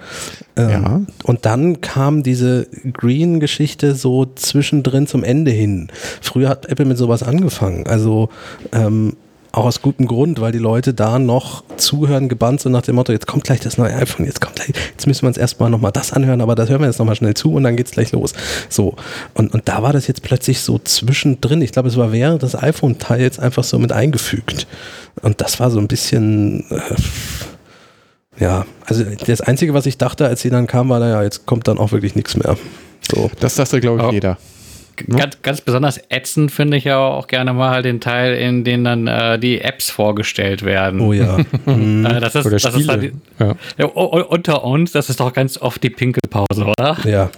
Ähm, 0.58 0.70
ja. 0.70 1.02
Und 1.24 1.46
dann 1.46 1.82
kam 1.82 2.24
diese 2.24 2.68
Green-Geschichte 2.94 3.96
so 3.96 4.26
zwischendrin 4.26 5.08
zum 5.08 5.24
Ende 5.24 5.52
hin. 5.52 5.90
Früher 6.22 6.50
hat 6.50 6.66
Apple 6.68 6.86
mit 6.86 6.98
sowas 6.98 7.24
angefangen. 7.24 7.88
Also 7.88 8.30
ähm, 8.72 9.14
auch 9.56 9.66
aus 9.66 9.82
gutem 9.82 10.06
Grund, 10.08 10.42
weil 10.42 10.52
die 10.52 10.60
Leute 10.60 10.94
da 10.94 11.18
noch 11.18 11.64
zuhören, 11.78 12.28
gebannt 12.28 12.62
sind 12.62 12.74
nach 12.74 12.82
dem 12.82 12.96
Motto, 12.96 13.12
jetzt 13.12 13.26
kommt 13.26 13.46
gleich 13.46 13.62
das 13.62 13.78
neue 13.78 13.94
iPhone, 13.96 14.26
jetzt 14.26 14.42
kommt 14.42 14.56
gleich, 14.56 14.70
jetzt 14.92 15.08
müssen 15.08 15.24
wir 15.24 15.28
uns 15.30 15.38
erstmal 15.38 15.70
nochmal 15.70 15.92
das 15.92 16.12
anhören, 16.12 16.42
aber 16.42 16.56
das 16.56 16.70
hören 16.70 16.82
wir 16.82 16.88
jetzt 16.88 17.00
nochmal 17.00 17.16
schnell 17.16 17.34
zu 17.34 17.54
und 17.54 17.64
dann 17.64 17.78
geht's 17.78 17.92
gleich 17.92 18.12
los. 18.12 18.34
So. 18.70 18.96
Und, 19.34 19.54
und 19.54 19.68
da 19.68 19.82
war 19.82 19.94
das 19.94 20.08
jetzt 20.08 20.24
plötzlich 20.24 20.60
so 20.60 20.78
zwischendrin. 20.80 21.62
Ich 21.62 21.72
glaube, 21.72 21.88
es 21.88 21.96
war 21.96 22.12
während 22.12 22.44
des 22.44 22.62
iPhone-Teils 22.62 23.40
einfach 23.40 23.64
so 23.64 23.80
mit 23.80 23.92
eingefügt. 23.92 24.68
Und 25.22 25.40
das 25.40 25.60
war 25.60 25.72
so 25.72 25.80
ein 25.80 25.88
bisschen, 25.88 26.66
äh, 26.70 28.42
ja, 28.44 28.66
also 28.86 29.04
das 29.04 29.40
Einzige, 29.40 29.74
was 29.74 29.86
ich 29.86 29.98
dachte, 29.98 30.28
als 30.28 30.42
sie 30.42 30.50
dann 30.50 30.68
kam, 30.68 30.90
war, 30.90 31.00
naja, 31.00 31.24
jetzt 31.24 31.46
kommt 31.46 31.68
dann 31.68 31.78
auch 31.78 31.94
wirklich 31.94 32.16
nichts 32.16 32.36
mehr. 32.36 32.58
So. 33.10 33.32
Das 33.40 33.56
dachte, 33.56 33.80
glaube 33.80 34.02
ich, 34.02 34.08
oh. 34.08 34.12
jeder. 34.12 34.38
Ganz, 34.96 35.42
ganz 35.42 35.62
besonders 35.62 36.00
ätzend 36.10 36.52
finde 36.52 36.78
ich 36.78 36.86
ja 36.86 36.98
auch 36.98 37.28
gerne 37.28 37.54
mal 37.54 37.82
den 37.82 38.00
Teil, 38.00 38.36
in 38.36 38.64
dem 38.64 38.84
dann 38.84 39.08
äh, 39.08 39.38
die 39.40 39.62
Apps 39.62 39.90
vorgestellt 39.90 40.64
werden. 40.64 41.02
Oh 41.02 41.14
ja. 41.14 41.38
äh, 41.66 42.20
das 42.20 42.36
ist, 42.36 42.46
Oder 42.46 42.58
das 42.58 42.76
ist 42.76 42.88
halt, 42.88 43.14
ja. 43.40 43.56
ja. 43.78 43.86
unter 43.86 44.64
uns, 44.64 44.92
das 44.92 45.10
ist 45.10 45.20
doch 45.20 45.34
ganz 45.34 45.58
oft 45.58 45.84
die 45.84 45.90
Pinkelpause, 45.90 46.66
oder? 46.66 46.98
Ja. 47.04 47.30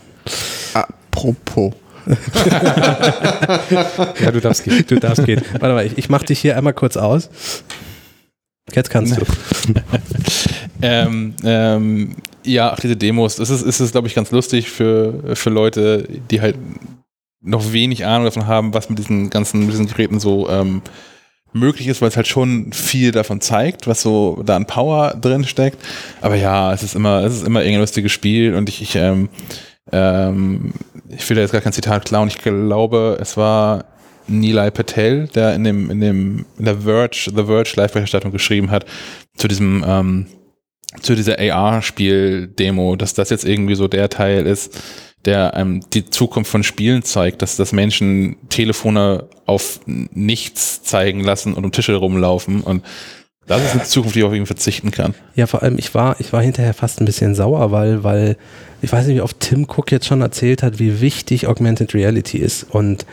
Apropos. 0.73 1.73
ja, 4.21 4.31
du 4.31 4.39
darfst 4.39 4.63
gehen. 4.63 4.85
Du 4.87 4.99
darfst 4.99 5.25
gehen. 5.25 5.41
Warte 5.59 5.75
mal, 5.75 5.85
ich, 5.85 5.97
ich 5.97 6.09
mach 6.09 6.23
dich 6.23 6.39
hier 6.39 6.55
einmal 6.57 6.73
kurz 6.73 6.95
aus. 6.95 7.29
Jetzt 8.73 8.89
kannst 8.89 9.17
du. 9.17 9.21
ähm, 10.81 11.35
ähm, 11.43 12.15
ja, 12.43 12.75
diese 12.81 12.95
Demos, 12.95 13.37
das 13.37 13.49
ist, 13.49 13.61
ist, 13.61 13.79
ist 13.79 13.91
glaube 13.91 14.07
ich, 14.07 14.15
ganz 14.15 14.31
lustig 14.31 14.69
für, 14.69 15.35
für 15.35 15.49
Leute, 15.49 16.07
die 16.31 16.41
halt 16.41 16.55
noch 17.41 17.71
wenig 17.71 18.05
Ahnung 18.05 18.25
davon 18.25 18.47
haben, 18.47 18.73
was 18.73 18.89
mit 18.89 18.99
diesen 18.99 19.29
ganzen, 19.29 19.61
mit 19.61 19.71
diesen 19.71 19.87
Geräten 19.87 20.19
so 20.19 20.49
ähm, 20.49 20.81
möglich 21.53 21.87
ist, 21.87 22.01
weil 22.01 22.09
es 22.09 22.17
halt 22.17 22.27
schon 22.27 22.71
viel 22.73 23.11
davon 23.11 23.41
zeigt, 23.41 23.87
was 23.87 24.01
so 24.01 24.41
da 24.45 24.55
an 24.55 24.65
Power 24.65 25.15
drin 25.19 25.45
steckt. 25.45 25.77
Aber 26.21 26.35
ja, 26.35 26.73
es 26.73 26.83
ist 26.83 26.95
immer, 26.95 27.23
es 27.23 27.35
ist 27.35 27.47
immer 27.47 27.61
irgendein 27.61 27.81
lustiges 27.81 28.11
Spiel 28.11 28.55
und 28.55 28.69
ich, 28.69 28.81
ich, 28.81 28.95
ähm, 28.95 29.29
ähm, 29.91 30.73
ich 31.09 31.27
will 31.29 31.35
da 31.35 31.41
jetzt 31.41 31.51
gar 31.51 31.61
kein 31.61 31.73
Zitat 31.73 32.05
klauen. 32.05 32.27
Ich 32.27 32.39
glaube, 32.39 33.17
es 33.21 33.37
war 33.37 33.85
Nilay 34.27 34.71
Patel, 34.71 35.27
der 35.27 35.55
in 35.55 35.63
dem, 35.63 35.89
in 35.89 36.01
dem, 36.01 36.45
in 36.57 36.65
der 36.65 36.81
Verge, 36.81 37.31
The 37.33 37.45
Verge 37.45 37.73
Live-Berichterstattung 37.75 38.31
geschrieben 38.31 38.71
hat, 38.71 38.85
zu 39.37 39.47
diesem, 39.47 39.85
ähm, 39.87 40.27
zu 41.01 41.15
dieser 41.15 41.37
AR-Spiel-Demo, 41.39 42.95
dass 42.95 43.13
das 43.13 43.29
jetzt 43.29 43.45
irgendwie 43.45 43.75
so 43.75 43.87
der 43.87 44.09
Teil 44.09 44.45
ist, 44.45 44.81
der 45.27 45.53
ähm, 45.55 45.83
die 45.93 46.09
Zukunft 46.09 46.49
von 46.49 46.63
Spielen 46.63 47.03
zeigt, 47.03 47.43
dass, 47.43 47.57
dass 47.57 47.73
Menschen 47.73 48.37
Telefone 48.49 49.25
auf 49.45 49.79
nichts 49.85 50.81
zeigen 50.81 51.19
lassen 51.19 51.53
und 51.53 51.63
um 51.63 51.71
Tische 51.71 51.95
rumlaufen 51.95 52.61
und 52.61 52.83
das 53.47 53.63
ist 53.63 53.71
eine 53.71 53.83
Zukunft, 53.83 54.15
die 54.17 54.23
auf 54.23 54.33
jeden 54.33 54.45
verzichten 54.45 54.91
kann. 54.91 55.15
Ja, 55.35 55.47
vor 55.47 55.63
allem, 55.63 55.77
ich 55.77 55.95
war, 55.95 56.17
ich 56.19 56.33
war 56.33 56.41
hinterher 56.41 56.73
fast 56.73 56.99
ein 56.99 57.05
bisschen 57.05 57.33
sauer, 57.33 57.71
weil, 57.71 58.03
weil, 58.03 58.35
ich 58.81 58.91
weiß 58.91 59.07
nicht, 59.07 59.15
wie 59.15 59.21
oft 59.21 59.39
Tim 59.39 59.63
Cook 59.63 59.89
jetzt 59.89 60.05
schon 60.05 60.19
erzählt 60.19 60.63
hat, 60.63 60.79
wie 60.79 60.99
wichtig 60.99 61.47
Augmented 61.47 61.93
Reality 61.93 62.39
ist 62.39 62.63
und 62.69 63.05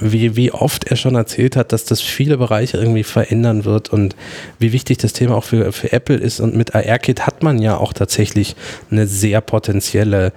wie, 0.00 0.34
wie 0.34 0.50
oft 0.50 0.88
er 0.88 0.96
schon 0.96 1.14
erzählt 1.14 1.54
hat, 1.54 1.72
dass 1.72 1.84
das 1.84 2.00
viele 2.00 2.36
Bereiche 2.36 2.78
irgendwie 2.78 3.04
verändern 3.04 3.64
wird 3.64 3.92
und 3.92 4.16
wie 4.58 4.72
wichtig 4.72 4.98
das 4.98 5.12
Thema 5.12 5.36
auch 5.36 5.44
für, 5.44 5.70
für 5.70 5.92
Apple 5.92 6.16
ist. 6.16 6.40
Und 6.40 6.56
mit 6.56 6.74
AR-Kit 6.74 7.24
hat 7.24 7.44
man 7.44 7.62
ja 7.62 7.76
auch 7.76 7.92
tatsächlich 7.92 8.56
eine 8.90 9.06
sehr 9.06 9.40
potenzielle 9.40 10.32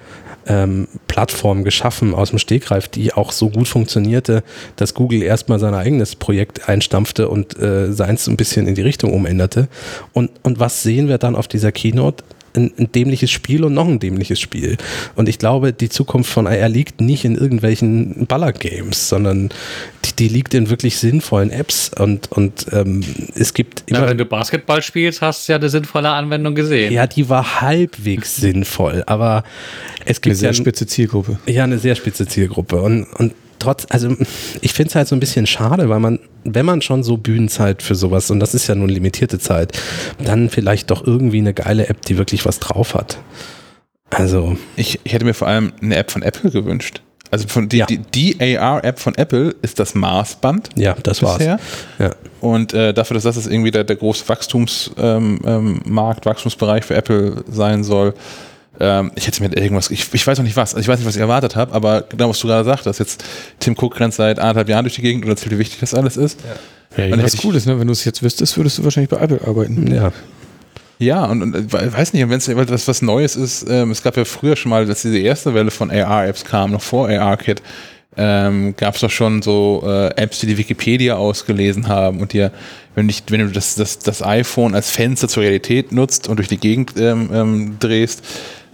ähm, 0.50 0.88
Plattform 1.08 1.64
geschaffen 1.64 2.14
aus 2.14 2.32
dem 2.32 2.40
Stegreif, 2.40 2.88
die 2.90 3.14
auch 3.14 3.32
so 3.32 3.50
gut 3.50 3.68
funktionierte, 3.68 4.44
dass 4.76 4.94
Google 4.94 5.22
erstmal 5.22 5.60
sein 5.60 5.74
eigenes 5.74 6.16
Projekt 6.16 6.68
einstampfte 6.68 7.30
und 7.30 7.58
äh, 7.58 7.94
seins 7.94 8.28
ein 8.28 8.36
bisschen 8.36 8.68
in 8.68 8.76
die 8.76 8.82
Richtung 8.82 9.14
umänderte. 9.14 9.70
Und, 10.12 10.32
und 10.44 10.60
was 10.60 10.84
sehen 10.84 11.08
wir 11.08 11.20
dann 11.20 11.36
auf 11.36 11.48
dieser 11.48 11.72
Keynote? 11.72 12.24
Ein, 12.56 12.72
ein, 12.78 12.92
dämliches 12.92 13.32
Spiel 13.32 13.64
und 13.64 13.74
noch 13.74 13.88
ein 13.88 14.00
dämliches 14.00 14.40
Spiel. 14.40 14.78
Und 15.16 15.30
ich 15.30 15.40
glaube, 15.40 15.74
die 15.74 15.90
Zukunft 15.90 16.32
von 16.32 16.48
AR 16.48 16.70
liegt 16.70 17.02
nicht 17.02 17.26
in 17.26 17.36
irgendwelchen 17.36 18.26
Baller-Games, 18.28 19.10
sondern 19.10 19.50
die, 20.06 20.16
die, 20.18 20.28
liegt 20.28 20.54
in 20.54 20.70
wirklich 20.70 20.98
sinnvollen 20.98 21.52
Apps 21.52 21.92
und, 21.98 22.32
und 22.32 22.68
ähm, 22.72 23.02
es 23.36 23.54
gibt 23.54 23.84
immer. 23.88 24.02
Ja, 24.02 24.10
wenn 24.10 24.18
du 24.18 24.26
Basketball 24.26 24.82
spielst, 24.82 25.22
hast 25.22 25.48
du 25.48 25.54
ja 25.54 25.58
eine 25.58 25.70
sinnvolle 25.70 26.10
Anwendung 26.10 26.56
gesehen. 26.56 26.94
Ja, 26.94 27.08
die 27.08 27.30
war 27.30 27.62
halbwegs 27.62 28.36
sinnvoll, 28.38 29.04
aber 29.06 29.44
es 30.06 30.22
gibt. 30.22 30.34
Eine 30.34 30.36
sehr 30.36 30.50
ja, 30.50 30.54
spitze 30.54 30.88
Zielgruppe. 30.88 31.40
Ja, 31.46 31.64
eine 31.64 31.78
sehr 31.78 31.96
spitze 31.96 32.28
Zielgruppe. 32.28 32.82
Und, 32.82 33.04
und 33.16 33.34
trotz, 33.60 33.86
also 33.90 34.16
ich 34.62 34.74
finde 34.74 34.90
es 34.90 34.96
halt 34.96 35.08
so 35.08 35.16
ein 35.16 35.20
bisschen 35.20 35.46
schade, 35.46 35.90
weil 35.90 36.00
man, 36.00 36.20
wenn 36.44 36.66
man 36.66 36.82
schon 36.82 37.04
so 37.04 37.18
Bühnenzeit 37.18 37.84
für 37.84 37.96
sowas, 37.96 38.32
und 38.32 38.40
das 38.40 38.54
ist 38.54 38.68
ja 38.68 38.76
nur 38.76 38.88
limitierte 38.88 39.40
Zeit, 39.40 39.78
dann 40.24 40.50
vielleicht 40.50 40.90
doch 40.92 41.06
irgendwie 41.06 41.40
eine 41.40 41.54
geile 41.54 41.88
App, 41.88 42.02
die 42.06 42.18
wirklich 42.18 42.46
was 42.46 42.60
drauf 42.60 42.96
hat. 42.96 43.20
Also. 44.10 44.58
Ich, 44.76 45.00
ich 45.04 45.14
hätte 45.14 45.26
mir 45.26 45.34
vor 45.34 45.48
allem 45.48 45.74
eine 45.82 45.96
App 45.96 46.12
von 46.12 46.24
Apple 46.24 46.50
gewünscht. 46.52 47.02
Also 47.32 47.48
von 47.48 47.70
die, 47.70 47.78
ja. 47.78 47.86
die, 47.86 48.00
die 48.00 48.58
AR-App 48.58 49.00
von 49.00 49.14
Apple 49.16 49.56
ist 49.62 49.80
das 49.80 49.94
Maßband. 49.94 50.70
Ja, 50.76 50.96
das 51.04 51.20
bisher. 51.20 51.60
war's. 51.60 51.62
Ja. 52.00 52.12
Und 52.42 52.74
äh, 52.74 52.92
dafür, 52.94 53.16
dass 53.16 53.24
das 53.24 53.46
irgendwie 53.46 53.70
der, 53.70 53.84
der 53.84 53.98
große 53.98 54.28
Wachstumsmarkt, 54.28 55.00
ähm, 55.00 55.40
ähm, 55.46 55.82
Wachstumsbereich 55.86 56.86
für 56.86 56.96
Apple 56.96 57.44
sein 57.48 57.84
soll, 57.84 58.16
ähm, 58.80 59.12
ich 59.16 59.28
hätte 59.28 59.44
mir 59.44 59.56
irgendwas, 59.56 59.92
ich, 59.92 60.14
ich 60.14 60.26
weiß 60.26 60.38
noch 60.38 60.46
nicht 60.46 60.56
was, 60.56 60.74
also 60.74 60.82
ich 60.82 60.88
weiß 60.88 61.00
nicht, 61.00 61.08
was 61.08 61.16
ich 61.16 61.22
erwartet 61.22 61.56
habe, 61.56 61.74
aber 61.74 62.02
genau, 62.02 62.30
was 62.30 62.40
du 62.40 62.48
gerade 62.48 62.64
sagtest, 62.66 63.00
jetzt 63.00 63.24
Tim 63.60 63.76
Cook 63.78 64.00
rennt 64.00 64.14
seit 64.14 64.40
anderthalb 64.40 64.70
Jahren 64.70 64.86
durch 64.86 64.96
die 64.96 65.02
Gegend 65.02 65.26
und 65.26 65.32
erzählt, 65.32 65.52
wie 65.52 65.60
wichtig 65.60 65.80
das 65.80 65.94
alles 65.94 66.18
ist. 66.18 66.40
Ja, 66.98 67.06
ja 67.06 67.24
was 67.24 67.44
cool 67.44 67.56
ist, 67.56 67.66
ne? 67.66 67.80
wenn 67.80 67.88
du 67.88 67.94
es 67.94 68.06
jetzt 68.06 68.24
wüsstest, 68.24 68.58
würdest 68.58 68.78
du 68.78 68.84
wahrscheinlich 68.84 69.10
bei 69.10 69.18
Apple 69.18 69.42
arbeiten. 69.46 69.94
Ja. 69.94 70.12
Ja, 71.02 71.26
und, 71.26 71.42
und 71.42 71.72
weiß 71.72 72.12
nicht, 72.12 72.28
wenn 72.30 72.38
es 72.38 72.50
was, 72.50 72.88
was 72.90 73.02
Neues 73.02 73.38
ist, 73.38 73.66
ähm, 73.70 73.92
es 73.92 74.04
gab 74.04 74.18
ja 74.18 74.26
früher 74.26 74.58
schon 74.58 74.70
mal, 74.70 74.86
dass 74.86 75.02
diese 75.04 75.18
erste 75.18 75.54
Welle 75.54 75.72
von 75.72 75.90
AR-Apps 75.90 76.44
kam, 76.44 76.72
noch 76.72 76.82
vor 76.82 77.08
AR-Kit, 77.08 77.62
ähm, 78.18 78.76
gab 78.76 78.96
es 78.96 79.02
doch 79.02 79.10
schon 79.10 79.42
so 79.42 79.82
äh, 79.86 80.08
Apps, 80.22 80.40
die 80.40 80.48
die 80.48 80.58
Wikipedia 80.58 81.16
ausgelesen 81.16 81.88
haben 81.88 82.20
und 82.20 82.34
dir, 82.34 82.52
wenn, 83.00 83.10
ich, 83.10 83.24
wenn 83.30 83.40
du 83.40 83.48
das, 83.48 83.76
das, 83.76 84.00
das 84.00 84.22
iPhone 84.22 84.76
als 84.76 84.92
Fenster 84.92 85.30
zur 85.30 85.44
Realität 85.44 85.94
nutzt 85.94 86.28
und 86.28 86.38
durch 86.38 86.50
die 86.50 86.58
Gegend 86.58 86.94
ähm, 86.98 87.30
ähm, 87.34 87.78
drehst, 87.80 88.24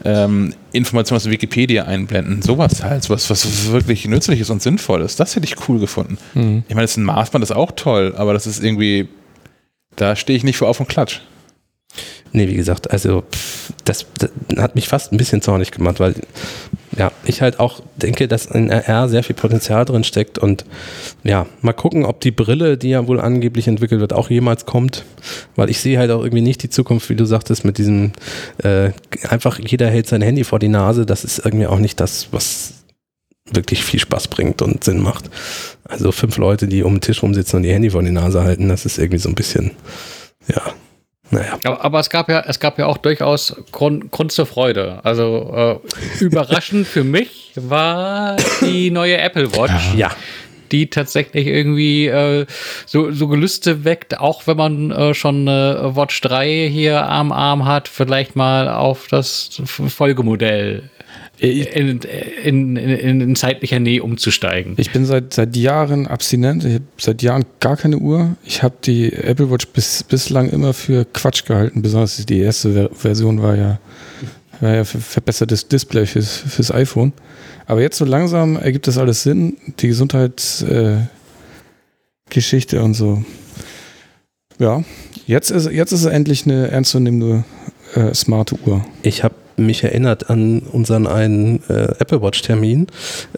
ähm, 0.04 0.54
Informationen 0.72 1.18
aus 1.18 1.30
Wikipedia 1.30 1.86
einblenden. 1.86 2.42
Sowas 2.42 2.84
halt, 2.84 3.10
was, 3.10 3.30
was 3.30 3.72
wirklich 3.72 4.08
nützlich 4.08 4.40
ist 4.40 4.50
und 4.50 4.62
sinnvoll 4.62 5.02
ist. 5.02 5.20
Das 5.20 5.36
hätte 5.36 5.46
ich 5.46 5.70
cool 5.70 5.80
gefunden. 5.80 6.18
Mhm. 6.34 6.64
Ich 6.68 6.74
meine, 6.74 6.84
das 6.84 6.92
ist 6.92 6.98
ein 6.98 7.04
Maßband, 7.04 7.44
das 7.44 7.52
ist 7.52 7.56
auch 7.56 7.72
toll, 7.72 8.16
aber 8.18 8.34
das 8.34 8.48
ist 8.48 8.64
irgendwie, 8.64 9.08
da 9.96 10.16
stehe 10.16 10.36
ich 10.36 10.44
nicht 10.44 10.58
vor 10.58 10.70
auf 10.70 10.80
und 10.80 10.90
klatsch. 10.90 11.22
Nee, 12.32 12.48
wie 12.48 12.56
gesagt, 12.56 12.92
also 12.92 13.24
das, 13.86 14.08
das, 14.18 14.32
hat 14.58 14.76
mich 14.76 14.88
fast 14.88 15.14
ein 15.14 15.18
bisschen 15.18 15.42
zornig 15.42 15.72
gemacht, 15.72 16.00
weil 16.00 16.16
ja, 16.98 17.12
ich 17.26 17.42
halt 17.42 17.60
auch 17.60 17.82
denke, 17.96 18.28
dass 18.28 18.46
in 18.46 18.70
RR 18.70 19.10
sehr 19.10 19.24
viel 19.24 19.36
Potenzial 19.36 19.86
drin 19.86 20.04
steckt 20.04 20.38
und 20.38 20.66
ja, 21.24 21.46
mal 21.62 21.74
gucken, 21.74 22.06
ob 22.06 22.22
die 22.22 22.32
Brille, 22.32 22.78
die 22.78 22.90
ja 22.90 23.08
wohl 23.08 23.20
angeblich 23.20 23.68
entwickelt 23.68 24.00
wird, 24.00 24.14
auch 24.14 24.30
jemals 24.30 24.66
kommt, 24.66 25.04
weil 25.56 25.70
ich 25.70 25.80
sehe 25.80 26.00
halt 26.00 26.12
auch 26.12 26.24
irgendwie 26.24 26.42
nicht 26.42 26.64
die 26.64 26.70
Zukunft, 26.70 27.10
wie 27.10 27.16
du 27.16 27.26
sagtest, 27.26 27.66
mit 27.66 27.78
diesem 27.78 28.14
äh, 28.64 28.92
einfach 29.28 29.60
jeder 29.60 29.90
hält 29.90 30.08
sein 30.08 30.22
Handy 30.22 30.44
vor 30.44 30.60
die 30.60 30.70
Nase, 30.70 31.06
das 31.06 31.24
ist 31.26 31.40
irgendwie 31.44 31.68
auch 31.68 31.80
nicht 31.80 32.00
das, 32.00 32.30
was 32.32 32.86
wirklich 33.52 33.84
viel 33.84 34.00
Spaß 34.00 34.30
bringt 34.30 34.62
und 34.62 34.84
Sinn 34.84 35.02
macht. 35.02 35.30
Also 35.84 36.12
fünf 36.12 36.38
Leute, 36.38 36.68
die 36.68 36.84
um 36.84 36.96
den 36.96 37.02
Tisch 37.02 37.22
rumsitzen 37.22 37.58
und 37.58 37.64
ihr 37.64 37.74
Handy 37.74 37.92
vor 37.92 38.02
die 38.02 38.12
Nase 38.12 38.44
halten, 38.44 38.70
das 38.70 38.86
ist 38.86 38.98
irgendwie 38.98 39.20
so 39.20 39.30
ein 39.30 39.36
bisschen, 39.36 39.72
ja, 40.48 40.62
naja. 41.32 41.58
Aber, 41.64 41.84
aber, 41.84 42.00
es 42.00 42.10
gab 42.10 42.30
ja, 42.30 42.44
es 42.48 42.60
gab 42.60 42.78
ja 42.78 42.86
auch 42.86 42.98
durchaus 42.98 43.56
Grund, 43.72 44.12
Grund 44.12 44.32
zur 44.32 44.46
Freude. 44.46 45.00
Also 45.04 45.82
äh, 45.84 46.24
überraschend 46.24 46.88
für 46.88 47.04
mich 47.04 47.52
war 47.56 48.38
die 48.62 48.92
neue 48.92 49.18
Apple 49.18 49.52
Watch. 49.54 49.96
Ja. 49.96 50.12
Die 50.72 50.90
tatsächlich 50.90 51.46
irgendwie 51.46 52.08
äh, 52.08 52.46
so, 52.88 53.12
so 53.12 53.28
Gelüste 53.28 53.86
weckt, 53.86 54.20
auch 54.20 54.48
wenn 54.48 54.58
man 54.58 54.92
äh, 54.92 55.14
schon 55.14 55.48
eine 55.48 55.96
Watch 55.96 56.20
3 56.22 56.70
hier 56.72 57.08
am 57.08 57.32
Arm 57.32 57.66
hat, 57.66 57.88
vielleicht 57.88 58.36
mal 58.36 58.68
auf 58.68 59.08
das 59.08 59.62
Folgemodell 59.66 60.90
in, 61.38 62.00
in, 62.44 62.76
in, 62.78 63.22
in, 63.22 63.36
zeitlicher 63.36 63.80
Nähe 63.80 64.02
umzusteigen. 64.04 64.76
Ich 64.78 64.92
bin 64.92 65.06
seit, 65.06 65.34
seit 65.34 65.56
Jahren 65.56 66.08
abstinent. 66.08 66.64
Ich 66.64 66.76
habe 66.76 66.86
seit 66.98 67.22
Jahren 67.22 67.46
gar 67.60 67.76
keine 67.78 67.98
Uhr. 67.98 68.36
Ich 68.44 68.64
habe 68.64 68.76
die 68.84 69.12
Apple 69.12 69.52
Watch 69.52 69.68
bis, 69.68 70.04
bislang 70.04 70.50
immer 70.50 70.74
für 70.74 71.06
Quatsch 71.06 71.46
gehalten. 71.46 71.82
Besonders 71.82 72.26
die 72.26 72.40
erste 72.40 72.90
Version 72.94 73.42
war 73.42 73.56
ja, 73.56 73.80
war 74.62 74.76
ja 74.76 74.84
verbessertes 74.86 75.68
Display 75.68 76.06
fürs, 76.06 76.38
fürs 76.38 76.72
iPhone. 76.72 77.12
Aber 77.68 77.82
jetzt 77.82 77.98
so 77.98 78.06
langsam 78.06 78.56
ergibt 78.56 78.88
das 78.88 78.98
alles 78.98 79.24
Sinn. 79.24 79.58
Die 79.80 79.88
Gesundheitsgeschichte 79.88 81.10
äh, 82.78 82.80
und 82.80 82.94
so. 82.94 83.24
Ja, 84.58 84.84
jetzt 85.26 85.52
ist, 85.52 85.70
jetzt 85.70 85.92
ist 85.92 86.02
es 86.02 86.06
endlich 86.06 86.46
eine 86.46 86.70
ernstzunehmende 86.70 87.44
äh, 87.96 88.14
smarte 88.14 88.56
Uhr. 88.66 88.86
Ich 89.02 89.24
habe 89.24 89.36
mich 89.58 89.84
erinnert 89.84 90.30
an 90.30 90.60
unseren 90.72 91.08
einen 91.08 91.62
äh, 91.70 91.94
Apple 92.00 92.22
Watch-Termin. 92.22 92.88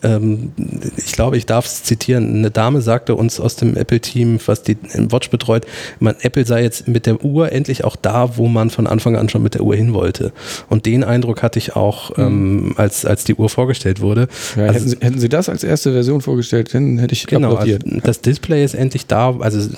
Ähm, 0.03 0.51
ich 0.97 1.11
glaube, 1.11 1.37
ich 1.37 1.45
darf 1.45 1.65
es 1.65 1.83
zitieren. 1.83 2.35
Eine 2.35 2.51
Dame 2.51 2.81
sagte 2.81 3.15
uns 3.15 3.39
aus 3.39 3.55
dem 3.55 3.75
Apple-Team, 3.75 4.39
was 4.45 4.63
die 4.63 4.77
Watch 5.09 5.29
betreut, 5.29 5.65
man, 5.99 6.15
Apple 6.21 6.45
sei 6.45 6.63
jetzt 6.63 6.87
mit 6.87 7.05
der 7.05 7.23
Uhr 7.23 7.51
endlich 7.51 7.83
auch 7.83 7.95
da, 7.95 8.37
wo 8.37 8.47
man 8.47 8.69
von 8.69 8.87
Anfang 8.87 9.15
an 9.15 9.29
schon 9.29 9.43
mit 9.43 9.53
der 9.53 9.61
Uhr 9.61 9.75
hin 9.75 9.93
wollte. 9.93 10.31
Und 10.69 10.85
den 10.85 11.03
Eindruck 11.03 11.43
hatte 11.43 11.59
ich 11.59 11.75
auch, 11.75 12.15
mhm. 12.17 12.23
ähm, 12.23 12.73
als, 12.77 13.05
als 13.05 13.23
die 13.23 13.35
Uhr 13.35 13.49
vorgestellt 13.49 14.01
wurde. 14.01 14.27
Ja, 14.55 14.63
also, 14.63 14.73
hätten, 14.73 14.89
Sie, 14.89 14.97
hätten, 15.01 15.19
Sie, 15.19 15.29
das 15.29 15.49
als 15.49 15.63
erste 15.63 15.91
Version 15.91 16.21
vorgestellt, 16.21 16.73
dann 16.73 16.97
hätte 16.97 17.13
ich 17.13 17.27
genau, 17.27 17.51
applaudiert. 17.51 17.83
Also 17.85 17.99
das 18.03 18.21
Display 18.21 18.63
ist 18.63 18.73
endlich 18.73 19.05
da. 19.07 19.35
Also 19.39 19.69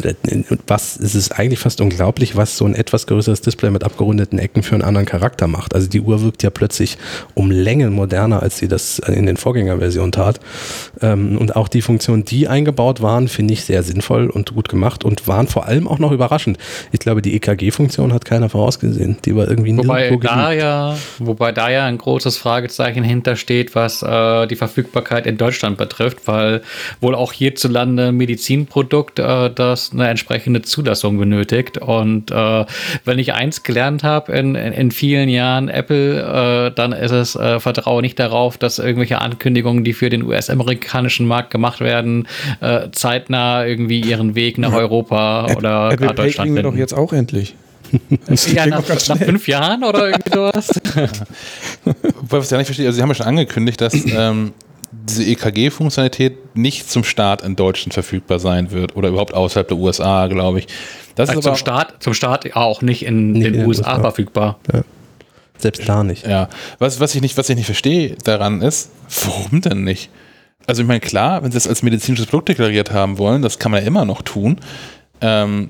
was, 0.67 0.97
es 0.99 1.15
ist 1.15 1.31
eigentlich 1.37 1.59
fast 1.59 1.81
unglaublich, 1.81 2.35
was 2.35 2.57
so 2.57 2.65
ein 2.65 2.75
etwas 2.75 3.07
größeres 3.07 3.41
Display 3.41 3.71
mit 3.71 3.83
abgerundeten 3.83 4.39
Ecken 4.39 4.63
für 4.63 4.75
einen 4.75 4.83
anderen 4.83 5.05
Charakter 5.05 5.47
macht. 5.47 5.75
Also 5.75 5.87
die 5.87 6.01
Uhr 6.01 6.21
wirkt 6.29 6.43
ja 6.43 6.51
plötzlich 6.51 6.99
um 7.33 7.49
Längen 7.49 7.91
moderner, 7.91 8.43
als 8.43 8.59
sie 8.59 8.67
das 8.67 8.99
in 8.99 9.25
den 9.25 9.35
Vorgängerversionen 9.35 10.11
tat. 10.11 10.39
Ähm, 11.01 11.39
und 11.39 11.55
auch 11.55 11.67
die 11.67 11.81
Funktionen, 11.81 12.23
die 12.23 12.47
eingebaut 12.47 13.01
waren, 13.01 13.27
finde 13.27 13.55
ich 13.55 13.63
sehr 13.63 13.81
sinnvoll 13.81 14.29
und 14.29 14.53
gut 14.53 14.69
gemacht 14.69 15.03
und 15.03 15.27
waren 15.27 15.47
vor 15.47 15.65
allem 15.65 15.87
auch 15.87 15.97
noch 15.97 16.11
überraschend. 16.11 16.59
Ich 16.91 16.99
glaube, 16.99 17.23
die 17.23 17.35
EKG-Funktion 17.35 18.13
hat 18.13 18.25
keiner 18.25 18.47
vorausgesehen. 18.47 19.17
Die 19.25 19.35
war 19.35 19.47
irgendwie 19.47 19.75
wobei 19.75 20.15
da 20.21 20.51
ja, 20.51 20.97
Wobei 21.17 21.51
da 21.51 21.69
ja 21.69 21.85
ein 21.85 21.97
großes 21.97 22.37
Fragezeichen 22.37 23.03
hintersteht, 23.03 23.73
was 23.73 24.03
äh, 24.03 24.45
die 24.45 24.55
Verfügbarkeit 24.55 25.25
in 25.25 25.37
Deutschland 25.37 25.79
betrifft, 25.79 26.27
weil 26.27 26.61
wohl 27.01 27.15
auch 27.15 27.33
hierzulande 27.33 28.11
Medizinprodukt, 28.11 29.17
äh, 29.17 29.49
das 29.49 29.91
eine 29.93 30.07
entsprechende 30.09 30.61
Zulassung 30.61 31.17
benötigt. 31.17 31.79
Und 31.79 32.29
äh, 32.29 32.65
wenn 33.03 33.17
ich 33.17 33.33
eins 33.33 33.63
gelernt 33.63 34.03
habe 34.03 34.31
in, 34.33 34.53
in, 34.53 34.73
in 34.73 34.91
vielen 34.91 35.29
Jahren, 35.29 35.69
Apple 35.69 36.18
äh, 36.19 36.71
dann 36.71 36.91
ist 36.91 37.11
es, 37.11 37.35
äh, 37.35 37.59
vertraue 37.59 38.01
nicht 38.01 38.19
darauf, 38.19 38.57
dass 38.57 38.79
irgendwelche 38.79 39.21
Ankündigungen, 39.21 39.83
die 39.83 39.93
für 39.93 40.09
den 40.09 40.23
US-amerikanischen 40.23 41.27
Markt 41.27 41.51
gemacht 41.51 41.79
werden, 41.79 42.27
äh, 42.61 42.89
zeitnah 42.91 43.65
irgendwie 43.65 44.01
ihren 44.01 44.35
Weg 44.35 44.57
nach 44.57 44.73
Europa 44.73 45.47
Ä 45.49 45.55
oder 45.55 45.91
Apple 45.91 46.07
Deutschland 46.13 46.47
finden. 46.47 46.55
wir 46.55 46.63
doch 46.63 46.75
jetzt 46.75 46.93
auch 46.93 47.13
endlich. 47.13 47.55
ja, 48.53 48.67
nach, 48.67 48.83
nach, 48.87 49.17
fünf 49.17 49.47
Jahren 49.47 49.83
oder 49.83 50.09
irgendwie 50.09 50.31
sowas. 50.31 50.69
Was 52.21 52.45
ich 52.45 52.51
ja 52.51 52.57
nicht 52.57 52.67
verstehe, 52.67 52.85
also 52.85 52.97
Sie 52.97 53.01
haben 53.01 53.09
ja 53.09 53.15
schon 53.15 53.25
angekündigt, 53.25 53.81
dass 53.81 53.93
ähm, 54.05 54.53
diese 54.91 55.23
EKG-Funktionalität 55.23 56.55
nicht 56.55 56.89
zum 56.89 57.03
Start 57.03 57.41
in 57.41 57.55
Deutschland 57.55 57.93
verfügbar 57.93 58.39
sein 58.39 58.71
wird 58.71 58.95
oder 58.95 59.09
überhaupt 59.09 59.33
außerhalb 59.33 59.67
der 59.67 59.77
USA, 59.77 60.27
glaube 60.27 60.59
ich. 60.59 60.67
Das 61.15 61.29
also 61.29 61.39
ist 61.39 61.45
zum, 61.45 61.55
Start, 61.55 62.01
zum 62.01 62.13
Start 62.13 62.55
auch 62.55 62.81
nicht 62.81 63.05
in 63.05 63.31
nicht 63.31 63.47
den 63.47 63.53
in 63.55 63.67
USA, 63.67 63.93
USA 63.93 64.01
verfügbar. 64.01 64.59
Ja. 64.71 64.81
Selbst 65.59 65.87
da 65.87 66.03
nicht. 66.03 66.25
Ja. 66.25 66.49
Was, 66.79 66.99
was, 66.99 67.13
ich 67.15 67.21
nicht, 67.21 67.37
was 67.37 67.49
ich 67.49 67.55
nicht 67.55 67.65
verstehe 67.65 68.15
daran 68.23 68.61
ist, 68.61 68.91
warum 69.25 69.61
denn 69.61 69.83
nicht? 69.83 70.09
Also 70.65 70.81
ich 70.81 70.87
meine, 70.87 70.99
klar, 70.99 71.43
wenn 71.43 71.51
sie 71.51 71.57
es 71.57 71.67
als 71.67 71.83
medizinisches 71.83 72.27
Produkt 72.27 72.49
deklariert 72.49 72.91
haben 72.91 73.17
wollen, 73.17 73.41
das 73.41 73.59
kann 73.59 73.71
man 73.71 73.81
ja 73.81 73.87
immer 73.87 74.05
noch 74.05 74.21
tun. 74.21 74.59
Ähm, 75.21 75.69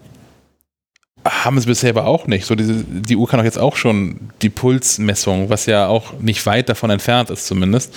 haben 1.25 1.59
sie 1.59 1.67
bisher 1.67 1.89
aber 1.89 2.05
auch 2.05 2.27
nicht. 2.27 2.45
So 2.45 2.55
diese, 2.55 2.83
die 2.83 3.15
Uhr 3.15 3.27
kann 3.27 3.39
auch 3.39 3.45
jetzt 3.45 3.59
auch 3.59 3.75
schon 3.75 4.19
die 4.41 4.49
Pulsmessung, 4.49 5.49
was 5.49 5.65
ja 5.65 5.87
auch 5.87 6.13
nicht 6.19 6.45
weit 6.45 6.69
davon 6.69 6.89
entfernt 6.89 7.29
ist 7.29 7.45
zumindest. 7.45 7.93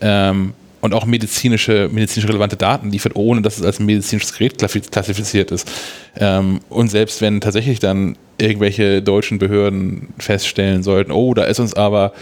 Ähm, 0.00 0.54
und 0.80 0.94
auch 0.94 1.04
medizinische, 1.04 1.88
medizinisch 1.92 2.28
relevante 2.28 2.56
Daten 2.56 2.90
liefert, 2.90 3.16
ohne 3.16 3.42
dass 3.42 3.58
es 3.58 3.64
als 3.64 3.80
medizinisches 3.80 4.32
Gerät 4.32 4.58
klassifiziert 4.58 5.50
ist. 5.50 5.70
Ähm, 6.16 6.60
und 6.68 6.88
selbst 6.88 7.20
wenn 7.20 7.40
tatsächlich 7.40 7.78
dann 7.78 8.16
irgendwelche 8.38 9.02
deutschen 9.02 9.38
Behörden 9.38 10.08
feststellen 10.18 10.82
sollten, 10.82 11.12
oh, 11.12 11.34
da 11.34 11.44
ist 11.44 11.60
uns 11.60 11.74
aber 11.74 12.12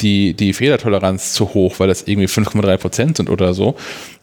die, 0.00 0.34
die 0.34 0.52
Fehlertoleranz 0.52 1.32
zu 1.32 1.54
hoch, 1.54 1.74
weil 1.78 1.88
das 1.88 2.02
irgendwie 2.02 2.28
5,3 2.28 2.76
Prozent 2.76 3.16
sind 3.16 3.30
oder 3.30 3.54
so, 3.54 3.74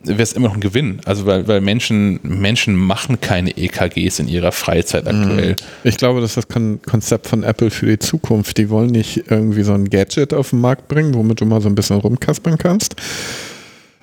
wäre 0.04 0.22
es 0.22 0.34
immer 0.34 0.48
noch 0.48 0.56
ein 0.56 0.62
Gewinn. 0.62 1.00
Also 1.06 1.26
weil, 1.26 1.48
weil 1.48 1.62
Menschen, 1.62 2.20
Menschen 2.24 2.76
machen 2.76 3.20
keine 3.20 3.56
EKGs 3.58 4.20
in 4.20 4.28
ihrer 4.28 4.52
Freizeit 4.52 5.08
aktuell. 5.08 5.52
Mhm. 5.52 5.56
Ich 5.84 5.98
glaube, 5.98 6.22
das 6.22 6.38
ist 6.38 6.50
das 6.50 6.80
Konzept 6.86 7.28
von 7.28 7.44
Apple 7.44 7.72
für 7.72 7.88
die 7.88 8.00
Zukunft. 8.00 8.58
Die 8.58 8.70
wollen 8.70 8.92
nicht 8.92 9.24
irgendwie 9.30 9.64
so 9.64 9.74
ein 9.74 9.90
Gadget 9.90 10.34
auf 10.34 10.52
den 10.52 10.62
Markt 10.62 10.88
bringen, 10.88 11.14
womit 11.14 11.42
du 11.42 11.46
mal 11.46 11.62
so 11.62 11.70
ein 11.70 11.76
bisschen 11.76 11.98
rumkaspern 11.98 12.58
kannst, 12.58 12.96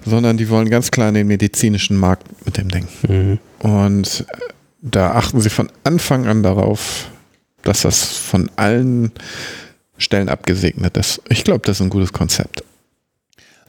sondern 0.04 0.36
die 0.36 0.48
wollen 0.48 0.70
ganz 0.70 0.90
klar 0.90 1.08
in 1.08 1.14
den 1.14 1.26
medizinischen 1.26 1.96
Markt 1.96 2.26
mit 2.44 2.56
dem 2.56 2.68
Ding. 2.68 2.88
Mhm. 3.08 3.38
Und 3.60 4.26
da 4.80 5.12
achten 5.12 5.40
sie 5.40 5.50
von 5.50 5.70
Anfang 5.84 6.26
an 6.26 6.42
darauf, 6.42 7.08
dass 7.62 7.82
das 7.82 8.16
von 8.16 8.50
allen 8.56 9.12
Stellen 9.96 10.28
abgesegnet 10.28 10.96
ist. 10.96 11.22
Ich 11.28 11.44
glaube, 11.44 11.62
das 11.64 11.78
ist 11.78 11.82
ein 11.82 11.90
gutes 11.90 12.12
Konzept. 12.12 12.64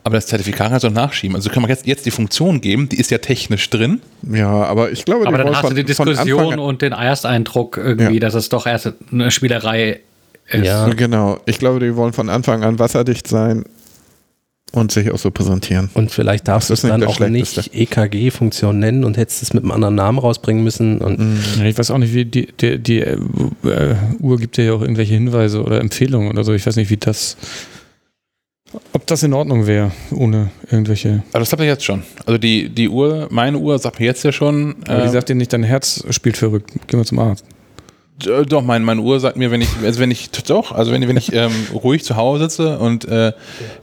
Aber 0.05 0.15
das 0.15 0.27
Zertifikat 0.27 0.69
kannst 0.69 0.83
du 0.83 0.89
auch 0.89 0.93
nachschieben. 0.93 1.35
Also 1.35 1.49
können 1.49 1.65
wir 1.65 1.69
jetzt, 1.69 1.87
jetzt 1.87 2.05
die 2.05 2.11
Funktion 2.11 2.59
geben, 2.59 2.89
die 2.89 2.99
ist 2.99 3.09
ja 3.09 3.19
technisch 3.19 3.69
drin. 3.69 4.01
Ja, 4.29 4.49
aber 4.49 4.91
ich 4.91 5.05
glaube, 5.05 5.25
aber 5.27 5.37
dann 5.37 5.55
hast 5.55 5.69
du 5.69 5.73
die 5.73 5.85
Diskussion 5.85 6.59
und 6.59 6.81
den 6.81 6.91
Ersteindruck 6.91 7.77
irgendwie, 7.77 8.15
ja. 8.15 8.19
dass 8.19 8.33
es 8.33 8.49
doch 8.49 8.67
erst 8.67 8.91
eine 9.11 9.31
Spielerei 9.31 10.01
ist. 10.49 10.65
Ja, 10.65 10.87
genau. 10.89 11.39
Ich 11.45 11.57
glaube, 11.57 11.79
die 11.79 11.95
wollen 11.95 12.11
von 12.11 12.27
Anfang 12.27 12.63
an 12.63 12.79
wasserdicht 12.79 13.27
sein 13.27 13.63
und 14.73 14.91
sich 14.91 15.11
auch 15.11 15.19
so 15.19 15.29
präsentieren. 15.29 15.89
Und 15.93 16.11
vielleicht 16.11 16.47
darfst 16.47 16.69
du 16.69 16.73
es 16.73 16.81
dann 16.81 17.03
auch 17.03 17.19
nicht 17.19 17.73
EKG-Funktion 17.73 18.79
nennen 18.79 19.03
und 19.03 19.17
hättest 19.17 19.43
es 19.43 19.53
mit 19.53 19.63
einem 19.63 19.71
anderen 19.71 19.95
Namen 19.95 20.17
rausbringen 20.17 20.63
müssen. 20.63 20.97
Und 20.97 21.19
mhm. 21.19 21.63
ich 21.63 21.77
weiß 21.77 21.91
auch 21.91 21.99
nicht, 21.99 22.13
wie 22.13 22.25
die, 22.25 22.47
die, 22.59 22.79
die 22.79 22.99
äh, 23.01 23.17
Uhr 24.19 24.37
gibt 24.37 24.57
ja 24.57 24.73
auch 24.73 24.81
irgendwelche 24.81 25.13
Hinweise 25.13 25.63
oder 25.63 25.79
Empfehlungen 25.79 26.29
oder 26.29 26.43
so. 26.43 26.53
Ich 26.53 26.65
weiß 26.65 26.75
nicht, 26.75 26.89
wie 26.89 26.97
das, 26.97 27.37
ob 28.93 29.05
das 29.05 29.21
in 29.21 29.33
Ordnung 29.33 29.67
wäre, 29.67 29.91
ohne 30.11 30.49
irgendwelche. 30.71 31.21
Aber 31.31 31.39
das 31.39 31.51
sagt 31.51 31.61
er 31.61 31.67
jetzt 31.67 31.85
schon. 31.85 32.01
Also 32.25 32.39
die, 32.39 32.69
die 32.69 32.89
Uhr, 32.89 33.27
meine 33.29 33.59
Uhr 33.59 33.77
sagt 33.77 33.99
mir 33.99 34.07
jetzt 34.07 34.23
ja 34.23 34.31
schon. 34.31 34.75
Aber 34.87 35.03
äh, 35.03 35.05
die 35.05 35.11
sagt 35.11 35.29
dir 35.29 35.35
nicht, 35.35 35.53
dein 35.53 35.63
Herz 35.63 36.03
spielt 36.09 36.35
verrückt. 36.35 36.71
Geh 36.87 36.97
mal 36.97 37.05
zum 37.05 37.19
Arzt. 37.19 37.45
Äh, 38.25 38.45
doch, 38.45 38.61
mein, 38.61 38.83
meine 38.83 39.01
Uhr 39.01 39.19
sagt 39.19 39.37
mir, 39.37 39.51
wenn 39.51 39.61
ich, 39.61 39.69
also 39.83 39.99
wenn 39.99 40.11
ich, 40.11 40.29
doch, 40.29 40.71
also 40.71 40.91
wenn, 40.91 41.07
wenn 41.07 41.17
ich 41.17 41.33
ähm, 41.33 41.51
ruhig 41.73 42.03
zu 42.03 42.15
Hause 42.15 42.43
sitze 42.43 42.79
und 42.79 43.05
äh, 43.05 43.33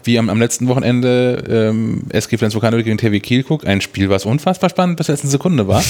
wie 0.05 0.19
am, 0.19 0.29
am 0.29 0.39
letzten 0.39 0.69
Wochenende 0.69 1.71
ähm, 1.71 2.03
SG 2.11 2.39
Flensburg 2.39 2.71
gegen 2.85 2.99
TW 2.99 3.21
Kiel 3.21 3.43
guckt, 3.43 3.67
ein 3.67 3.81
Spiel, 3.81 4.09
was 4.09 4.27
unfassbar 4.27 4.71
spannend 4.71 4.97
bis 4.97 5.09
letzten 5.09 5.29
Sekunde 5.29 5.67
war, 5.69 5.83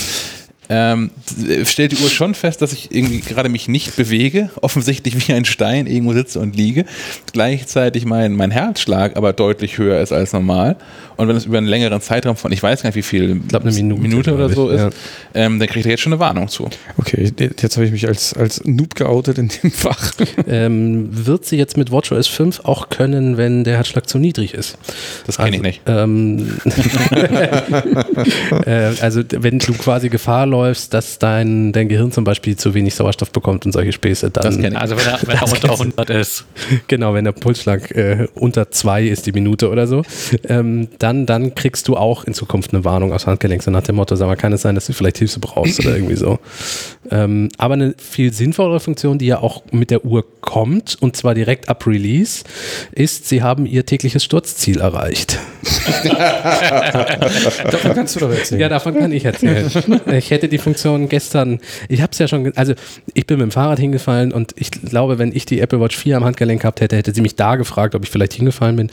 ähm, 0.71 1.11
stellt 1.65 1.91
die 1.91 1.97
Uhr 1.97 2.09
schon 2.09 2.35
fest, 2.35 2.63
dass 2.63 2.73
ich 2.73 2.95
irgendwie 2.95 3.19
gerade 3.19 3.49
mich 3.49 3.67
nicht 3.67 3.97
bewege, 3.97 4.51
offensichtlich 4.63 5.29
wie 5.29 5.33
ein 5.33 5.45
Stein 5.45 5.89
irgendwo 5.89 6.13
sitze 6.13 6.39
und 6.39 6.55
liege. 6.55 6.85
Gleichzeitig 7.33 8.05
mein, 8.05 8.37
mein 8.37 8.53
Herzschlag 8.53 9.17
aber 9.17 9.33
deutlich 9.33 9.79
höher 9.79 10.01
ist 10.01 10.13
als 10.13 10.33
normal. 10.33 10.77
Und 11.17 11.27
wenn 11.27 11.37
es 11.37 11.45
über 11.45 11.59
einen 11.59 11.67
längeren 11.67 12.01
Zeitraum 12.01 12.37
von, 12.37 12.53
ich 12.53 12.63
weiß 12.63 12.83
gar 12.83 12.89
nicht 12.89 12.97
wie 12.97 13.03
viel, 13.03 13.39
ich 13.43 13.49
glaube 13.49 13.67
eine 13.69 13.75
Minute, 13.75 14.01
Minute 14.01 14.35
oder 14.35 14.49
so 14.49 14.71
ist, 14.71 14.81
ja. 14.81 14.91
ähm, 15.35 15.59
dann 15.59 15.69
kriegt 15.69 15.87
er 15.87 15.91
jetzt 15.91 16.03
schon 16.03 16.13
eine 16.13 16.21
Warnung 16.21 16.47
zu. 16.47 16.71
Okay, 16.97 17.33
jetzt 17.39 17.77
habe 17.77 17.85
ich 17.85 17.93
mich 17.93 18.07
als, 18.07 18.33
als 18.33 18.65
Noob 18.65 18.95
geoutet 18.95 19.39
in 19.39 19.49
dem 19.49 19.73
Fach. 19.73 20.13
Ähm, 20.47 21.09
wird 21.13 21.45
sie 21.45 21.57
jetzt 21.57 21.77
mit 21.77 21.93
WatchOS 21.93 22.27
5 22.27 22.61
auch 22.61 22.89
können, 22.89 23.37
wenn 23.37 23.63
der 23.63 23.77
Herzschlag 23.77 24.09
zu 24.09 24.19
niedrig 24.19 24.55
ist? 24.55 24.79
Das 25.27 25.37
kenne 25.37 25.49
also, 25.49 25.57
ich 25.57 25.63
nicht. 25.63 25.81
Ähm, 25.87 26.59
äh, 28.67 28.93
also 29.01 29.23
wenn 29.31 29.59
du 29.59 29.73
quasi 29.75 30.09
Gefahr 30.09 30.47
läufst, 30.47 30.60
läufst, 30.61 30.95
dass 30.95 31.19
dein, 31.19 31.73
dein 31.73 31.89
Gehirn 31.89 32.13
zum 32.13 32.25
Beispiel 32.25 32.57
zu 32.57 32.75
wenig 32.75 32.95
Sauerstoff 32.95 33.31
bekommt 33.31 33.67
und 33.67 33.73
solche 33.73 33.93
Späße. 33.93 34.31
Dann, 34.31 34.45
das 34.45 34.57
ich. 34.57 34.77
Also 34.77 34.97
wenn 34.97 35.07
er, 35.07 35.19
wenn 35.23 35.37
er 35.37 35.43
unter 35.43 35.73
100 35.73 36.11
ist. 36.11 36.45
Genau, 36.87 37.15
wenn 37.15 37.25
der 37.25 37.33
Pulsschlag 37.33 37.91
äh, 37.93 38.27
unter 38.35 38.71
2 38.71 39.05
ist 39.05 39.27
die 39.27 39.33
Minute 39.33 39.71
oder 39.71 39.87
so, 39.87 40.03
ähm, 40.49 40.89
dann, 40.99 41.27
dann 41.27 41.55
kriegst 41.55 41.89
du 41.89 41.97
auch 41.97 42.25
in 42.25 42.35
Zukunft 42.35 42.73
eine 42.73 42.85
Warnung 42.85 43.13
aus 43.13 43.27
Handgelenk, 43.27 43.63
so 43.63 43.71
nach 43.71 43.83
dem 43.83 43.97
Motto, 43.97 44.17
sag 44.17 44.27
mal, 44.27 44.37
kann 44.37 44.53
es 44.53 44.63
sein, 44.63 44.75
dass 44.75 44.87
du 44.87 44.93
vielleicht 44.93 45.19
Hilfe 45.19 45.41
brauchst 45.41 45.81
oder 45.81 45.95
irgendwie 45.95 46.17
so. 46.17 46.39
Ähm, 47.11 47.49
aber 47.59 47.75
eine 47.75 47.95
viel 47.99 48.33
sinnvollere 48.33 48.81
Funktion, 48.81 49.19
die 49.19 49.27
ja 49.27 49.41
auch 49.41 49.63
mit 49.73 49.91
der 49.91 50.05
Uhr 50.05 50.25
kommt, 50.41 50.97
und 51.01 51.17
zwar 51.17 51.35
direkt 51.35 51.69
ab 51.69 51.87
Release, 51.87 52.45
ist, 52.93 53.29
sie 53.29 53.43
haben 53.43 53.67
ihr 53.67 53.87
tägliches 53.87 54.25
Sturzziel 54.25 54.81
erreicht. 54.81 55.39
davon 57.71 57.95
kannst 57.95 58.17
du 58.17 58.21
doch 58.21 58.31
erzählen. 58.31 58.61
Ja, 58.61 58.69
davon 58.69 58.97
kann 58.97 59.13
ich 59.13 59.25
erzählen. 59.25 59.71
Ich 60.13 60.31
hätte 60.31 60.49
die 60.51 60.59
Funktion 60.59 61.09
gestern, 61.09 61.61
ich 61.89 62.03
habe 62.03 62.13
es 62.13 62.19
ja 62.19 62.29
schon, 62.29 62.53
also 62.57 62.75
ich 63.15 63.27
bin 63.27 63.39
mit 63.39 63.47
dem 63.47 63.51
Fahrrad 63.51 63.79
hingefallen 63.79 64.33
und 64.33 64.55
ich 64.57 64.71
glaube, 64.71 65.19
wenn 65.19 65.35
ich 65.35 65.47
die 65.47 65.61
Apple 65.61 65.81
Watch 65.81 65.97
4 65.97 66.17
am 66.17 66.25
Handgelenk 66.25 66.63
gehabt 66.63 66.81
hätte, 66.81 66.97
hätte 66.97 67.15
sie 67.15 67.21
mich 67.21 67.37
da 67.37 67.57
gefragt, 67.57 67.95
ob 67.95 68.05
ich 68.05 68.11
vielleicht 68.11 68.35
hingefallen 68.35 68.77
bin. 68.77 68.91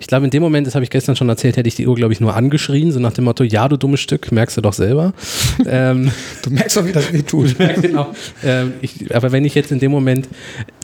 Ich 0.00 0.06
glaube, 0.06 0.24
in 0.24 0.30
dem 0.30 0.42
Moment, 0.42 0.66
das 0.66 0.74
habe 0.74 0.84
ich 0.84 0.90
gestern 0.90 1.16
schon 1.16 1.28
erzählt, 1.28 1.56
hätte 1.56 1.68
ich 1.68 1.74
die 1.74 1.86
Uhr, 1.86 1.94
glaube 1.94 2.12
ich, 2.12 2.20
nur 2.20 2.34
angeschrien, 2.34 2.92
so 2.92 3.00
nach 3.00 3.12
dem 3.12 3.24
Motto, 3.24 3.44
ja, 3.44 3.68
du 3.68 3.76
dummes 3.76 4.00
Stück, 4.00 4.32
merkst 4.32 4.56
du 4.56 4.60
doch 4.60 4.72
selber. 4.72 5.12
ähm, 5.66 6.10
du 6.42 6.50
merkst 6.50 6.76
doch, 6.76 6.86
wie 6.86 6.92
das 6.92 7.12
weh 7.12 7.22
tut. 7.22 7.56
genau. 7.82 8.14
Ähm, 8.44 8.74
ich, 8.80 9.14
aber 9.14 9.32
wenn 9.32 9.44
ich 9.44 9.54
jetzt 9.54 9.72
in 9.72 9.78
dem 9.78 9.90
Moment 9.90 10.28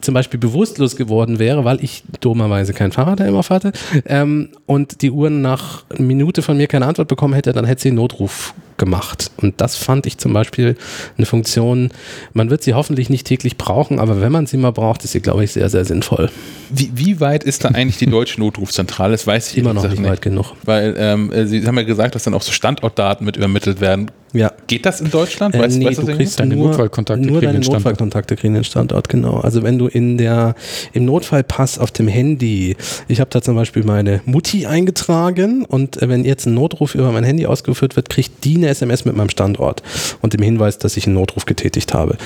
zum 0.01 0.15
Beispiel 0.15 0.39
bewusstlos 0.39 0.97
geworden 0.97 1.39
wäre, 1.39 1.65
weil 1.65 1.83
ich 1.83 2.05
dummerweise 2.21 2.73
kein 2.73 2.93
Fahrradhelm 2.93 3.35
auf 3.35 3.51
hatte 3.51 3.73
ähm, 4.07 4.51
und 4.67 5.03
die 5.03 5.11
Uhren 5.11 5.43
nach 5.43 5.85
Minute 5.99 6.43
von 6.43 6.57
mir 6.57 6.67
keine 6.67 6.87
Antwort 6.87 7.09
bekommen 7.09 7.35
hätte, 7.35 7.53
dann 7.53 7.65
hätte 7.65 7.83
sie 7.83 7.89
einen 7.89 7.97
Notruf 7.97 8.55
gemacht. 8.79 9.31
Und 9.37 9.61
das 9.61 9.77
fand 9.77 10.07
ich 10.07 10.19
zum 10.19 10.33
Beispiel 10.33 10.77
eine 11.17 11.27
Funktion, 11.27 11.91
man 12.33 12.51
wird 12.51 12.63
sie 12.63 12.75
hoffentlich 12.75 13.11
nicht 13.11 13.27
täglich 13.27 13.57
brauchen, 13.57 13.99
aber 13.99 14.21
wenn 14.21 14.33
man 14.33 14.47
sie 14.47 14.57
mal 14.57 14.73
braucht, 14.73 15.05
ist 15.05 15.13
sie, 15.13 15.21
glaube 15.21 15.45
ich, 15.45 15.53
sehr, 15.53 15.69
sehr 15.69 15.85
sinnvoll. 15.85 16.31
Wie, 16.71 16.91
wie 16.95 17.21
weit 17.21 17.45
ist 17.45 17.65
da 17.65 17.69
eigentlich 17.69 17.99
die 17.99 18.07
deutsche 18.07 18.41
Notrufzentrale? 18.41 19.13
Das 19.13 19.27
weiß 19.27 19.53
ich 19.53 19.59
immer 19.59 19.75
noch 19.75 19.89
nicht 19.89 20.03
weit 20.03 20.23
genug. 20.23 20.53
Weil 20.65 20.95
ähm, 20.99 21.33
äh, 21.33 21.47
Sie 21.47 21.67
haben 21.67 21.77
ja 21.77 21.85
gesagt, 21.85 22.15
dass 22.15 22.25
dann 22.25 22.35
auch 22.35 22.43
so 22.43 22.53
Standortdaten 22.53 23.25
mit 23.25 23.37
übermittelt 23.37 23.81
werden. 23.81 24.11
Ja. 24.33 24.53
Geht 24.67 24.85
das 24.85 25.01
in 25.01 25.11
Deutschland? 25.11 25.55
Äh, 25.55 25.61
weißt, 25.61 25.79
nee, 25.79 25.87
weißt 25.87 25.99
du 25.99 26.07
kriegst 26.07 26.39
deine 26.39 26.57
nur, 26.57 26.69
Notfallkontakte 26.69 27.27
nur 27.27 27.41
deine 27.41 27.61
Notfallkontakte 27.61 28.37
kriegen 28.37 28.55
den 28.55 28.65
Standort, 28.65 29.09
genau. 29.09 29.39
Also 29.39 29.63
wenn 29.63 29.79
du 29.79 29.87
in 29.87 30.19
der, 30.19 30.55
im 30.93 31.05
Notfallpass 31.05 31.79
auf 31.79 31.91
dem 31.91 32.09
Handy, 32.09 32.77
ich 33.09 33.21
habe 33.21 33.31
da 33.31 33.41
zum 33.41 33.57
Beispiel 33.57 33.85
meine 33.85 34.21
Mutti 34.25 34.67
eingetragen 34.67 35.65
und 35.65 35.99
wenn 36.01 36.25
jetzt 36.25 36.47
ein 36.47 36.55
Notruf 36.55 36.95
über 36.95 37.13
mein 37.13 37.25
Handy 37.25 37.47
ausgeführt 37.47 37.97
wird, 37.97 38.11
kriegt 38.11 38.45
die 38.45 38.57
eine 38.57 38.69
SMS 38.69 39.05
mit 39.05 39.17
meinem 39.17 39.31
Standort 39.31 39.83
und 40.23 40.33
dem 40.33 40.43
Hinweis, 40.43 40.79
dass 40.79 40.97
ich 40.97 41.07
einen 41.07 41.15
Notruf 41.15 41.47
getätigt 41.47 41.95
habe. 41.95 42.17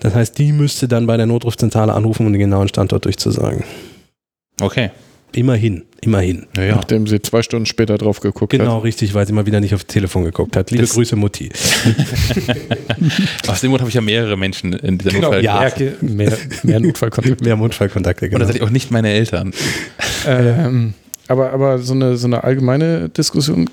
Das 0.00 0.14
heißt, 0.14 0.38
die 0.38 0.52
müsste 0.52 0.88
dann 0.88 1.06
bei 1.06 1.16
der 1.16 1.26
Notrufzentrale 1.26 1.92
anrufen, 1.92 2.26
um 2.26 2.32
den 2.32 2.40
genauen 2.40 2.68
Standort 2.68 3.04
durchzusagen. 3.04 3.64
Okay. 4.60 4.90
Immerhin, 5.36 5.84
immerhin. 6.00 6.46
Ja, 6.56 6.62
ja. 6.62 6.74
Nachdem 6.76 7.06
sie 7.06 7.20
zwei 7.20 7.42
Stunden 7.42 7.66
später 7.66 7.98
drauf 7.98 8.20
geguckt 8.20 8.52
genau, 8.52 8.64
hat. 8.64 8.70
Genau, 8.70 8.78
richtig, 8.78 9.12
weil 9.12 9.26
sie 9.26 9.34
mal 9.34 9.44
wieder 9.44 9.60
nicht 9.60 9.74
aufs 9.74 9.86
Telefon 9.86 10.24
geguckt 10.24 10.56
hat. 10.56 10.70
Liebe 10.70 10.84
das 10.84 10.94
Grüße, 10.94 11.14
Mutti. 11.14 11.50
Aus 13.46 13.60
dem 13.60 13.68
Grund 13.68 13.82
habe 13.82 13.90
ich 13.90 13.94
ja 13.94 14.00
mehrere 14.00 14.38
Menschen 14.38 14.72
in 14.72 14.96
dieser 14.96 15.10
genau, 15.10 15.32
Notfallkontakte. 15.32 15.84
Ja, 15.84 16.08
mehr, 16.08 16.32
mehr 16.62 16.80
Notfallkontakte. 16.80 17.44
mehr 17.44 17.56
Notfallkontakte, 17.56 18.30
genau. 18.30 18.36
Und 18.36 18.40
tatsächlich 18.40 18.66
auch 18.66 18.72
nicht 18.72 18.90
meine 18.90 19.10
Eltern. 19.10 19.52
Ähm, 20.26 20.94
aber, 21.28 21.52
aber 21.52 21.80
so, 21.80 21.92
eine, 21.92 22.16
so 22.16 22.28
eine 22.28 22.42
allgemeine 22.42 23.10
Diskussion, 23.10 23.68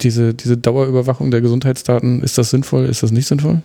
diese, 0.00 0.32
diese 0.32 0.56
Dauerüberwachung 0.56 1.30
der 1.30 1.42
Gesundheitsdaten, 1.42 2.22
ist 2.22 2.38
das 2.38 2.48
sinnvoll, 2.48 2.86
ist 2.86 3.02
das 3.02 3.12
nicht 3.12 3.28
sinnvoll? 3.28 3.60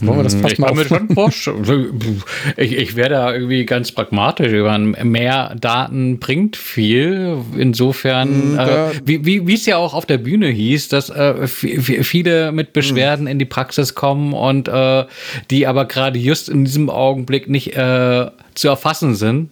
Wollen 0.00 0.18
wir 0.18 0.24
das 0.24 0.34
fast 0.34 0.54
ich 0.54 0.58
mal 0.58 0.70
auf? 0.70 0.86
Schon 0.86 1.08
Bosch. 1.08 1.50
Ich, 2.56 2.72
ich 2.72 2.96
wäre 2.96 3.10
da 3.10 3.32
irgendwie 3.32 3.64
ganz 3.64 3.92
pragmatisch. 3.92 4.52
Mehr 5.02 5.54
Daten 5.60 6.18
bringt 6.18 6.56
viel. 6.56 7.38
Insofern, 7.56 8.52
mhm, 8.52 8.58
äh, 8.58 8.90
wie, 9.04 9.46
wie, 9.46 9.54
es 9.54 9.66
ja 9.66 9.76
auch 9.76 9.94
auf 9.94 10.06
der 10.06 10.18
Bühne 10.18 10.48
hieß, 10.48 10.88
dass 10.88 11.10
äh, 11.10 11.46
viele 11.46 12.52
mit 12.52 12.72
Beschwerden 12.72 13.24
mhm. 13.24 13.30
in 13.30 13.38
die 13.38 13.44
Praxis 13.44 13.94
kommen 13.94 14.32
und 14.32 14.68
äh, 14.68 15.04
die 15.50 15.66
aber 15.66 15.86
gerade 15.86 16.18
just 16.18 16.48
in 16.48 16.64
diesem 16.64 16.90
Augenblick 16.90 17.48
nicht 17.48 17.76
äh, 17.76 18.30
zu 18.54 18.68
erfassen 18.68 19.14
sind. 19.14 19.50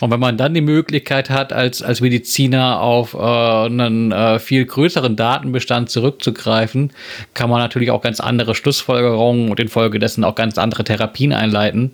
Und 0.00 0.10
wenn 0.10 0.20
man 0.20 0.36
dann 0.36 0.54
die 0.54 0.60
Möglichkeit 0.60 1.30
hat, 1.30 1.52
als, 1.52 1.82
als 1.82 2.00
Mediziner 2.00 2.80
auf 2.80 3.14
äh, 3.14 3.18
einen 3.18 4.12
äh, 4.12 4.38
viel 4.38 4.64
größeren 4.64 5.16
Datenbestand 5.16 5.90
zurückzugreifen, 5.90 6.92
kann 7.34 7.50
man 7.50 7.60
natürlich 7.60 7.90
auch 7.90 8.02
ganz 8.02 8.20
andere 8.20 8.54
Schlussfolgerungen 8.54 9.50
und 9.50 9.60
infolgedessen 9.60 10.24
auch 10.24 10.34
ganz 10.34 10.58
andere 10.58 10.84
Therapien 10.84 11.32
einleiten, 11.32 11.92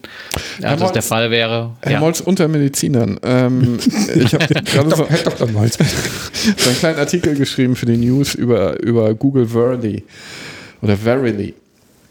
als 0.63 0.83
es 0.83 0.93
der 0.93 1.03
Fall 1.03 1.31
wäre. 1.31 1.73
Herr 1.83 1.93
ja. 1.93 2.01
Molz 2.01 2.21
unter 2.21 2.49
Medizinern. 2.49 3.19
Ähm, 3.23 3.79
ich 4.15 4.35
habe 4.35 4.47
gerade 4.47 4.91
so, 4.91 5.07
so 5.37 6.69
einen 6.69 6.79
kleinen 6.79 6.99
Artikel 6.99 7.35
geschrieben 7.35 7.77
für 7.77 7.87
die 7.87 7.97
News 7.97 8.35
über, 8.35 8.81
über 8.83 9.15
Google 9.15 9.47
Verily 9.47 10.05
oder 10.83 10.97
Verily. 10.97 11.55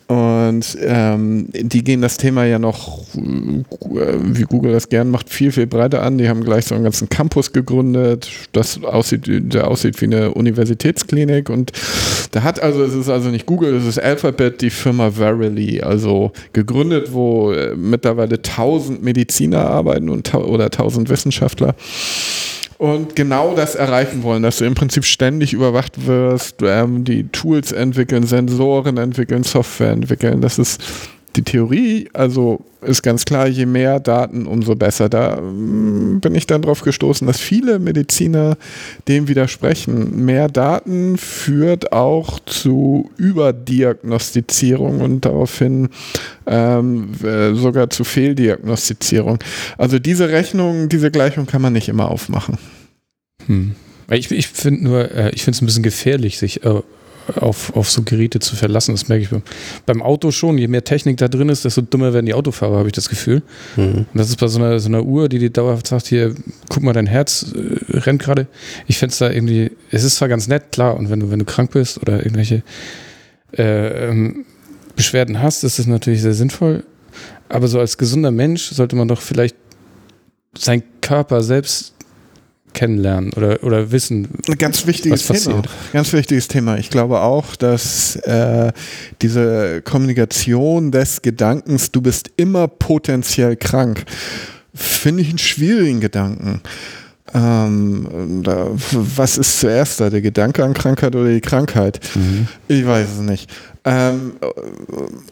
Und 0.07 0.77
ähm, 0.81 1.47
die 1.51 1.83
gehen 1.83 2.01
das 2.01 2.17
Thema 2.17 2.45
ja 2.45 2.59
noch, 2.59 2.99
äh, 3.15 4.17
wie 4.21 4.43
Google 4.43 4.71
das 4.73 4.89
gern 4.89 5.09
macht, 5.09 5.31
viel, 5.31 5.51
viel 5.51 5.65
breiter 5.65 6.03
an. 6.03 6.19
Die 6.19 6.29
haben 6.29 6.43
gleich 6.43 6.65
so 6.65 6.75
einen 6.75 6.83
ganzen 6.83 7.09
Campus 7.09 7.53
gegründet, 7.53 8.29
das 8.51 8.83
aussieht, 8.83 9.23
der 9.25 9.67
aussieht 9.67 9.99
wie 10.01 10.05
eine 10.05 10.31
Universitätsklinik. 10.31 11.49
Und 11.49 11.71
da 12.31 12.43
hat 12.43 12.61
also, 12.61 12.83
es 12.83 12.93
ist 12.93 13.09
also 13.09 13.29
nicht 13.29 13.47
Google, 13.47 13.75
es 13.75 13.85
ist 13.85 13.97
Alphabet, 13.97 14.61
die 14.61 14.69
Firma 14.69 15.09
Verily, 15.09 15.81
also 15.81 16.31
gegründet, 16.53 17.11
wo 17.11 17.51
äh, 17.51 17.75
mittlerweile 17.75 18.43
tausend 18.43 19.01
Mediziner 19.01 19.67
arbeiten 19.67 20.09
und, 20.09 20.35
oder 20.35 20.69
tausend 20.69 21.09
Wissenschaftler 21.09 21.73
und 22.77 23.15
genau 23.15 23.55
das 23.55 23.75
erreichen 23.75 24.23
wollen, 24.23 24.43
dass 24.43 24.57
du 24.57 24.65
im 24.65 24.75
Prinzip 24.75 25.05
ständig 25.05 25.53
überwacht 25.53 26.05
wirst, 26.05 26.57
ähm, 26.61 27.03
die 27.03 27.27
Tools 27.29 27.71
entwickeln, 27.71 28.23
Sensoren 28.23 28.97
entwickeln, 28.97 29.43
Software 29.43 29.91
entwickeln. 29.91 30.41
Das 30.41 30.59
ist 30.59 30.81
die 31.35 31.43
Theorie, 31.43 32.09
also 32.13 32.65
ist 32.81 33.01
ganz 33.01 33.25
klar, 33.25 33.47
je 33.47 33.65
mehr 33.65 33.99
Daten, 33.99 34.45
umso 34.45 34.75
besser. 34.75 35.09
Da 35.09 35.37
ähm, 35.37 36.19
bin 36.21 36.35
ich 36.35 36.47
dann 36.47 36.61
drauf 36.61 36.81
gestoßen, 36.81 37.25
dass 37.25 37.39
viele 37.39 37.79
Mediziner 37.79 38.57
dem 39.07 39.27
widersprechen. 39.27 40.23
Mehr 40.25 40.47
Daten 40.47 41.17
führt 41.17 41.91
auch 41.91 42.39
zu 42.45 43.09
Überdiagnostizierung 43.17 45.01
und 45.01 45.25
daraufhin 45.25 45.89
ähm, 46.45 47.09
äh, 47.23 47.53
sogar 47.53 47.89
zu 47.89 48.03
Fehldiagnostizierung. 48.03 49.39
Also 49.77 49.99
diese 49.99 50.29
Rechnung, 50.29 50.89
diese 50.89 51.11
Gleichung 51.11 51.47
kann 51.47 51.61
man 51.61 51.73
nicht 51.73 51.89
immer 51.89 52.09
aufmachen. 52.09 52.57
Hm. 53.47 53.75
Ich, 54.11 54.29
ich 54.31 54.47
finde 54.47 54.83
nur, 54.83 55.11
äh, 55.11 55.31
ich 55.31 55.43
finde 55.43 55.55
es 55.55 55.61
ein 55.61 55.65
bisschen 55.65 55.83
gefährlich, 55.83 56.37
sich 56.37 56.63
äh, 56.63 56.81
auf, 57.35 57.75
auf 57.75 57.89
so 57.89 58.03
Geräte 58.03 58.39
zu 58.39 58.55
verlassen. 58.55 58.93
Das 58.93 59.07
merke 59.07 59.23
ich 59.23 59.41
beim 59.85 60.01
Auto 60.01 60.31
schon. 60.31 60.57
Je 60.57 60.67
mehr 60.67 60.83
Technik 60.83 61.17
da 61.17 61.27
drin 61.27 61.49
ist, 61.49 61.65
desto 61.65 61.81
dümmer 61.81 62.13
werden 62.13 62.25
die 62.25 62.33
Autofahrer, 62.33 62.77
habe 62.77 62.87
ich 62.87 62.93
das 62.93 63.09
Gefühl. 63.09 63.41
Mhm. 63.75 64.05
Und 64.11 64.15
das 64.15 64.29
ist 64.29 64.39
bei 64.39 64.47
so 64.47 64.59
einer, 64.59 64.79
so 64.79 64.89
einer 64.89 65.03
Uhr, 65.03 65.29
die 65.29 65.39
dir 65.39 65.49
dauerhaft 65.49 65.87
sagt, 65.87 66.07
hier, 66.07 66.35
guck 66.69 66.83
mal, 66.83 66.93
dein 66.93 67.07
Herz 67.07 67.53
äh, 67.53 67.97
rennt 67.97 68.21
gerade. 68.21 68.47
Ich 68.87 68.97
fände 68.97 69.13
es 69.13 69.17
da 69.17 69.29
irgendwie, 69.29 69.71
es 69.91 70.03
ist 70.03 70.15
zwar 70.15 70.27
ganz 70.27 70.47
nett, 70.47 70.71
klar, 70.71 70.97
und 70.97 71.09
wenn 71.09 71.19
du, 71.19 71.31
wenn 71.31 71.39
du 71.39 71.45
krank 71.45 71.71
bist 71.71 72.01
oder 72.01 72.17
irgendwelche 72.17 72.63
äh, 73.57 74.09
ähm, 74.09 74.45
Beschwerden 74.95 75.41
hast, 75.41 75.63
ist 75.63 75.79
das 75.79 75.87
natürlich 75.87 76.21
sehr 76.21 76.33
sinnvoll. 76.33 76.83
Aber 77.49 77.67
so 77.67 77.79
als 77.79 77.97
gesunder 77.97 78.31
Mensch 78.31 78.71
sollte 78.71 78.95
man 78.95 79.07
doch 79.07 79.21
vielleicht 79.21 79.55
seinen 80.57 80.83
Körper 81.01 81.43
selbst 81.43 81.94
kennenlernen 82.75 83.33
oder, 83.33 83.63
oder 83.63 83.91
wissen. 83.91 84.27
Ein 84.47 84.57
ganz 84.59 84.85
wichtiges 84.85 85.27
was 85.27 85.45
Thema. 85.45 85.63
Ganz 85.93 86.13
wichtiges 86.13 86.47
Thema. 86.47 86.77
Ich 86.77 86.91
glaube 86.91 87.21
auch, 87.21 87.55
dass 87.55 88.17
äh, 88.17 88.71
diese 89.23 89.81
Kommunikation 89.81 90.91
des 90.91 91.23
Gedankens, 91.23 91.91
du 91.91 92.01
bist 92.01 92.29
immer 92.37 92.67
potenziell 92.67 93.55
krank, 93.55 94.05
finde 94.75 95.23
ich 95.23 95.29
einen 95.29 95.39
schwierigen 95.39 96.01
Gedanken. 96.01 96.61
Ähm, 97.33 98.43
da, 98.43 98.67
was 98.91 99.37
ist 99.37 99.59
zuerst 99.59 99.99
da, 99.99 100.09
der 100.09 100.21
Gedanke 100.21 100.63
an 100.63 100.73
Krankheit 100.73 101.15
oder 101.15 101.29
die 101.29 101.41
Krankheit? 101.41 101.99
Mhm. 102.13 102.47
Ich 102.67 102.85
weiß 102.85 103.07
es 103.13 103.19
nicht. 103.19 103.49
Ähm, 103.87 104.33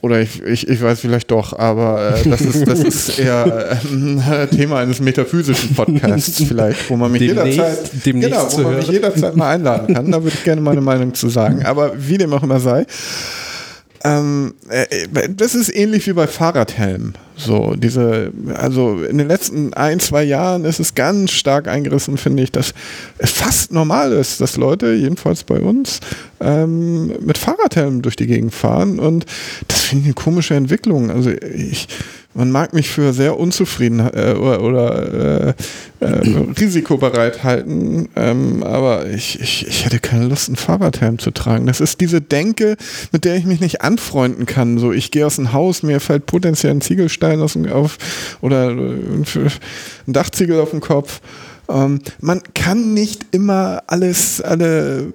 oder 0.01 0.21
ich, 0.21 0.41
ich, 0.43 0.67
ich 0.67 0.81
weiß 0.81 0.99
vielleicht 0.99 1.31
doch, 1.31 1.57
aber 1.57 2.15
äh, 2.15 2.29
das, 2.29 2.41
ist, 2.41 2.67
das 2.67 2.79
ist 2.83 3.19
eher 3.19 3.71
äh, 3.71 4.47
Thema 4.47 4.79
eines 4.79 4.99
metaphysischen 4.99 5.73
Podcasts 5.73 6.43
vielleicht, 6.47 6.87
wo 6.89 6.95
man 6.95 7.11
mich 7.11 7.21
demnächst, 7.21 7.57
jederzeit, 7.57 8.05
demnächst 8.05 8.31
genau, 8.31 8.51
wo 8.51 8.69
man 8.69 8.77
mich 8.77 8.87
jederzeit 8.87 9.35
mal 9.35 9.55
einladen 9.55 9.93
kann. 9.93 10.11
Da 10.11 10.23
würde 10.23 10.35
ich 10.35 10.43
gerne 10.43 10.61
meine 10.61 10.81
Meinung 10.81 11.15
zu 11.15 11.29
sagen. 11.29 11.65
Aber 11.65 11.93
wie 11.97 12.17
dem 12.17 12.31
auch 12.31 12.43
immer 12.43 12.59
sei, 12.59 12.85
ähm, 14.03 14.53
äh, 14.69 15.29
das 15.29 15.55
ist 15.55 15.73
ähnlich 15.73 16.07
wie 16.07 16.13
bei 16.13 16.27
Fahrradhelmen. 16.27 17.13
So, 17.35 17.73
diese, 17.75 18.31
also 18.53 19.01
in 19.03 19.17
den 19.17 19.27
letzten 19.27 19.73
ein, 19.73 19.99
zwei 19.99 20.23
Jahren 20.23 20.65
ist 20.65 20.79
es 20.79 20.93
ganz 20.93 21.31
stark 21.31 21.67
eingerissen, 21.67 22.17
finde 22.17 22.43
ich, 22.43 22.51
dass 22.51 22.73
es 23.17 23.31
fast 23.31 23.71
normal 23.71 24.11
ist, 24.11 24.39
dass 24.39 24.55
Leute, 24.57 24.93
jedenfalls 24.93 25.43
bei 25.43 25.59
uns, 25.59 25.99
ähm, 26.41 27.13
mit 27.21 27.37
Fahrradhelmen 27.37 28.01
durch 28.01 28.15
die 28.15 28.27
Gegend 28.27 28.53
fahren. 28.53 28.99
Und 28.99 29.25
das 29.67 29.81
finde 29.81 30.01
ich 30.01 30.07
eine 30.07 30.13
komische 30.13 30.53
Entwicklung. 30.53 31.09
Also 31.09 31.31
ich, 31.31 31.87
man 32.33 32.51
mag 32.51 32.73
mich 32.73 32.89
für 32.89 33.13
sehr 33.13 33.39
unzufrieden 33.39 33.99
äh, 33.99 34.33
oder, 34.33 34.61
oder 34.61 35.47
äh, 35.49 35.53
äh, 35.99 36.05
risikobereit 36.59 37.43
halten, 37.43 38.09
ähm, 38.15 38.63
aber 38.63 39.07
ich, 39.07 39.39
ich, 39.39 39.67
ich 39.67 39.85
hätte 39.85 39.99
keine 39.99 40.25
Lust, 40.25 40.49
einen 40.49 40.55
Fahrradhelm 40.55 41.19
zu 41.19 41.31
tragen. 41.31 41.65
Das 41.65 41.79
ist 41.79 42.01
diese 42.01 42.21
Denke, 42.21 42.75
mit 43.11 43.25
der 43.25 43.35
ich 43.35 43.45
mich 43.45 43.59
nicht 43.59 43.81
anfreunden 43.81 44.45
kann. 44.45 44.77
So, 44.77 44.91
ich 44.91 45.11
gehe 45.11 45.25
aus 45.25 45.35
dem 45.35 45.53
Haus, 45.53 45.83
mir 45.83 45.99
fällt 45.99 46.25
potenziell 46.25 46.73
ein 46.73 46.81
Ziegelstein 46.81 47.39
aus 47.41 47.53
dem, 47.53 47.71
auf 47.71 47.97
oder 48.41 48.69
ein 48.69 49.25
Dachziegel 50.07 50.59
auf 50.59 50.71
den 50.71 50.81
Kopf 50.81 51.21
Ähm, 51.69 51.99
man 52.19 52.41
kann 52.53 52.93
nicht 52.93 53.27
immer 53.31 53.83
alles, 53.87 54.41
alle 54.41 55.13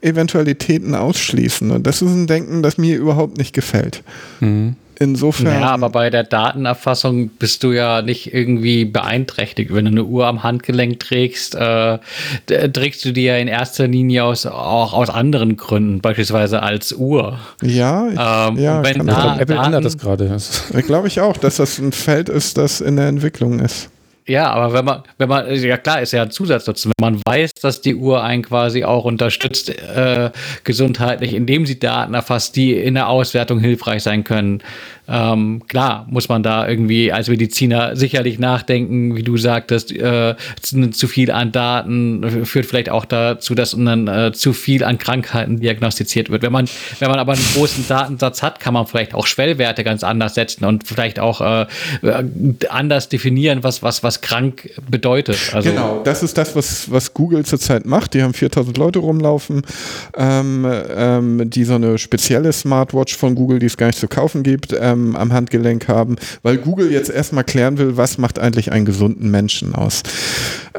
Eventualitäten 0.00 0.94
ausschließen. 0.94 1.72
Und 1.72 1.86
das 1.88 2.02
ist 2.02 2.10
ein 2.10 2.28
Denken, 2.28 2.62
das 2.62 2.78
mir 2.78 2.96
überhaupt 2.96 3.36
nicht 3.36 3.52
gefällt. 3.52 4.04
Mhm. 4.38 4.76
Insofern. 5.00 5.60
Ja, 5.60 5.70
aber 5.70 5.90
bei 5.90 6.10
der 6.10 6.24
Datenerfassung 6.24 7.28
bist 7.28 7.62
du 7.62 7.72
ja 7.72 8.02
nicht 8.02 8.34
irgendwie 8.34 8.84
beeinträchtigt. 8.84 9.72
Wenn 9.72 9.84
du 9.84 9.90
eine 9.92 10.04
Uhr 10.04 10.26
am 10.26 10.42
Handgelenk 10.42 10.98
trägst, 10.98 11.54
äh, 11.54 11.98
trägst 12.46 13.04
du 13.04 13.12
die 13.12 13.24
ja 13.24 13.36
in 13.36 13.46
erster 13.46 13.86
Linie 13.86 14.24
aus, 14.24 14.44
auch 14.46 14.92
aus 14.92 15.10
anderen 15.10 15.56
Gründen, 15.56 16.00
beispielsweise 16.00 16.62
als 16.62 16.92
Uhr. 16.92 17.38
Ja, 17.62 18.08
ich, 18.08 18.18
ähm, 18.18 18.84
wenn 18.84 19.06
da, 19.06 19.38
Apple 19.38 19.56
ändert 19.56 19.84
das 19.84 19.98
gerade. 19.98 20.36
Glaube 20.86 21.08
ich 21.08 21.20
auch, 21.20 21.36
dass 21.36 21.56
das 21.56 21.78
ein 21.78 21.92
Feld 21.92 22.28
ist, 22.28 22.58
das 22.58 22.80
in 22.80 22.96
der 22.96 23.06
Entwicklung 23.06 23.60
ist. 23.60 23.90
Ja, 24.28 24.50
aber 24.50 24.74
wenn 24.74 24.84
man, 24.84 25.02
wenn 25.16 25.28
man, 25.28 25.54
ja 25.54 25.78
klar, 25.78 26.02
ist 26.02 26.12
ja 26.12 26.22
ein 26.22 26.30
Zusatznutzen. 26.30 26.92
Wenn 26.98 27.14
man 27.14 27.22
weiß, 27.26 27.52
dass 27.62 27.80
die 27.80 27.94
Uhr 27.94 28.22
einen 28.22 28.42
quasi 28.42 28.84
auch 28.84 29.06
unterstützt, 29.06 29.70
äh, 29.70 30.30
gesundheitlich, 30.64 31.32
indem 31.32 31.64
sie 31.64 31.78
Daten 31.78 32.12
erfasst, 32.12 32.54
die 32.54 32.74
in 32.74 32.94
der 32.94 33.08
Auswertung 33.08 33.58
hilfreich 33.58 34.02
sein 34.02 34.24
können, 34.24 34.62
ähm, 35.08 35.62
klar, 35.66 36.06
muss 36.10 36.28
man 36.28 36.42
da 36.42 36.68
irgendwie 36.68 37.12
als 37.12 37.28
Mediziner 37.28 37.96
sicherlich 37.96 38.38
nachdenken, 38.38 39.16
wie 39.16 39.22
du 39.22 39.36
sagtest, 39.38 39.90
äh, 39.92 40.34
zu 40.60 41.08
viel 41.08 41.30
an 41.30 41.50
Daten 41.50 42.44
führt 42.44 42.66
vielleicht 42.66 42.90
auch 42.90 43.06
dazu, 43.06 43.54
dass 43.54 43.70
dann 43.70 44.06
äh, 44.06 44.32
zu 44.32 44.52
viel 44.52 44.84
an 44.84 44.98
Krankheiten 44.98 45.60
diagnostiziert 45.60 46.28
wird. 46.30 46.42
Wenn 46.42 46.52
man, 46.52 46.68
wenn 46.98 47.08
man 47.08 47.18
aber 47.18 47.32
einen 47.32 47.44
großen 47.54 47.86
Datensatz 47.88 48.42
hat, 48.42 48.60
kann 48.60 48.74
man 48.74 48.86
vielleicht 48.86 49.14
auch 49.14 49.26
Schwellwerte 49.26 49.82
ganz 49.82 50.04
anders 50.04 50.34
setzen 50.34 50.64
und 50.64 50.86
vielleicht 50.86 51.18
auch 51.20 51.40
äh, 51.40 51.66
anders 52.68 53.08
definieren, 53.08 53.62
was, 53.62 53.82
was, 53.82 54.02
was 54.02 54.20
krank 54.20 54.70
bedeutet. 54.90 55.38
Also 55.54 55.70
genau, 55.70 56.02
das 56.04 56.22
ist 56.22 56.36
das, 56.36 56.54
was, 56.54 56.90
was 56.90 57.14
Google 57.14 57.44
zurzeit 57.44 57.86
macht. 57.86 58.12
Die 58.14 58.22
haben 58.22 58.34
4000 58.34 58.76
Leute 58.76 58.98
rumlaufen, 58.98 59.62
ähm, 60.16 60.66
ähm, 60.94 61.48
die 61.48 61.64
so 61.64 61.76
eine 61.76 61.96
spezielle 61.98 62.52
Smartwatch 62.52 63.16
von 63.16 63.34
Google, 63.34 63.58
die 63.58 63.66
es 63.66 63.76
gar 63.76 63.86
nicht 63.86 63.98
zu 63.98 64.08
kaufen 64.08 64.42
gibt, 64.42 64.74
ähm, 64.78 64.97
ähm, 64.98 65.16
am 65.16 65.32
Handgelenk 65.32 65.88
haben, 65.88 66.16
weil 66.42 66.58
Google 66.58 66.90
jetzt 66.90 67.10
erstmal 67.10 67.44
klären 67.44 67.78
will, 67.78 67.96
was 67.96 68.18
macht 68.18 68.38
eigentlich 68.38 68.72
einen 68.72 68.84
gesunden 68.84 69.30
Menschen 69.30 69.74
aus. 69.74 70.02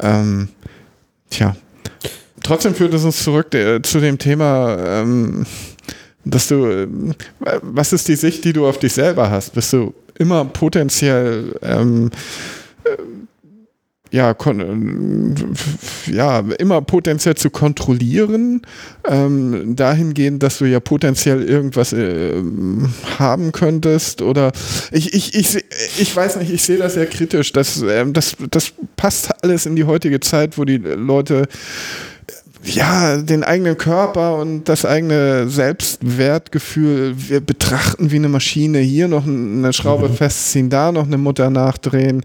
Ähm, 0.00 0.48
tja. 1.30 1.56
Trotzdem 2.42 2.74
führt 2.74 2.94
es 2.94 3.04
uns 3.04 3.22
zurück 3.22 3.54
äh, 3.54 3.82
zu 3.82 4.00
dem 4.00 4.18
Thema, 4.18 4.76
ähm, 4.78 5.44
dass 6.24 6.48
du, 6.48 6.66
äh, 6.66 6.88
was 7.62 7.92
ist 7.92 8.08
die 8.08 8.16
Sicht, 8.16 8.44
die 8.44 8.52
du 8.52 8.66
auf 8.66 8.78
dich 8.78 8.92
selber 8.92 9.30
hast? 9.30 9.54
Bist 9.54 9.72
du 9.72 9.94
immer 10.18 10.44
potenziell 10.44 11.54
ähm, 11.62 12.10
äh, 12.84 12.90
ja, 14.10 14.34
ja, 16.06 16.40
immer 16.58 16.82
potenziell 16.82 17.36
zu 17.36 17.50
kontrollieren, 17.50 18.62
ähm, 19.06 19.76
dahingehend, 19.76 20.42
dass 20.42 20.58
du 20.58 20.64
ja 20.64 20.80
potenziell 20.80 21.42
irgendwas 21.42 21.92
äh, 21.92 22.42
haben 23.18 23.52
könntest 23.52 24.20
oder 24.22 24.52
ich, 24.90 25.14
ich, 25.14 25.34
ich, 25.34 25.64
ich 25.98 26.16
weiß 26.16 26.36
nicht, 26.36 26.52
ich 26.52 26.62
sehe 26.62 26.78
das 26.78 26.94
sehr 26.94 27.06
kritisch, 27.06 27.52
das, 27.52 27.82
äh, 27.82 28.04
das, 28.10 28.36
das 28.50 28.72
passt 28.96 29.30
alles 29.42 29.66
in 29.66 29.76
die 29.76 29.84
heutige 29.84 30.20
Zeit, 30.20 30.58
wo 30.58 30.64
die 30.64 30.78
Leute 30.78 31.46
ja, 32.62 33.16
den 33.16 33.42
eigenen 33.42 33.78
Körper 33.78 34.36
und 34.36 34.68
das 34.68 34.84
eigene 34.84 35.48
Selbstwertgefühl 35.48 37.14
wir 37.16 37.40
betrachten 37.40 38.10
wie 38.10 38.16
eine 38.16 38.28
Maschine. 38.28 38.78
Hier 38.78 39.08
noch 39.08 39.26
eine 39.26 39.72
Schraube 39.72 40.08
mhm. 40.08 40.14
festziehen, 40.14 40.68
da 40.68 40.92
noch 40.92 41.06
eine 41.06 41.16
Mutter 41.16 41.48
nachdrehen. 41.48 42.22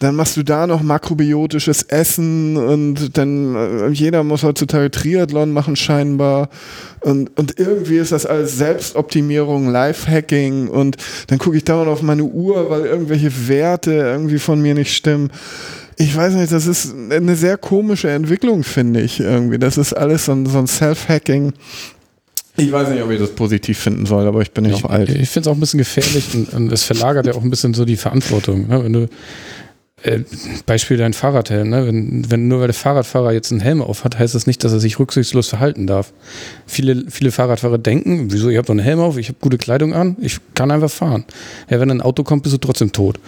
Dann 0.00 0.16
machst 0.16 0.36
du 0.36 0.42
da 0.42 0.66
noch 0.66 0.82
makrobiotisches 0.82 1.84
Essen 1.84 2.56
und 2.56 3.16
dann 3.16 3.54
äh, 3.54 3.88
jeder 3.88 4.24
muss 4.24 4.42
heutzutage 4.42 4.90
Triathlon 4.90 5.52
machen 5.52 5.76
scheinbar. 5.76 6.48
Und, 7.00 7.38
und 7.38 7.58
irgendwie 7.58 7.96
ist 7.96 8.12
das 8.12 8.26
alles 8.26 8.58
Selbstoptimierung, 8.58 9.70
Lifehacking 9.70 10.68
und 10.68 10.96
dann 11.28 11.38
gucke 11.38 11.56
ich 11.56 11.64
dauernd 11.64 11.88
auf 11.88 12.02
meine 12.02 12.24
Uhr, 12.24 12.68
weil 12.68 12.84
irgendwelche 12.84 13.48
Werte 13.48 13.92
irgendwie 13.92 14.38
von 14.38 14.60
mir 14.60 14.74
nicht 14.74 14.94
stimmen 14.94 15.30
ich 16.00 16.16
weiß 16.16 16.32
nicht, 16.32 16.50
das 16.50 16.66
ist 16.66 16.94
eine 16.94 17.36
sehr 17.36 17.58
komische 17.58 18.08
Entwicklung, 18.08 18.64
finde 18.64 19.02
ich 19.02 19.20
irgendwie. 19.20 19.58
Das 19.58 19.76
ist 19.76 19.92
alles 19.92 20.24
so 20.24 20.32
ein, 20.32 20.46
so 20.46 20.58
ein 20.58 20.66
Self-Hacking. 20.66 21.52
Ich 22.56 22.72
weiß 22.72 22.88
nicht, 22.88 23.02
ob 23.02 23.10
ich 23.10 23.18
das 23.18 23.30
positiv 23.32 23.78
finden 23.78 24.06
soll, 24.06 24.26
aber 24.26 24.40
ich 24.40 24.50
bin 24.50 24.64
ja 24.64 24.74
auch 24.74 24.86
alt. 24.86 25.10
Ich 25.10 25.28
finde 25.28 25.40
es 25.40 25.46
auch 25.48 25.56
ein 25.56 25.60
bisschen 25.60 25.76
gefährlich 25.76 26.24
und, 26.54 26.72
es 26.72 26.84
verlagert 26.84 27.26
ja 27.26 27.34
auch 27.34 27.42
ein 27.42 27.50
bisschen 27.50 27.74
so 27.74 27.84
die 27.84 27.98
Verantwortung. 27.98 28.66
Ne? 28.66 28.82
Wenn 28.82 28.92
du, 28.94 29.08
äh, 30.02 30.20
Beispiel 30.64 30.96
dein 30.96 31.12
Fahrradhelm, 31.12 31.68
ne? 31.68 31.86
wenn, 31.86 32.30
wenn 32.30 32.48
nur 32.48 32.60
weil 32.60 32.68
der 32.68 32.74
Fahrradfahrer 32.74 33.32
jetzt 33.32 33.52
einen 33.52 33.60
Helm 33.60 33.82
auf 33.82 34.02
hat, 34.02 34.18
heißt 34.18 34.34
das 34.34 34.46
nicht, 34.46 34.64
dass 34.64 34.72
er 34.72 34.80
sich 34.80 34.98
rücksichtslos 34.98 35.48
verhalten 35.48 35.86
darf. 35.86 36.14
Viele, 36.66 37.10
viele 37.10 37.30
Fahrradfahrer 37.30 37.76
denken, 37.76 38.32
wieso, 38.32 38.48
ich 38.48 38.56
habe 38.56 38.66
doch 38.66 38.72
einen 38.72 38.80
Helm 38.80 39.00
auf, 39.00 39.18
ich 39.18 39.28
habe 39.28 39.36
gute 39.38 39.58
Kleidung 39.58 39.92
an, 39.92 40.16
ich 40.22 40.38
kann 40.54 40.70
einfach 40.70 40.90
fahren. 40.90 41.26
Ja, 41.68 41.78
wenn 41.78 41.90
ein 41.90 42.00
Auto 42.00 42.24
kommt, 42.24 42.44
bist 42.44 42.54
du 42.54 42.58
trotzdem 42.58 42.90
tot. 42.90 43.20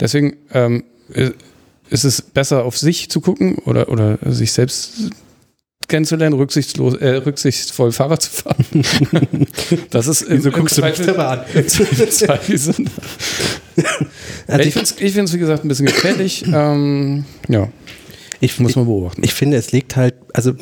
Deswegen 0.00 0.36
ähm, 0.54 0.84
äh, 1.12 1.32
ist 1.90 2.04
es 2.04 2.22
besser 2.22 2.64
auf 2.64 2.78
sich 2.78 3.10
zu 3.10 3.20
gucken 3.20 3.56
oder, 3.64 3.88
oder 3.88 4.18
sich 4.26 4.52
selbst 4.52 5.10
kennenzulernen, 5.88 6.38
rücksichtslos, 6.38 6.94
äh, 6.94 7.16
rücksichtsvoll 7.16 7.92
Fahrrad 7.92 8.22
zu 8.22 8.30
fahren. 8.30 8.64
das 9.90 10.06
ist 10.06 10.26
Wieso 10.28 10.50
guckst 10.50 10.78
du 10.78 10.82
mich 10.82 11.00
immer 11.00 11.28
an? 11.28 11.40
ich 11.54 11.64
finde 15.12 15.24
es, 15.24 15.34
wie 15.34 15.38
gesagt, 15.38 15.64
ein 15.64 15.68
bisschen 15.68 15.86
gefährlich. 15.86 16.44
Ähm, 16.46 17.24
ja. 17.48 17.68
Ich, 18.40 18.60
muss 18.60 18.76
man 18.76 18.84
beobachten. 18.84 19.24
Ich 19.24 19.34
finde, 19.34 19.56
es 19.56 19.72
liegt 19.72 19.96
halt, 19.96 20.14
also 20.32 20.52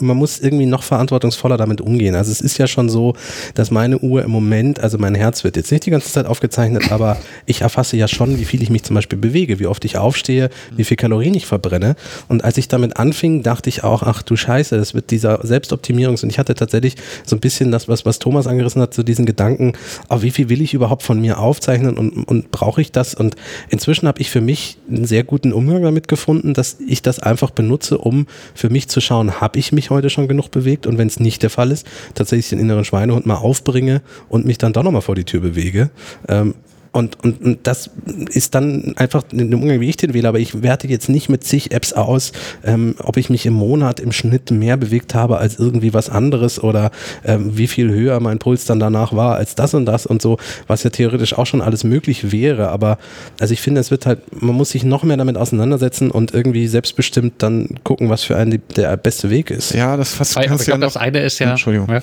man 0.00 0.16
muss 0.16 0.38
irgendwie 0.40 0.66
noch 0.66 0.82
verantwortungsvoller 0.82 1.56
damit 1.56 1.80
umgehen. 1.80 2.14
Also 2.14 2.30
es 2.30 2.40
ist 2.40 2.58
ja 2.58 2.66
schon 2.66 2.88
so, 2.88 3.14
dass 3.54 3.70
meine 3.70 3.98
Uhr 3.98 4.22
im 4.22 4.30
Moment, 4.30 4.80
also 4.80 4.98
mein 4.98 5.14
Herz 5.14 5.44
wird 5.44 5.56
jetzt 5.56 5.70
nicht 5.70 5.86
die 5.86 5.90
ganze 5.90 6.10
Zeit 6.10 6.26
aufgezeichnet, 6.26 6.90
aber 6.92 7.16
ich 7.46 7.62
erfasse 7.62 7.96
ja 7.96 8.08
schon, 8.08 8.38
wie 8.38 8.44
viel 8.44 8.62
ich 8.62 8.70
mich 8.70 8.82
zum 8.82 8.94
Beispiel 8.94 9.18
bewege, 9.18 9.58
wie 9.58 9.66
oft 9.66 9.84
ich 9.84 9.96
aufstehe, 9.96 10.50
wie 10.74 10.84
viel 10.84 10.96
Kalorien 10.96 11.34
ich 11.34 11.46
verbrenne. 11.46 11.96
Und 12.28 12.44
als 12.44 12.58
ich 12.58 12.68
damit 12.68 12.96
anfing, 12.96 13.42
dachte 13.42 13.68
ich 13.68 13.84
auch, 13.84 14.02
ach 14.02 14.22
du 14.22 14.36
Scheiße, 14.36 14.76
das 14.76 14.94
wird 14.94 15.10
dieser 15.10 15.44
Selbstoptimierungs- 15.44 16.22
und 16.22 16.30
ich 16.30 16.38
hatte 16.38 16.54
tatsächlich 16.54 16.96
so 17.24 17.36
ein 17.36 17.40
bisschen 17.40 17.70
das, 17.70 17.88
was, 17.88 18.04
was 18.04 18.18
Thomas 18.18 18.46
angerissen 18.46 18.82
hat, 18.82 18.94
so 18.94 19.02
diesen 19.02 19.26
Gedanken, 19.26 19.72
oh, 20.08 20.22
wie 20.22 20.30
viel 20.30 20.48
will 20.48 20.62
ich 20.62 20.74
überhaupt 20.74 21.02
von 21.02 21.20
mir 21.20 21.38
aufzeichnen 21.38 21.96
und, 21.96 22.24
und 22.24 22.50
brauche 22.50 22.80
ich 22.80 22.92
das? 22.92 23.14
Und 23.14 23.36
inzwischen 23.68 24.08
habe 24.08 24.20
ich 24.20 24.30
für 24.30 24.40
mich 24.40 24.78
einen 24.88 25.06
sehr 25.06 25.24
guten 25.24 25.52
Umgang 25.52 25.82
damit 25.82 26.08
gefunden, 26.08 26.54
dass 26.54 26.78
ich 26.86 27.02
das 27.02 27.18
einfach 27.18 27.50
benutze, 27.50 27.98
um 27.98 28.26
für 28.58 28.70
mich 28.70 28.88
zu 28.88 29.00
schauen, 29.00 29.40
habe 29.40 29.58
ich 29.58 29.70
mich 29.70 29.90
heute 29.90 30.10
schon 30.10 30.26
genug 30.26 30.50
bewegt 30.50 30.86
und 30.86 30.98
wenn 30.98 31.06
es 31.06 31.20
nicht 31.20 31.44
der 31.44 31.50
Fall 31.50 31.70
ist, 31.70 31.86
tatsächlich 32.14 32.48
den 32.48 32.58
inneren 32.58 32.84
Schweinehund 32.84 33.24
mal 33.24 33.36
aufbringe 33.36 34.02
und 34.28 34.46
mich 34.46 34.58
dann 34.58 34.72
doch 34.72 34.82
nochmal 34.82 35.02
vor 35.02 35.14
die 35.14 35.24
Tür 35.24 35.40
bewege. 35.40 35.90
Ähm, 36.28 36.54
und, 36.98 37.22
und, 37.24 37.40
und 37.42 37.58
das 37.62 37.90
ist 38.30 38.54
dann 38.54 38.94
einfach 38.96 39.22
ein 39.32 39.54
Umgang, 39.54 39.80
wie 39.80 39.88
ich 39.88 39.96
den 39.96 40.14
wähle, 40.14 40.28
aber 40.28 40.40
ich 40.40 40.62
werte 40.62 40.88
jetzt 40.88 41.08
nicht 41.08 41.28
mit 41.28 41.44
zig 41.44 41.70
Apps 41.70 41.92
aus, 41.92 42.32
ähm, 42.64 42.96
ob 42.98 43.16
ich 43.16 43.30
mich 43.30 43.46
im 43.46 43.54
Monat 43.54 44.00
im 44.00 44.10
Schnitt 44.10 44.50
mehr 44.50 44.76
bewegt 44.76 45.14
habe 45.14 45.38
als 45.38 45.58
irgendwie 45.58 45.94
was 45.94 46.10
anderes 46.10 46.62
oder 46.62 46.90
ähm, 47.24 47.56
wie 47.56 47.68
viel 47.68 47.90
höher 47.90 48.18
mein 48.20 48.38
Puls 48.40 48.64
dann 48.64 48.80
danach 48.80 49.12
war 49.12 49.36
als 49.36 49.54
das 49.54 49.74
und 49.74 49.86
das 49.86 50.06
und 50.06 50.20
so, 50.20 50.38
was 50.66 50.82
ja 50.82 50.90
theoretisch 50.90 51.34
auch 51.38 51.46
schon 51.46 51.62
alles 51.62 51.84
möglich 51.84 52.32
wäre. 52.32 52.68
Aber 52.68 52.98
also 53.38 53.54
ich 53.54 53.60
finde, 53.60 53.80
es 53.80 53.90
wird 53.90 54.04
halt, 54.04 54.20
man 54.42 54.56
muss 54.56 54.70
sich 54.70 54.82
noch 54.82 55.04
mehr 55.04 55.16
damit 55.16 55.36
auseinandersetzen 55.36 56.10
und 56.10 56.34
irgendwie 56.34 56.66
selbstbestimmt 56.66 57.34
dann 57.38 57.78
gucken, 57.84 58.10
was 58.10 58.24
für 58.24 58.36
einen 58.36 58.60
der 58.74 58.96
beste 58.96 59.30
Weg 59.30 59.50
ist. 59.50 59.72
Ja, 59.72 59.96
das 59.96 60.14
fast 60.14 60.34
glaube, 60.34 60.64
ja 60.64 60.78
das 60.78 60.96
eine 60.96 61.20
ist 61.20 61.38
ja. 61.38 61.50
Entschuldigung. 61.50 61.88
Ja 61.88 62.02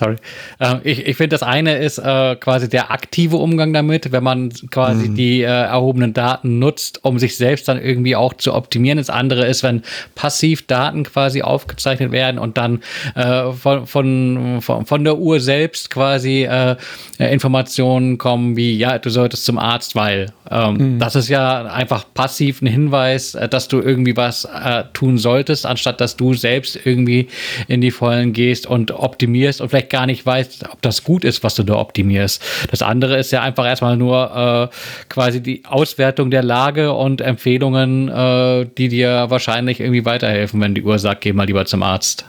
sorry. 0.00 0.16
Äh, 0.58 0.76
ich 0.82 1.06
ich 1.06 1.16
finde, 1.16 1.34
das 1.34 1.42
eine 1.42 1.76
ist 1.76 1.98
äh, 1.98 2.36
quasi 2.36 2.68
der 2.68 2.90
aktive 2.90 3.36
Umgang 3.36 3.72
damit, 3.72 4.10
wenn 4.12 4.24
man 4.24 4.50
quasi 4.70 5.08
mhm. 5.08 5.14
die 5.14 5.42
äh, 5.42 5.46
erhobenen 5.46 6.12
Daten 6.12 6.58
nutzt, 6.58 7.04
um 7.04 7.18
sich 7.18 7.36
selbst 7.36 7.68
dann 7.68 7.80
irgendwie 7.80 8.16
auch 8.16 8.34
zu 8.34 8.54
optimieren. 8.54 8.98
Das 8.98 9.10
andere 9.10 9.46
ist, 9.46 9.62
wenn 9.62 9.82
passiv 10.14 10.66
Daten 10.66 11.04
quasi 11.04 11.42
aufgezeichnet 11.42 12.12
werden 12.12 12.38
und 12.38 12.56
dann 12.56 12.80
äh, 13.14 13.52
von, 13.52 13.86
von, 13.86 14.60
von, 14.62 15.04
der 15.04 15.18
Uhr 15.18 15.40
selbst 15.40 15.90
quasi 15.90 16.44
äh, 16.44 16.76
Informationen 17.18 18.18
kommen 18.18 18.56
wie, 18.56 18.76
ja, 18.76 18.98
du 18.98 19.10
solltest 19.10 19.44
zum 19.44 19.58
Arzt, 19.58 19.94
weil 19.94 20.32
ähm, 20.50 20.94
mhm. 20.94 20.98
das 20.98 21.14
ist 21.14 21.28
ja 21.28 21.66
einfach 21.66 22.04
passiv 22.14 22.62
ein 22.62 22.66
Hinweis, 22.66 23.34
äh, 23.34 23.48
dass 23.48 23.68
du 23.68 23.80
irgendwie 23.80 24.16
was 24.16 24.46
äh, 24.46 24.84
tun 24.92 25.18
solltest, 25.18 25.66
anstatt 25.66 26.00
dass 26.00 26.16
du 26.16 26.34
selbst 26.34 26.78
irgendwie 26.84 27.28
in 27.68 27.80
die 27.80 27.90
Vollen 27.90 28.32
gehst 28.32 28.66
und 28.66 28.90
optimierst 28.92 29.60
und 29.60 29.68
vielleicht 29.68 29.89
gar 29.90 30.06
nicht 30.06 30.24
weißt, 30.24 30.70
ob 30.72 30.80
das 30.82 31.04
gut 31.04 31.24
ist, 31.24 31.42
was 31.42 31.54
du 31.54 31.62
da 31.62 31.74
optimierst. 31.74 32.42
Das 32.70 32.82
andere 32.82 33.18
ist 33.18 33.30
ja 33.30 33.42
einfach 33.42 33.66
erstmal 33.66 33.96
nur 33.96 34.70
äh, 34.72 34.76
quasi 35.08 35.40
die 35.40 35.64
Auswertung 35.66 36.30
der 36.30 36.42
Lage 36.42 36.92
und 36.92 37.20
Empfehlungen, 37.20 38.08
äh, 38.08 38.66
die 38.78 38.88
dir 38.88 39.26
wahrscheinlich 39.28 39.80
irgendwie 39.80 40.04
weiterhelfen, 40.04 40.60
wenn 40.60 40.74
die 40.74 40.82
Uhr 40.82 40.98
sagt, 40.98 41.20
geh 41.22 41.32
mal 41.32 41.46
lieber 41.46 41.66
zum 41.66 41.82
Arzt. 41.82 42.24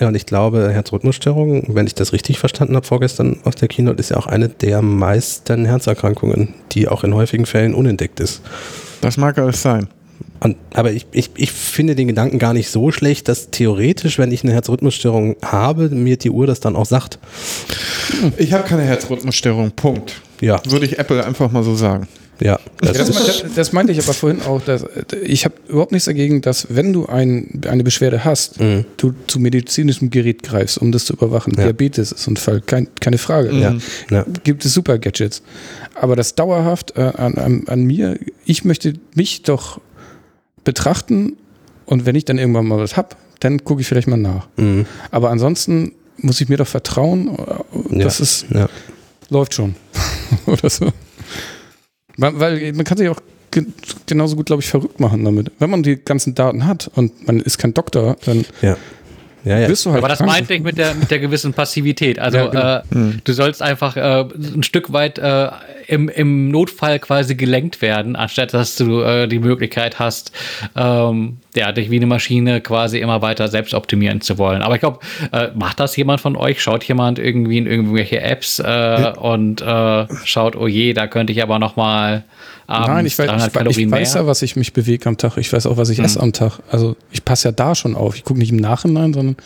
Ja, 0.00 0.08
und 0.08 0.14
ich 0.14 0.24
glaube, 0.24 0.70
Herzrhythmusstörung, 0.72 1.74
wenn 1.74 1.86
ich 1.86 1.94
das 1.94 2.14
richtig 2.14 2.38
verstanden 2.38 2.76
habe 2.76 2.86
vorgestern 2.86 3.40
aus 3.44 3.56
der 3.56 3.68
Keynote, 3.68 4.00
ist 4.00 4.10
ja 4.10 4.16
auch 4.16 4.26
eine 4.26 4.48
der 4.48 4.80
meisten 4.80 5.66
Herzerkrankungen, 5.66 6.54
die 6.72 6.88
auch 6.88 7.04
in 7.04 7.14
häufigen 7.14 7.44
Fällen 7.44 7.74
unentdeckt 7.74 8.20
ist. 8.20 8.40
Das 9.02 9.18
mag 9.18 9.38
alles 9.38 9.60
sein. 9.60 9.88
Und, 10.42 10.56
aber 10.74 10.90
ich, 10.90 11.06
ich, 11.12 11.30
ich 11.36 11.52
finde 11.52 11.94
den 11.94 12.08
Gedanken 12.08 12.40
gar 12.40 12.52
nicht 12.52 12.68
so 12.68 12.90
schlecht, 12.90 13.28
dass 13.28 13.50
theoretisch, 13.50 14.18
wenn 14.18 14.32
ich 14.32 14.42
eine 14.42 14.52
Herzrhythmusstörung 14.52 15.36
habe, 15.40 15.88
mir 15.90 16.16
die 16.16 16.30
Uhr 16.30 16.48
das 16.48 16.58
dann 16.58 16.74
auch 16.74 16.86
sagt. 16.86 17.20
Ich 18.38 18.52
habe 18.52 18.64
keine 18.64 18.82
Herzrhythmusstörung, 18.82 19.70
Punkt. 19.70 20.20
Ja. 20.40 20.60
Würde 20.66 20.86
ich 20.86 20.98
Apple 20.98 21.24
einfach 21.24 21.52
mal 21.52 21.62
so 21.62 21.76
sagen. 21.76 22.08
Ja, 22.40 22.58
das, 22.80 22.96
ja, 22.96 23.04
das, 23.04 23.44
das, 23.54 23.72
meinte 23.72 23.92
ich 23.92 24.02
aber 24.02 24.14
vorhin 24.14 24.42
auch. 24.42 24.60
Dass, 24.60 24.84
ich 25.22 25.44
habe 25.44 25.54
überhaupt 25.68 25.92
nichts 25.92 26.06
dagegen, 26.06 26.40
dass 26.40 26.66
wenn 26.70 26.92
du 26.92 27.06
ein, 27.06 27.60
eine 27.68 27.84
Beschwerde 27.84 28.24
hast, 28.24 28.58
mhm. 28.58 28.84
du 28.96 29.14
zu 29.28 29.38
medizinischem 29.38 30.10
Gerät 30.10 30.42
greifst, 30.42 30.78
um 30.78 30.90
das 30.90 31.04
zu 31.04 31.12
überwachen. 31.12 31.54
Ja. 31.56 31.64
Diabetes 31.64 32.10
ist 32.10 32.26
ein 32.26 32.36
Fall, 32.36 32.60
kein, 32.60 32.88
keine 32.98 33.18
Frage. 33.18 33.52
Mhm. 33.52 33.80
Ja. 34.10 34.26
Gibt 34.42 34.64
es 34.64 34.74
super 34.74 34.98
Gadgets. 34.98 35.42
Aber 35.94 36.16
das 36.16 36.34
dauerhaft 36.34 36.96
äh, 36.96 37.02
an, 37.02 37.34
an, 37.34 37.64
an 37.68 37.84
mir, 37.84 38.18
ich 38.44 38.64
möchte 38.64 38.94
mich 39.14 39.42
doch 39.42 39.80
betrachten 40.64 41.36
und 41.86 42.06
wenn 42.06 42.14
ich 42.14 42.24
dann 42.24 42.38
irgendwann 42.38 42.66
mal 42.66 42.78
was 42.78 42.96
habe, 42.96 43.10
dann 43.40 43.64
gucke 43.64 43.80
ich 43.80 43.88
vielleicht 43.88 44.08
mal 44.08 44.16
nach. 44.16 44.48
Mhm. 44.56 44.86
Aber 45.10 45.30
ansonsten 45.30 45.92
muss 46.18 46.40
ich 46.40 46.48
mir 46.48 46.56
doch 46.56 46.66
vertrauen, 46.66 47.36
äh, 47.36 47.98
das 47.98 48.20
ist, 48.20 48.46
läuft 49.28 49.54
schon. 49.54 49.74
Oder 50.46 50.70
so. 50.70 50.92
Weil 52.16 52.72
man 52.72 52.84
kann 52.84 52.98
sich 52.98 53.08
auch 53.08 53.20
genauso 54.06 54.36
gut, 54.36 54.46
glaube 54.46 54.62
ich, 54.62 54.68
verrückt 54.68 55.00
machen 55.00 55.24
damit. 55.24 55.50
Wenn 55.58 55.70
man 55.70 55.82
die 55.82 55.96
ganzen 55.96 56.34
Daten 56.34 56.66
hat 56.66 56.90
und 56.94 57.26
man 57.26 57.40
ist 57.40 57.58
kein 57.58 57.74
Doktor, 57.74 58.16
dann 58.24 58.44
ja. 58.62 58.76
Ja, 59.44 59.58
ja. 59.58 59.68
Halt 59.68 59.86
Aber 59.86 60.08
das 60.08 60.20
meinte 60.20 60.54
ich 60.54 60.62
mit 60.62 60.78
der, 60.78 60.94
mit 60.94 61.10
der 61.10 61.18
gewissen 61.18 61.52
Passivität. 61.52 62.18
Also 62.18 62.38
ja, 62.38 62.46
genau. 62.46 62.76
äh, 62.76 62.82
hm. 62.90 63.20
du 63.24 63.32
sollst 63.32 63.62
einfach 63.62 63.96
äh, 63.96 64.20
ein 64.20 64.62
Stück 64.62 64.92
weit 64.92 65.18
äh, 65.18 65.48
im, 65.88 66.08
im 66.08 66.50
Notfall 66.50 66.98
quasi 66.98 67.34
gelenkt 67.34 67.82
werden, 67.82 68.16
anstatt 68.16 68.54
dass 68.54 68.76
du 68.76 69.00
äh, 69.00 69.26
die 69.26 69.38
Möglichkeit 69.38 69.98
hast, 69.98 70.32
ähm, 70.76 71.38
ja, 71.56 71.72
dich 71.72 71.90
wie 71.90 71.96
eine 71.96 72.06
Maschine 72.06 72.60
quasi 72.60 72.98
immer 72.98 73.22
weiter 73.22 73.48
selbst 73.48 73.74
optimieren 73.74 74.20
zu 74.20 74.38
wollen. 74.38 74.62
Aber 74.62 74.74
ich 74.74 74.80
glaube, 74.80 75.00
äh, 75.32 75.48
macht 75.54 75.80
das 75.80 75.96
jemand 75.96 76.20
von 76.20 76.36
euch? 76.36 76.62
Schaut 76.62 76.84
jemand 76.84 77.18
irgendwie 77.18 77.58
in 77.58 77.66
irgendwelche 77.66 78.20
Apps 78.20 78.58
äh, 78.58 79.12
und 79.18 79.60
äh, 79.60 80.06
schaut, 80.24 80.56
oh 80.56 80.66
je, 80.66 80.94
da 80.94 81.06
könnte 81.06 81.32
ich 81.32 81.42
aber 81.42 81.58
noch 81.58 81.76
mal 81.76 82.24
Nein, 82.68 83.04
ich, 83.04 83.18
weiß, 83.18 83.50
ich, 83.68 83.78
ich 83.78 83.90
weiß 83.90 84.14
ja, 84.14 84.26
was 84.26 84.40
ich 84.40 84.56
mich 84.56 84.72
bewege 84.72 85.06
am 85.06 85.18
Tag. 85.18 85.36
Ich 85.36 85.52
weiß 85.52 85.66
auch, 85.66 85.76
was 85.76 85.90
ich 85.90 85.98
hm. 85.98 86.06
esse 86.06 86.20
am 86.20 86.32
Tag. 86.32 86.60
Also 86.70 86.96
ich 87.10 87.22
passe 87.24 87.48
ja 87.48 87.52
da 87.52 87.74
schon 87.74 87.94
auf. 87.94 88.16
Ich 88.16 88.24
gucke 88.24 88.38
nicht 88.38 88.50
im 88.50 88.56
Nachhinein, 88.56 89.12
sondern 89.12 89.36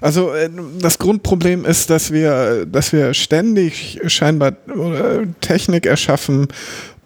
also 0.00 0.32
äh, 0.32 0.48
das 0.80 0.98
Grundproblem 0.98 1.64
ist, 1.64 1.90
dass 1.90 2.12
wir, 2.12 2.66
dass 2.66 2.92
wir 2.92 3.14
ständig 3.14 4.00
scheinbar 4.06 4.52
Technik 5.40 5.86
erschaffen 5.86 6.48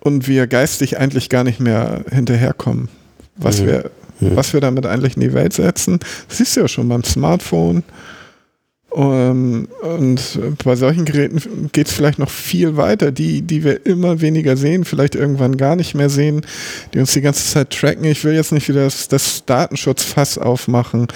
und 0.00 0.28
wir 0.28 0.46
geistig 0.46 0.98
eigentlich 0.98 1.28
gar 1.28 1.44
nicht 1.44 1.60
mehr 1.60 2.04
hinterherkommen, 2.10 2.88
was 3.36 3.60
mhm. 3.60 3.66
wir, 3.66 3.90
mhm. 4.30 4.36
was 4.36 4.52
wir 4.52 4.60
damit 4.60 4.86
eigentlich 4.86 5.16
in 5.16 5.22
die 5.22 5.32
Welt 5.32 5.52
setzen. 5.52 5.98
Das 6.28 6.38
siehst 6.38 6.56
du 6.56 6.60
ja 6.60 6.68
schon 6.68 6.88
beim 6.88 7.04
Smartphone. 7.04 7.82
Um, 8.94 9.68
und 9.80 10.38
bei 10.62 10.76
solchen 10.76 11.06
Geräten 11.06 11.70
geht 11.72 11.86
es 11.86 11.94
vielleicht 11.94 12.18
noch 12.18 12.28
viel 12.28 12.76
weiter, 12.76 13.10
die, 13.10 13.40
die 13.40 13.64
wir 13.64 13.86
immer 13.86 14.20
weniger 14.20 14.54
sehen, 14.58 14.84
vielleicht 14.84 15.14
irgendwann 15.14 15.56
gar 15.56 15.76
nicht 15.76 15.94
mehr 15.94 16.10
sehen, 16.10 16.42
die 16.92 16.98
uns 16.98 17.14
die 17.14 17.22
ganze 17.22 17.42
Zeit 17.42 17.70
tracken. 17.70 18.04
Ich 18.04 18.22
will 18.22 18.34
jetzt 18.34 18.52
nicht 18.52 18.68
wieder 18.68 18.84
das, 18.84 19.08
das 19.08 19.46
Datenschutzfass 19.46 20.36
aufmachen. 20.36 21.08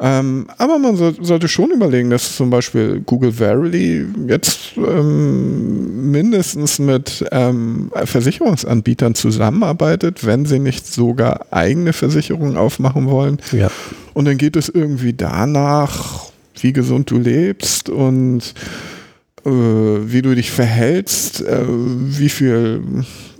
Ähm, 0.00 0.46
aber 0.58 0.78
man 0.78 0.96
so, 0.96 1.12
sollte 1.20 1.48
schon 1.48 1.70
überlegen, 1.70 2.10
dass 2.10 2.36
zum 2.36 2.50
Beispiel 2.50 3.00
Google 3.00 3.32
Verily 3.32 4.06
jetzt 4.26 4.72
ähm, 4.76 6.10
mindestens 6.10 6.78
mit 6.78 7.24
ähm, 7.32 7.90
Versicherungsanbietern 8.04 9.14
zusammenarbeitet, 9.14 10.26
wenn 10.26 10.46
sie 10.46 10.58
nicht 10.58 10.86
sogar 10.86 11.46
eigene 11.50 11.92
Versicherungen 11.92 12.56
aufmachen 12.56 13.06
wollen. 13.06 13.38
Ja. 13.52 13.70
Und 14.14 14.26
dann 14.26 14.38
geht 14.38 14.56
es 14.56 14.68
irgendwie 14.68 15.12
danach, 15.12 16.26
wie 16.60 16.72
gesund 16.72 17.10
du 17.10 17.18
lebst 17.18 17.88
und 17.88 18.54
äh, 19.44 19.50
wie 19.50 20.22
du 20.22 20.34
dich 20.34 20.50
verhältst, 20.50 21.40
äh, 21.40 21.64
wie 21.66 22.28
viel 22.28 22.82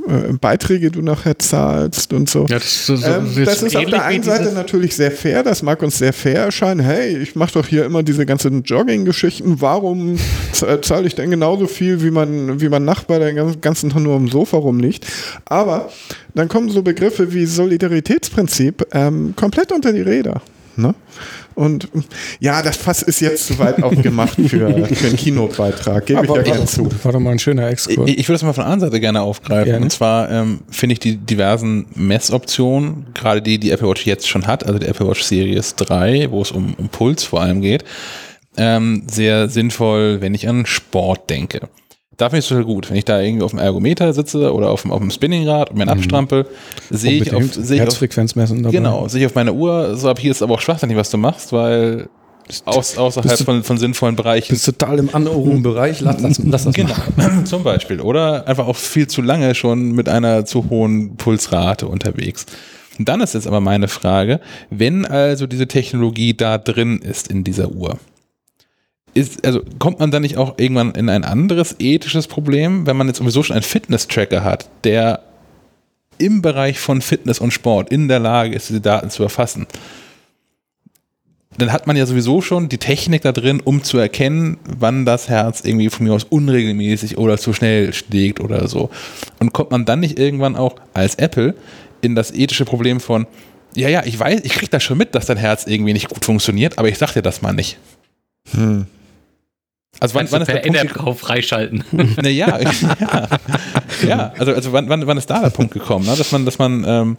äh, 0.09 0.33
Beiträge 0.33 0.91
du 0.91 1.03
nachher 1.03 1.39
zahlst 1.39 2.13
und 2.13 2.29
so. 2.29 2.47
Ja, 2.49 2.59
das, 2.59 2.87
das, 2.87 3.05
ähm, 3.05 3.45
das 3.45 3.63
ist 3.63 3.77
auf 3.77 3.85
der 3.85 4.05
einen 4.05 4.23
Seite 4.23 4.53
natürlich 4.53 4.95
sehr 4.95 5.11
fair, 5.11 5.43
das 5.43 5.63
mag 5.63 5.83
uns 5.83 5.99
sehr 5.99 6.13
fair 6.13 6.45
erscheinen. 6.45 6.81
Hey, 6.81 7.17
ich 7.17 7.37
mache 7.37 7.55
doch 7.55 7.67
hier 7.67 7.85
immer 7.85 8.03
diese 8.03 8.27
ganzen 8.27 8.63
Jogging-Geschichten, 8.63 9.61
warum 9.61 10.19
zahle 10.53 11.07
ich 11.07 11.15
denn 11.15 11.31
genauso 11.31 11.67
viel, 11.67 12.03
wie 12.03 12.11
mein, 12.11 12.61
wie 12.61 12.69
mein 12.69 12.85
Nachbar, 12.85 13.19
der 13.19 13.33
den 13.33 13.61
ganzen 13.61 13.91
Tag 13.91 14.03
nur 14.03 14.17
am 14.17 14.29
Sofa 14.29 14.57
rumliegt? 14.57 15.07
Aber 15.45 15.91
dann 16.35 16.49
kommen 16.49 16.69
so 16.69 16.83
Begriffe 16.83 17.33
wie 17.33 17.47
Solidaritätsprinzip 17.47 18.87
ähm, 18.93 19.35
komplett 19.37 19.73
unter 19.73 19.93
die 19.93 20.03
Räder. 20.03 20.41
Ne? 20.77 20.95
Und 21.57 21.89
ja, 22.39 22.63
das 22.63 22.77
Fass 22.77 23.01
ist 23.01 23.21
jetzt 23.21 23.47
zu 23.47 23.59
weit 23.59 23.83
aufgemacht 23.83 24.37
für, 24.37 24.87
für 24.95 25.07
einen 25.07 25.17
Kinobeitrag, 25.17 26.05
gebe 26.05 26.23
ich 26.23 26.31
ja 26.31 26.43
gerne 26.43 26.67
zu. 26.67 26.87
War 27.03 27.13
doch 27.13 27.19
mal 27.19 27.31
ein 27.31 27.39
schöner 27.39 27.69
Exkurs. 27.69 28.11
Ich, 28.11 28.19
ich 28.19 28.29
würde 28.29 28.35
das 28.35 28.43
mal 28.43 28.53
von 28.53 28.65
der 28.65 28.73
anderen 28.73 28.91
Seite 28.91 29.01
gerne 29.01 29.23
aufgreifen. 29.23 29.73
Ja, 29.73 29.79
Und 29.79 29.91
zwar 29.91 30.31
ähm, 30.31 30.61
finde 30.71 30.93
ich 30.93 30.99
die 31.01 31.17
diversen 31.17 31.87
Messoptionen, 31.95 33.07
gerade 33.15 33.41
die, 33.41 33.59
die 33.59 33.71
Apple 33.71 33.89
Watch 33.89 34.05
jetzt 34.05 34.29
schon 34.29 34.47
hat, 34.47 34.67
also 34.67 34.79
die 34.79 34.87
Apple 34.87 35.09
Watch 35.09 35.23
Series 35.23 35.75
3, 35.77 36.31
wo 36.31 36.43
es 36.43 36.51
um, 36.51 36.75
um 36.75 36.91
Puls 36.91 37.25
vor 37.25 37.41
allem 37.41 37.63
geht, 37.63 37.85
ähm, 38.59 39.05
sehr 39.11 39.49
sinnvoll, 39.49 40.21
wenn 40.21 40.35
ich 40.35 40.47
an 40.49 40.67
Sport 40.67 41.31
denke. 41.31 41.71
Da 42.17 42.31
finde 42.31 42.39
ich 42.39 42.45
es 42.45 42.49
total 42.49 42.65
gut. 42.65 42.89
Wenn 42.89 42.97
ich 42.97 43.05
da 43.05 43.21
irgendwie 43.21 43.45
auf 43.45 43.51
dem 43.51 43.61
Ergometer 43.61 44.13
sitze 44.13 44.53
oder 44.53 44.71
auf 44.71 44.83
dem, 44.83 44.93
auf 44.93 45.01
dem 45.01 45.11
Spinningrad 45.11 45.71
und 45.71 45.77
mir 45.77 45.85
mhm. 45.85 45.91
abstrampel, 45.91 46.47
sehe 46.91 47.23
ich 47.23 47.35
auf 47.35 47.45
seh 47.53 47.79
Herzfrequenz 47.79 48.35
messen 48.35 48.63
dabei. 48.63 48.77
Genau, 48.77 49.09
sehe 49.09 49.21
ich 49.21 49.27
auf 49.27 49.35
meiner 49.35 49.53
Uhr, 49.53 49.97
so 49.97 50.09
ab 50.09 50.19
hier 50.19 50.31
ist 50.31 50.43
aber 50.43 50.55
auch 50.55 50.61
schwachsinnig, 50.61 50.97
was 50.97 51.11
du 51.11 51.19
machst, 51.19 51.53
weil 51.53 52.09
aus, 52.65 52.97
außerhalb 52.97 53.39
von, 53.41 53.63
von 53.65 53.79
sinnvollen 53.79 54.17
Bereichen. 54.17 54.53
Bist 54.53 54.65
total 54.65 54.99
im 54.99 55.15
anaeroben 55.15 55.63
Bereich, 55.63 56.01
lass, 56.01 56.21
lass, 56.21 56.41
lass 56.45 56.65
das 56.65 56.75
genau. 56.75 56.95
Zum 57.45 57.65
Beispiel. 57.65 58.01
Oder 58.01 58.47
einfach 58.47 58.67
auch 58.67 58.77
viel 58.77 59.09
zu 59.09 59.21
lange 59.21 59.55
schon 59.55 59.93
mit 59.93 60.09
einer 60.09 60.45
zu 60.45 60.71
hohen 60.71 61.17
Pulsrate 61.17 61.87
unterwegs. 61.89 62.47
Und 62.99 63.09
dann 63.09 63.21
ist 63.21 63.35
jetzt 63.35 63.47
aber 63.47 63.61
meine 63.61 63.89
Frage, 63.89 64.41
wenn 64.71 65.05
also 65.05 65.47
diese 65.47 65.67
Technologie 65.67 66.35
da 66.35 66.57
drin 66.57 66.99
ist 66.99 67.29
in 67.29 67.45
dieser 67.45 67.73
Uhr, 67.73 67.99
ist, 69.17 69.47
also 69.47 69.63
kommt 69.79 69.99
man 69.99 70.11
dann 70.11 70.23
nicht 70.23 70.37
auch 70.37 70.59
irgendwann 70.59 70.93
in 70.93 71.09
ein 71.09 71.25
anderes 71.25 71.77
ethisches 71.79 72.27
Problem, 72.27 72.87
wenn 72.87 72.97
man 72.97 73.07
jetzt 73.07 73.19
sowieso 73.19 73.43
schon 73.43 73.55
einen 73.55 73.63
Fitness-Tracker 73.63 74.45
hat, 74.45 74.69
der 74.85 75.23
im 76.19 76.43
Bereich 76.43 76.79
von 76.79 77.01
Fitness 77.01 77.41
und 77.41 77.53
Sport 77.53 77.91
in 77.91 78.09
der 78.09 78.19
Lage 78.19 78.55
ist, 78.55 78.69
diese 78.69 78.81
Daten 78.81 79.11
zu 79.11 79.23
erfassen? 79.23 79.67
Dann 81.59 81.73
hat 81.73 81.87
man 81.87 81.97
ja 81.97 82.05
sowieso 82.05 82.43
schon 82.43 82.69
die 82.69 82.77
Technik 82.77 83.23
da 83.23 83.33
drin, 83.33 83.61
um 83.65 83.83
zu 83.83 83.97
erkennen, 83.97 84.59
wann 84.79 85.07
das 85.07 85.31
Herz 85.31 85.63
irgendwie 85.65 85.89
von 85.89 86.07
mir 86.07 86.13
aus 86.13 86.25
unregelmäßig 86.25 87.17
oder 87.17 87.39
zu 87.39 87.55
schnell 87.55 87.95
schlägt 87.95 88.41
oder 88.41 88.69
so. 88.69 88.91
Und 89.39 89.55
kommt 89.55 89.71
man 89.71 89.87
dann 89.87 90.01
nicht 90.01 90.19
irgendwann 90.19 90.57
auch 90.57 90.77
als 90.93 91.15
Apple 91.15 91.55
in 92.03 92.15
das 92.15 92.33
ethische 92.33 92.67
Problem 92.67 93.01
von, 93.01 93.27
ja, 93.75 93.89
ja, 93.89 94.05
ich 94.05 94.19
weiß, 94.21 94.41
ich 94.43 94.53
krieg 94.53 94.71
das 94.71 94.83
schon 94.83 94.99
mit, 94.99 95.15
dass 95.15 95.25
dein 95.25 95.39
Herz 95.39 95.67
irgendwie 95.67 95.95
nicht 95.95 96.11
gut 96.11 96.27
funktioniert, 96.27 96.77
aber 96.77 96.89
ich 96.89 96.99
sag 96.99 97.15
dir 97.15 97.23
das 97.23 97.41
mal 97.41 97.55
nicht. 97.55 97.79
Hm. 98.51 98.87
Also 100.01 100.15
wann, 100.15 100.31
wann 100.31 100.43
ist 100.43 100.49
der 100.49 100.61
Punkt 100.61 100.99
drauf 100.99 101.21
freischalten? 101.21 101.85
Naja, 102.23 102.59
ja, 103.01 103.29
ja. 104.07 104.33
Also, 104.39 104.53
also 104.53 104.73
wann, 104.73 104.89
wann, 104.89 105.07
wann 105.07 105.19
ist 105.19 105.29
da 105.29 105.41
der 105.41 105.51
Punkt 105.51 105.73
gekommen, 105.73 106.07
ne? 106.07 106.15
dass 106.17 106.33
man, 106.33 106.45
dass 106.45 106.59
man 106.59 106.85
ähm, 106.87 107.17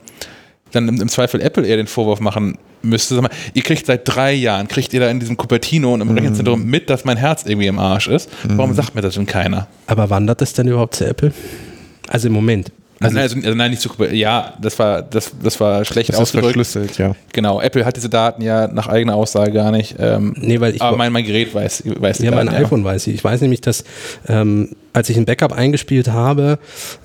dann 0.71 0.87
im, 0.87 1.01
im, 1.01 1.09
Zweifel 1.09 1.41
Apple 1.41 1.65
eher 1.65 1.77
den 1.77 1.87
Vorwurf 1.87 2.19
machen 2.19 2.57
müsste. 2.81 3.15
Sag 3.15 3.23
mal, 3.23 3.31
ihr 3.53 3.63
kriegt 3.63 3.85
seit 3.85 4.01
drei 4.07 4.33
Jahren, 4.33 4.67
kriegt 4.67 4.93
ihr 4.93 4.99
da 4.99 5.09
in 5.09 5.19
diesem 5.19 5.37
Cupertino 5.37 5.93
und 5.93 6.01
im 6.01 6.09
mhm. 6.09 6.17
Rechenzentrum 6.17 6.65
mit, 6.65 6.89
dass 6.89 7.05
mein 7.05 7.17
Herz 7.17 7.43
irgendwie 7.45 7.67
im 7.67 7.79
Arsch 7.79 8.07
ist. 8.07 8.29
Warum 8.43 8.71
mhm. 8.71 8.75
sagt 8.75 8.95
mir 8.95 9.01
das 9.01 9.15
denn 9.15 9.25
keiner? 9.25 9.67
Aber 9.87 10.09
wandert 10.09 10.41
das 10.41 10.53
denn 10.53 10.67
überhaupt 10.67 10.95
zu 10.95 11.07
Apple? 11.07 11.33
Also 12.07 12.27
im 12.27 12.33
Moment. 12.33 12.71
Also, 12.99 13.19
also, 13.19 13.35
also, 13.37 13.53
nein, 13.53 13.71
nicht 13.71 13.81
zu 13.81 13.91
Ja, 14.11 14.53
das 14.59 14.79
war, 14.79 15.01
das, 15.01 15.31
das 15.41 15.59
war 15.59 15.85
schlecht 15.85 16.09
das 16.09 16.17
ausgedrückt. 16.17 16.55
verschlüsselt, 16.55 16.97
ja. 16.97 17.15
Genau, 17.31 17.61
Apple 17.61 17.85
hat 17.85 17.95
diese 17.95 18.09
Daten 18.09 18.41
ja 18.41 18.67
nach 18.67 18.87
eigener 18.87 19.15
Aussage 19.15 19.51
gar 19.51 19.71
nicht. 19.71 19.95
Ähm, 19.99 20.33
nee, 20.37 20.59
weil 20.59 20.75
ich 20.75 20.81
aber 20.81 20.97
mein, 20.97 21.11
mein 21.11 21.25
Gerät 21.25 21.53
weiß, 21.53 21.83
weiß 21.85 22.19
Ja, 22.19 22.31
mein 22.31 22.49
iPhone 22.49 22.83
weiß 22.83 23.07
ich. 23.07 23.15
Ich 23.15 23.23
weiß 23.23 23.41
nämlich, 23.41 23.61
dass 23.61 23.83
ähm, 24.27 24.75
als 24.93 25.09
ich 25.09 25.17
ein 25.17 25.25
Backup 25.25 25.53
eingespielt 25.53 26.09
habe, 26.09 26.57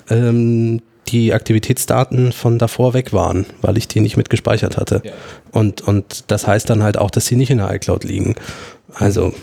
ähm, 0.09 0.81
die 1.09 1.33
Aktivitätsdaten 1.33 2.31
von 2.31 2.57
davor 2.57 2.93
weg 2.93 3.13
waren, 3.13 3.45
weil 3.61 3.77
ich 3.77 3.87
die 3.87 3.99
nicht 3.99 4.17
mit 4.17 4.29
gespeichert 4.29 4.77
hatte. 4.77 5.01
Ja. 5.03 5.11
Und, 5.51 5.81
und 5.81 6.31
das 6.31 6.47
heißt 6.47 6.69
dann 6.69 6.81
halt 6.81 6.97
auch, 6.97 7.11
dass 7.11 7.27
sie 7.27 7.35
nicht 7.35 7.51
in 7.51 7.59
der 7.59 7.71
iCloud 7.71 8.03
liegen. 8.03 8.35
Also 8.93 9.33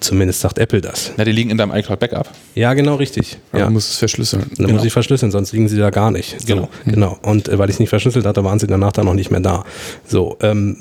Zumindest 0.00 0.40
sagt 0.40 0.58
Apple 0.58 0.80
das. 0.80 1.12
Na, 1.16 1.24
die 1.24 1.32
liegen 1.32 1.50
in 1.50 1.58
deinem 1.58 1.74
iCloud 1.74 2.00
Backup. 2.00 2.30
Ja, 2.54 2.72
genau 2.74 2.94
richtig. 2.96 3.38
Aber 3.52 3.60
ja. 3.60 3.66
Du 3.66 3.72
musst 3.72 3.90
es 3.90 3.98
verschlüsseln. 3.98 4.42
Dann 4.56 4.66
genau. 4.66 4.78
muss 4.78 4.84
ich 4.84 4.92
verschlüsseln, 4.92 5.30
sonst 5.30 5.52
liegen 5.52 5.68
sie 5.68 5.76
da 5.76 5.90
gar 5.90 6.10
nicht. 6.10 6.40
So, 6.40 6.46
genau. 6.46 6.68
genau. 6.86 7.18
Und 7.22 7.48
äh, 7.48 7.58
weil 7.58 7.68
ich 7.68 7.74
es 7.74 7.80
nicht 7.80 7.90
verschlüsselt 7.90 8.24
hatte, 8.24 8.42
waren 8.42 8.58
sie 8.58 8.66
danach 8.66 8.92
dann 8.92 9.04
noch 9.04 9.14
nicht 9.14 9.30
mehr 9.30 9.40
da. 9.40 9.64
So, 10.06 10.38
ähm, 10.40 10.78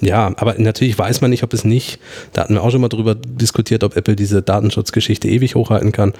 Ja, 0.00 0.32
aber 0.36 0.54
natürlich 0.58 0.98
weiß 0.98 1.20
man 1.20 1.30
nicht, 1.30 1.42
ob 1.42 1.52
es 1.52 1.64
nicht, 1.64 1.98
da 2.32 2.42
hatten 2.42 2.54
wir 2.54 2.62
auch 2.62 2.70
schon 2.70 2.80
mal 2.80 2.88
drüber 2.88 3.14
diskutiert, 3.14 3.84
ob 3.84 3.96
Apple 3.96 4.16
diese 4.16 4.42
Datenschutzgeschichte 4.42 5.28
ewig 5.28 5.54
hochhalten 5.54 5.92
kann, 5.92 6.12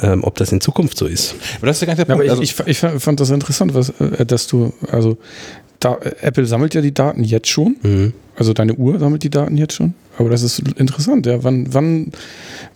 ähm, 0.00 0.24
ob 0.24 0.36
das 0.36 0.52
in 0.52 0.60
Zukunft 0.60 0.98
so 0.98 1.06
ist. 1.06 1.34
Aber, 1.58 1.68
das 1.68 1.80
ist 1.80 1.88
ja 1.88 1.94
Punkt, 1.94 2.10
aber 2.10 2.24
ich, 2.24 2.30
also 2.30 2.42
ich, 2.42 2.58
ich, 2.66 2.78
fand 2.78 3.20
das 3.20 3.30
interessant, 3.30 3.74
was, 3.74 3.90
äh, 4.00 4.26
dass 4.26 4.46
du, 4.46 4.72
also 4.90 5.18
da, 5.82 5.98
Apple 6.20 6.46
sammelt 6.46 6.74
ja 6.74 6.80
die 6.80 6.94
Daten 6.94 7.24
jetzt 7.24 7.48
schon. 7.48 7.76
Mhm. 7.82 8.12
Also 8.36 8.52
deine 8.52 8.74
Uhr 8.74 8.98
sammelt 8.98 9.22
die 9.24 9.30
Daten 9.30 9.56
jetzt 9.56 9.74
schon. 9.74 9.94
Aber 10.16 10.30
das 10.30 10.42
ist 10.42 10.60
interessant, 10.76 11.26
ja. 11.26 11.42
Wann, 11.42 11.72
wann, 11.72 12.12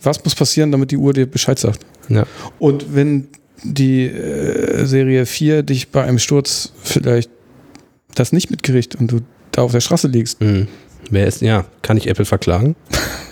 was 0.01 0.23
muss 0.23 0.35
passieren, 0.35 0.71
damit 0.71 0.91
die 0.91 0.97
Uhr 0.97 1.13
dir 1.13 1.25
Bescheid 1.25 1.57
sagt? 1.57 1.85
Ja. 2.09 2.25
Und 2.59 2.93
wenn 2.93 3.27
die 3.63 4.05
äh, 4.05 4.85
Serie 4.85 5.25
4 5.25 5.63
dich 5.63 5.89
bei 5.89 6.03
einem 6.03 6.19
Sturz 6.19 6.73
vielleicht 6.83 7.31
das 8.13 8.31
nicht 8.31 8.51
mitkriegt 8.51 8.95
und 8.95 9.11
du 9.11 9.21
da 9.51 9.61
auf 9.61 9.71
der 9.71 9.81
Straße 9.81 10.07
liegst. 10.07 10.41
Mhm. 10.41 10.67
Wer 11.09 11.27
ist, 11.27 11.41
ja, 11.41 11.65
kann 11.81 11.97
ich 11.97 12.07
Apple 12.07 12.25
verklagen? 12.25 12.75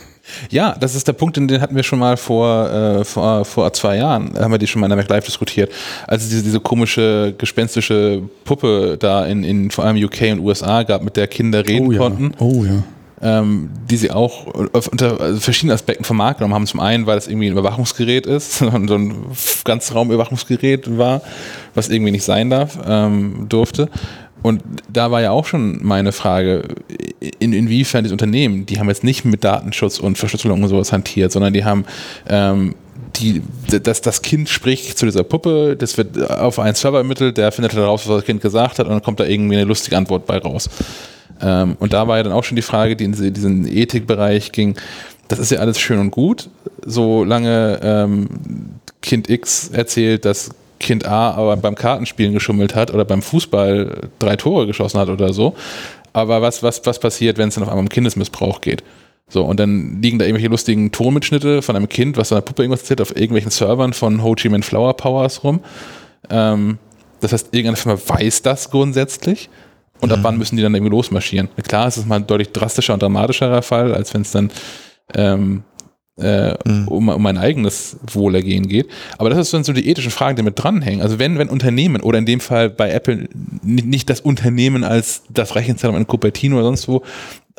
Ja, 0.50 0.76
das 0.80 0.96
ist 0.96 1.08
der 1.08 1.14
Punkt, 1.14 1.38
den 1.38 1.62
hatten 1.62 1.76
wir 1.76 1.84
schon 1.84 2.00
mal 2.00 2.18
vor, 2.18 2.70
äh, 2.70 3.06
vor, 3.06 3.46
vor 3.46 3.72
zwei 3.74 3.98
Jahren, 3.98 4.38
haben 4.38 4.52
wir 4.52 4.58
die 4.58 4.68
schon 4.68 4.80
mal 4.80 4.88
in 4.88 4.90
der 4.92 4.98
MacLive 4.98 5.26
diskutiert, 5.26 5.72
als 6.08 6.24
es 6.24 6.30
diese, 6.30 6.44
diese 6.44 6.60
komische, 6.60 7.34
gespenstische 7.38 8.22
Puppe 8.44 8.98
da 9.00 9.26
in, 9.26 9.44
in 9.44 9.72
vor 9.72 9.86
allem 9.86 10.04
UK 10.04 10.34
und 10.34 10.40
USA 10.40 10.84
gab, 10.84 11.04
mit 11.04 11.16
der 11.16 11.28
Kinder 11.28 11.66
reden 11.66 11.88
oh, 11.88 11.92
ja. 11.92 11.98
konnten. 11.98 12.32
Oh 12.40 12.64
ja. 12.64 12.84
Ähm, 13.22 13.70
die 13.90 13.96
sie 13.96 14.12
auch 14.12 14.46
unter 14.46 15.20
also 15.22 15.40
verschiedenen 15.40 15.74
Aspekten 15.74 16.04
vom 16.04 16.18
Markt 16.18 16.40
genommen 16.40 16.54
haben. 16.54 16.68
Zum 16.68 16.82
einen, 16.82 17.08
weil 17.08 17.18
es 17.18 17.28
irgendwie 17.28 17.48
ein 17.48 17.54
Überwachungsgerät 17.54 18.28
ist, 18.28 18.58
so 18.60 18.68
ein 18.68 19.16
Ganzraumüberwachungsgerät 19.64 20.98
war, 20.98 21.22
was 21.74 21.88
irgendwie 21.90 22.12
nicht 22.12 22.26
sein 22.26 22.50
darf, 22.50 22.78
ähm, 22.86 23.46
durfte. 23.48 23.90
Und 24.46 24.62
da 24.94 25.10
war 25.10 25.24
ja 25.24 25.32
auch 25.32 25.46
schon 25.46 25.80
meine 25.84 26.12
Frage, 26.12 26.66
in, 27.40 27.52
inwiefern 27.52 28.04
diese 28.04 28.14
Unternehmen, 28.14 28.68
die 28.68 28.78
haben 28.78 28.88
jetzt 28.90 29.04
nicht 29.04 29.26
mit 29.26 29.44
Datenschutz 29.44 30.00
und 30.00 30.20
Verschlüsselung 30.20 30.62
und 30.62 30.70
sowas 30.70 30.92
hantiert, 30.92 31.32
sondern 31.32 31.52
die 31.52 31.66
haben 31.66 31.84
ähm, 32.30 32.76
die, 33.16 33.42
dass 33.82 34.02
das 34.02 34.22
Kind 34.22 34.48
spricht 34.48 35.00
zu 35.00 35.08
dieser 35.08 35.24
Puppe, 35.24 35.76
das 35.76 35.98
wird 35.98 36.30
auf 36.30 36.60
einen 36.60 36.76
Server 36.76 37.00
ermittelt, 37.00 37.38
der 37.38 37.52
findet 37.52 37.74
heraus, 37.74 38.08
was 38.08 38.18
das 38.18 38.26
Kind 38.26 38.40
gesagt 38.40 38.78
hat 38.78 38.86
und 38.86 38.92
dann 38.92 39.02
kommt 39.02 39.20
da 39.20 39.26
irgendwie 39.26 39.56
eine 39.56 39.66
lustige 39.66 39.98
Antwort 39.98 40.28
bei 40.28 40.38
raus. 40.38 40.70
Ähm, 41.42 41.76
und 41.80 41.94
da 41.94 42.08
war 42.08 42.18
ja 42.18 42.24
dann 42.24 42.34
auch 42.34 42.44
schon 42.44 42.56
die 42.56 42.62
Frage, 42.62 42.96
die 42.96 43.06
in 43.06 43.14
diesen 43.14 43.68
Ethikbereich 43.68 44.52
ging, 44.52 44.78
das 45.28 45.40
ist 45.40 45.50
ja 45.50 45.58
alles 45.58 45.80
schön 45.80 45.98
und 45.98 46.12
gut, 46.12 46.52
solange 46.86 47.80
ähm, 47.82 48.30
Kind 49.02 49.28
X 49.28 49.70
erzählt, 49.70 50.24
dass 50.24 50.52
Kind 50.80 51.06
A 51.06 51.32
aber 51.32 51.58
beim 51.58 51.76
Kartenspielen 51.76 52.34
geschummelt 52.34 52.76
hat 52.76 52.94
oder 52.94 53.06
beim 53.06 53.22
Fußball 53.22 54.10
drei 54.20 54.36
Tore 54.36 54.68
geschossen 54.68 55.00
hat 55.00 55.10
oder 55.10 55.34
so. 55.34 55.56
Aber 56.14 56.42
was, 56.42 56.64
was, 56.64 56.86
was 56.86 57.00
passiert, 57.00 57.38
wenn 57.38 57.50
es 57.50 57.56
dann 57.56 57.64
auf 57.64 57.70
einmal 57.70 57.84
um 57.84 57.90
Kindesmissbrauch 57.90 58.62
geht? 58.62 58.84
So, 59.28 59.44
und 59.44 59.60
dann 59.60 60.02
liegen 60.02 60.20
da 60.20 60.26
irgendwelche 60.26 60.50
lustigen 60.50 60.92
Tonmitschnitte 60.92 61.62
von 61.62 61.76
einem 61.76 61.90
Kind, 61.90 62.16
was 62.18 62.30
seiner 62.30 62.42
Puppe 62.42 62.62
irgendwas 62.62 62.82
erzählt, 62.82 63.02
auf 63.02 63.16
irgendwelchen 63.16 63.52
Servern 63.52 63.94
von 63.94 64.24
Ho 64.24 64.36
Chi 64.36 64.50
Minh 64.50 64.64
Flower 64.64 64.96
Powers 64.96 65.44
rum. 65.44 65.62
Ähm, 66.30 66.78
das 67.22 67.34
heißt, 67.34 67.48
irgendeine 67.52 67.78
Firma 67.78 68.00
weiß 68.08 68.44
das 68.44 68.70
grundsätzlich. 68.70 69.50
Und 70.02 70.12
ab 70.12 70.20
mhm. 70.20 70.24
wann 70.24 70.38
müssen 70.38 70.58
die 70.58 70.62
dann 70.62 70.76
irgendwie 70.76 70.92
losmarschieren? 70.92 71.50
Klar, 71.68 71.88
es 71.88 71.98
ist 71.98 72.08
mal 72.08 72.18
ein 72.18 72.28
deutlich 72.28 72.52
drastischer 72.52 72.94
und 72.94 73.02
dramatischerer 73.02 73.62
Fall, 73.62 73.94
als 73.94 74.14
wenn 74.14 74.22
es 74.22 74.32
dann 74.32 74.52
ähm, 75.14 75.64
äh, 76.18 76.54
mhm. 76.66 76.88
um, 76.88 77.10
um 77.10 77.22
mein 77.22 77.38
eigenes 77.38 77.98
Wohlergehen 78.12 78.68
geht. 78.68 78.88
Aber 79.18 79.30
das 79.30 79.50
sind 79.50 79.66
so 79.66 79.74
die 79.74 79.90
ethischen 79.90 80.12
Fragen, 80.12 80.38
die 80.38 80.44
mit 80.44 80.62
dranhängen. 80.62 81.02
Also 81.02 81.20
wenn, 81.20 81.38
wenn 81.38 81.50
Unternehmen 81.50 82.02
oder 82.02 82.18
in 82.18 82.26
dem 82.26 82.40
Fall 82.40 82.70
bei 82.70 82.92
Apple 82.92 83.28
nicht 83.64 84.10
das 84.10 84.22
Unternehmen 84.22 84.84
als 84.84 85.24
das 85.30 85.56
Rechenzentrum 85.56 86.00
in 86.00 86.08
Cupertino 86.08 86.56
oder 86.56 86.66
sonst 86.66 86.88
wo, 86.88 87.04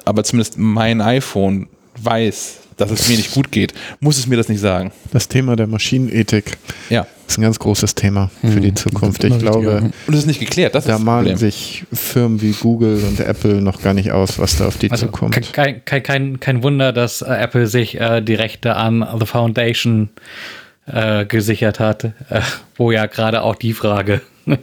aber 0.05 0.25
zumindest 0.25 0.57
mein 0.59 1.01
iPhone 1.01 1.69
weiß, 2.01 2.61
dass 2.77 2.91
es 2.91 3.09
mir 3.09 3.17
nicht 3.17 3.33
gut 3.33 3.51
geht, 3.51 3.75
muss 4.01 4.19
es 4.19 4.27
mir 4.27 4.37
das 4.37 4.49
nicht 4.49 4.61
sagen. 4.61 4.93
Das 5.13 5.29
Thema 5.29 5.57
der 5.57 5.67
Maschinenethik 5.67 6.59
ja. 6.91 7.07
ist 7.27 7.39
ein 7.39 7.43
ganz 7.43 7.59
großes 7.59 7.95
Thema 7.95 8.31
für 8.43 8.55
hm. 8.55 8.63
die 8.63 8.75
Zukunft. 8.75 9.25
Ich 9.25 9.39
glaube, 9.39 9.91
und 10.07 10.13
es 10.13 10.21
ist 10.21 10.27
nicht 10.27 10.41
geklärt. 10.41 10.75
Das 10.75 10.85
da 10.85 10.99
malen 10.99 11.37
sich 11.37 11.85
Firmen 11.93 12.41
wie 12.43 12.53
Google 12.53 13.03
und 13.09 13.21
Apple 13.21 13.63
noch 13.63 13.83
gar 13.83 13.95
nicht 13.95 14.13
aus, 14.13 14.39
was 14.39 14.57
da 14.57 14.67
auf 14.67 14.77
die 14.77 14.91
also 14.91 15.07
zukommt. 15.07 15.53
Kein, 15.53 15.85
kein, 15.85 16.03
kein, 16.03 16.41
kein 16.41 16.63
Wunder, 16.63 16.93
dass 16.93 17.23
äh, 17.23 17.27
Apple 17.27 17.67
sich 17.67 17.99
äh, 18.01 18.21
die 18.21 18.35
Rechte 18.35 18.77
an 18.77 19.07
The 19.19 19.27
Foundation 19.27 20.11
äh, 20.87 21.25
gesichert 21.25 21.81
hat, 21.81 22.05
äh, 22.05 22.11
wo 22.77 22.91
ja 22.91 23.07
gerade 23.07 23.43
auch 23.43 23.57
die 23.57 23.73
Frage 23.73 24.21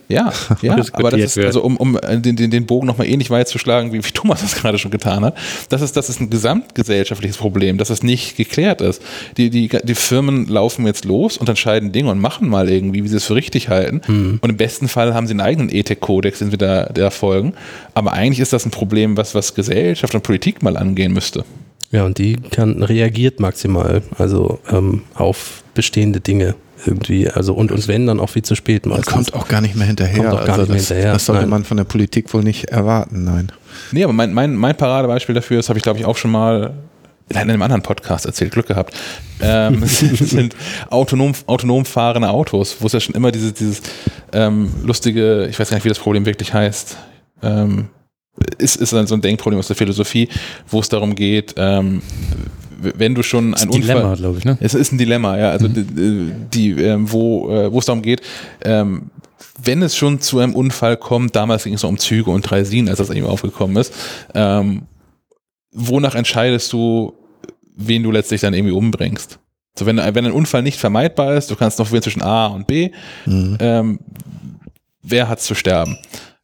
ja, 0.07 0.31
ja 0.61 0.77
aber 0.93 1.11
das 1.11 1.35
ist, 1.35 1.37
also 1.37 1.61
um, 1.61 1.77
um 1.77 1.99
den, 2.01 2.35
den, 2.35 2.51
den 2.51 2.65
Bogen 2.65 2.87
nochmal 2.87 3.07
ähnlich 3.07 3.29
weit 3.29 3.47
zu 3.47 3.57
schlagen, 3.57 3.91
wie, 3.91 4.03
wie 4.03 4.11
Thomas 4.11 4.41
das 4.41 4.55
gerade 4.55 4.77
schon 4.77 4.91
getan 4.91 5.25
hat, 5.25 5.35
das 5.69 5.81
ist, 5.81 5.97
das 5.97 6.09
ist 6.09 6.21
ein 6.21 6.29
gesamtgesellschaftliches 6.29 7.37
Problem, 7.37 7.77
dass 7.77 7.89
das 7.89 8.03
nicht 8.03 8.37
geklärt 8.37 8.81
ist. 8.81 9.01
Die, 9.37 9.49
die, 9.49 9.69
die 9.69 9.95
Firmen 9.95 10.47
laufen 10.47 10.85
jetzt 10.85 11.05
los 11.05 11.37
und 11.37 11.49
entscheiden 11.49 11.91
Dinge 11.91 12.11
und 12.11 12.19
machen 12.19 12.47
mal 12.47 12.69
irgendwie, 12.69 13.03
wie 13.03 13.07
sie 13.07 13.17
es 13.17 13.25
für 13.25 13.35
richtig 13.35 13.69
halten. 13.69 14.01
Mhm. 14.07 14.39
Und 14.41 14.49
im 14.49 14.57
besten 14.57 14.87
Fall 14.87 15.13
haben 15.13 15.27
sie 15.27 15.31
einen 15.31 15.41
eigenen 15.41 15.69
Ethikkodex, 15.69 16.39
den 16.39 16.51
sie 16.51 16.57
da, 16.57 16.85
da 16.85 17.09
folgen. 17.09 17.53
Aber 17.93 18.13
eigentlich 18.13 18.39
ist 18.39 18.53
das 18.53 18.65
ein 18.65 18.71
Problem, 18.71 19.17
was, 19.17 19.35
was 19.35 19.53
Gesellschaft 19.53 20.15
und 20.15 20.23
Politik 20.23 20.63
mal 20.63 20.77
angehen 20.77 21.13
müsste. 21.13 21.43
Ja, 21.91 22.05
und 22.05 22.17
die 22.17 22.37
kann, 22.37 22.81
reagiert 22.81 23.39
maximal, 23.39 24.01
also 24.17 24.59
ähm, 24.71 25.03
auf 25.13 25.63
bestehende 25.75 26.21
Dinge 26.21 26.55
irgendwie. 26.85 27.29
Also 27.29 27.53
und, 27.53 27.71
und 27.71 27.87
wenn 27.87 28.07
dann 28.07 28.19
auch 28.19 28.29
viel 28.29 28.43
zu 28.43 28.55
spät. 28.55 28.85
Man 28.85 29.01
kommt 29.01 29.33
auch 29.33 29.47
gar 29.47 29.61
nicht 29.61 29.75
mehr 29.75 29.87
hinterher. 29.87 30.17
Kommt 30.17 30.41
auch 30.41 30.45
gar 30.45 30.59
also 30.59 30.71
nicht 30.71 30.83
das, 30.83 30.89
mehr 30.89 30.97
hinterher. 30.97 31.13
Das 31.13 31.25
sollte 31.25 31.41
nein. 31.41 31.49
man 31.49 31.63
von 31.63 31.77
der 31.77 31.83
Politik 31.83 32.33
wohl 32.33 32.43
nicht 32.43 32.65
erwarten, 32.65 33.23
nein. 33.23 33.51
Nee, 33.91 34.03
aber 34.03 34.13
mein, 34.13 34.33
mein, 34.33 34.55
mein 34.55 34.75
Paradebeispiel 34.75 35.35
dafür 35.35 35.59
ist, 35.59 35.69
habe 35.69 35.79
ich 35.79 35.83
glaube 35.83 35.99
ich 35.99 36.05
auch 36.05 36.17
schon 36.17 36.31
mal 36.31 36.73
in 37.29 37.37
einem 37.37 37.61
anderen 37.61 37.81
Podcast 37.81 38.25
erzählt, 38.25 38.51
Glück 38.51 38.67
gehabt. 38.67 38.95
Ähm, 39.41 39.83
sind 39.85 40.55
autonom, 40.89 41.33
autonom 41.47 41.85
fahrende 41.85 42.29
Autos, 42.29 42.77
wo 42.79 42.87
es 42.87 42.93
ja 42.93 42.99
schon 42.99 43.15
immer 43.15 43.31
dieses, 43.31 43.53
dieses 43.53 43.81
ähm, 44.31 44.71
lustige, 44.83 45.47
ich 45.47 45.59
weiß 45.59 45.69
gar 45.69 45.77
nicht, 45.77 45.85
wie 45.85 45.89
das 45.89 45.99
Problem 45.99 46.25
wirklich 46.25 46.53
heißt. 46.53 46.97
Ähm, 47.41 47.89
ist, 48.57 48.77
ist 48.77 48.93
dann 48.93 49.07
so 49.07 49.15
ein 49.15 49.21
Denkproblem 49.21 49.59
aus 49.59 49.67
der 49.67 49.75
Philosophie, 49.75 50.27
wo 50.67 50.79
es 50.79 50.89
darum 50.89 51.15
geht, 51.15 51.53
ähm, 51.57 52.01
wenn 52.83 53.15
du 53.15 53.23
schon 53.23 53.53
ein, 53.53 53.61
ein 53.61 53.71
Dilemma, 53.71 54.15
glaube 54.15 54.37
ich, 54.37 54.45
ne? 54.45 54.57
Es 54.59 54.73
ist 54.73 54.91
ein 54.91 54.97
Dilemma, 54.97 55.37
ja. 55.37 55.49
Also 55.51 55.67
mhm. 55.67 55.73
die, 56.51 56.75
die 56.75 56.81
ähm, 56.81 57.11
wo, 57.11 57.49
äh, 57.49 57.71
wo 57.71 57.79
es 57.79 57.85
darum 57.85 58.01
geht, 58.01 58.21
ähm, 58.63 59.11
wenn 59.61 59.81
es 59.81 59.95
schon 59.95 60.19
zu 60.19 60.39
einem 60.39 60.55
Unfall 60.55 60.97
kommt, 60.97 61.35
damals 61.35 61.63
ging 61.63 61.75
es 61.75 61.83
um 61.83 61.97
Züge 61.97 62.31
und 62.31 62.41
Dreisin, 62.41 62.89
als 62.89 62.97
das 62.97 63.09
eben 63.09 63.27
aufgekommen 63.27 63.77
ist, 63.77 63.93
ähm, 64.33 64.83
wonach 65.71 66.15
entscheidest 66.15 66.71
du, 66.73 67.13
wen 67.75 68.03
du 68.03 68.11
letztlich 68.11 68.41
dann 68.41 68.53
irgendwie 68.53 68.73
umbringst? 68.73 69.39
So, 69.77 69.85
wenn, 69.85 69.97
wenn 69.97 70.25
ein 70.25 70.31
Unfall 70.31 70.61
nicht 70.61 70.79
vermeidbar 70.79 71.35
ist, 71.35 71.49
du 71.49 71.55
kannst 71.55 71.79
noch 71.79 71.91
wählen 71.91 72.03
zwischen 72.03 72.21
A 72.21 72.47
und 72.47 72.67
B, 72.67 72.91
mhm. 73.25 73.57
ähm, 73.59 73.99
wer 75.01 75.29
hat 75.29 75.41
zu 75.41 75.55
sterben? 75.55 75.97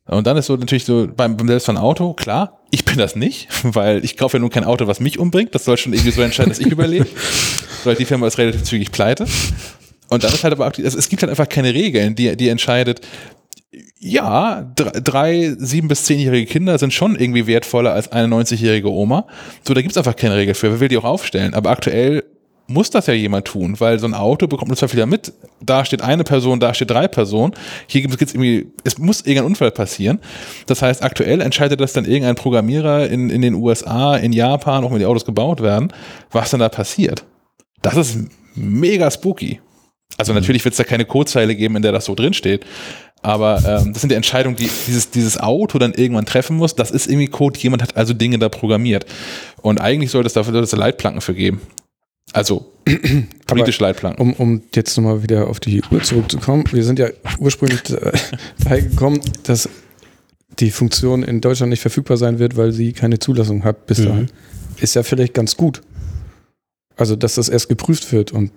Und 0.05 0.25
dann 0.25 0.37
ist 0.37 0.47
so 0.47 0.55
natürlich 0.55 0.85
so 0.85 1.07
beim, 1.15 1.37
beim 1.37 1.47
selbstfahrenden 1.47 1.83
Auto, 1.83 2.13
klar, 2.13 2.58
ich 2.71 2.85
bin 2.85 2.97
das 2.97 3.15
nicht, 3.15 3.47
weil 3.63 4.03
ich 4.03 4.17
kaufe 4.17 4.37
ja 4.37 4.41
nun 4.41 4.49
kein 4.49 4.63
Auto, 4.63 4.87
was 4.87 4.99
mich 4.99 5.19
umbringt. 5.19 5.55
Das 5.55 5.65
soll 5.65 5.77
schon 5.77 5.93
irgendwie 5.93 6.11
so 6.11 6.21
entscheiden, 6.21 6.49
dass 6.49 6.59
ich 6.59 6.67
überlebe. 6.67 7.07
Weil 7.83 7.95
die 7.95 8.05
Firma 8.05 8.27
ist 8.27 8.37
relativ 8.37 8.63
zügig 8.63 8.91
pleite. 8.91 9.25
Und 10.09 10.23
dann 10.23 10.33
ist 10.33 10.43
halt 10.43 10.53
aber 10.53 10.67
auch, 10.67 10.77
es 10.77 11.07
gibt 11.07 11.21
halt 11.21 11.29
einfach 11.29 11.47
keine 11.47 11.73
Regeln, 11.73 12.15
die, 12.15 12.35
die 12.35 12.49
entscheidet, 12.49 13.01
ja, 13.99 14.71
drei, 14.75 15.55
sieben 15.57 15.87
bis 15.87 16.03
zehnjährige 16.05 16.45
Kinder 16.51 16.77
sind 16.77 16.93
schon 16.93 17.15
irgendwie 17.15 17.47
wertvoller 17.47 17.93
als 17.93 18.11
eine 18.11 18.33
90-jährige 18.33 18.91
Oma. 18.91 19.27
So, 19.67 19.73
da 19.73 19.81
gibt 19.81 19.91
es 19.91 19.97
einfach 19.97 20.15
keine 20.15 20.35
Regel 20.35 20.55
für. 20.55 20.71
Wer 20.71 20.79
will 20.79 20.87
die 20.87 20.97
auch 20.97 21.03
aufstellen? 21.03 21.53
Aber 21.53 21.69
aktuell 21.69 22.23
muss 22.69 22.89
das 22.89 23.07
ja 23.07 23.13
jemand 23.13 23.45
tun, 23.45 23.79
weil 23.79 23.99
so 23.99 24.07
ein 24.07 24.13
Auto 24.13 24.47
bekommt 24.47 24.69
man 24.69 24.77
zwar 24.77 24.91
wieder 24.93 25.05
mit, 25.05 25.33
da 25.61 25.83
steht 25.83 26.01
eine 26.01 26.23
Person, 26.23 26.59
da 26.59 26.73
steht 26.73 26.91
drei 26.91 27.07
Personen, 27.07 27.53
hier 27.87 28.01
gibt 28.01 28.21
es 28.21 28.33
irgendwie, 28.33 28.71
es 28.83 28.97
muss 28.97 29.21
irgendein 29.21 29.45
Unfall 29.45 29.71
passieren. 29.71 30.19
Das 30.67 30.81
heißt, 30.81 31.03
aktuell 31.03 31.41
entscheidet 31.41 31.81
das 31.81 31.93
dann 31.93 32.05
irgendein 32.05 32.35
Programmierer 32.35 33.09
in, 33.09 33.29
in 33.29 33.41
den 33.41 33.55
USA, 33.55 34.15
in 34.15 34.33
Japan, 34.33 34.83
auch 34.83 34.91
wenn 34.91 34.99
die 34.99 35.05
Autos 35.05 35.25
gebaut 35.25 35.61
werden, 35.61 35.91
was 36.31 36.51
dann 36.51 36.59
da 36.59 36.69
passiert. 36.69 37.25
Das 37.81 37.95
ist 37.95 38.19
mega 38.55 39.09
spooky. 39.09 39.59
Also 40.17 40.33
natürlich 40.33 40.65
wird 40.65 40.73
es 40.73 40.77
da 40.77 40.83
keine 40.83 41.05
Codezeile 41.05 41.55
geben, 41.55 41.77
in 41.77 41.81
der 41.81 41.93
das 41.93 42.05
so 42.05 42.13
drin 42.13 42.33
steht. 42.33 42.65
Aber 43.21 43.57
ähm, 43.65 43.93
das 43.93 44.01
sind 44.01 44.11
die 44.11 44.15
Entscheidungen, 44.15 44.55
die 44.55 44.69
dieses, 44.87 45.11
dieses 45.11 45.39
Auto 45.39 45.77
dann 45.77 45.93
irgendwann 45.93 46.25
treffen 46.25 46.57
muss. 46.57 46.75
Das 46.75 46.91
ist 46.91 47.07
irgendwie 47.07 47.27
Code. 47.27 47.59
Jemand 47.59 47.81
hat 47.81 47.97
also 47.97 48.13
Dinge 48.13 48.39
da 48.39 48.49
programmiert. 48.49 49.05
Und 49.61 49.81
eigentlich 49.81 50.11
sollte 50.11 50.27
es 50.27 50.33
dafür 50.33 50.53
sollte 50.53 50.65
es 50.65 50.71
Leitplanken 50.71 51.21
für 51.21 51.33
geben. 51.33 51.61
Also 52.33 52.71
politische 53.47 53.83
Leitplanken. 53.83 54.21
Um, 54.21 54.33
um 54.33 54.61
jetzt 54.75 54.95
nochmal 54.97 55.23
wieder 55.23 55.47
auf 55.47 55.59
die 55.59 55.81
Uhr 55.91 56.01
zurückzukommen, 56.01 56.63
wir 56.71 56.83
sind 56.83 56.99
ja 56.99 57.07
ursprünglich 57.39 57.81
daher 57.83 58.81
gekommen, 58.81 59.21
dass 59.43 59.69
die 60.59 60.71
Funktion 60.71 61.23
in 61.23 61.41
Deutschland 61.41 61.69
nicht 61.69 61.81
verfügbar 61.81 62.17
sein 62.17 62.39
wird, 62.39 62.57
weil 62.57 62.71
sie 62.71 62.93
keine 62.93 63.19
Zulassung 63.19 63.63
hat 63.63 63.85
bis 63.87 63.99
mhm. 63.99 64.05
dahin. 64.05 64.27
Ist 64.77 64.95
ja 64.95 65.03
vielleicht 65.03 65.33
ganz 65.33 65.55
gut. 65.57 65.81
Also, 66.97 67.15
dass 67.15 67.35
das 67.35 67.47
erst 67.49 67.69
geprüft 67.69 68.11
wird 68.11 68.33
und 68.33 68.51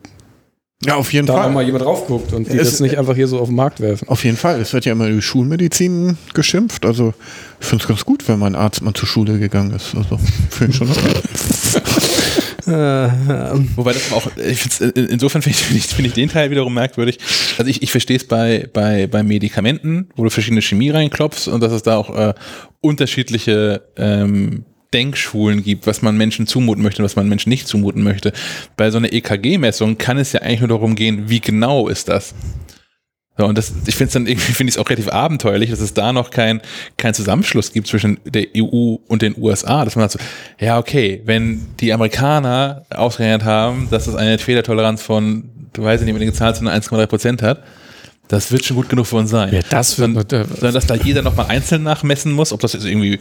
Ja, 0.84 0.96
auf 0.96 1.12
jeden 1.12 1.26
da 1.26 1.34
Fall. 1.34 1.52
Mal 1.52 1.64
jemand 1.64 1.84
drauf 1.84 2.08
guckt 2.08 2.32
und 2.32 2.52
die 2.52 2.58
es, 2.58 2.70
das 2.70 2.80
nicht 2.80 2.98
einfach 2.98 3.14
hier 3.14 3.28
so 3.28 3.38
auf 3.38 3.48
den 3.48 3.54
Markt 3.54 3.80
werfen. 3.80 4.08
Auf 4.08 4.24
jeden 4.24 4.36
Fall. 4.36 4.60
Es 4.60 4.72
wird 4.72 4.84
ja 4.84 4.92
immer 4.92 5.08
die 5.08 5.22
Schulmedizin 5.22 6.18
geschimpft. 6.34 6.84
Also 6.84 7.14
ich 7.60 7.66
finde 7.66 7.82
es 7.84 7.88
ganz 7.88 8.04
gut, 8.04 8.26
wenn 8.26 8.40
mein 8.40 8.56
Arzt 8.56 8.82
mal 8.82 8.94
zur 8.94 9.06
Schule 9.06 9.38
gegangen 9.38 9.72
ist. 9.72 9.94
Also 9.94 10.18
finde 10.50 10.72
ich 10.72 10.76
schon 10.76 10.90
okay. 10.90 11.81
Äh, 12.66 12.70
Wobei 13.76 13.92
das 13.92 14.12
auch, 14.12 14.28
ich 14.36 14.80
insofern 14.94 15.42
finde 15.42 15.58
ich, 15.58 15.86
find 15.86 16.08
ich 16.08 16.14
den 16.14 16.28
Teil 16.28 16.50
wiederum 16.50 16.74
merkwürdig. 16.74 17.18
Also 17.58 17.70
ich, 17.70 17.82
ich 17.82 17.90
verstehe 17.90 18.16
es 18.16 18.26
bei, 18.26 18.68
bei, 18.72 19.06
bei 19.06 19.22
Medikamenten, 19.22 20.08
wo 20.16 20.24
du 20.24 20.30
verschiedene 20.30 20.62
Chemie 20.62 20.90
reinklopfst 20.90 21.48
und 21.48 21.60
dass 21.62 21.72
es 21.72 21.82
da 21.82 21.96
auch 21.96 22.16
äh, 22.16 22.34
unterschiedliche 22.80 23.82
ähm, 23.96 24.64
Denkschulen 24.92 25.62
gibt, 25.62 25.86
was 25.86 26.02
man 26.02 26.16
Menschen 26.16 26.46
zumuten 26.46 26.82
möchte 26.82 27.02
und 27.02 27.04
was 27.04 27.16
man 27.16 27.28
Menschen 27.28 27.48
nicht 27.48 27.66
zumuten 27.66 28.02
möchte. 28.02 28.32
Bei 28.76 28.90
so 28.90 28.98
einer 28.98 29.12
EKG-Messung 29.12 29.98
kann 29.98 30.18
es 30.18 30.32
ja 30.32 30.42
eigentlich 30.42 30.60
nur 30.60 30.68
darum 30.68 30.94
gehen, 30.94 31.28
wie 31.28 31.40
genau 31.40 31.88
ist 31.88 32.08
das. 32.08 32.34
So, 33.38 33.46
und 33.46 33.56
das, 33.56 33.72
ich 33.86 33.94
finde 33.94 34.08
es 34.08 34.12
dann 34.12 34.26
irgendwie, 34.26 34.52
finde 34.52 34.70
ich 34.70 34.76
es 34.76 34.78
auch 34.78 34.88
relativ 34.88 35.08
abenteuerlich, 35.08 35.70
dass 35.70 35.80
es 35.80 35.94
da 35.94 36.12
noch 36.12 36.30
kein, 36.30 36.60
kein 36.96 37.14
Zusammenschluss 37.14 37.72
gibt 37.72 37.86
zwischen 37.86 38.20
der 38.24 38.46
EU 38.56 38.96
und 39.08 39.22
den 39.22 39.34
USA, 39.38 39.84
dass 39.84 39.96
man 39.96 40.08
sagt 40.08 40.22
so, 40.22 40.64
ja, 40.64 40.78
okay, 40.78 41.22
wenn 41.24 41.66
die 41.80 41.92
Amerikaner 41.92 42.84
ausgerechnet 42.90 43.44
haben, 43.44 43.88
dass 43.90 44.06
es 44.06 44.14
eine 44.14 44.38
Fehlertoleranz 44.38 45.02
von, 45.02 45.50
du 45.72 45.82
weißt 45.82 46.04
nicht, 46.04 46.14
wenn 46.14 46.20
die 46.20 46.32
Zahl 46.32 46.54
zu 46.54 46.64
1,3 46.64 47.06
Prozent 47.06 47.42
hat, 47.42 47.62
das 48.32 48.50
wird 48.50 48.64
schon 48.64 48.76
gut 48.76 48.88
genug 48.88 49.06
für 49.06 49.16
uns 49.16 49.28
sein. 49.28 49.52
Ja, 49.52 49.60
das 49.68 49.98
wird 49.98 50.14
sondern, 50.14 50.46
sondern 50.48 50.72
dass 50.72 50.86
da 50.86 50.94
jeder 50.94 51.20
nochmal 51.20 51.46
einzeln 51.50 51.82
nachmessen 51.82 52.32
muss, 52.32 52.54
ob 52.54 52.60
das 52.60 52.72
jetzt 52.72 52.86
irgendwie 52.86 53.20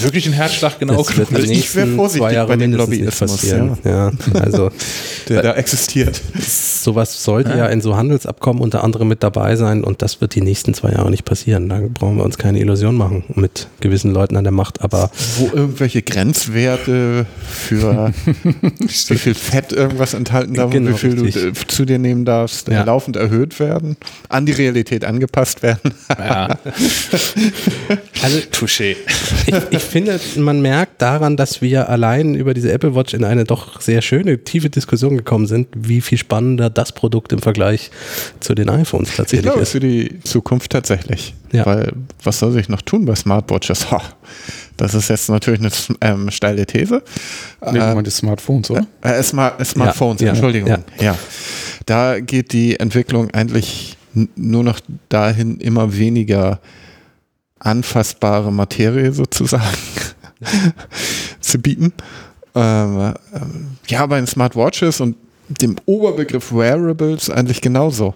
wirklich 0.00 0.26
ein 0.26 0.32
Herzschlag 0.32 0.78
genau 0.78 0.96
das 0.96 1.14
wird 1.14 1.30
ist. 1.30 1.50
Ich 1.50 1.74
wäre 1.74 1.88
vorsichtig 1.88 2.38
bei 2.46 2.56
dem 2.56 2.72
Lobbyismus. 2.72 3.42
Ja. 3.42 3.76
ja. 3.84 4.12
also 4.32 4.70
der 5.28 5.42
da 5.42 5.52
existiert. 5.52 6.22
Sowas 6.40 7.22
sollte 7.22 7.50
ja. 7.50 7.56
ja 7.56 7.66
in 7.66 7.82
so 7.82 7.96
Handelsabkommen 7.98 8.62
unter 8.62 8.82
anderem 8.82 9.08
mit 9.08 9.22
dabei 9.22 9.56
sein 9.56 9.84
und 9.84 10.00
das 10.00 10.22
wird 10.22 10.34
die 10.34 10.40
nächsten 10.40 10.72
zwei 10.72 10.92
Jahre 10.92 11.10
nicht 11.10 11.26
passieren. 11.26 11.68
Da 11.68 11.82
brauchen 11.92 12.16
wir 12.16 12.24
uns 12.24 12.38
keine 12.38 12.58
Illusion 12.58 12.96
machen 12.96 13.24
mit 13.34 13.66
gewissen 13.80 14.14
Leuten 14.14 14.38
an 14.38 14.44
der 14.44 14.54
Macht. 14.54 14.80
Aber 14.80 15.10
wo 15.36 15.50
irgendwelche 15.52 16.00
Grenzwerte 16.00 17.26
für 17.46 18.10
wie 18.78 19.18
viel 19.18 19.34
Fett 19.34 19.72
irgendwas 19.74 20.14
enthalten 20.14 20.54
darf 20.54 20.70
genau, 20.70 20.92
und 20.92 20.94
wie 20.94 20.98
viel 20.98 21.20
richtig. 21.20 21.52
du 21.52 21.66
zu 21.66 21.84
dir 21.84 21.98
nehmen 21.98 22.24
darfst, 22.24 22.68
ja. 22.68 22.84
laufend 22.84 23.16
erhöht 23.16 23.60
werden. 23.60 23.98
An 24.30 24.45
die 24.46 24.52
Realität 24.52 25.04
angepasst 25.04 25.62
werden. 25.62 25.92
ja. 26.18 26.46
also, 28.22 28.38
Touché. 28.50 28.96
Ich, 29.46 29.54
ich, 29.70 29.82
finde, 29.82 30.18
man 30.36 30.60
merkt 30.60 31.02
daran, 31.02 31.36
dass 31.36 31.60
wir 31.60 31.88
allein 31.88 32.34
über 32.34 32.54
diese 32.54 32.72
Apple 32.72 32.94
Watch 32.94 33.14
in 33.14 33.24
eine 33.24 33.44
doch 33.44 33.80
sehr 33.80 34.02
schöne, 34.02 34.42
tiefe 34.44 34.70
Diskussion 34.70 35.16
gekommen 35.16 35.46
sind, 35.46 35.68
wie 35.76 36.00
viel 36.00 36.18
spannender 36.18 36.70
das 36.70 36.92
Produkt 36.92 37.32
im 37.32 37.40
Vergleich 37.40 37.90
zu 38.40 38.54
den 38.54 38.68
iPhones 38.68 39.16
tatsächlich 39.16 39.40
ich 39.40 39.42
glaube, 39.44 39.62
ist. 39.62 39.72
für 39.72 39.80
die 39.80 40.20
Zukunft 40.22 40.72
tatsächlich. 40.72 41.34
Ja. 41.52 41.64
Weil, 41.66 41.92
was 42.22 42.38
soll 42.38 42.52
sich 42.52 42.68
noch 42.68 42.82
tun 42.82 43.04
bei 43.04 43.14
Smartwatches? 43.14 43.90
Ha, 43.90 44.02
das 44.76 44.94
ist 44.94 45.08
jetzt 45.08 45.28
natürlich 45.28 45.60
eine 45.60 45.70
ähm, 46.00 46.30
steile 46.30 46.66
These. 46.66 47.02
Nee, 47.72 47.78
äh, 47.78 48.02
die 48.02 48.10
Smartphones, 48.10 48.70
oder? 48.70 48.86
Äh, 49.02 49.22
Smart, 49.22 49.64
Smartphones, 49.64 50.20
ja, 50.20 50.30
Entschuldigung. 50.30 50.68
Ja. 50.68 50.78
ja. 51.00 51.18
Da 51.86 52.20
geht 52.20 52.52
die 52.52 52.78
Entwicklung 52.78 53.30
eigentlich 53.30 53.95
nur 54.34 54.64
noch 54.64 54.80
dahin, 55.08 55.58
immer 55.58 55.96
weniger 55.96 56.60
anfassbare 57.58 58.52
Materie 58.52 59.12
sozusagen 59.12 59.76
zu 61.40 61.58
bieten. 61.58 61.92
Ähm, 62.54 63.14
ähm, 63.34 63.66
ja, 63.88 64.06
bei 64.06 64.16
den 64.16 64.26
Smartwatches 64.26 65.00
und 65.00 65.16
dem 65.48 65.76
Oberbegriff 65.84 66.52
Wearables 66.52 67.30
eigentlich 67.30 67.60
genauso. 67.60 68.14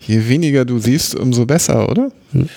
Je 0.00 0.26
weniger 0.28 0.64
du 0.64 0.78
siehst, 0.78 1.14
umso 1.14 1.44
besser, 1.44 1.88
oder? 1.88 2.10
Hm. 2.32 2.48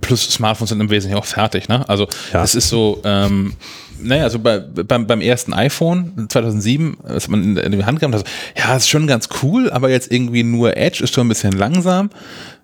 Plus 0.00 0.30
Smartphones 0.30 0.70
sind 0.70 0.80
im 0.80 0.90
Wesentlichen 0.90 1.18
auch 1.18 1.26
fertig, 1.26 1.68
ne? 1.68 1.86
Also 1.88 2.08
ja. 2.32 2.42
es 2.42 2.54
ist 2.54 2.68
so, 2.68 3.00
ähm, 3.04 3.54
naja, 4.00 4.24
also 4.24 4.38
bei, 4.38 4.58
beim, 4.58 5.06
beim 5.06 5.20
ersten 5.20 5.52
iPhone 5.52 6.26
2007, 6.28 6.96
was 7.02 7.28
man 7.28 7.56
in, 7.56 7.72
die 7.72 7.84
Hand 7.84 8.00
gehabt 8.00 8.14
hat, 8.14 8.24
ja, 8.56 8.76
ist 8.76 8.88
schon 8.88 9.06
ganz 9.06 9.28
cool, 9.42 9.70
aber 9.70 9.90
jetzt 9.90 10.12
irgendwie 10.12 10.42
nur 10.42 10.76
Edge 10.76 11.04
ist 11.04 11.14
schon 11.14 11.26
ein 11.26 11.28
bisschen 11.28 11.52
langsam. 11.52 12.10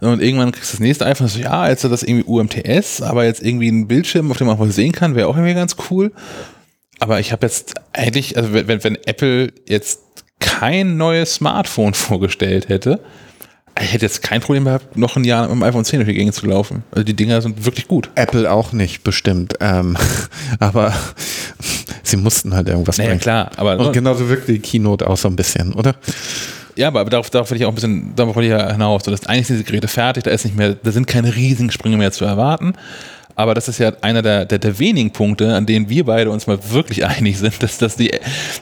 Und 0.00 0.22
irgendwann 0.22 0.52
kriegst 0.52 0.72
du 0.72 0.76
das 0.76 0.80
nächste 0.80 1.06
iPhone, 1.06 1.28
so, 1.28 1.38
ja, 1.38 1.68
jetzt 1.68 1.84
hat 1.84 1.92
das 1.92 2.02
irgendwie 2.02 2.24
UMTS, 2.24 3.02
aber 3.02 3.24
jetzt 3.24 3.42
irgendwie 3.42 3.68
ein 3.68 3.88
Bildschirm, 3.88 4.30
auf 4.30 4.38
dem 4.38 4.46
man 4.46 4.56
auch 4.56 4.60
was 4.60 4.74
sehen 4.74 4.92
kann, 4.92 5.14
wäre 5.14 5.28
auch 5.28 5.36
irgendwie 5.36 5.54
ganz 5.54 5.76
cool. 5.90 6.12
Aber 6.98 7.20
ich 7.20 7.32
habe 7.32 7.46
jetzt 7.46 7.74
eigentlich, 7.92 8.36
also 8.36 8.52
wenn, 8.52 8.84
wenn 8.84 8.96
Apple 9.06 9.52
jetzt 9.66 10.00
kein 10.38 10.96
neues 10.96 11.34
Smartphone 11.34 11.94
vorgestellt 11.94 12.68
hätte, 12.68 13.00
ich 13.78 13.92
hätte 13.92 14.04
jetzt 14.04 14.22
kein 14.22 14.40
Problem 14.40 14.64
gehabt, 14.64 14.96
noch 14.96 15.16
ein 15.16 15.24
Jahr 15.24 15.42
mit 15.42 15.52
dem 15.52 15.62
iPhone 15.62 15.84
10 15.84 16.00
durch 16.00 16.08
die 16.08 16.14
Gänge 16.14 16.32
zu 16.32 16.46
laufen. 16.46 16.82
Also 16.90 17.04
die 17.04 17.14
Dinger 17.14 17.40
sind 17.40 17.64
wirklich 17.64 17.88
gut. 17.88 18.10
Apple 18.14 18.50
auch 18.50 18.72
nicht, 18.72 19.04
bestimmt. 19.04 19.54
Ähm, 19.60 19.96
aber 20.58 20.92
sie 22.02 22.16
mussten 22.16 22.54
halt 22.54 22.68
irgendwas 22.68 22.98
naja, 22.98 23.10
bringen. 23.10 23.20
klar. 23.20 23.50
Aber, 23.56 23.78
Und 23.78 23.92
genauso 23.92 24.28
wirkt 24.28 24.48
die 24.48 24.58
Keynote 24.58 25.08
auch 25.08 25.16
so 25.16 25.28
ein 25.28 25.36
bisschen, 25.36 25.72
oder? 25.72 25.94
Ja, 26.76 26.88
aber 26.88 27.04
darauf, 27.04 27.30
darauf 27.30 27.50
will 27.50 27.58
ich 27.58 27.64
auch 27.64 27.70
ein 27.70 27.74
bisschen, 27.74 28.14
darauf 28.16 28.36
will 28.36 28.44
ich 28.44 28.50
ja 28.50 28.72
hinaus. 28.72 29.04
So, 29.04 29.10
dass 29.10 29.26
eigentlich 29.26 29.46
sind 29.46 29.56
diese 29.56 29.64
Geräte 29.64 29.88
fertig, 29.88 30.24
da 30.24 30.30
ist 30.30 30.44
nicht 30.44 30.56
mehr, 30.56 30.74
da 30.74 30.92
sind 30.92 31.06
keine 31.06 31.34
riesigen 31.34 31.70
Sprünge 31.70 31.96
mehr 31.96 32.12
zu 32.12 32.24
erwarten. 32.24 32.74
Aber 33.40 33.54
das 33.54 33.68
ist 33.68 33.78
ja 33.78 33.92
einer 34.02 34.20
der, 34.20 34.44
der, 34.44 34.58
der, 34.58 34.78
wenigen 34.78 35.10
Punkte, 35.12 35.54
an 35.54 35.64
denen 35.64 35.88
wir 35.88 36.04
beide 36.04 36.30
uns 36.30 36.46
mal 36.46 36.58
wirklich 36.70 37.06
einig 37.06 37.38
sind, 37.38 37.62
dass, 37.62 37.78
dass, 37.78 37.96
die, 37.96 38.10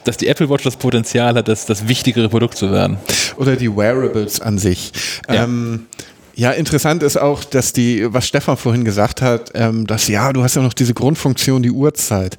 dass 0.05 0.15
die 0.15 0.27
Apple 0.27 0.49
Watch 0.49 0.63
das 0.63 0.77
Potenzial 0.77 1.35
hat, 1.35 1.47
das, 1.49 1.65
das 1.65 1.87
wichtigere 1.87 2.29
Produkt 2.29 2.57
zu 2.57 2.71
werden. 2.71 2.97
Oder 3.35 3.57
die 3.57 3.75
Wearables 3.75 4.39
an 4.39 4.57
sich. 4.57 4.91
Ja. 5.27 5.43
Ähm, 5.43 5.87
ja, 6.35 6.51
interessant 6.51 7.03
ist 7.03 7.17
auch, 7.17 7.43
dass 7.43 7.73
die, 7.73 8.05
was 8.13 8.25
Stefan 8.25 8.55
vorhin 8.55 8.85
gesagt 8.85 9.21
hat, 9.21 9.51
ähm, 9.55 9.85
dass 9.85 10.07
ja, 10.07 10.31
du 10.31 10.41
hast 10.41 10.55
ja 10.55 10.61
noch 10.61 10.73
diese 10.73 10.93
Grundfunktion, 10.93 11.61
die 11.61 11.71
Uhrzeit. 11.71 12.37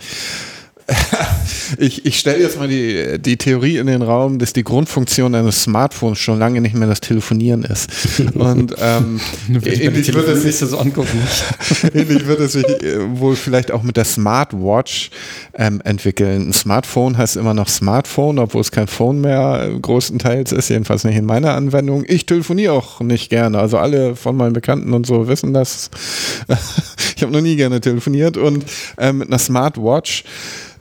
ich, 1.79 2.07
ich 2.07 2.19
stelle 2.19 2.41
jetzt 2.41 2.59
mal 2.59 2.69
die, 2.69 3.19
die 3.19 3.37
Theorie 3.37 3.79
in 3.79 3.87
den 3.87 4.03
Raum, 4.03 4.39
dass 4.39 4.53
die 4.53 4.65
Grundfunktion 4.65 5.35
eines 5.35 5.63
Smartphones 5.63 6.19
schon 6.19 6.39
lange 6.39 6.61
nicht 6.61 6.75
mehr 6.75 6.89
das 6.89 7.01
Telefonieren 7.01 7.65
ist. 7.65 7.91
Und 8.35 8.75
ähm, 8.81 9.21
ähnlich, 9.49 10.13
wird 10.13 10.29
es 10.29 10.43
sich, 10.43 10.57
so 10.57 10.79
angucken. 10.79 11.19
ähnlich 11.95 12.27
wird 12.27 12.41
es 12.41 12.53
sich 12.53 12.65
äh, 12.65 13.19
wohl 13.19 13.37
vielleicht 13.37 13.71
auch 13.73 13.83
mit 13.83 13.97
der 13.97 14.05
Smartwatch 14.05 15.11
ähm, 15.55 15.81
entwickeln. 15.85 16.49
Ein 16.49 16.53
Smartphone 16.53 17.17
heißt 17.17 17.37
immer 17.37 17.55
noch 17.55 17.69
Smartphone, 17.69 18.39
obwohl 18.39 18.61
es 18.61 18.71
kein 18.71 18.87
Phone 18.87 19.21
mehr 19.21 19.71
größtenteils 19.81 20.53
ist, 20.53 20.69
jedenfalls 20.69 21.05
nicht 21.05 21.17
in 21.17 21.27
meiner 21.27 21.55
Anwendung. 21.55 22.05
Ich 22.07 22.27
telefoniere 22.27 22.73
auch 22.73 23.01
nicht 23.01 23.31
gerne. 23.31 23.59
Also 23.59 23.79
alle 23.79 24.17
von 24.17 24.37
meinen 24.37 24.53
Bekannten 24.53 24.93
und 24.93 25.07
so 25.07 25.29
wissen 25.29 25.53
das. 25.53 25.91
ich 27.17 27.23
habe 27.23 27.33
noch 27.33 27.41
nie 27.41 27.57
gerne 27.57 27.81
telefoniert 27.81 28.37
und 28.37 28.65
ähm, 28.99 29.19
mit 29.19 29.29
einer 29.29 29.39
Smartwatch 29.39 30.25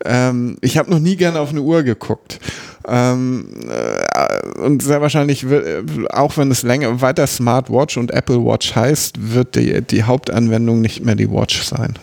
ähm, 0.05 0.57
ich 0.61 0.77
habe 0.77 0.89
noch 0.89 0.99
nie 0.99 1.15
gerne 1.15 1.39
auf 1.39 1.49
eine 1.49 1.61
Uhr 1.61 1.83
geguckt. 1.83 2.39
Ähm, 2.87 3.47
äh, 3.69 4.59
und 4.59 4.81
sehr 4.81 5.01
wahrscheinlich, 5.01 5.49
wird, 5.49 6.13
auch 6.13 6.37
wenn 6.37 6.49
es 6.51 6.63
länger 6.63 7.01
weiter 7.01 7.27
Smartwatch 7.27 7.97
und 7.97 8.11
Apple 8.11 8.43
Watch 8.43 8.75
heißt, 8.75 9.33
wird 9.33 9.55
die, 9.55 9.81
die 9.81 10.03
Hauptanwendung 10.03 10.81
nicht 10.81 11.05
mehr 11.05 11.15
die 11.15 11.29
Watch 11.29 11.63
sein. 11.63 11.95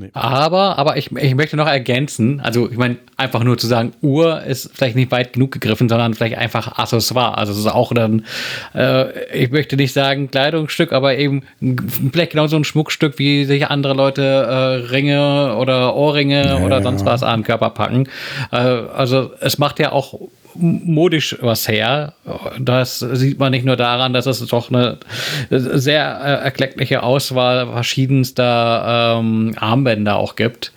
Nee. 0.00 0.10
Aber, 0.14 0.78
aber 0.78 0.96
ich, 0.96 1.12
ich 1.12 1.34
möchte 1.34 1.58
noch 1.58 1.66
ergänzen, 1.66 2.40
also 2.40 2.70
ich 2.70 2.78
meine, 2.78 2.96
einfach 3.18 3.44
nur 3.44 3.58
zu 3.58 3.66
sagen, 3.66 3.92
Uhr 4.00 4.42
ist 4.44 4.70
vielleicht 4.72 4.96
nicht 4.96 5.10
weit 5.10 5.34
genug 5.34 5.52
gegriffen, 5.52 5.90
sondern 5.90 6.14
vielleicht 6.14 6.38
einfach 6.38 6.78
Accessoire. 6.78 7.36
Also 7.36 7.52
es 7.52 7.58
ist 7.58 7.66
auch 7.66 7.92
dann, 7.92 8.24
äh, 8.74 9.24
ich 9.34 9.50
möchte 9.50 9.76
nicht 9.76 9.92
sagen 9.92 10.30
Kleidungsstück, 10.30 10.92
aber 10.92 11.18
eben 11.18 11.42
vielleicht 12.12 12.32
genau 12.32 12.46
so 12.46 12.56
ein 12.56 12.64
Schmuckstück, 12.64 13.18
wie 13.18 13.44
sich 13.44 13.66
andere 13.66 13.92
Leute 13.92 14.22
äh, 14.22 14.90
Ringe 14.90 15.56
oder 15.56 15.94
Ohrringe 15.94 16.46
ja, 16.46 16.64
oder 16.64 16.82
sonst 16.82 17.04
was 17.04 17.22
an 17.22 17.40
den 17.40 17.46
Körper 17.46 17.68
packen. 17.68 18.08
Äh, 18.52 18.56
also 18.56 19.32
es 19.40 19.58
macht 19.58 19.78
ja 19.80 19.92
auch 19.92 20.18
modisch 20.54 21.36
was 21.40 21.68
her. 21.68 22.14
Das 22.58 22.98
sieht 22.98 23.38
man 23.38 23.52
nicht 23.52 23.64
nur 23.64 23.76
daran, 23.76 24.12
dass 24.12 24.26
es 24.26 24.44
doch 24.46 24.70
eine 24.70 24.98
sehr 25.50 26.20
äh, 26.22 26.44
erkleckliche 26.44 27.02
Auswahl 27.02 27.66
verschiedenster 27.66 29.18
ähm, 29.18 29.54
Armbänder 29.58 30.16
auch 30.16 30.36
gibt 30.36 30.72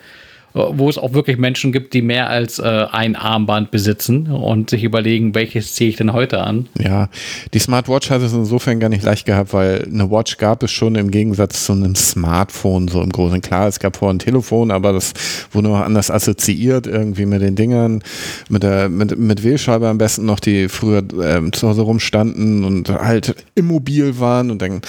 wo 0.54 0.88
es 0.88 0.98
auch 0.98 1.12
wirklich 1.12 1.36
Menschen 1.36 1.72
gibt, 1.72 1.94
die 1.94 2.02
mehr 2.02 2.30
als 2.30 2.60
äh, 2.60 2.86
ein 2.90 3.16
Armband 3.16 3.72
besitzen 3.72 4.28
und 4.28 4.70
sich 4.70 4.84
überlegen, 4.84 5.34
welches 5.34 5.74
ziehe 5.74 5.90
ich 5.90 5.96
denn 5.96 6.12
heute 6.12 6.42
an. 6.42 6.68
Ja, 6.78 7.08
die 7.52 7.58
Smartwatch 7.58 8.10
hat 8.10 8.22
es 8.22 8.32
insofern 8.32 8.78
gar 8.78 8.88
nicht 8.88 9.02
leicht 9.02 9.26
gehabt, 9.26 9.52
weil 9.52 9.84
eine 9.84 10.10
Watch 10.12 10.36
gab 10.38 10.62
es 10.62 10.70
schon 10.70 10.94
im 10.94 11.10
Gegensatz 11.10 11.66
zu 11.66 11.72
einem 11.72 11.96
Smartphone 11.96 12.86
so 12.86 13.02
im 13.02 13.10
Großen. 13.10 13.40
Klar, 13.40 13.66
es 13.66 13.80
gab 13.80 13.96
vorher 13.96 14.14
ein 14.14 14.20
Telefon, 14.20 14.70
aber 14.70 14.92
das 14.92 15.12
wurde 15.50 15.68
noch 15.68 15.80
anders 15.80 16.12
assoziiert 16.12 16.86
irgendwie 16.86 17.26
mit 17.26 17.42
den 17.42 17.56
Dingern, 17.56 18.02
mit 18.48 18.62
der 18.62 18.88
mit, 18.88 19.18
mit 19.18 19.42
Wählscheibe 19.42 19.88
am 19.88 19.98
besten 19.98 20.24
noch, 20.24 20.38
die 20.38 20.68
früher 20.68 21.02
ähm, 21.20 21.52
zu 21.52 21.68
Hause 21.68 21.82
rumstanden 21.82 22.62
und 22.62 22.90
halt 22.90 23.34
immobil 23.56 24.20
waren 24.20 24.52
und 24.52 24.62
dann 24.62 24.82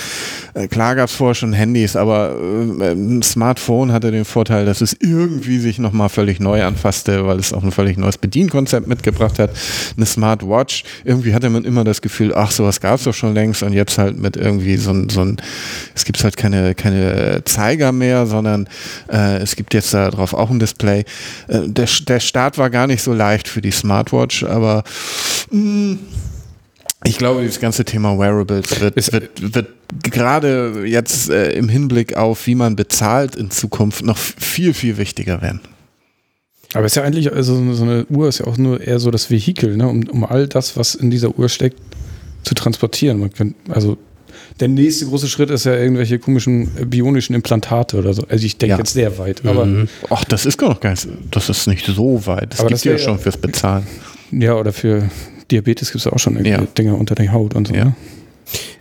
äh, 0.54 0.68
klar 0.68 0.96
gab 0.96 1.10
es 1.10 1.16
vorher 1.16 1.34
schon 1.34 1.54
Handys, 1.54 1.96
aber 1.96 2.36
äh, 2.40 2.92
ein 2.92 3.24
Smartphone 3.24 3.92
hatte 3.92 4.12
den 4.12 4.26
Vorteil, 4.26 4.66
dass 4.66 4.82
es 4.82 4.96
irgendwie 5.00 5.55
irgendwie 5.56 5.68
sich 5.68 5.80
nochmal 5.80 6.10
völlig 6.10 6.40
neu 6.40 6.64
anfasste, 6.64 7.26
weil 7.26 7.40
es 7.40 7.54
auch 7.54 7.64
ein 7.64 7.72
völlig 7.72 7.98
neues 7.98 8.18
Bedienkonzept 8.18 8.88
mitgebracht 8.88 9.40
hat. 9.40 9.52
Eine 9.96 10.06
Smartwatch, 10.06 10.84
irgendwie 11.04 11.34
hatte 11.34 11.50
man 11.50 11.66
immer 11.66 11.84
das 11.84 12.02
Gefühl, 12.02 12.34
ach, 12.36 12.52
sowas 12.52 12.82
gab 12.82 12.96
es 12.96 13.04
doch 13.04 13.14
schon 13.14 13.34
längst 13.34 13.64
und 13.64 13.74
jetzt 13.74 13.98
halt 13.98 14.18
mit 14.18 14.36
irgendwie 14.36 14.78
so 14.78 14.92
ein, 14.92 15.10
so 15.10 15.22
ein 15.22 15.38
es 15.94 16.06
gibt 16.06 16.24
halt 16.24 16.38
keine, 16.38 16.76
keine 16.76 17.44
Zeiger 17.46 17.92
mehr, 17.92 18.26
sondern 18.26 18.68
äh, 19.12 19.38
es 19.38 19.56
gibt 19.56 19.74
jetzt 19.74 19.94
da 19.94 20.10
drauf 20.12 20.34
auch 20.34 20.50
ein 20.50 20.60
Display. 20.60 21.06
Äh, 21.48 21.68
der, 21.68 21.88
der 22.08 22.20
Start 22.20 22.58
war 22.58 22.70
gar 22.70 22.88
nicht 22.88 23.02
so 23.02 23.14
leicht 23.14 23.48
für 23.48 23.62
die 23.62 23.72
Smartwatch, 23.72 24.44
aber 24.44 24.84
mh, 25.52 25.60
mm, 25.62 26.00
ich 27.04 27.18
glaube, 27.18 27.46
das 27.46 27.60
ganze 27.60 27.86
Thema 27.86 28.18
Wearables 28.18 28.80
wird, 28.80 28.96
wird, 29.12 29.54
wird 29.54 29.68
gerade 30.04 30.86
jetzt 30.86 31.30
äh, 31.30 31.52
im 31.52 31.70
Hinblick 31.70 32.16
auf, 32.16 32.48
wie 32.48 32.56
man 32.56 32.76
bezahlt 32.76 33.36
in 33.36 33.52
Zukunft, 33.52 34.04
noch 34.04 34.18
viel, 34.18 34.74
viel 34.74 34.98
wichtiger 34.98 35.42
werden. 35.42 35.62
Aber 36.74 36.86
es 36.86 36.94
ist 36.94 36.96
ja 36.98 37.04
eigentlich, 37.04 37.32
also 37.32 37.74
so 37.74 37.84
eine 37.84 38.06
Uhr 38.08 38.28
ist 38.28 38.40
ja 38.40 38.48
auch 38.48 38.58
nur 38.58 38.82
eher 38.82 39.00
so 39.00 39.12
das 39.12 39.30
Vehikel, 39.30 39.78
ne, 39.78 39.88
um, 39.88 40.08
um 40.10 40.26
all 40.26 40.48
das, 40.48 40.76
was 40.76 40.96
in 40.96 41.10
dieser 41.10 41.38
Uhr 41.38 41.48
steckt, 41.48 41.80
zu 42.44 42.54
transportieren. 42.54 43.20
Man 43.20 43.32
kann, 43.32 43.56
also 43.70 43.98
der 44.60 44.68
nächste 44.68 45.06
große 45.06 45.28
Schritt 45.28 45.50
ist 45.50 45.66
ja 45.66 45.76
irgendwelche 45.76 46.20
komischen 46.20 46.68
bionischen 46.90 47.36
Implantate 47.36 47.98
oder 47.98 48.14
so. 48.14 48.24
Also 48.28 48.46
ich 48.46 48.58
denke 48.58 48.72
ja. 48.72 48.78
jetzt 48.78 48.94
sehr 48.94 49.18
weit. 49.18 49.46
Aber 49.46 49.66
mhm. 49.66 49.88
Ach, 50.10 50.24
das 50.26 50.46
ist 50.46 50.58
gar 50.58 50.70
noch 50.70 50.80
gar 50.80 50.92
nicht, 50.92 51.08
das 51.32 51.50
ist 51.50 51.68
nicht 51.68 51.86
so 51.86 52.26
weit. 52.26 52.54
Das 52.54 52.60
aber 52.60 52.70
gibt 52.70 52.80
das 52.80 52.84
ja 52.84 52.98
schon 52.98 53.20
fürs 53.20 53.38
Bezahlen. 53.38 53.86
Ja, 54.32 54.56
oder 54.56 54.74
für 54.74 55.10
Diabetes 55.52 55.92
gibt 55.92 56.06
es 56.06 56.12
auch 56.12 56.20
schon 56.20 56.44
ja. 56.46 56.62
Dinge 56.78 56.96
unter 56.96 57.16
der 57.16 57.32
Haut 57.32 57.54
und 57.56 57.68
so. 57.68 57.74
Ja. 57.74 57.86
Ne? 57.86 57.96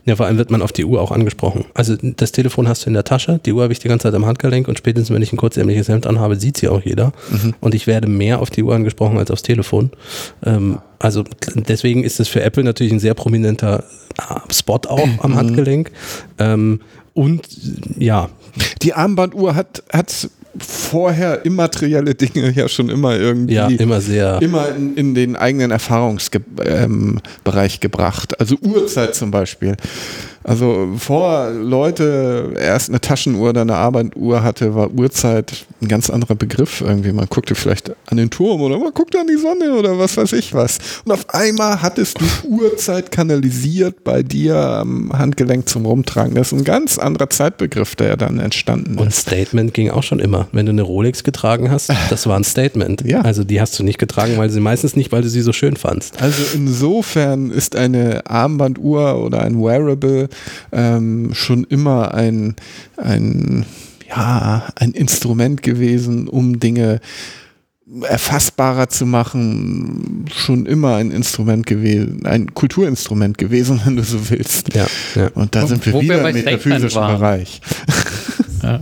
Ja, 0.05 0.16
vor 0.16 0.27
allem 0.27 0.36
wird 0.36 0.51
man 0.51 0.61
auf 0.61 0.73
die 0.73 0.85
Uhr 0.85 1.01
auch 1.01 1.11
angesprochen. 1.11 1.65
Also 1.73 1.97
das 1.97 2.32
Telefon 2.32 2.69
hast 2.69 2.85
du 2.85 2.91
in 2.91 2.95
der 2.95 3.05
Tasche, 3.05 3.41
die 3.45 3.53
Uhr 3.53 3.62
habe 3.62 3.73
ich 3.73 3.78
die 3.78 3.89
ganze 3.89 4.05
Zeit 4.05 4.15
am 4.15 4.27
Handgelenk 4.27 4.69
und 4.69 4.77
spätestens, 4.77 5.15
wenn 5.15 5.23
ich 5.23 5.32
ein 5.32 5.39
kurzärmliches 5.39 5.89
Hemd 5.89 6.07
anhabe, 6.07 6.36
sieht 6.36 6.59
sie 6.59 6.69
auch 6.69 6.82
jeder. 6.82 7.12
Mhm. 7.31 7.55
Und 7.61 7.74
ich 7.74 7.86
werde 7.86 8.07
mehr 8.07 8.41
auf 8.41 8.51
die 8.51 8.62
Uhr 8.62 8.74
angesprochen 8.74 9.16
als 9.16 9.31
aufs 9.31 9.43
Telefon. 9.43 9.91
Ähm, 10.45 10.78
also 10.99 11.24
deswegen 11.55 12.05
ist 12.05 12.20
es 12.20 12.28
für 12.28 12.43
Apple 12.43 12.65
natürlich 12.65 12.93
ein 12.93 13.01
sehr 13.01 13.15
prominenter 13.15 13.85
äh, 14.19 14.53
Spot 14.53 14.81
auch 14.89 15.09
am 15.20 15.31
mhm. 15.31 15.36
Handgelenk. 15.36 15.91
Ähm, 16.39 16.81
und 17.15 17.49
ja. 17.99 18.28
Die 18.82 18.93
Armbanduhr 18.93 19.55
hat, 19.55 19.82
hat 19.91 20.28
vorher 20.59 21.44
immaterielle 21.44 22.14
Dinge 22.14 22.51
ja 22.55 22.68
schon 22.68 22.89
immer 22.89 23.16
irgendwie 23.16 23.55
ja, 23.55 23.68
immer 23.68 24.01
sehr 24.01 24.40
immer 24.43 24.68
in, 24.74 24.97
in 24.97 25.14
den 25.14 25.36
eigenen 25.36 25.70
Erfahrungsbereich 25.70 26.44
ähm, 26.64 27.81
gebracht. 27.81 28.39
Also 28.40 28.56
Uhrzeit 28.60 29.14
zum 29.14 29.31
Beispiel. 29.31 29.76
Also 30.45 30.95
vor 30.99 31.51
Leute 31.51 32.55
erst 32.59 32.91
eine 32.91 33.01
Taschenuhr 33.01 33.51
oder 33.51 33.62
eine 33.62 33.75
Arbeituhr 33.75 34.43
hatte, 34.43 34.75
war 34.75 34.91
Uhrzeit 34.91 35.65
ein 35.81 35.89
ganz 35.89 36.11
anderer 36.11 36.35
Begriff 36.35 36.83
irgendwie. 36.83 37.12
Man 37.12 37.27
guckte 37.29 37.55
vielleicht 37.55 37.93
an 38.07 38.19
den 38.19 38.29
Turm 38.29 38.61
oder 38.61 38.79
man 38.79 38.93
guckte 38.93 39.19
an 39.19 39.27
die 39.27 39.39
Sonne 39.39 39.73
oder 39.79 39.99
was 39.99 40.16
weiß 40.16 40.33
ich 40.35 40.53
was. 40.53 40.79
Und 41.07 41.12
auf 41.12 41.25
einmal 41.31 41.81
hattest 41.81 42.21
du 42.21 42.49
Uhrzeit 42.49 43.11
kanalisiert 43.11 44.05
bei 44.05 44.23
dir 44.23 44.57
am 44.57 45.12
Handgelenk 45.12 45.66
zum 45.69 45.87
Rumtragen. 45.87 46.35
Das 46.35 46.53
ist 46.53 46.59
ein 46.59 46.65
ganz 46.65 46.99
anderer 46.99 47.31
Zeitbegriff, 47.31 47.97
der 47.97 48.19
dann 48.19 48.39
entstanden 48.39 48.95
ist. 48.95 49.01
Und 49.01 49.15
Statement 49.15 49.73
ging 49.73 49.91
auch 49.91 50.03
schon 50.03 50.21
immer. 50.21 50.49
Wenn 50.53 50.66
du 50.66 50.73
eine 50.73 50.83
Rolex 50.83 51.25
getragen 51.25 51.71
hast, 51.71 51.91
das 52.11 52.27
war 52.27 52.37
ein 52.37 52.45
Statement. 52.45 53.03
ja. 53.07 53.23
Also 53.23 53.45
die 53.45 53.62
hast 53.62 53.79
du 53.79 53.83
nicht 53.83 53.99
getragen, 53.99 54.37
weil 54.37 54.51
sie 54.51 54.61
meistens 54.61 54.95
nicht, 54.95 55.11
weil 55.11 55.23
du 55.23 55.31
sie 55.31 55.41
so 55.41 55.55
schön 55.55 55.77
fandst. 55.77 56.21
Also 56.21 56.43
insofern 56.55 57.51
ist 57.51 57.77
eine 57.77 58.27
Armbanduhr 58.27 59.23
oder 59.23 59.41
ein 59.41 59.59
Wearable 59.59 60.29
ähm, 60.73 61.31
schon 61.32 61.65
immer 61.65 62.15
ein, 62.15 62.55
ein, 62.97 63.66
ja, 64.09 64.65
ein 64.77 64.93
Instrument 64.93 65.62
gewesen, 65.62 66.28
um 66.28 66.61
Dinge 66.61 67.01
erfassbarer 68.02 68.89
zu 68.89 69.06
machen, 69.06 70.24
schon 70.35 70.66
immer 70.66 70.97
ein 70.97 71.11
Instrument 71.11 71.66
gewesen, 71.66 72.24
ein 72.24 72.55
Kulturinstrument 72.55 73.39
gewesen, 73.39 73.81
wenn 73.85 73.97
du 73.97 74.02
so 74.02 74.31
willst. 74.31 74.74
Ja, 74.74 74.86
ja. 75.15 75.28
Und 75.35 75.55
da 75.55 75.66
sind 75.66 75.85
wir 75.85 75.93
Wo 75.93 76.01
wieder 76.01 76.23
wir 76.23 76.28
im 76.31 76.36
metaphysischen 76.36 77.01
Bereich. 77.01 77.61
Ja. 78.65 78.81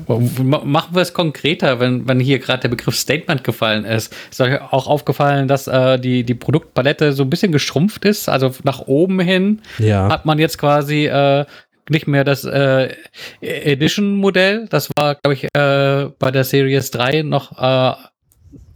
Machen 0.64 0.94
wir 0.94 1.02
es 1.02 1.12
konkreter, 1.12 1.80
wenn, 1.80 2.06
wenn 2.06 2.20
hier 2.20 2.38
gerade 2.38 2.62
der 2.62 2.68
Begriff 2.68 2.96
Statement 2.96 3.42
gefallen 3.42 3.84
ist. 3.84 4.14
Ist 4.30 4.40
euch 4.40 4.60
auch 4.60 4.86
aufgefallen, 4.86 5.48
dass 5.48 5.66
äh, 5.66 5.98
die, 5.98 6.24
die 6.24 6.34
Produktpalette 6.34 7.12
so 7.12 7.24
ein 7.24 7.30
bisschen 7.30 7.52
geschrumpft 7.52 8.04
ist? 8.04 8.28
Also 8.28 8.52
nach 8.62 8.80
oben 8.86 9.18
hin 9.20 9.60
ja. 9.78 10.08
hat 10.08 10.24
man 10.24 10.38
jetzt 10.38 10.58
quasi 10.58 11.06
äh, 11.06 11.44
nicht 11.88 12.06
mehr 12.06 12.24
das 12.24 12.44
äh, 12.44 12.94
Edition-Modell. 13.40 14.68
Das 14.70 14.88
war, 14.96 15.16
glaube 15.16 15.34
ich, 15.34 15.44
äh, 15.44 16.10
bei 16.18 16.30
der 16.30 16.44
Series 16.44 16.90
3 16.92 17.22
noch 17.22 17.58
äh, 17.58 17.94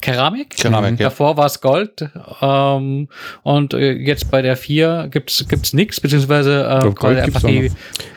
Keramik. 0.06 0.50
Keramik, 0.50 0.92
mhm. 0.92 0.98
ja. 0.98 1.08
Davor 1.08 1.36
war 1.36 1.46
es 1.46 1.60
Gold. 1.60 2.08
Ähm, 2.40 3.08
und 3.42 3.74
äh, 3.74 3.92
jetzt 3.92 4.30
bei 4.30 4.40
der 4.40 4.56
4 4.56 5.08
gibt 5.10 5.30
es 5.30 5.72
nichts, 5.72 6.00
beziehungsweise 6.00 6.62
äh, 6.62 6.90
Gold 6.92 7.18
einfach 7.18 7.42
die. 7.42 7.72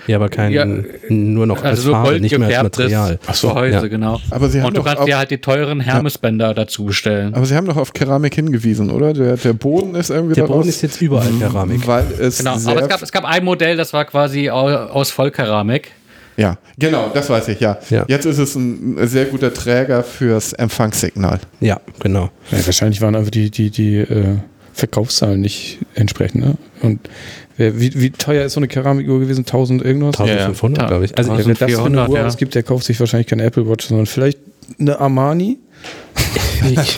Ja, 0.06 0.18
aber 0.18 0.30
kein, 0.30 0.52
ja, 0.52 0.66
nur 1.10 1.48
noch 1.48 1.64
als 1.64 1.80
also 1.80 1.92
Farbe, 1.92 2.10
Gold 2.10 2.22
nicht 2.22 2.38
mehr 2.38 2.48
als 2.48 2.78
Material. 2.78 3.20
Ach 3.26 3.34
so, 3.34 3.50
Gehäuse, 3.50 3.74
ja. 3.78 3.88
genau. 3.88 4.22
Aber 4.30 4.50
Sie 4.50 4.62
haben 4.62 4.68
und 4.68 4.78
du 4.78 4.84
kannst 4.84 5.08
dir 5.08 5.18
halt 5.18 5.32
die 5.32 5.40
teuren 5.40 5.80
Hermesbänder 5.80 6.50
ja. 6.50 6.54
dazu 6.54 6.86
bestellen. 6.86 7.34
Aber 7.34 7.48
Sie 7.48 7.56
haben 7.56 7.66
doch 7.66 7.78
auf 7.78 7.94
Keramik 7.94 8.36
hingewiesen, 8.36 8.92
oder? 8.92 9.14
Der, 9.14 9.38
der 9.38 9.54
Boden 9.54 9.96
ist 9.96 10.12
irgendwie 10.12 10.36
Der 10.36 10.44
Boden 10.44 10.70
ist 10.70 10.84
jetzt 10.84 11.02
überall 11.02 11.32
Keramik. 11.40 11.88
Weil 11.88 12.06
es 12.20 12.38
genau, 12.38 12.54
aber 12.54 12.84
es 12.84 12.88
gab, 12.88 13.02
es 13.02 13.12
gab 13.12 13.26
ein 13.26 13.44
Modell, 13.44 13.78
das 13.78 13.94
war 13.94 14.06
quasi 14.06 14.52
aus 14.52 15.10
Vollkeramik. 15.10 15.92
Ja, 16.40 16.58
genau, 16.78 17.10
das 17.14 17.30
weiß 17.30 17.50
ich, 17.50 17.60
ja. 17.60 17.78
ja. 17.90 18.06
Jetzt 18.08 18.26
ist 18.26 18.38
es 18.38 18.56
ein 18.56 18.98
sehr 19.08 19.26
guter 19.26 19.54
Träger 19.54 20.04
fürs 20.04 20.54
Empfangssignal. 20.54 21.40
Ja, 21.60 21.82
genau. 22.00 22.30
Ja, 22.52 22.66
wahrscheinlich 22.66 23.02
waren 23.02 23.16
einfach 23.16 23.32
die, 23.32 23.52
die, 23.52 23.70
die 23.70 23.98
äh, 23.98 24.38
Verkaufszahlen 24.74 25.42
nicht 25.42 25.80
entsprechend. 25.96 26.46
Ne? 26.46 26.56
Und 26.82 27.10
wie, 27.58 28.00
wie 28.00 28.10
teuer 28.12 28.46
ist 28.46 28.54
so 28.54 28.62
eine 28.62 28.70
Keramikuhr 28.70 29.20
gewesen? 29.20 29.42
1000 29.42 29.84
irgendwas? 29.84 30.18
1500, 30.18 30.82
ja, 30.82 30.88
glaube 30.88 31.06
ich. 31.06 31.18
Also, 31.18 31.38
wenn 31.38 31.56
das 31.56 31.58
für 31.58 31.86
eine 31.86 32.08
Uhr 32.08 32.18
ja. 32.18 32.26
ausgibt, 32.26 32.56
der 32.56 32.64
kauft 32.64 32.86
sich 32.86 32.98
wahrscheinlich 33.02 33.28
keine 33.28 33.44
Apple 33.44 33.68
Watch, 33.68 33.88
sondern 33.88 34.06
vielleicht 34.06 34.40
eine 34.80 34.98
Armani 34.98 35.58
ich, 36.66 36.98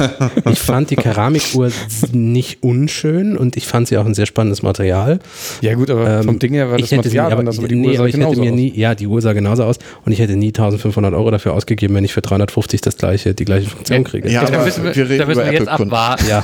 ich 0.50 0.60
fand 0.60 0.90
die 0.90 0.96
Keramikuhr 0.98 1.72
nicht 2.12 2.64
unschön 2.64 3.38
und 3.38 3.58
ich 3.58 3.68
fand 3.68 3.88
sie 3.88 3.98
auch 3.98 4.06
ein 4.06 4.14
sehr 4.14 4.26
spannendes 4.26 4.64
Material. 4.64 5.20
Ja 5.62 5.74
gut, 5.74 5.90
aber 5.90 6.20
ähm, 6.20 6.24
vom 6.24 6.40
Ding 6.40 6.54
her 6.54 6.70
war 6.70 6.78
das 6.78 6.92
Material 6.92 7.28
nie, 7.28 7.32
aber, 7.32 7.40
anders, 7.40 7.60
aber 7.60 7.68
die 7.68 7.76
nee, 7.76 7.88
Uhr 7.88 7.94
sah 7.94 8.00
aber 8.00 8.10
ich 8.10 8.18
hätte 8.18 8.40
mir 8.40 8.52
nie, 8.52 8.72
ja, 8.76 8.96
die 8.96 9.08
Uhr 9.08 9.22
sah 9.22 9.34
genauso 9.34 9.64
aus 9.64 9.78
und 10.06 10.12
ich 10.12 10.20
hätte 10.20 10.36
nie 10.36 10.50
1500 10.50 11.14
Euro 11.14 11.32
dafür 11.32 11.54
ausgegeben, 11.54 11.96
wenn 11.96 12.06
ich 12.06 12.14
für 12.14 12.22
350 12.22 12.82
das 12.82 12.98
gleiche, 12.98 13.34
die 13.34 13.46
gleiche 13.46 13.70
Funktion 13.70 14.04
kriege. 14.04 14.30
Ja, 14.30 14.44
ja 14.44 14.52
da 14.52 14.64
müssen 14.64 14.84
wir, 14.84 14.96
wir, 14.96 15.18
da 15.18 15.26
müssen 15.26 15.46
wir 15.46 15.54
jetzt 15.54 15.68
abwarten. 15.68 16.26
Ja, 16.28 16.44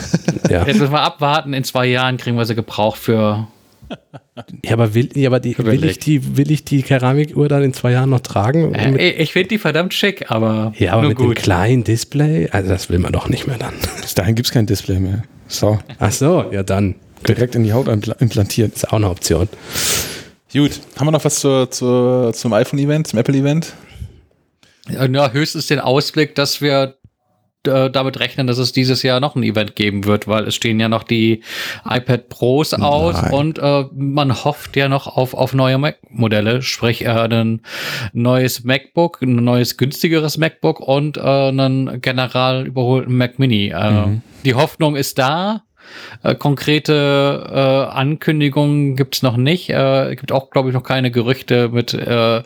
ja. 0.49 0.65
Jetzt 0.65 0.79
müssen 0.79 0.93
wir 0.93 1.01
abwarten, 1.01 1.53
in 1.53 1.63
zwei 1.63 1.87
Jahren 1.87 2.17
kriegen 2.17 2.37
wir 2.37 2.45
sie 2.45 2.55
gebraucht 2.55 2.99
für 2.99 3.47
ja, 4.63 4.73
aber 4.73 4.93
will, 4.93 5.09
ja, 5.15 5.29
aber 5.29 5.39
die, 5.39 5.57
will, 5.57 5.83
ich 5.83 5.99
die, 5.99 6.37
will 6.37 6.51
ich 6.51 6.63
die 6.63 6.83
Keramikuhr 6.83 7.47
dann 7.47 7.63
in 7.63 7.73
zwei 7.73 7.91
Jahren 7.91 8.09
noch 8.09 8.19
tragen? 8.19 8.73
Äh, 8.73 9.11
ich 9.11 9.33
finde 9.33 9.49
die 9.49 9.57
verdammt 9.57 9.93
schick, 9.93 10.29
aber. 10.29 10.73
Ja, 10.77 10.93
aber 10.93 11.07
mit 11.07 11.17
gut. 11.17 11.37
dem 11.37 11.41
kleinen 11.41 11.83
Display, 11.83 12.49
also 12.51 12.69
das 12.69 12.89
will 12.89 12.99
man 12.99 13.11
doch 13.11 13.29
nicht 13.29 13.47
mehr 13.47 13.57
dann. 13.57 13.73
Bis 14.01 14.15
dahin 14.15 14.35
gibt 14.35 14.47
es 14.47 14.53
kein 14.53 14.65
Display 14.65 14.99
mehr. 14.99 15.23
So. 15.47 15.79
Ach 15.99 16.11
so, 16.11 16.45
ja 16.51 16.63
dann. 16.63 16.95
Direkt 17.27 17.55
in 17.55 17.63
die 17.63 17.73
Haut 17.73 17.87
implantiert. 17.87 18.75
Ist 18.75 18.89
auch 18.89 18.93
eine 18.93 19.09
Option. 19.09 19.49
Gut, 20.53 20.79
haben 20.97 21.07
wir 21.07 21.11
noch 21.11 21.25
was 21.25 21.39
zur, 21.39 21.69
zur, 21.71 22.31
zum 22.33 22.53
iPhone-Event, 22.53 23.07
zum 23.07 23.19
Apple-Event? 23.19 23.73
Ja, 24.89 25.31
höchstens 25.31 25.67
den 25.67 25.79
Ausblick, 25.79 26.35
dass 26.35 26.61
wir 26.61 26.95
äh, 27.67 27.89
damit 27.89 28.19
rechnen, 28.19 28.47
dass 28.47 28.57
es 28.57 28.71
dieses 28.71 29.03
Jahr 29.03 29.19
noch 29.19 29.35
ein 29.35 29.43
Event 29.43 29.75
geben 29.75 30.05
wird, 30.05 30.27
weil 30.27 30.47
es 30.47 30.55
stehen 30.55 30.79
ja 30.79 30.89
noch 30.89 31.03
die 31.03 31.41
iPad 31.87 32.29
Pros 32.29 32.73
aus 32.73 33.21
Nein. 33.21 33.33
und 33.33 33.59
äh, 33.59 33.85
man 33.93 34.43
hofft 34.43 34.75
ja 34.75 34.89
noch 34.89 35.07
auf, 35.07 35.33
auf 35.33 35.53
neue 35.53 35.77
Mac-Modelle, 35.77 36.61
sprich 36.61 37.05
äh, 37.05 37.09
ein 37.09 37.61
neues 38.13 38.63
MacBook, 38.63 39.21
ein 39.21 39.35
neues 39.35 39.77
günstigeres 39.77 40.37
MacBook 40.37 40.79
und 40.79 41.17
äh, 41.17 41.21
einen 41.21 42.01
general 42.01 42.65
überholten 42.65 43.15
Mac 43.15 43.39
Mini. 43.39 43.69
Äh, 43.69 43.91
mhm. 43.91 44.21
Die 44.45 44.55
Hoffnung 44.55 44.95
ist 44.95 45.19
da, 45.19 45.63
äh, 46.23 46.35
konkrete 46.35 47.47
äh, 47.49 47.95
Ankündigungen 47.95 48.95
gibt's 48.95 49.21
noch 49.21 49.37
nicht. 49.37 49.69
Äh, 49.69 50.15
gibt 50.15 50.31
auch, 50.31 50.49
glaube 50.49 50.69
ich, 50.69 50.73
noch 50.73 50.83
keine 50.83 51.11
Gerüchte 51.11 51.69
mit 51.69 51.93
äh, 51.93 52.43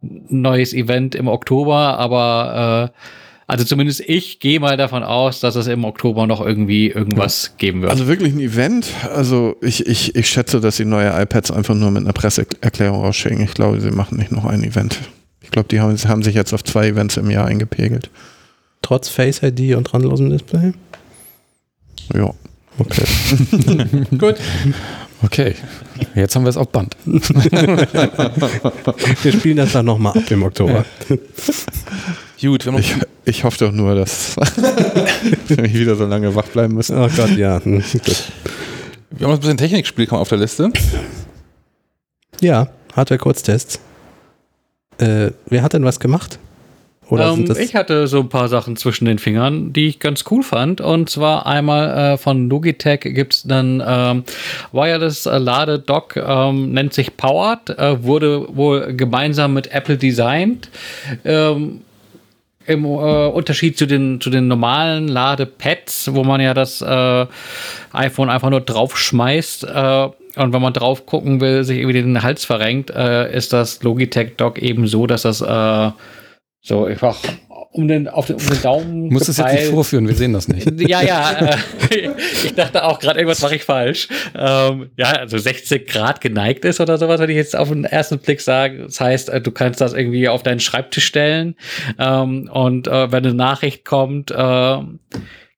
neues 0.00 0.74
Event 0.74 1.14
im 1.14 1.28
Oktober, 1.28 1.98
aber 1.98 2.90
äh, 2.92 3.21
also 3.52 3.64
zumindest 3.66 4.00
ich 4.06 4.40
gehe 4.40 4.58
mal 4.60 4.78
davon 4.78 5.02
aus, 5.02 5.40
dass 5.40 5.56
es 5.56 5.66
im 5.66 5.84
Oktober 5.84 6.26
noch 6.26 6.40
irgendwie 6.40 6.88
irgendwas 6.88 7.48
ja. 7.48 7.52
geben 7.58 7.82
wird. 7.82 7.90
Also 7.92 8.06
wirklich 8.06 8.32
ein 8.32 8.40
Event. 8.40 8.86
Also 9.14 9.56
ich, 9.60 9.86
ich, 9.86 10.14
ich 10.14 10.30
schätze, 10.30 10.58
dass 10.58 10.78
sie 10.78 10.86
neue 10.86 11.10
iPads 11.10 11.50
einfach 11.50 11.74
nur 11.74 11.90
mit 11.90 12.02
einer 12.02 12.14
Presseerklärung 12.14 13.02
rausschicken. 13.02 13.44
Ich 13.44 13.52
glaube, 13.52 13.78
sie 13.82 13.90
machen 13.90 14.16
nicht 14.16 14.32
noch 14.32 14.46
ein 14.46 14.64
Event. 14.64 15.00
Ich 15.42 15.50
glaube, 15.50 15.68
die 15.68 15.80
haben, 15.80 15.94
haben 15.98 16.22
sich 16.22 16.34
jetzt 16.34 16.54
auf 16.54 16.64
zwei 16.64 16.88
Events 16.88 17.18
im 17.18 17.28
Jahr 17.28 17.44
eingepegelt. 17.44 18.08
Trotz 18.80 19.10
Face 19.10 19.42
ID 19.42 19.76
und 19.76 19.84
dranlosem 19.84 20.30
Display? 20.30 20.72
Ja. 22.14 22.32
Okay. 22.78 23.04
Gut. 24.18 24.36
Okay, 25.24 25.54
jetzt 26.14 26.34
haben 26.34 26.44
wir 26.44 26.48
es 26.50 26.56
auf 26.56 26.70
Band. 26.70 26.96
wir 27.04 27.22
spielen 29.32 29.58
das 29.58 29.72
dann 29.72 29.84
nochmal 29.84 30.16
ab 30.16 30.30
im 30.30 30.42
Oktober. 30.42 30.86
Gut, 32.42 32.66
ich, 32.66 32.96
ich 33.24 33.44
hoffe 33.44 33.66
doch 33.66 33.72
nur, 33.72 33.94
dass 33.94 34.36
wir 35.46 35.62
nicht 35.62 35.74
wieder 35.74 35.94
so 35.94 36.06
lange 36.06 36.34
wach 36.34 36.48
bleiben 36.48 36.74
müssen. 36.74 36.98
Oh 36.98 37.08
Gott, 37.16 37.36
ja. 37.36 37.62
Hm, 37.62 37.84
wir 39.10 39.26
haben 39.26 39.34
ein 39.34 39.38
bisschen 39.38 39.58
Technikspiel 39.58 40.08
auf 40.10 40.28
der 40.28 40.38
Liste. 40.38 40.72
Ja, 42.40 42.66
Hardware-Kurztests. 42.96 43.78
Äh, 44.98 45.30
wer 45.46 45.62
hat 45.62 45.74
denn 45.74 45.84
was 45.84 46.00
gemacht? 46.00 46.40
Oder 47.08 47.28
ähm, 47.28 47.54
ich 47.60 47.76
hatte 47.76 48.08
so 48.08 48.18
ein 48.18 48.28
paar 48.28 48.48
Sachen 48.48 48.76
zwischen 48.76 49.04
den 49.04 49.20
Fingern, 49.20 49.72
die 49.72 49.86
ich 49.86 50.00
ganz 50.00 50.24
cool 50.32 50.42
fand. 50.42 50.80
Und 50.80 51.10
zwar 51.10 51.46
einmal 51.46 52.14
äh, 52.14 52.18
von 52.18 52.48
Logitech 52.48 53.02
gibt 53.02 53.34
es 53.34 53.48
einen 53.48 53.80
ähm, 53.86 54.24
Wireless 54.72 55.26
äh, 55.26 55.38
Ladedock, 55.38 56.16
ähm, 56.16 56.72
nennt 56.72 56.92
sich 56.92 57.16
Powered, 57.16 57.70
äh, 57.78 58.02
wurde 58.02 58.48
wohl 58.56 58.94
gemeinsam 58.94 59.54
mit 59.54 59.70
Apple 59.72 59.96
designt. 59.96 60.70
Ähm, 61.24 61.82
im 62.66 62.84
äh, 62.84 62.88
Unterschied 62.88 63.76
zu 63.76 63.86
den, 63.86 64.20
zu 64.20 64.30
den 64.30 64.48
normalen 64.48 65.08
Ladepads, 65.08 66.14
wo 66.14 66.24
man 66.24 66.40
ja 66.40 66.54
das 66.54 66.80
äh, 66.82 67.26
iPhone 67.92 68.30
einfach 68.30 68.50
nur 68.50 68.60
draufschmeißt 68.60 69.64
äh, 69.64 70.08
und 70.36 70.52
wenn 70.52 70.62
man 70.62 70.72
drauf 70.72 71.04
gucken 71.06 71.40
will, 71.40 71.64
sich 71.64 71.78
irgendwie 71.78 72.02
den 72.02 72.22
Hals 72.22 72.44
verrenkt, 72.44 72.90
äh, 72.90 73.34
ist 73.34 73.52
das 73.52 73.82
Logitech 73.82 74.36
Dock 74.36 74.58
eben 74.58 74.86
so, 74.86 75.06
dass 75.06 75.22
das 75.22 75.40
äh, 75.42 75.90
so 76.62 76.84
einfach 76.84 77.18
um 77.72 77.88
den, 77.88 78.06
auf 78.06 78.26
den, 78.26 78.36
um 78.36 78.46
den 78.46 78.62
Daumen. 78.62 79.08
Muss 79.08 79.28
es 79.28 79.38
jetzt 79.38 79.52
nicht 79.52 79.64
vorführen, 79.64 80.06
wir 80.06 80.14
sehen 80.14 80.34
das 80.34 80.46
nicht. 80.46 80.80
ja, 80.88 81.02
ja. 81.02 81.32
Äh, 81.32 81.56
ich 82.44 82.54
dachte 82.54 82.84
auch 82.84 82.98
gerade, 82.98 83.18
irgendwas 83.18 83.40
mache 83.40 83.56
ich 83.56 83.64
falsch. 83.64 84.08
Ähm, 84.34 84.90
ja, 84.96 85.12
also 85.12 85.38
60 85.38 85.88
Grad 85.88 86.20
geneigt 86.20 86.64
ist 86.64 86.80
oder 86.80 86.98
sowas, 86.98 87.18
würde 87.18 87.32
ich 87.32 87.38
jetzt 87.38 87.56
auf 87.56 87.68
den 87.68 87.84
ersten 87.84 88.18
Blick 88.18 88.42
sagen. 88.42 88.82
Das 88.84 89.00
heißt, 89.00 89.30
äh, 89.30 89.40
du 89.40 89.50
kannst 89.50 89.80
das 89.80 89.94
irgendwie 89.94 90.28
auf 90.28 90.42
deinen 90.42 90.60
Schreibtisch 90.60 91.06
stellen 91.06 91.56
ähm, 91.98 92.48
und 92.52 92.88
äh, 92.88 93.10
wenn 93.10 93.24
eine 93.24 93.34
Nachricht 93.34 93.84
kommt, 93.86 94.30
äh, 94.30 94.76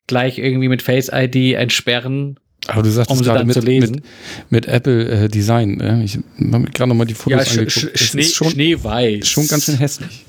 gleich 0.06 0.38
irgendwie 0.38 0.68
mit 0.68 0.82
Face 0.82 1.10
ID 1.12 1.54
entsperren 1.54 2.38
aber 2.66 2.82
du 2.82 2.90
sagst 2.90 3.10
um 3.10 3.20
gerade 3.20 3.44
mit, 3.44 3.62
mit, 3.62 4.02
mit, 4.48 4.66
Apple 4.66 5.24
äh, 5.24 5.28
Design. 5.28 5.80
Äh? 5.80 6.02
Ich 6.02 6.16
habe 6.16 6.64
gerade 6.70 6.88
nochmal 6.88 7.06
die 7.06 7.14
Fotos 7.14 7.54
ja, 7.54 7.60
angeguckt. 7.60 7.98
Sch 7.98 8.10
Schnee, 8.10 8.22
schon, 8.22 8.50
Schneeweiß. 8.50 9.28
Schon 9.28 9.46
ganz 9.48 9.66
schön 9.66 9.76
hässlich. 9.76 10.24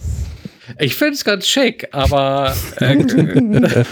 Ich 0.79 0.95
finde 0.95 1.13
es 1.13 1.23
ganz 1.23 1.47
schick, 1.47 1.87
aber 1.91 2.55
äh, 2.79 2.97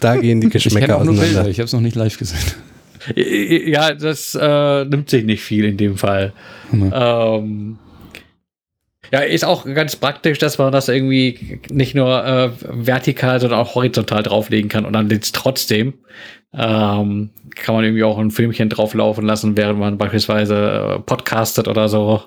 da 0.00 0.16
gehen 0.16 0.40
die 0.40 0.48
Geschmäcker 0.48 0.86
ich 0.86 0.92
auseinander. 0.92 1.22
Bilder. 1.22 1.48
Ich 1.48 1.58
habe 1.58 1.66
es 1.66 1.72
noch 1.72 1.80
nicht 1.80 1.96
live 1.96 2.18
gesehen. 2.18 2.40
Ja, 3.14 3.94
das 3.94 4.36
äh, 4.40 4.84
nimmt 4.84 5.10
sich 5.10 5.24
nicht 5.24 5.42
viel 5.42 5.64
in 5.64 5.76
dem 5.76 5.96
Fall. 5.96 6.32
Mhm. 6.72 6.92
Ähm, 6.94 7.78
ja, 9.12 9.20
ist 9.20 9.44
auch 9.44 9.64
ganz 9.64 9.94
praktisch, 9.94 10.38
dass 10.38 10.58
man 10.58 10.72
das 10.72 10.88
irgendwie 10.88 11.60
nicht 11.70 11.94
nur 11.94 12.24
äh, 12.24 12.50
vertikal, 12.60 13.40
sondern 13.40 13.60
auch 13.60 13.74
horizontal 13.76 14.22
drauflegen 14.22 14.68
kann 14.68 14.84
und 14.84 14.92
dann 14.92 15.10
es 15.10 15.32
trotzdem. 15.32 15.94
Ähm, 16.52 17.30
kann 17.54 17.74
man 17.74 17.84
irgendwie 17.84 18.04
auch 18.04 18.18
ein 18.18 18.30
Filmchen 18.30 18.68
drauflaufen 18.68 19.24
lassen, 19.24 19.56
während 19.56 19.78
man 19.78 19.98
beispielsweise 19.98 20.96
äh, 20.96 20.98
podcastet 21.00 21.68
oder 21.68 21.88
so. 21.88 22.22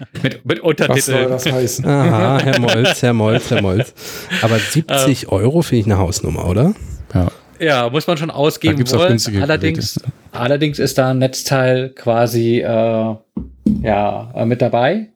mit, 0.22 0.44
mit 0.44 0.60
Untertiteln. 0.60 1.30
Was 1.30 1.44
soll 1.44 1.52
das 1.52 1.60
heißen? 1.60 1.86
Aha, 1.86 2.40
Herr 2.42 2.60
Molz, 2.60 3.02
Herr 3.02 3.12
Molz, 3.12 3.50
Herr 3.50 3.62
Molz. 3.62 3.94
Aber 4.42 4.58
70 4.58 5.22
ähm, 5.22 5.28
Euro 5.30 5.62
finde 5.62 5.80
ich 5.80 5.86
eine 5.86 5.98
Hausnummer, 5.98 6.46
oder? 6.46 6.74
Ja. 7.14 7.28
Ja, 7.60 7.90
muss 7.90 8.06
man 8.06 8.16
schon 8.16 8.30
ausgeben 8.30 8.76
gibt's 8.76 8.94
wollen. 8.94 9.18
Auch 9.18 9.42
allerdings, 9.42 9.94
Geräte. 9.96 10.12
allerdings 10.32 10.78
ist 10.78 10.96
da 10.96 11.10
ein 11.10 11.18
Netzteil 11.18 11.90
quasi 11.90 12.60
äh, 12.60 12.64
ja, 12.64 14.32
äh, 14.34 14.44
mit 14.46 14.62
dabei. 14.62 15.10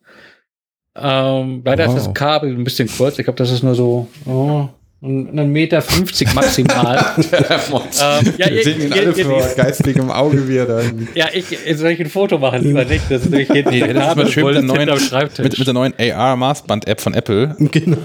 Ähm, 0.94 1.62
leider 1.65 1.86
wow. 1.86 1.97
ist 1.97 2.06
das 2.06 2.15
Kabel 2.15 2.55
ein 2.55 2.65
bisschen 2.65 2.89
kurz. 2.89 3.19
Ich 3.19 3.24
glaube, 3.24 3.39
das 3.39 3.51
ist 3.51 3.62
nur 3.62 3.74
so 3.74 4.09
oh, 4.27 4.69
einen 5.05 5.52
Meter 5.52 5.82
50 5.82 6.35
maximal. 6.35 7.14
ähm, 7.18 8.35
ja, 8.39 8.51
Wir 8.51 8.64
sehen 8.64 8.81
ihn 8.81 8.93
alle 8.93 9.14
vor 9.14 9.47
geistigem 9.55 10.10
Auge, 10.10 10.48
wie 10.48 10.56
er 10.56 10.66
da. 10.66 10.81
Ja, 11.14 11.26
ich, 11.32 11.59
soll 11.76 11.90
ich 11.90 12.01
ein 12.01 12.09
Foto 12.09 12.39
machen? 12.39 12.62
Lieber 12.62 12.85
nicht. 12.85 13.05
Das 13.10 13.22
ist 13.22 13.31
nämlich 13.31 13.51
hier 13.51 13.68
nee, 13.68 13.93
das 13.93 14.09
ist 14.09 14.16
mal 14.16 14.26
schön 14.28 14.44
mit 14.44 14.55
der, 14.55 14.62
neuen, 14.62 14.89
mit, 15.39 15.59
mit 15.59 15.66
der 15.66 15.74
neuen 15.74 15.94
AR-Maßband-App 15.98 17.01
von 17.01 17.14
Apple. 17.14 17.56
Genau. 17.74 17.98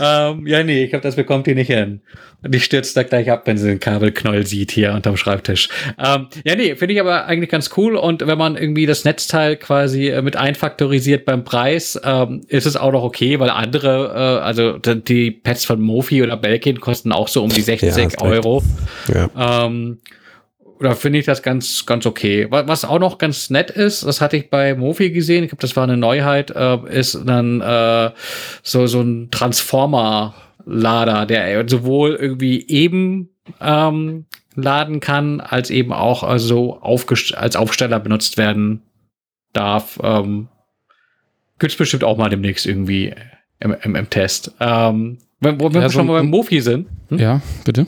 ähm, 0.00 0.46
ja, 0.46 0.62
nee, 0.62 0.84
ich 0.84 0.90
glaube, 0.90 1.02
das 1.02 1.16
bekommt 1.16 1.46
ihr 1.46 1.54
nicht 1.54 1.68
hin. 1.68 2.00
Und 2.42 2.54
die 2.54 2.60
stürzt 2.60 2.96
da 2.96 3.02
gleich 3.02 3.30
ab, 3.30 3.42
wenn 3.46 3.56
sie 3.56 3.66
den 3.66 3.80
Kabelknäuel 3.80 4.46
sieht 4.46 4.70
hier 4.70 4.92
unterm 4.92 5.16
Schreibtisch. 5.16 5.68
Ähm, 5.98 6.28
ja, 6.44 6.54
nee, 6.54 6.76
finde 6.76 6.94
ich 6.94 7.00
aber 7.00 7.26
eigentlich 7.26 7.50
ganz 7.50 7.70
cool. 7.76 7.96
Und 7.96 8.26
wenn 8.26 8.38
man 8.38 8.56
irgendwie 8.56 8.86
das 8.86 9.04
Netzteil 9.04 9.56
quasi 9.56 10.08
äh, 10.08 10.22
mit 10.22 10.36
einfaktorisiert 10.36 11.24
beim 11.24 11.44
Preis, 11.44 11.98
ähm, 12.04 12.42
ist 12.48 12.66
es 12.66 12.76
auch 12.76 12.92
noch 12.92 13.02
okay, 13.02 13.40
weil 13.40 13.50
andere, 13.50 13.95
also 13.96 14.78
die 14.78 15.30
Pads 15.30 15.64
von 15.64 15.80
Mofi 15.80 16.22
oder 16.22 16.36
Belkin 16.36 16.80
kosten 16.80 17.12
auch 17.12 17.28
so 17.28 17.42
um 17.42 17.50
die 17.50 17.62
60 17.62 17.96
ja, 17.96 18.20
Euro. 18.20 18.62
Ja. 19.12 19.66
Ähm, 19.66 19.98
oder 20.78 20.94
finde 20.94 21.18
ich 21.18 21.24
das 21.24 21.42
ganz, 21.42 21.86
ganz 21.86 22.04
okay. 22.06 22.46
Was 22.50 22.84
auch 22.84 22.98
noch 22.98 23.18
ganz 23.18 23.50
nett 23.50 23.70
ist, 23.70 24.04
das 24.04 24.20
hatte 24.20 24.36
ich 24.36 24.50
bei 24.50 24.74
Mofi 24.74 25.10
gesehen, 25.10 25.44
ich 25.44 25.50
glaube, 25.50 25.62
das 25.62 25.74
war 25.76 25.84
eine 25.84 25.96
Neuheit, 25.96 26.50
äh, 26.50 26.78
ist 26.90 27.18
dann 27.24 27.60
äh, 27.60 28.10
so, 28.62 28.86
so 28.86 29.00
ein 29.00 29.30
Transformer 29.30 30.34
Lader, 30.66 31.26
der 31.26 31.68
sowohl 31.68 32.16
irgendwie 32.16 32.66
eben 32.66 33.30
ähm, 33.60 34.26
laden 34.56 35.00
kann, 35.00 35.40
als 35.40 35.70
eben 35.70 35.92
auch 35.92 36.22
also 36.24 36.80
als 36.82 37.56
Aufsteller 37.56 38.00
benutzt 38.00 38.36
werden 38.36 38.82
darf. 39.52 39.98
Ähm, 40.02 40.48
Gibt 41.58 41.72
es 41.72 41.78
bestimmt 41.78 42.04
auch 42.04 42.18
mal 42.18 42.28
demnächst 42.28 42.66
irgendwie 42.66 43.14
im, 43.60 43.74
im, 43.82 43.96
im 43.96 44.10
Test. 44.10 44.52
Ähm, 44.60 45.18
wenn, 45.40 45.60
wenn 45.60 45.72
ja, 45.72 45.80
wir 45.82 45.88
so 45.90 45.98
schon 45.98 46.06
mal 46.06 46.14
beim 46.14 46.30
Mofi 46.30 46.60
sind. 46.60 46.86
Hm? 47.08 47.18
Ja, 47.18 47.40
bitte. 47.64 47.86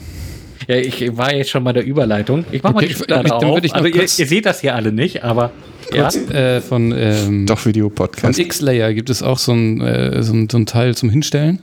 Ja, 0.66 0.77
ich 0.77 1.16
war 1.16 1.35
jetzt 1.35 1.51
schon 1.51 1.65
bei 1.65 1.73
der 1.73 1.85
Überleitung. 1.85 2.45
Ich 2.51 2.62
mach 2.62 2.70
okay, 2.70 2.85
mal 2.85 2.89
die 2.89 2.95
Schublade 2.95 3.35
auf. 3.35 3.62
Also 3.73 3.86
ihr, 3.86 4.03
ihr, 4.03 4.09
seht 4.09 4.45
das 4.45 4.61
hier 4.61 4.74
alle 4.74 4.93
nicht, 4.93 5.24
aber 5.24 5.51
kurz, 5.90 6.19
ja. 6.28 6.57
Äh, 6.57 6.61
von 6.61 6.93
ähm, 6.97 7.47
Doch 7.47 7.65
Video-Podcast. 7.65 8.36
Von 8.36 8.45
X-Layer 8.45 8.93
gibt 8.93 9.09
es 9.09 9.23
auch 9.23 9.39
so 9.39 9.53
ein, 9.53 9.81
äh, 9.81 10.23
so, 10.23 10.35
ein, 10.35 10.49
so 10.51 10.59
ein 10.59 10.66
Teil 10.66 10.95
zum 10.95 11.11
Hinstellen 11.11 11.62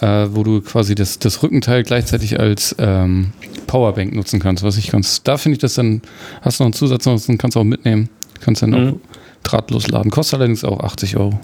äh, 0.00 0.26
wo 0.30 0.42
du 0.42 0.60
quasi 0.60 0.94
das, 0.94 1.18
das 1.18 1.42
Rückenteil 1.42 1.82
gleichzeitig 1.82 2.38
als 2.38 2.74
ähm, 2.78 3.32
Powerbank 3.66 4.14
nutzen 4.14 4.40
kannst. 4.40 4.62
Was 4.62 4.76
ich 4.76 4.90
ganz, 4.90 5.22
da 5.22 5.38
finde 5.38 5.54
ich 5.54 5.60
das 5.60 5.74
dann, 5.74 6.02
hast 6.42 6.60
du 6.60 6.64
noch 6.64 6.66
einen 6.66 6.72
Zusatz 6.74 7.06
und 7.06 7.38
kannst 7.38 7.56
auch 7.56 7.64
mitnehmen. 7.64 8.08
Kannst 8.40 8.62
dann 8.62 8.70
mhm. 8.70 8.76
auch 8.76 8.94
drahtlos 9.42 9.88
laden. 9.88 10.10
Kostet 10.10 10.38
allerdings 10.38 10.64
auch 10.64 10.80
80 10.80 11.16
Euro. 11.16 11.38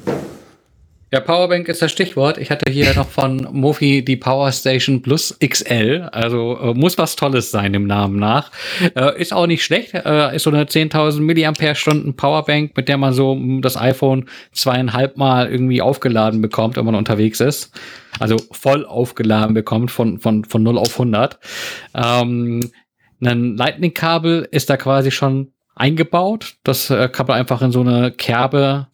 Ja, 1.13 1.21
Powerbank 1.21 1.69
ist 1.69 1.83
das 1.83 1.93
Stichwort. 1.93 2.39
Ich 2.39 2.51
hatte 2.51 2.73
hier 2.73 2.95
noch 2.95 3.07
von 3.07 3.47
Mofi 3.53 4.03
die 4.03 4.17
Power 4.17 4.51
Station 4.51 5.03
Plus 5.03 5.37
XL. 5.47 6.09
Also 6.11 6.59
äh, 6.59 6.73
muss 6.73 6.97
was 6.97 7.17
Tolles 7.17 7.51
sein 7.51 7.75
dem 7.75 7.87
Namen 7.87 8.19
nach. 8.19 8.51
Äh, 8.97 9.21
ist 9.21 9.35
auch 9.35 9.47
nicht 9.47 9.63
schlecht. 9.63 9.93
Äh, 9.93 10.35
ist 10.35 10.45
so 10.45 10.51
eine 10.51 10.65
10.000 10.65 11.21
Milliampere-Stunden 11.21 12.17
Powerbank, 12.17 12.75
mit 12.79 12.89
der 12.89 12.97
man 12.97 13.13
so 13.13 13.39
das 13.61 13.77
iPhone 13.77 14.25
zweieinhalb 14.53 15.19
Mal 15.19 15.51
irgendwie 15.51 15.83
aufgeladen 15.83 16.41
bekommt, 16.41 16.77
wenn 16.77 16.87
man 16.87 16.95
unterwegs 16.95 17.41
ist. 17.41 17.73
Also 18.19 18.39
voll 18.51 18.87
aufgeladen 18.87 19.53
bekommt 19.53 19.91
von, 19.91 20.19
von, 20.19 20.47
von 20.47 20.63
0 20.63 20.79
auf 20.79 20.93
100. 20.95 21.39
Ähm, 21.95 22.71
ein 23.21 23.57
Lightning-Kabel 23.59 24.49
ist 24.51 24.71
da 24.71 24.79
quasi 24.79 25.11
schon 25.11 25.53
eingebaut. 25.75 26.55
Das 26.65 26.89
äh, 26.89 27.11
kann 27.11 27.27
man 27.27 27.37
einfach 27.39 27.61
in 27.61 27.71
so 27.71 27.83
eine 27.83 28.13
Kerbe 28.13 28.87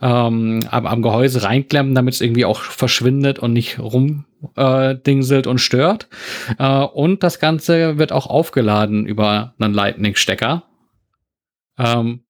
ähm, 0.00 0.60
am, 0.70 0.86
am 0.86 1.02
Gehäuse 1.02 1.42
reinklemmen, 1.42 1.94
damit 1.94 2.14
es 2.14 2.20
irgendwie 2.20 2.44
auch 2.44 2.60
verschwindet 2.60 3.38
und 3.38 3.52
nicht 3.52 3.78
rumdingselt 3.78 5.46
äh, 5.46 5.48
und 5.48 5.58
stört. 5.58 6.08
Äh, 6.58 6.80
und 6.80 7.22
das 7.22 7.38
Ganze 7.40 7.98
wird 7.98 8.12
auch 8.12 8.26
aufgeladen 8.26 9.06
über 9.06 9.54
einen 9.58 9.74
Lightning-Stecker. 9.74 10.62
Ähm, 11.78 12.20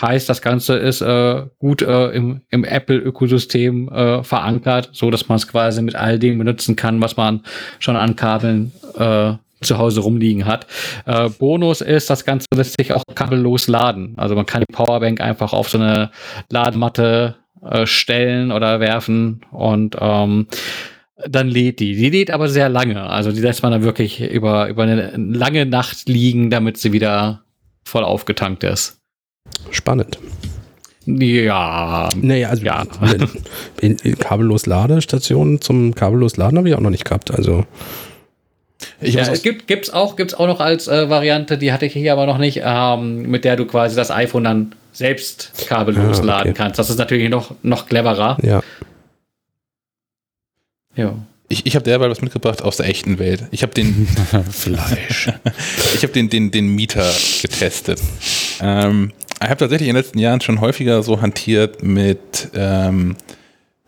heißt, 0.00 0.28
das 0.28 0.42
Ganze 0.42 0.76
ist 0.76 1.00
äh, 1.00 1.46
gut 1.58 1.82
äh, 1.82 2.10
im, 2.10 2.42
im 2.50 2.64
Apple-Ökosystem 2.64 3.88
äh, 3.88 4.22
verankert, 4.22 4.90
so 4.92 5.10
dass 5.10 5.28
man 5.28 5.36
es 5.36 5.48
quasi 5.48 5.82
mit 5.82 5.94
all 5.94 6.18
dem 6.18 6.38
benutzen 6.38 6.76
kann, 6.76 7.00
was 7.00 7.16
man 7.16 7.42
schon 7.78 7.96
an 7.96 8.16
Kabeln 8.16 8.72
äh, 8.96 9.34
zu 9.60 9.78
Hause 9.78 10.00
rumliegen 10.00 10.46
hat. 10.46 10.66
Äh, 11.06 11.28
Bonus 11.30 11.80
ist, 11.80 12.10
das 12.10 12.24
Ganze 12.24 12.46
lässt 12.54 12.76
sich 12.78 12.92
auch 12.92 13.02
kabellos 13.14 13.68
laden. 13.68 14.14
Also 14.16 14.34
man 14.34 14.46
kann 14.46 14.62
die 14.68 14.72
Powerbank 14.72 15.20
einfach 15.20 15.52
auf 15.52 15.68
so 15.68 15.78
eine 15.78 16.10
Ladematte 16.50 17.36
äh, 17.62 17.86
stellen 17.86 18.52
oder 18.52 18.80
werfen 18.80 19.40
und 19.50 19.96
ähm, 20.00 20.46
dann 21.28 21.48
lädt 21.48 21.80
die. 21.80 21.94
Die 21.94 22.10
lädt 22.10 22.30
aber 22.30 22.48
sehr 22.48 22.68
lange. 22.68 23.02
Also 23.02 23.32
die 23.32 23.40
lässt 23.40 23.62
man 23.62 23.72
dann 23.72 23.84
wirklich 23.84 24.20
über, 24.20 24.68
über 24.68 24.82
eine 24.82 25.12
lange 25.16 25.64
Nacht 25.64 26.08
liegen, 26.08 26.50
damit 26.50 26.76
sie 26.76 26.92
wieder 26.92 27.42
voll 27.84 28.04
aufgetankt 28.04 28.64
ist. 28.64 28.98
Spannend. 29.70 30.18
Ja. 31.06 32.08
Naja, 32.16 32.48
also 32.48 32.64
ja. 32.64 32.84
kabellos 34.18 34.66
Ladestationen 34.66 35.60
zum 35.60 35.94
kabellos 35.94 36.36
Laden 36.36 36.58
habe 36.58 36.68
ich 36.68 36.74
auch 36.74 36.80
noch 36.80 36.90
nicht 36.90 37.04
gehabt. 37.04 37.30
Also 37.30 37.66
Ich 39.00 39.14
ja, 39.14 39.22
es 39.22 39.42
gibt 39.42 39.66
gibt's 39.66 39.90
auch 39.90 40.16
gibt's 40.16 40.34
auch 40.34 40.46
noch 40.46 40.60
als 40.60 40.88
äh, 40.88 41.08
Variante, 41.08 41.58
die 41.58 41.72
hatte 41.72 41.86
ich 41.86 41.92
hier 41.92 42.12
aber 42.12 42.26
noch 42.26 42.38
nicht, 42.38 42.62
ähm, 42.64 43.22
mit 43.22 43.44
der 43.44 43.56
du 43.56 43.66
quasi 43.66 43.96
das 43.96 44.10
iPhone 44.10 44.44
dann 44.44 44.74
selbst 44.92 45.52
kabellos 45.66 46.20
ah, 46.20 46.24
laden 46.24 46.54
kannst. 46.54 46.78
Das 46.78 46.90
ist 46.90 46.98
natürlich 46.98 47.28
noch 47.28 47.54
noch 47.62 47.86
cleverer. 47.86 48.38
Ja. 48.42 48.62
Ja. 50.96 51.14
Ich, 51.48 51.66
ich 51.66 51.74
habe 51.74 51.84
derweil 51.84 52.10
was 52.10 52.22
mitgebracht 52.22 52.62
aus 52.62 52.78
der 52.78 52.88
echten 52.88 53.18
Welt. 53.18 53.44
Ich 53.50 53.62
habe 53.62 53.74
den 53.74 54.08
Fleisch. 54.50 55.28
ich 55.94 56.02
habe 56.02 56.12
den, 56.12 56.30
den, 56.30 56.50
den 56.50 56.68
Mieter 56.68 57.10
getestet. 57.42 58.00
Ähm, 58.60 59.12
ich 59.42 59.48
habe 59.48 59.58
tatsächlich 59.58 59.88
in 59.88 59.94
den 59.94 60.02
letzten 60.02 60.18
Jahren 60.18 60.40
schon 60.40 60.60
häufiger 60.60 61.02
so 61.02 61.20
hantiert 61.20 61.82
mit 61.82 62.48
ähm, 62.54 63.16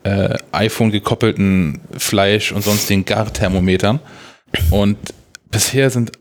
äh, 0.03 0.37
iPhone 0.53 0.91
gekoppelten 0.91 1.81
Fleisch 1.97 2.53
und 2.53 2.63
sonstigen 2.63 3.05
Garthermometern. 3.05 4.01
Und 4.71 4.97
bisher 5.51 5.91
sind 5.91 6.13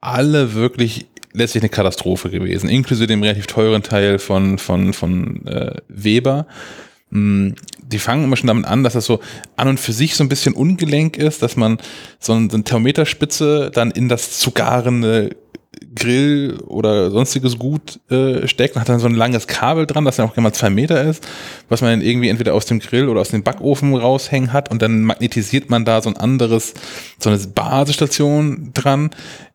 alle 0.00 0.54
wirklich 0.54 1.06
letztlich 1.32 1.62
eine 1.62 1.70
Katastrophe 1.70 2.30
gewesen, 2.30 2.68
inklusive 2.68 3.06
dem 3.06 3.22
relativ 3.22 3.46
teuren 3.46 3.82
Teil 3.82 4.18
von, 4.18 4.58
von, 4.58 4.92
von 4.92 5.46
äh, 5.46 5.76
Weber. 5.88 6.46
Hm, 7.10 7.54
die 7.82 7.98
fangen 7.98 8.24
immer 8.24 8.36
schon 8.36 8.46
damit 8.46 8.66
an, 8.66 8.84
dass 8.84 8.94
das 8.94 9.04
so 9.04 9.20
an 9.56 9.68
und 9.68 9.80
für 9.80 9.92
sich 9.92 10.14
so 10.14 10.24
ein 10.24 10.28
bisschen 10.28 10.54
ungelenk 10.54 11.16
ist, 11.16 11.42
dass 11.42 11.56
man 11.56 11.78
so 12.18 12.32
eine 12.32 12.48
Thermometerspitze 12.48 13.70
dann 13.72 13.90
in 13.90 14.08
das 14.08 14.38
zu 14.38 14.52
garende 14.52 15.36
Grill 15.94 16.58
oder 16.66 17.10
sonstiges 17.10 17.58
Gut 17.58 18.00
äh, 18.10 18.46
steckt 18.48 18.74
und 18.74 18.80
hat 18.80 18.88
dann 18.88 19.00
so 19.00 19.06
ein 19.06 19.14
langes 19.14 19.46
Kabel 19.46 19.86
dran, 19.86 20.04
das 20.04 20.16
ja 20.16 20.24
auch 20.24 20.36
immer 20.36 20.52
zwei 20.52 20.70
Meter 20.70 21.02
ist, 21.02 21.26
was 21.68 21.80
man 21.80 21.90
dann 21.90 22.00
irgendwie 22.02 22.28
entweder 22.28 22.54
aus 22.54 22.66
dem 22.66 22.80
Grill 22.80 23.08
oder 23.08 23.20
aus 23.20 23.30
dem 23.30 23.42
Backofen 23.42 23.94
raushängen 23.94 24.52
hat 24.52 24.70
und 24.70 24.82
dann 24.82 25.02
magnetisiert 25.02 25.70
man 25.70 25.84
da 25.84 26.02
so 26.02 26.10
ein 26.10 26.16
anderes, 26.16 26.74
so 27.18 27.30
eine 27.30 27.38
Basisstation 27.38 28.70
dran. 28.74 29.10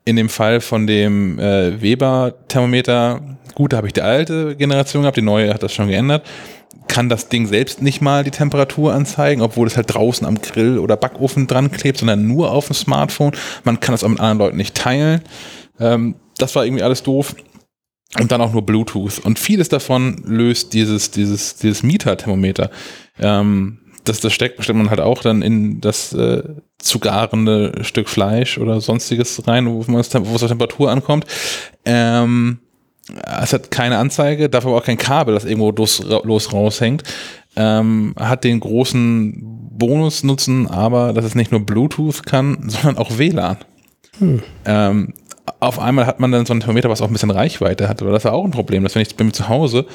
In 0.06 0.16
dem 0.16 0.30
Fall 0.30 0.62
von 0.62 0.88
dem 0.88 1.38
äh, 1.40 1.82
Weber-Thermometer, 1.82 3.22
gut, 3.54 3.74
da 3.74 3.78
habe 3.78 3.88
ich 3.88 3.94
die 3.94 4.02
alte 4.02 4.56
Generation 4.56 5.04
gehabt, 5.04 5.18
die 5.18 5.22
neue 5.22 5.54
hat 5.54 5.62
das 5.62 5.74
schon 5.74 5.88
geändert 5.88 6.24
kann 6.90 7.08
das 7.08 7.30
Ding 7.30 7.46
selbst 7.46 7.82
nicht 7.82 8.02
mal 8.02 8.26
die 8.26 8.32
Temperatur 8.32 8.94
anzeigen, 8.94 9.42
obwohl 9.42 9.68
es 9.68 9.78
halt 9.78 9.94
draußen 9.94 10.28
am 10.28 10.42
Grill 10.42 10.80
oder 10.80 10.98
Backofen 10.98 11.48
dran 11.48 11.72
klebt, 11.72 12.00
sondern 12.00 12.28
nur 12.28 12.52
auf 12.52 12.66
dem 12.66 12.74
Smartphone. 12.76 13.32
Man 13.64 13.80
kann 13.80 13.94
das 13.94 14.04
auch 14.04 14.10
mit 14.10 14.20
anderen 14.20 14.40
Leuten 14.40 14.58
nicht 14.58 14.76
teilen. 14.76 15.22
Ähm, 15.80 16.16
das 16.40 16.56
war 16.56 16.66
irgendwie 16.66 16.84
alles 16.84 17.04
doof. 17.04 17.36
Und 18.20 18.32
dann 18.32 18.42
auch 18.42 18.52
nur 18.52 18.66
Bluetooth. 18.66 19.20
Und 19.20 19.38
vieles 19.38 19.70
davon 19.70 20.24
löst 20.26 20.74
dieses, 20.74 21.12
dieses, 21.12 21.58
dieses 21.58 21.84
Mieter-Thermometer. 21.84 22.72
Ähm, 23.20 23.78
das, 24.04 24.20
das 24.20 24.34
steckt, 24.34 24.64
stellt 24.64 24.78
man 24.78 24.90
halt 24.90 25.00
auch 25.00 25.22
dann 25.22 25.44
in 25.44 25.80
das 25.80 26.12
äh, 26.14 26.42
zu 26.80 27.00
garende 27.00 27.84
Stück 27.84 28.10
Fleisch 28.10 28.58
oder 28.58 28.82
sonstiges 28.82 29.48
rein, 29.48 29.68
wo, 29.68 29.84
man 29.92 30.02
es, 30.02 30.12
wo 30.14 30.36
es 30.36 30.42
auf 30.42 30.50
Temperatur 30.50 30.90
ankommt. 30.90 31.26
Ähm, 31.86 32.60
es 33.42 33.54
hat 33.54 33.72
keine 33.72 33.98
Anzeige, 33.98 34.50
dafür 34.50 34.72
aber 34.72 34.80
auch 34.80 34.86
kein 34.86 34.98
Kabel, 34.98 35.34
das 35.34 35.46
irgendwo 35.46 35.72
los, 35.72 36.04
los 36.24 36.54
raushängt. 36.54 37.04
Ähm, 37.56 38.14
hat 38.18 38.44
den 38.44 38.60
großen 38.60 39.70
Bonusnutzen, 39.72 40.68
aber 40.68 41.14
dass 41.14 41.26
es 41.26 41.36
nicht 41.36 41.52
nur 41.52 41.62
Bluetooth 41.62 42.26
kann, 42.26 42.58
sondern 42.70 42.98
auch 42.98 43.18
WLAN. 43.18 43.58
Hm. 44.20 44.44
Ähm, 44.66 45.14
auf 45.60 45.80
einmal 45.80 46.06
hat 46.06 46.20
man 46.20 46.32
dann 46.32 46.46
so 46.46 46.54
ein 46.54 46.60
Thermometer, 46.60 46.90
was 46.90 47.02
auch 47.02 47.08
ein 47.08 47.14
bisschen 47.14 47.32
Reichweite 47.32 47.88
hat. 47.88 48.02
Aber 48.02 48.12
das 48.12 48.26
war 48.26 48.34
auch 48.34 48.46
ein 48.46 48.52
Problem, 48.52 48.84
dass 48.84 48.96
wenn 48.96 49.02
ich 49.02 49.16
bei 49.16 49.24
mir 49.24 49.32
zu 49.32 49.50
Hause 49.50 49.86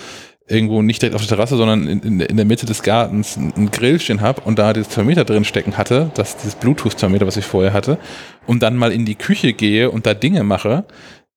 irgendwo 0.47 0.83
nicht 0.83 1.01
direkt 1.01 1.15
auf 1.15 1.23
der 1.23 1.37
Terrasse, 1.37 1.57
sondern 1.57 1.89
in, 1.89 2.01
in, 2.01 2.21
in 2.21 2.37
der 2.37 2.45
Mitte 2.45 2.67
des 2.67 2.83
Gartens 2.83 3.37
ein 3.37 3.71
Grill 3.71 3.99
stehen 3.99 4.21
habe 4.21 4.43
und 4.43 4.59
da 4.59 4.73
dieses 4.75 4.89
Thermometer 4.89 5.25
drin 5.25 5.45
stecken 5.45 5.79
hatte, 5.79 6.11
das 6.15 6.37
dieses 6.37 6.55
Bluetooth-Thermometer, 6.57 7.27
was 7.27 7.39
ich 7.39 7.47
vorher 7.47 7.73
hatte, 7.73 7.99
und 8.47 8.63
dann 8.63 8.77
mal 8.77 8.93
in 8.93 9.07
die 9.07 9.15
Küche 9.15 9.55
gehe 9.55 9.91
und 9.91 10.05
da 10.05 10.13
Dinge 10.13 10.45
mache, 10.45 10.85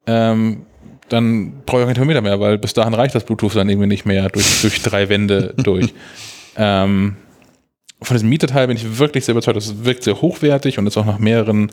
ähm, 0.05 0.65
dann 1.07 1.63
brauche 1.65 1.79
ich 1.79 1.83
auch 1.83 1.87
kein 1.87 1.95
Thermometer 1.95 2.21
mehr, 2.21 2.39
weil 2.41 2.57
bis 2.57 2.73
dahin 2.73 2.93
reicht 2.93 3.15
das 3.15 3.23
Bluetooth 3.23 3.55
dann 3.55 3.69
irgendwie 3.69 3.87
nicht 3.87 4.05
mehr 4.05 4.27
durch, 4.27 4.61
durch 4.61 4.81
drei 4.81 5.07
Wände 5.07 5.53
durch. 5.57 5.93
Ähm, 6.57 7.15
von 8.01 8.15
diesem 8.15 8.29
Mieterteil 8.29 8.67
bin 8.67 8.77
ich 8.77 8.99
wirklich 8.99 9.25
sehr 9.25 9.33
überzeugt. 9.33 9.57
Das 9.57 9.85
wirkt 9.85 10.03
sehr 10.03 10.21
hochwertig 10.21 10.77
und 10.77 10.85
ist 10.85 10.97
auch 10.97 11.05
nach 11.05 11.17
mehreren 11.17 11.71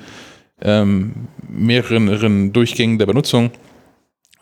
ähm, 0.63 1.29
mehreren 1.49 2.53
Durchgängen 2.53 2.99
der 2.99 3.07
Benutzung 3.07 3.51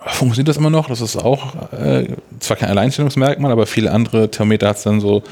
funktioniert 0.07 0.49
das 0.49 0.57
immer 0.57 0.71
noch. 0.71 0.89
Das 0.89 1.01
ist 1.01 1.17
auch 1.17 1.73
äh, 1.73 2.07
zwar 2.41 2.57
kein 2.57 2.71
Alleinstellungsmerkmal, 2.71 3.53
aber 3.53 3.67
viele 3.67 3.93
andere 3.93 4.31
Thermometer 4.31 4.69
hat 4.69 4.77
es 4.79 4.83
dann 4.83 5.01
so 5.01 5.23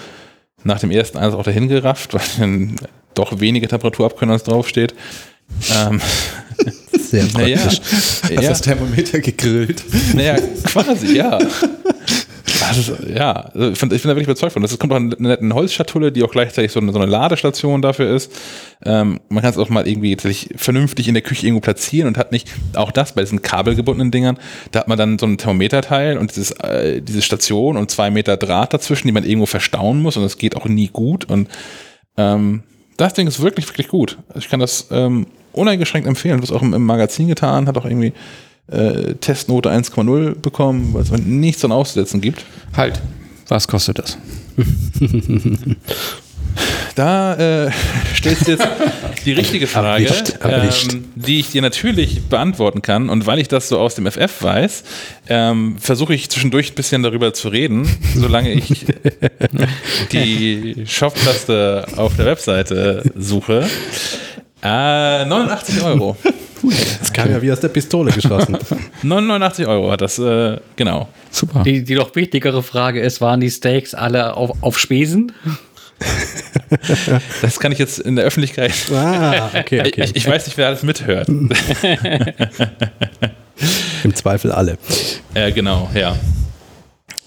nach 0.65 0.79
dem 0.79 0.91
ersten 0.91 1.19
Einsatz 1.19 1.39
auch 1.39 1.45
dahin 1.45 1.69
gerafft, 1.69 2.15
weil 2.15 2.23
dann 2.39 2.77
doch 3.15 3.41
wenige 3.41 3.69
Temperatur 3.69 4.07
abkönnen, 4.07 4.33
als 4.33 4.45
draufsteht. 4.45 4.95
Ähm, 5.75 6.01
Sehr 6.93 7.25
praktisch. 7.33 7.33
Naja, 7.33 7.61
Hast 7.63 8.31
ja. 8.31 8.41
das 8.41 8.61
Thermometer 8.61 9.21
gegrillt? 9.21 9.83
Naja, 10.15 10.37
quasi, 10.65 11.17
ja. 11.17 11.39
Also, 12.71 12.95
ja, 13.07 13.33
also 13.33 13.71
ich, 13.71 13.79
find, 13.79 13.93
ich 13.93 14.03
bin 14.03 14.09
da 14.09 14.15
wirklich 14.15 14.29
überzeugt 14.29 14.53
von. 14.53 14.63
Das 14.63 14.79
kommt 14.79 14.93
auch 14.93 14.97
eine 14.97 15.15
nette 15.19 15.55
Holzschatulle, 15.55 16.13
die 16.13 16.23
auch 16.23 16.31
gleichzeitig 16.31 16.73
so 16.73 16.81
eine, 16.81 16.93
so 16.93 16.99
eine 16.99 17.11
Ladestation 17.11 17.83
dafür 17.83 18.15
ist. 18.15 18.33
Ähm, 18.85 19.21
man 19.29 19.43
kann 19.43 19.51
es 19.51 19.59
auch 19.59 19.69
mal 19.69 19.89
irgendwie 19.89 20.17
vernünftig 20.57 21.09
in 21.09 21.15
der 21.15 21.23
Küche 21.23 21.47
irgendwo 21.47 21.61
platzieren 21.61 22.09
und 22.09 22.17
hat 22.17 22.33
nicht, 22.33 22.49
auch 22.75 22.93
das 22.93 23.13
bei 23.15 23.23
diesen 23.23 23.43
kabelgebundenen 23.43 24.11
Dingern, 24.11 24.39
da 24.71 24.81
hat 24.81 24.89
man 24.89 24.97
dann 24.97 25.19
so 25.19 25.27
ein 25.27 25.37
Thermometerteil 25.37 26.17
und 26.17 26.31
dieses, 26.31 26.53
äh, 26.53 27.03
diese 27.03 27.23
Station 27.23 27.77
und 27.77 27.91
zwei 27.91 28.11
Meter 28.11 28.37
Draht 28.37 28.73
dazwischen, 28.73 29.09
die 29.09 29.13
man 29.13 29.25
irgendwo 29.25 29.47
verstauen 29.47 30.01
muss 30.01 30.17
und 30.17 30.23
das 30.23 30.39
geht 30.39 30.57
auch 30.57 30.67
nie 30.67 30.89
gut. 30.89 31.25
Und 31.25 31.49
ähm, 32.17 32.63
das 32.97 33.15
Ding 33.15 33.27
ist 33.27 33.41
wirklich, 33.41 33.67
wirklich 33.69 33.89
gut. 33.89 34.19
Ich 34.35 34.49
kann 34.49 34.61
das 34.61 34.89
ähm, 34.91 35.27
uneingeschränkt 35.53 36.07
empfehlen. 36.07 36.43
Was 36.43 36.53
auch 36.53 36.63
im, 36.63 36.75
im 36.75 36.85
Magazin 36.85 37.29
getan, 37.29 37.67
hat 37.67 37.77
auch 37.77 37.85
irgendwie 37.85 38.13
äh, 38.71 39.15
Testnote 39.15 39.71
1,0 39.71 40.35
bekommen, 40.41 40.95
weil 40.95 41.03
es 41.03 41.11
nichts 41.11 41.63
dran 41.63 41.73
auszusetzen 41.73 42.21
gibt. 42.21 42.45
Halt, 42.77 43.01
was 43.49 43.69
kostet 43.69 43.99
das? 43.99 44.19
Da 46.95 47.67
äh, 47.67 47.71
stellst 48.15 48.47
du 48.47 48.53
jetzt 48.53 48.67
die 49.25 49.33
richtige 49.33 49.67
Frage, 49.67 50.13
ähm, 50.43 51.05
die 51.15 51.41
ich 51.41 51.51
dir 51.51 51.63
natürlich 51.63 52.23
beantworten 52.29 52.83
kann. 52.83 53.09
Und 53.09 53.27
weil 53.27 53.39
ich 53.39 53.49
das 53.49 53.69
so 53.69 53.79
aus 53.79 53.95
dem 53.95 54.11
FF 54.11 54.43
weiß, 54.43 54.85
ähm, 55.29 55.77
versuche 55.79 56.15
ich 56.15 56.29
zwischendurch 56.31 56.73
ein 56.73 56.75
bisschen 56.75 57.03
darüber 57.03 57.33
zu 57.33 57.49
reden, 57.49 57.89
solange 58.15 58.53
ich 58.53 58.87
die 60.13 60.85
Shop-Taste 60.87 61.87
auf 61.97 62.17
der 62.17 62.27
Webseite 62.27 63.05
suche. 63.17 63.69
Äh, 64.63 65.25
89 65.25 65.83
Euro. 65.83 66.17
Das 67.01 67.11
kam 67.11 67.31
ja 67.31 67.41
wie 67.41 67.51
aus 67.51 67.61
der 67.61 67.69
Pistole 67.69 68.13
geschossen. 68.13 68.59
89 69.03 69.67
Euro 69.67 69.91
hat 69.91 70.03
das, 70.03 70.19
äh, 70.19 70.59
genau. 70.77 71.09
Super. 71.31 71.63
Die, 71.63 71.83
die 71.83 71.95
noch 71.95 72.15
wichtigere 72.15 72.63
Frage 72.63 73.01
ist, 73.01 73.23
waren 73.23 73.41
die 73.41 73.51
Steaks 73.51 73.95
alle 73.95 74.35
auf, 74.37 74.63
auf 74.63 74.79
Spesen? 74.79 75.33
das 77.41 77.61
kann 77.61 77.73
ich 77.73 77.79
jetzt 77.79 77.99
in 78.01 78.17
der 78.17 78.27
Öffentlichkeit. 78.27 78.75
Ah, 78.93 79.49
okay, 79.59 79.81
okay. 79.81 80.05
Ich, 80.05 80.17
ich 80.17 80.27
weiß 80.27 80.47
nicht, 80.47 80.59
wer 80.59 80.67
alles 80.67 80.83
mithört. 80.83 81.29
Im 84.05 84.15
Zweifel 84.15 84.53
alle. 84.53 84.77
Äh, 85.33 85.53
genau, 85.53 85.89
ja. 85.95 86.15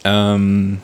Ähm, 0.03 0.79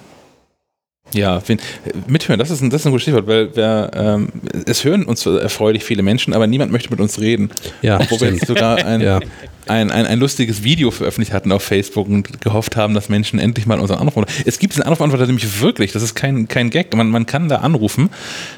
ja, 1.13 1.41
wen, 1.47 1.59
mithören, 2.07 2.39
das 2.39 2.51
ist 2.51 2.61
ein, 2.61 2.69
das 2.69 2.81
ist 2.81 2.85
ein 2.85 2.91
gutes 2.91 3.03
Stichwort, 3.03 3.27
weil 3.27 3.55
wir, 3.55 3.91
ähm, 3.93 4.29
es 4.65 4.83
hören 4.83 5.05
uns 5.05 5.25
erfreulich 5.25 5.83
viele 5.83 6.03
Menschen, 6.03 6.33
aber 6.33 6.47
niemand 6.47 6.71
möchte 6.71 6.89
mit 6.89 6.99
uns 6.99 7.19
reden. 7.19 7.49
Ja, 7.81 7.99
Obwohl 7.99 8.21
wir 8.21 8.31
jetzt 8.31 8.47
sogar 8.47 8.77
ein, 8.85 9.01
ja. 9.01 9.19
ein, 9.67 9.91
ein, 9.91 10.05
ein, 10.05 10.19
lustiges 10.19 10.63
Video 10.63 10.91
veröffentlicht 10.91 11.33
hatten 11.33 11.51
auf 11.51 11.63
Facebook 11.63 12.07
und 12.07 12.41
gehofft 12.41 12.75
haben, 12.75 12.93
dass 12.93 13.09
Menschen 13.09 13.39
endlich 13.39 13.65
mal 13.65 13.79
unseren 13.79 13.99
Anruf 13.99 14.25
Es 14.45 14.59
gibt 14.59 14.73
diesen 14.73 14.83
Anrufantworter 14.83 15.25
nämlich 15.25 15.61
wirklich, 15.61 15.91
das 15.91 16.03
ist 16.03 16.15
kein, 16.15 16.47
kein 16.47 16.69
Gag, 16.69 16.95
man, 16.95 17.09
man 17.09 17.25
kann 17.25 17.49
da 17.49 17.57
anrufen. 17.57 18.09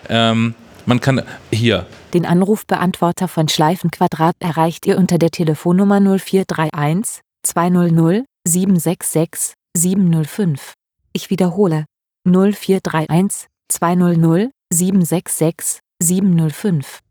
Ähm, 0.09 0.55
man 0.85 0.99
kann 0.99 1.21
hier. 1.51 1.85
Den 2.13 2.25
Anrufbeantworter 2.25 3.27
von 3.27 3.47
Schleifenquadrat 3.47 4.35
erreicht 4.39 4.85
ihr 4.87 4.97
unter 4.97 5.17
der 5.17 5.29
Telefonnummer 5.29 5.99
0431 5.99 7.21
200 7.43 8.25
766 8.45 9.53
705. 9.77 10.73
Ich 11.13 11.29
wiederhole 11.29 11.85
0431 12.25 13.47
200 13.69 14.51
766 14.71 15.79
705. 16.01 17.01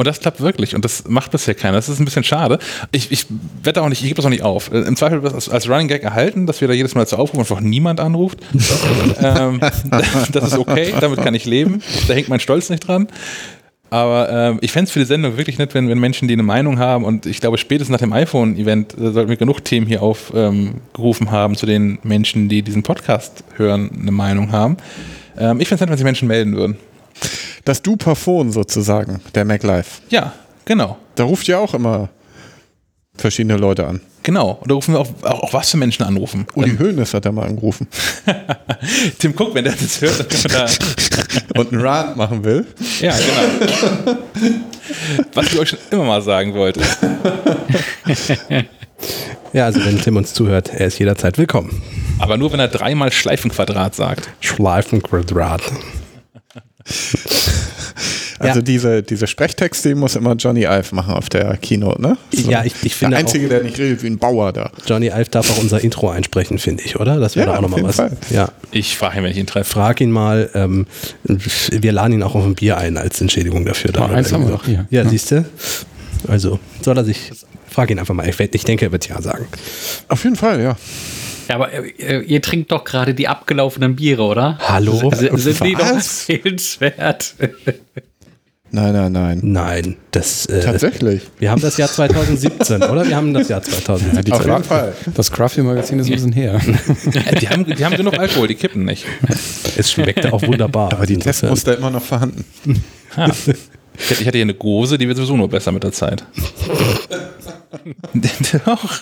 Und 0.00 0.06
das 0.06 0.18
klappt 0.18 0.40
wirklich 0.40 0.74
und 0.74 0.82
das 0.82 1.06
macht 1.08 1.30
bisher 1.30 1.54
keiner. 1.54 1.76
Das 1.76 1.90
ist 1.90 1.98
ein 1.98 2.06
bisschen 2.06 2.24
schade. 2.24 2.58
Ich, 2.90 3.12
ich 3.12 3.26
wette 3.62 3.82
auch 3.82 3.88
nicht, 3.90 4.00
ich 4.00 4.08
gebe 4.08 4.16
das 4.16 4.24
auch 4.24 4.30
nicht 4.30 4.42
auf. 4.42 4.72
Im 4.72 4.96
Zweifel 4.96 5.22
wird 5.22 5.34
das 5.34 5.50
als 5.50 5.68
Running 5.68 5.88
Gag 5.88 6.02
erhalten, 6.02 6.46
dass 6.46 6.62
wir 6.62 6.68
da 6.68 6.74
jedes 6.74 6.94
Mal 6.94 7.06
zu 7.06 7.16
aufrufen 7.16 7.40
und 7.40 7.50
einfach 7.50 7.60
niemand 7.60 8.00
anruft. 8.00 8.38
ähm, 9.20 9.60
das 10.32 10.44
ist 10.44 10.58
okay, 10.58 10.94
damit 10.98 11.20
kann 11.20 11.34
ich 11.34 11.44
leben. 11.44 11.82
Da 12.08 12.14
hängt 12.14 12.30
mein 12.30 12.40
Stolz 12.40 12.70
nicht 12.70 12.88
dran. 12.88 13.08
Aber 13.90 14.30
ähm, 14.30 14.58
ich 14.60 14.72
fände 14.72 14.86
es 14.86 14.92
für 14.92 15.00
die 15.00 15.04
Sendung 15.04 15.36
wirklich 15.36 15.58
nett, 15.58 15.74
wenn, 15.74 15.88
wenn 15.88 15.98
Menschen, 15.98 16.28
die 16.28 16.34
eine 16.34 16.44
Meinung 16.44 16.78
haben, 16.78 17.04
und 17.04 17.26
ich 17.26 17.40
glaube, 17.40 17.58
spätestens 17.58 17.92
nach 17.92 17.98
dem 17.98 18.12
iPhone-Event 18.12 18.96
äh, 18.96 19.10
sollten 19.10 19.28
wir 19.28 19.36
genug 19.36 19.64
Themen 19.64 19.86
hier 19.86 20.02
aufgerufen 20.02 21.26
ähm, 21.26 21.30
haben, 21.30 21.56
zu 21.56 21.66
den 21.66 21.98
Menschen, 22.02 22.48
die 22.48 22.62
diesen 22.62 22.82
Podcast 22.82 23.44
hören, 23.56 23.90
eine 24.00 24.12
Meinung 24.12 24.52
haben. 24.52 24.76
Ähm, 25.36 25.60
ich 25.60 25.68
fände 25.68 25.76
es 25.76 25.80
nett, 25.80 25.90
wenn 25.90 25.96
sich 25.96 26.04
Menschen 26.04 26.28
melden 26.28 26.56
würden. 26.56 26.76
Das 27.64 27.82
Du-Parfon 27.82 28.52
sozusagen, 28.52 29.20
der 29.34 29.44
MacLife. 29.44 30.00
Ja, 30.08 30.32
Genau. 30.70 30.98
Da 31.16 31.24
ruft 31.24 31.48
ja 31.48 31.58
auch 31.58 31.74
immer 31.74 32.10
verschiedene 33.16 33.56
Leute 33.56 33.88
an. 33.88 34.00
Genau. 34.22 34.58
Und 34.60 34.70
da 34.70 34.74
rufen 34.74 34.94
wir 34.94 35.00
auch, 35.00 35.08
auch, 35.22 35.42
auch 35.44 35.52
was 35.52 35.70
für 35.70 35.76
Menschen 35.76 36.04
anrufen. 36.04 36.46
Uli 36.54 36.76
Hoeneß 36.76 37.14
hat 37.14 37.24
da 37.24 37.32
mal 37.32 37.46
angerufen. 37.46 37.88
Tim 39.18 39.32
Cook, 39.36 39.54
wenn 39.54 39.64
der 39.64 39.74
das 39.74 40.00
hört, 40.00 40.52
da 40.52 40.66
und 41.60 41.72
einen 41.72 41.80
Rant 41.80 42.16
machen 42.16 42.44
will. 42.44 42.66
Ja, 43.00 43.14
genau. 43.16 44.18
was 45.34 45.46
ich 45.46 45.58
euch 45.58 45.70
schon 45.70 45.78
immer 45.90 46.04
mal 46.04 46.22
sagen 46.22 46.54
wollte. 46.54 46.80
ja, 49.52 49.64
also 49.64 49.84
wenn 49.84 50.00
Tim 50.00 50.16
uns 50.16 50.34
zuhört, 50.34 50.70
er 50.74 50.86
ist 50.86 50.98
jederzeit 50.98 51.38
willkommen. 51.38 51.82
Aber 52.18 52.36
nur, 52.36 52.52
wenn 52.52 52.60
er 52.60 52.68
dreimal 52.68 53.10
Schleifenquadrat 53.12 53.94
sagt. 53.94 54.28
Schleifenquadrat. 54.40 55.62
Also 58.40 58.60
ja. 58.60 58.62
diese, 58.62 59.02
diese 59.02 59.26
Sprechtexte, 59.26 59.90
die 59.90 59.94
muss 59.94 60.16
immer 60.16 60.34
Johnny 60.34 60.62
Ive 60.62 60.94
machen 60.94 61.12
auf 61.12 61.28
der 61.28 61.58
Keynote, 61.58 62.00
ne? 62.00 62.16
So 62.32 62.50
ja, 62.50 62.64
ich, 62.64 62.72
ich 62.82 62.94
finde. 62.94 63.10
Der 63.10 63.18
Einzige, 63.20 63.50
der 63.50 63.62
nicht 63.62 63.78
redet 63.78 64.02
wie 64.02 64.06
ein 64.06 64.16
Bauer 64.16 64.54
da. 64.54 64.70
Johnny 64.86 65.08
Ive 65.08 65.28
darf 65.30 65.50
auch 65.50 65.58
unser 65.58 65.84
Intro 65.84 66.08
einsprechen, 66.08 66.58
finde 66.58 66.82
ich, 66.84 66.98
oder? 66.98 67.20
Das 67.20 67.36
wäre 67.36 67.50
ja, 67.50 67.58
auch 67.58 67.60
nochmal 67.60 67.82
was. 67.82 67.96
Fall. 67.96 68.16
Ja. 68.30 68.50
Ich 68.70 68.96
frage 68.96 69.18
ihn, 69.18 69.24
wenn 69.24 69.30
ich 69.30 69.36
ihn 69.36 69.46
treffe. 69.46 69.70
Frag 69.70 70.00
ihn 70.00 70.10
mal. 70.10 70.48
Ähm, 70.54 70.86
wir 71.24 71.92
laden 71.92 72.14
ihn 72.14 72.22
auch 72.22 72.34
auf 72.34 72.46
ein 72.46 72.54
Bier 72.54 72.78
ein 72.78 72.96
als 72.96 73.20
Entschädigung 73.20 73.66
dafür. 73.66 73.90
Oh, 73.98 74.04
eins 74.04 74.32
haben 74.32 74.44
wir 74.44 74.52
noch 74.52 74.64
hier. 74.64 74.86
Ja, 74.88 75.02
ja. 75.02 75.08
siehst 75.10 75.32
du? 75.32 75.44
Also, 76.26 76.58
soll 76.80 76.96
er 76.96 77.04
sich. 77.04 77.32
Frag 77.68 77.90
ihn 77.90 77.98
einfach 77.98 78.14
mal. 78.14 78.26
Ich, 78.26 78.40
ich 78.40 78.64
denke, 78.64 78.86
er 78.86 78.92
wird 78.92 79.06
ja 79.06 79.20
sagen. 79.20 79.48
Auf 80.08 80.24
jeden 80.24 80.36
Fall, 80.36 80.62
ja. 80.62 80.76
Ja, 81.50 81.56
aber 81.56 81.72
äh, 81.72 82.22
ihr 82.22 82.40
trinkt 82.40 82.72
doch 82.72 82.84
gerade 82.84 83.12
die 83.12 83.28
abgelaufenen 83.28 83.96
Biere, 83.96 84.22
oder? 84.22 84.58
Hallo? 84.62 85.10
S 85.12 85.18
sind 85.42 85.62
die 85.62 85.74
doch 85.74 85.86
empfehlenswert? 85.90 87.34
Nein, 88.72 88.92
nein, 88.92 89.12
nein. 89.12 89.40
Nein, 89.42 89.96
das. 90.12 90.46
Äh, 90.46 90.60
Tatsächlich. 90.60 91.22
Wir 91.38 91.50
haben 91.50 91.60
das 91.60 91.76
Jahr 91.76 91.88
2017, 91.88 92.82
oder? 92.84 93.06
Wir 93.06 93.16
haben 93.16 93.34
das 93.34 93.48
Jahr 93.48 93.62
2017. 93.62 94.32
Ja, 94.32 94.38
Auf 94.38 94.46
jeden 94.46 94.64
Fall. 94.64 94.92
Das 95.14 95.32
Crafty-Magazin 95.32 95.98
ist 95.98 96.06
ein 96.06 96.12
bisschen 96.12 96.32
her. 96.32 96.60
die, 97.40 97.48
haben, 97.48 97.64
die 97.64 97.84
haben 97.84 97.96
genug 97.96 98.18
Alkohol, 98.18 98.46
die 98.46 98.54
kippen 98.54 98.84
nicht. 98.84 99.06
Es 99.76 99.90
schmeckte 99.90 100.32
auch 100.32 100.42
wunderbar. 100.42 100.92
Aber 100.92 101.06
die 101.06 101.16
Testmuster 101.16 101.76
immer 101.78 101.90
noch 101.90 102.02
vorhanden. 102.02 102.44
Ha. 103.16 103.28
Ich 104.08 104.26
hatte 104.26 104.38
hier 104.38 104.42
eine 104.42 104.54
Gose, 104.54 104.96
die 104.96 105.06
wird 105.06 105.16
sowieso 105.16 105.36
nur 105.36 105.48
besser 105.48 105.72
mit 105.72 105.82
der 105.82 105.92
Zeit. 105.92 106.24
Doch. 108.64 109.00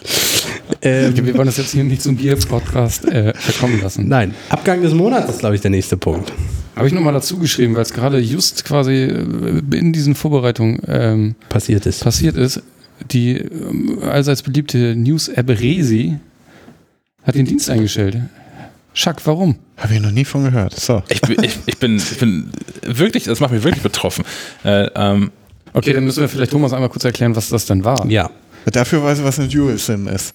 Ähm, 0.83 1.27
wir 1.27 1.35
wollen 1.35 1.47
das 1.47 1.57
jetzt 1.57 1.73
hier 1.73 1.85
nicht 1.85 2.03
zum 2.03 2.17
Bier-Podcast 2.17 3.07
äh, 3.07 3.33
verkommen 3.35 3.81
lassen. 3.81 4.09
Nein, 4.09 4.35
Abgang 4.51 4.83
des 4.83 4.93
Monats 4.95 5.31
ist, 5.31 5.41
glaube 5.41 5.55
ich, 5.55 5.61
der 5.61 5.71
nächste 5.71 5.97
Punkt. 5.97 6.33
Habe 6.77 6.87
ich 6.87 6.93
nochmal 6.93 7.13
dazu 7.13 7.39
geschrieben, 7.39 7.75
weil 7.75 7.83
es 7.83 7.93
gerade 7.93 8.19
just 8.19 8.65
quasi 8.65 8.93
äh, 8.93 9.77
in 9.77 9.93
diesen 9.93 10.15
Vorbereitungen 10.15 10.81
ähm, 10.87 11.35
passiert 11.49 11.87
ist. 11.87 12.05
Passiert 12.05 12.37
ist. 12.37 12.63
Die 13.11 13.37
ähm, 13.37 13.99
allseits 14.03 14.43
beliebte 14.43 14.95
News-App 14.97 15.49
Resi 15.49 16.19
hat 17.25 17.35
den 17.35 17.47
Dienst 17.47 17.71
eingestellt. 17.71 18.19
Schack, 18.95 19.25
warum? 19.27 19.57
Habe 19.77 19.95
ich 19.95 20.01
noch 20.01 20.11
nie 20.11 20.25
von 20.25 20.45
gehört. 20.45 20.75
So. 20.75 21.03
Ich, 21.09 21.23
ich, 21.23 21.59
ich, 21.67 21.79
bin, 21.79 21.97
ich 21.97 22.19
bin 22.19 22.51
wirklich, 22.83 23.25
das 23.25 23.39
macht 23.41 23.53
mich 23.53 23.63
wirklich 23.63 23.83
betroffen. 23.83 24.25
Äh, 24.65 24.89
ähm, 24.95 25.31
okay, 25.73 25.93
dann 25.93 26.05
müssen 26.05 26.21
wir 26.21 26.29
vielleicht 26.29 26.51
Thomas 26.51 26.73
einmal 26.73 26.89
kurz 26.89 27.05
erklären, 27.05 27.37
was 27.37 27.49
das 27.49 27.67
denn 27.67 27.85
war. 27.85 28.05
Ja. 28.07 28.31
Dafür 28.67 29.03
weiß 29.03 29.19
ich, 29.19 29.25
was 29.25 29.39
ein 29.39 29.49
Dual-SIM 29.49 30.09
ist. 30.09 30.35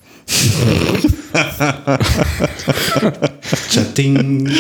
Chatting. 3.72 4.52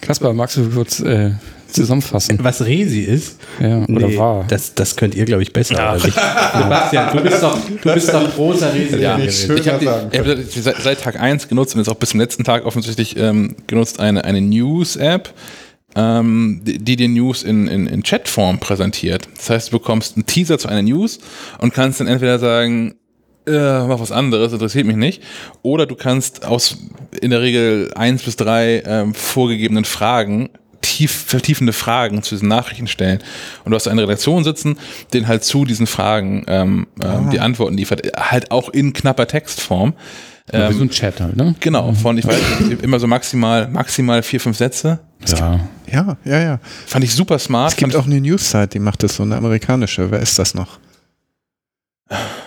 Kaspar, 0.00 0.32
magst 0.32 0.56
du 0.56 0.68
kurz 0.70 1.00
äh, 1.00 1.32
zusammenfassen? 1.72 2.38
Was 2.42 2.64
Resi 2.64 3.00
ist? 3.00 3.38
Ja, 3.60 3.84
oder 3.84 4.08
nee, 4.08 4.18
war? 4.18 4.44
Das, 4.48 4.74
das 4.74 4.96
könnt 4.96 5.14
ihr, 5.14 5.24
glaube 5.24 5.42
ich, 5.42 5.52
besser. 5.52 5.74
Ja. 5.74 5.90
Also 5.90 6.08
ich, 6.08 6.14
Sebastian, 6.14 7.16
du 7.16 7.22
bist 7.22 7.42
doch, 7.42 7.58
du 7.82 7.94
bist 7.94 8.12
doch 8.12 8.34
großer 8.34 8.74
Resi. 8.74 8.98
Ja, 8.98 9.18
ich 9.18 9.48
habe 9.48 10.10
hab 10.12 10.26
seit, 10.50 10.76
seit, 10.82 11.00
Tag 11.00 11.20
1 11.20 11.48
genutzt 11.48 11.74
und 11.74 11.80
jetzt 11.80 11.88
auch 11.88 11.96
bis 11.96 12.10
zum 12.10 12.20
letzten 12.20 12.44
Tag 12.44 12.66
offensichtlich 12.66 13.16
ähm, 13.16 13.56
genutzt 13.66 14.00
eine, 14.00 14.24
eine 14.24 14.40
News-App, 14.40 15.32
ähm, 15.94 16.60
die, 16.64 16.78
die 16.78 16.96
dir 16.96 17.08
News 17.08 17.42
in, 17.42 17.66
in, 17.66 17.86
in 17.86 18.02
Chatform 18.02 18.58
präsentiert. 18.58 19.28
Das 19.36 19.50
heißt, 19.50 19.72
du 19.72 19.78
bekommst 19.78 20.16
einen 20.16 20.26
Teaser 20.26 20.58
zu 20.58 20.68
einer 20.68 20.82
News 20.82 21.18
und 21.58 21.74
kannst 21.74 22.00
dann 22.00 22.06
entweder 22.06 22.38
sagen, 22.38 22.94
äh, 23.46 23.86
mach 23.86 24.00
was 24.00 24.12
anderes, 24.12 24.52
interessiert 24.52 24.86
mich 24.86 24.96
nicht. 24.96 25.22
Oder 25.62 25.86
du 25.86 25.96
kannst 25.96 26.44
aus 26.44 26.78
in 27.20 27.30
der 27.30 27.42
Regel 27.42 27.90
eins 27.94 28.22
bis 28.22 28.36
drei 28.36 28.82
ähm, 28.86 29.14
vorgegebenen 29.14 29.84
Fragen 29.84 30.50
tief, 30.80 31.12
vertiefende 31.12 31.72
Fragen 31.72 32.22
zu 32.22 32.34
diesen 32.34 32.48
Nachrichten 32.48 32.86
stellen. 32.86 33.20
Und 33.64 33.70
du 33.70 33.76
hast 33.76 33.88
eine 33.88 34.02
Redaktion 34.02 34.44
sitzen, 34.44 34.76
den 35.12 35.28
halt 35.28 35.44
zu 35.44 35.64
diesen 35.64 35.86
Fragen 35.86 36.44
ähm, 36.48 36.86
ähm, 37.02 37.30
die 37.30 37.40
Antworten 37.40 37.76
liefert. 37.76 38.02
Halt 38.16 38.50
auch 38.50 38.68
in 38.68 38.92
knapper 38.92 39.26
Textform. 39.26 39.94
Ja, 40.52 40.68
wie 40.68 40.74
so 40.74 40.82
ein 40.82 40.90
Chat 40.90 41.20
halt, 41.20 41.36
ne? 41.36 41.54
Genau, 41.60 41.92
von, 41.92 42.18
ich 42.18 42.26
weiß 42.26 42.60
nicht, 42.60 42.82
immer 42.82 42.98
so 42.98 43.06
maximal, 43.06 43.68
maximal 43.68 44.22
vier, 44.22 44.40
fünf 44.40 44.56
Sätze. 44.56 44.98
Ja. 45.28 45.60
Ja, 45.92 46.16
ja, 46.24 46.40
ja. 46.40 46.58
Fand 46.86 47.04
ich 47.04 47.14
super 47.14 47.38
smart. 47.38 47.72
Es 47.72 47.76
gibt 47.76 47.94
auch 47.94 48.06
eine 48.06 48.20
News-Site, 48.20 48.68
die 48.68 48.78
macht 48.78 49.02
das 49.02 49.16
so, 49.16 49.24
eine 49.24 49.36
amerikanische. 49.36 50.10
Wer 50.10 50.20
ist 50.20 50.38
das 50.38 50.54
noch? 50.54 50.78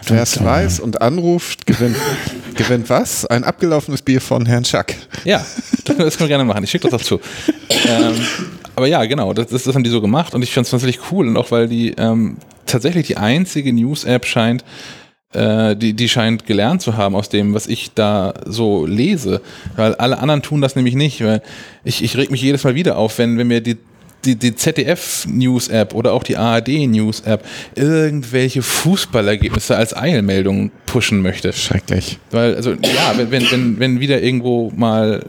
Wer 0.07 0.21
es 0.21 0.43
weiß 0.43 0.79
und 0.79 1.01
anruft, 1.01 1.65
gewinnt, 1.65 1.97
gewinnt 2.55 2.89
was? 2.89 3.25
Ein 3.25 3.43
abgelaufenes 3.43 4.01
Bier 4.01 4.21
von 4.21 4.45
Herrn 4.45 4.65
Schack. 4.65 4.95
Ja, 5.23 5.45
das 5.85 6.17
können 6.17 6.19
wir 6.19 6.27
gerne 6.27 6.45
machen. 6.45 6.63
Ich 6.63 6.71
schicke 6.71 6.89
das 6.89 7.01
auch 7.01 7.05
zu. 7.05 7.19
ähm, 7.87 8.15
aber 8.75 8.87
ja, 8.87 9.05
genau, 9.05 9.33
das, 9.33 9.47
das, 9.47 9.73
haben 9.73 9.83
die 9.83 9.89
so 9.89 10.01
gemacht 10.01 10.33
und 10.35 10.41
ich 10.41 10.53
fand 10.53 10.65
es 10.65 10.71
tatsächlich 10.71 11.11
cool 11.11 11.27
und 11.27 11.37
auch 11.37 11.51
weil 11.51 11.67
die 11.67 11.91
ähm, 11.97 12.37
tatsächlich 12.65 13.07
die 13.07 13.17
einzige 13.17 13.73
News-App 13.73 14.25
scheint, 14.25 14.63
äh, 15.33 15.75
die, 15.75 15.93
die 15.93 16.09
scheint 16.09 16.45
gelernt 16.45 16.81
zu 16.81 16.97
haben 16.97 17.15
aus 17.15 17.29
dem, 17.29 17.53
was 17.53 17.67
ich 17.67 17.93
da 17.93 18.33
so 18.45 18.85
lese. 18.85 19.41
Weil 19.75 19.95
alle 19.95 20.19
anderen 20.19 20.41
tun 20.41 20.61
das 20.61 20.75
nämlich 20.75 20.95
nicht. 20.95 21.23
Weil 21.23 21.41
ich, 21.83 22.03
ich 22.03 22.17
reg 22.17 22.31
mich 22.31 22.41
jedes 22.41 22.63
Mal 22.63 22.75
wieder 22.75 22.97
auf, 22.97 23.17
wenn, 23.17 23.37
wenn 23.37 23.47
mir 23.47 23.61
die 23.61 23.77
die, 24.25 24.35
die 24.35 24.55
ZDF-News-App 24.55 25.93
oder 25.93 26.13
auch 26.13 26.23
die 26.23 26.37
ARD-News-App 26.37 27.45
irgendwelche 27.75 28.61
Fußballergebnisse 28.61 29.75
als 29.75 29.95
Eilmeldung 29.95 30.71
pushen 30.85 31.21
möchte. 31.21 31.53
Schrecklich. 31.53 32.17
Weil, 32.31 32.55
also, 32.55 32.71
ja, 32.71 33.13
wenn, 33.17 33.51
wenn, 33.51 33.79
wenn 33.79 33.99
wieder 33.99 34.21
irgendwo 34.21 34.71
mal 34.75 35.23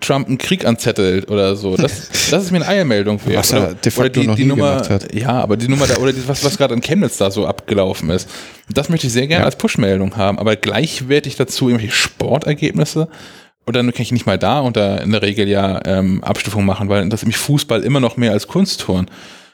Trump 0.00 0.28
einen 0.28 0.38
Krieg 0.38 0.64
anzettelt 0.64 1.30
oder 1.30 1.56
so. 1.56 1.76
Das, 1.76 2.08
das 2.30 2.44
ist 2.44 2.50
mir 2.50 2.58
eine 2.58 2.68
Eilmeldung 2.68 3.18
für. 3.18 3.34
Was 3.34 3.52
er 3.52 3.74
de 3.74 3.90
facto 3.92 4.20
die, 4.20 4.26
noch 4.26 4.36
die 4.36 4.44
Nummer, 4.44 4.76
hat. 4.88 5.14
Ja, 5.14 5.40
aber 5.40 5.56
die 5.56 5.68
Nummer 5.68 5.86
da, 5.86 5.96
oder 5.96 6.12
die, 6.12 6.26
was, 6.26 6.44
was 6.44 6.56
gerade 6.58 6.74
in 6.74 6.80
Chemnitz 6.80 7.16
da 7.16 7.30
so 7.30 7.46
abgelaufen 7.46 8.10
ist. 8.10 8.28
Das 8.72 8.88
möchte 8.88 9.06
ich 9.06 9.12
sehr 9.12 9.26
gerne 9.26 9.42
ja. 9.42 9.46
als 9.46 9.56
Push-Meldung 9.56 10.16
haben, 10.16 10.38
aber 10.38 10.56
gleichwertig 10.56 11.36
dazu 11.36 11.68
irgendwelche 11.68 11.94
Sportergebnisse 11.94 13.08
und 13.68 13.76
dann 13.76 13.92
kann 13.92 14.00
ich 14.00 14.12
nicht 14.12 14.24
mal 14.24 14.38
da 14.38 14.60
unter 14.60 15.02
in 15.02 15.12
der 15.12 15.20
Regel 15.20 15.46
ja 15.46 15.78
ähm, 15.84 16.24
Abstufung 16.24 16.64
machen, 16.64 16.88
weil 16.88 17.06
das 17.10 17.26
mich 17.26 17.36
Fußball 17.36 17.82
immer 17.82 18.00
noch 18.00 18.16
mehr 18.16 18.32
als 18.32 18.48
Kunstturn. 18.48 19.10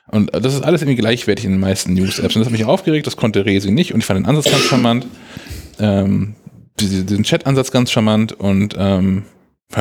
Und 0.07 0.31
das 0.33 0.55
ist 0.55 0.63
alles 0.63 0.83
irgendwie 0.83 1.01
gleichwertig 1.01 1.45
in 1.45 1.51
den 1.51 1.61
meisten 1.61 1.95
News-Apps. 1.95 2.37
Und 2.37 2.41
das 2.41 2.47
hat 2.47 2.53
mich 2.53 2.65
aufgeregt, 2.65 3.09
das 3.09 3.17
konnte 3.17 3.45
Resi 3.45 3.73
nicht. 3.73 3.93
Und 3.93 3.99
ich 3.99 4.07
fand 4.07 4.21
den 4.21 4.27
Ansatz 4.27 4.45
ganz 4.45 4.63
charmant. 4.67 5.07
Ähm, 5.81 6.37
diesen 6.79 7.25
Chat-Ansatz 7.25 7.73
ganz 7.73 7.91
charmant 7.91 8.33
und 8.33 8.77
ähm, 8.79 9.25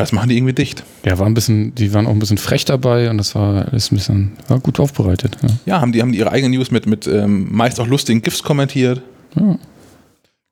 das 0.01 0.11
machen 0.11 0.29
die 0.29 0.37
irgendwie 0.37 0.53
dicht. 0.53 0.83
Ja, 1.05 1.19
war 1.19 1.27
ein 1.27 1.33
bisschen, 1.33 1.75
die 1.75 1.93
waren 1.93 2.07
auch 2.07 2.11
ein 2.11 2.19
bisschen 2.19 2.37
frech 2.37 2.65
dabei 2.65 3.09
und 3.09 3.17
das 3.17 3.35
war 3.35 3.67
alles 3.67 3.91
ein 3.91 3.95
bisschen 3.95 4.31
war 4.47 4.59
gut 4.59 4.79
aufbereitet. 4.79 5.37
Ja, 5.41 5.49
ja 5.65 5.81
haben 5.81 5.91
die 5.91 6.01
haben 6.01 6.11
die 6.11 6.19
ihre 6.19 6.31
eigenen 6.31 6.53
News 6.53 6.71
mit, 6.71 6.87
mit 6.87 7.07
ähm, 7.07 7.47
meist 7.51 7.79
auch 7.79 7.87
lustigen 7.87 8.21
GIFs 8.21 8.43
kommentiert. 8.43 9.01
Ja. 9.35 9.57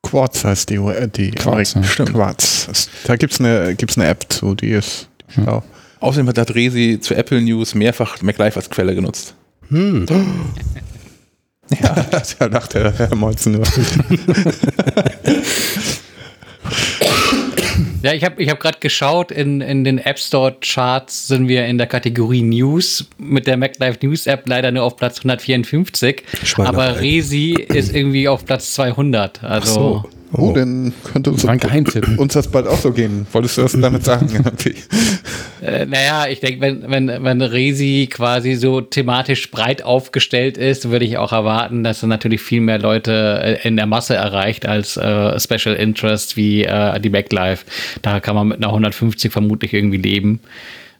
Quartz 0.02 0.44
heißt 0.44 0.70
die, 0.70 0.76
äh, 0.76 1.08
die 1.08 1.30
Quartz, 1.30 1.74
ja. 1.74 1.82
Stimmt. 1.82 2.12
Quartz. 2.12 2.88
Da 3.04 3.16
gibt 3.16 3.32
es 3.32 3.40
eine, 3.40 3.74
gibt's 3.74 3.96
eine 3.96 4.08
App 4.08 4.26
zu, 4.28 4.54
die 4.54 4.70
ist 4.70 5.08
schlau. 5.28 5.62
Außerdem 6.00 6.28
hat 6.28 6.54
Resi 6.54 6.98
zu 7.00 7.14
Apple 7.14 7.40
News 7.40 7.74
mehrfach 7.74 8.20
MacLife 8.22 8.56
als 8.56 8.70
Quelle 8.70 8.94
genutzt. 8.94 9.34
Hm. 9.68 10.06
ja, 11.70 12.06
da 12.38 12.46
lacht 12.46 12.74
der 12.74 12.92
Herr 12.92 13.14
Molzen 13.14 13.52
nur. 13.52 13.62
Ja, 18.02 18.12
ich 18.12 18.24
habe 18.24 18.42
ich 18.42 18.48
hab 18.48 18.58
gerade 18.58 18.78
geschaut, 18.80 19.30
in, 19.30 19.60
in 19.60 19.84
den 19.84 19.98
App 19.98 20.18
Store 20.18 20.56
Charts 20.60 21.28
sind 21.28 21.48
wir 21.48 21.66
in 21.66 21.78
der 21.78 21.86
Kategorie 21.86 22.42
News 22.42 23.08
mit 23.18 23.46
der 23.46 23.56
MacLife 23.56 24.04
News 24.04 24.26
App 24.26 24.48
leider 24.48 24.72
nur 24.72 24.82
auf 24.82 24.96
Platz 24.96 25.18
154. 25.18 26.24
Aber 26.58 27.00
Resi 27.00 27.52
ist 27.52 27.94
irgendwie 27.94 28.28
auf 28.28 28.44
Platz 28.44 28.74
200. 28.74 29.44
Also. 29.44 29.72
So. 29.72 30.21
Oh, 30.34 30.48
oh, 30.48 30.52
dann 30.52 30.92
könnte 31.04 31.30
uns, 31.30 31.44
uns 32.16 32.32
das 32.32 32.48
bald 32.48 32.66
auch 32.66 32.78
so 32.78 32.92
gehen. 32.92 33.26
Wolltest 33.32 33.58
du 33.58 33.62
das 33.62 33.72
damit 33.72 34.04
sagen? 34.04 34.28
äh, 35.62 35.84
naja, 35.86 36.26
ich 36.28 36.40
denke, 36.40 36.60
wenn, 36.60 36.90
wenn, 36.90 37.24
wenn 37.24 37.42
Resi 37.42 38.08
quasi 38.10 38.54
so 38.54 38.80
thematisch 38.80 39.50
breit 39.50 39.82
aufgestellt 39.82 40.56
ist, 40.56 40.90
würde 40.90 41.04
ich 41.04 41.18
auch 41.18 41.32
erwarten, 41.32 41.84
dass 41.84 42.02
er 42.02 42.08
natürlich 42.08 42.40
viel 42.40 42.62
mehr 42.62 42.78
Leute 42.78 43.40
äh, 43.62 43.68
in 43.68 43.76
der 43.76 43.86
Masse 43.86 44.14
erreicht 44.14 44.66
als 44.66 44.96
äh, 44.96 45.38
Special 45.38 45.74
Interest 45.74 46.36
wie 46.36 46.64
äh, 46.64 46.98
die 46.98 47.10
Backlife. 47.10 47.64
Da 48.00 48.20
kann 48.20 48.34
man 48.34 48.48
mit 48.48 48.56
einer 48.58 48.68
150 48.68 49.30
vermutlich 49.30 49.74
irgendwie 49.74 49.98
leben. 49.98 50.40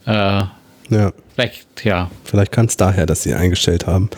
Äh, 0.07 0.43
Ja. 0.91 1.13
Vielleicht, 1.35 1.85
ja. 1.85 2.11
Vielleicht 2.25 2.53
kann 2.53 2.67
es 2.67 2.77
daher, 2.77 3.07
dass 3.07 3.23
sie 3.23 3.33
eingestellt 3.33 3.87
haben. 3.87 4.11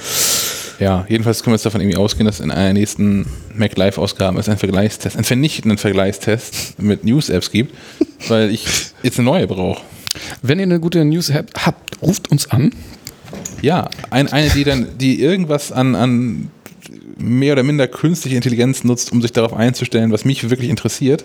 Ja, 0.78 1.06
jedenfalls 1.08 1.42
können 1.42 1.52
wir 1.52 1.56
jetzt 1.56 1.66
davon 1.66 1.80
irgendwie 1.80 1.96
ausgehen, 1.96 2.26
dass 2.26 2.40
in 2.40 2.50
einer 2.50 2.72
nächsten 2.72 3.26
Mac 3.54 3.76
Live-Ausgabe 3.76 4.38
es 4.40 4.48
einen 4.48 4.58
Vergleichstest, 4.58 5.16
einen 5.16 5.24
vernichtenden 5.24 5.78
Vergleichstest 5.78 6.80
mit 6.80 7.04
News-Apps 7.04 7.50
gibt, 7.50 7.74
weil 8.28 8.50
ich 8.50 8.66
jetzt 9.02 9.18
eine 9.18 9.26
neue 9.26 9.46
brauche. 9.46 9.82
Wenn 10.42 10.58
ihr 10.58 10.64
eine 10.64 10.80
gute 10.80 11.04
News-App 11.04 11.52
habt, 11.64 12.02
ruft 12.02 12.30
uns 12.30 12.50
an. 12.50 12.72
Ja, 13.62 13.88
ein, 14.10 14.32
eine, 14.32 14.50
die 14.50 14.64
dann, 14.64 14.98
die 14.98 15.20
irgendwas 15.20 15.72
an, 15.72 15.94
an 15.94 16.50
mehr 17.16 17.52
oder 17.52 17.62
minder 17.62 17.88
künstliche 17.88 18.36
Intelligenz 18.36 18.84
nutzt, 18.84 19.12
um 19.12 19.22
sich 19.22 19.32
darauf 19.32 19.54
einzustellen, 19.54 20.12
was 20.12 20.24
mich 20.24 20.48
wirklich 20.50 20.70
interessiert. 20.70 21.24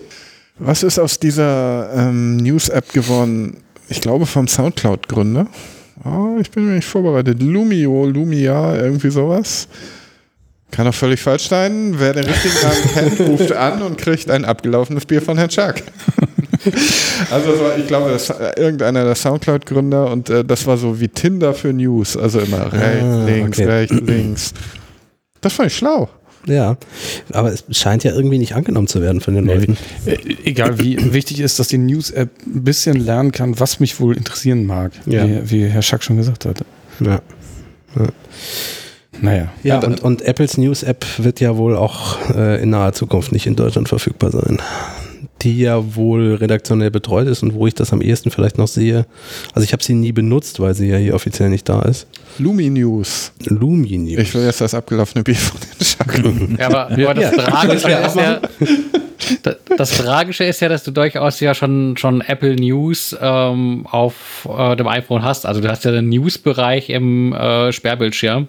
Was 0.58 0.82
ist 0.82 0.98
aus 0.98 1.18
dieser 1.18 1.90
ähm, 1.94 2.36
News-App 2.38 2.92
geworden? 2.92 3.58
Ich 3.88 4.00
glaube 4.00 4.26
vom 4.26 4.46
Soundcloud-Gründer. 4.46 5.46
Oh, 6.04 6.38
ich 6.40 6.50
bin 6.50 6.66
mir 6.66 6.76
nicht 6.76 6.88
vorbereitet. 6.88 7.42
Lumio, 7.42 8.06
Lumia, 8.06 8.76
irgendwie 8.76 9.10
sowas. 9.10 9.68
Kann 10.70 10.86
auch 10.86 10.94
völlig 10.94 11.20
falsch 11.20 11.48
sein. 11.48 11.94
Wer 11.98 12.12
den 12.14 12.24
richtigen 12.24 12.54
Namen 12.62 13.16
kennt, 13.16 13.28
ruft 13.28 13.52
an 13.52 13.82
und 13.82 13.98
kriegt 13.98 14.30
ein 14.30 14.44
abgelaufenes 14.44 15.04
Bier 15.04 15.20
von 15.20 15.36
Herrn 15.36 15.50
Schack. 15.50 15.82
also 17.30 17.60
war, 17.60 17.76
ich 17.76 17.86
glaube, 17.86 18.10
das 18.10 18.30
war 18.30 18.56
irgendeiner 18.56 19.04
der 19.04 19.14
Soundcloud-Gründer 19.14 20.10
und 20.10 20.30
äh, 20.30 20.44
das 20.44 20.66
war 20.66 20.76
so 20.76 21.00
wie 21.00 21.08
Tinder 21.08 21.54
für 21.54 21.72
News. 21.72 22.16
Also 22.16 22.40
immer 22.40 22.72
rechts, 22.72 23.04
ah, 23.04 23.24
links, 23.24 23.58
okay. 23.58 23.68
rechts, 23.68 24.00
links. 24.00 24.54
Das 25.40 25.52
fand 25.54 25.70
ich 25.70 25.76
schlau. 25.76 26.08
Ja, 26.46 26.76
aber 27.32 27.52
es 27.52 27.64
scheint 27.70 28.02
ja 28.04 28.12
irgendwie 28.12 28.38
nicht 28.38 28.54
angenommen 28.54 28.86
zu 28.86 29.02
werden 29.02 29.20
von 29.20 29.34
den 29.34 29.44
nee. 29.44 29.54
Leuten. 29.54 29.76
Äh, 30.06 30.16
egal 30.44 30.78
wie 30.78 30.96
wichtig 31.12 31.40
ist, 31.40 31.58
dass 31.58 31.68
die 31.68 31.78
News-App 31.78 32.30
ein 32.46 32.64
bisschen 32.64 32.98
lernen 32.98 33.32
kann, 33.32 33.60
was 33.60 33.80
mich 33.80 34.00
wohl 34.00 34.16
interessieren 34.16 34.64
mag, 34.64 34.92
ja. 35.06 35.26
wie, 35.26 35.50
wie, 35.50 35.64
Herr 35.66 35.82
Schack 35.82 36.02
schon 36.02 36.16
gesagt 36.16 36.46
hat. 36.46 36.64
Ja. 37.00 37.20
ja. 37.96 38.08
Naja. 39.20 39.52
Ja, 39.62 39.80
und, 39.80 40.00
und 40.00 40.22
Apples 40.22 40.56
News-App 40.56 41.04
wird 41.18 41.40
ja 41.40 41.56
wohl 41.58 41.76
auch 41.76 42.16
äh, 42.34 42.62
in 42.62 42.70
naher 42.70 42.94
Zukunft 42.94 43.32
nicht 43.32 43.46
in 43.46 43.54
Deutschland 43.54 43.88
verfügbar 43.88 44.30
sein 44.30 44.58
die 45.42 45.60
ja 45.60 45.94
wohl 45.94 46.34
redaktionell 46.34 46.90
betreut 46.90 47.26
ist 47.28 47.42
und 47.42 47.54
wo 47.54 47.66
ich 47.66 47.74
das 47.74 47.92
am 47.92 48.00
ehesten 48.00 48.30
vielleicht 48.30 48.58
noch 48.58 48.68
sehe. 48.68 49.06
Also 49.54 49.64
ich 49.64 49.72
habe 49.72 49.82
sie 49.82 49.94
nie 49.94 50.12
benutzt, 50.12 50.60
weil 50.60 50.74
sie 50.74 50.88
ja 50.88 50.96
hier 50.96 51.14
offiziell 51.14 51.48
nicht 51.48 51.68
da 51.68 51.82
ist. 51.82 52.06
Luminews. 52.38 53.32
Luminews. 53.46 54.20
Ich 54.20 54.34
will 54.34 54.44
jetzt 54.44 54.60
das 54.60 54.74
abgelaufene 54.74 55.24
Bier 55.24 55.36
von 55.36 55.60
den 55.60 55.84
Schackeln. 55.84 56.58
Ja, 56.60 56.66
aber, 56.66 56.90
aber 56.90 57.14
das, 57.14 57.36
ja, 57.36 57.42
Tragische 57.42 57.90
ist 57.90 58.16
ja, 58.16 58.40
das, 59.42 59.56
das, 59.76 59.90
Tragische 59.96 60.44
ist 60.44 60.60
ja, 60.60 60.68
dass 60.68 60.84
du 60.84 60.90
durchaus 60.90 61.40
ja 61.40 61.54
schon, 61.54 61.96
schon 61.96 62.20
Apple 62.20 62.56
News 62.56 63.16
ähm, 63.20 63.86
auf 63.90 64.48
äh, 64.58 64.76
dem 64.76 64.88
iPhone 64.88 65.22
hast. 65.22 65.46
Also 65.46 65.60
du 65.60 65.68
hast 65.68 65.84
ja 65.84 65.92
den 65.92 66.08
News-Bereich 66.08 66.90
im 66.90 67.32
äh, 67.32 67.72
Sperrbildschirm. 67.72 68.48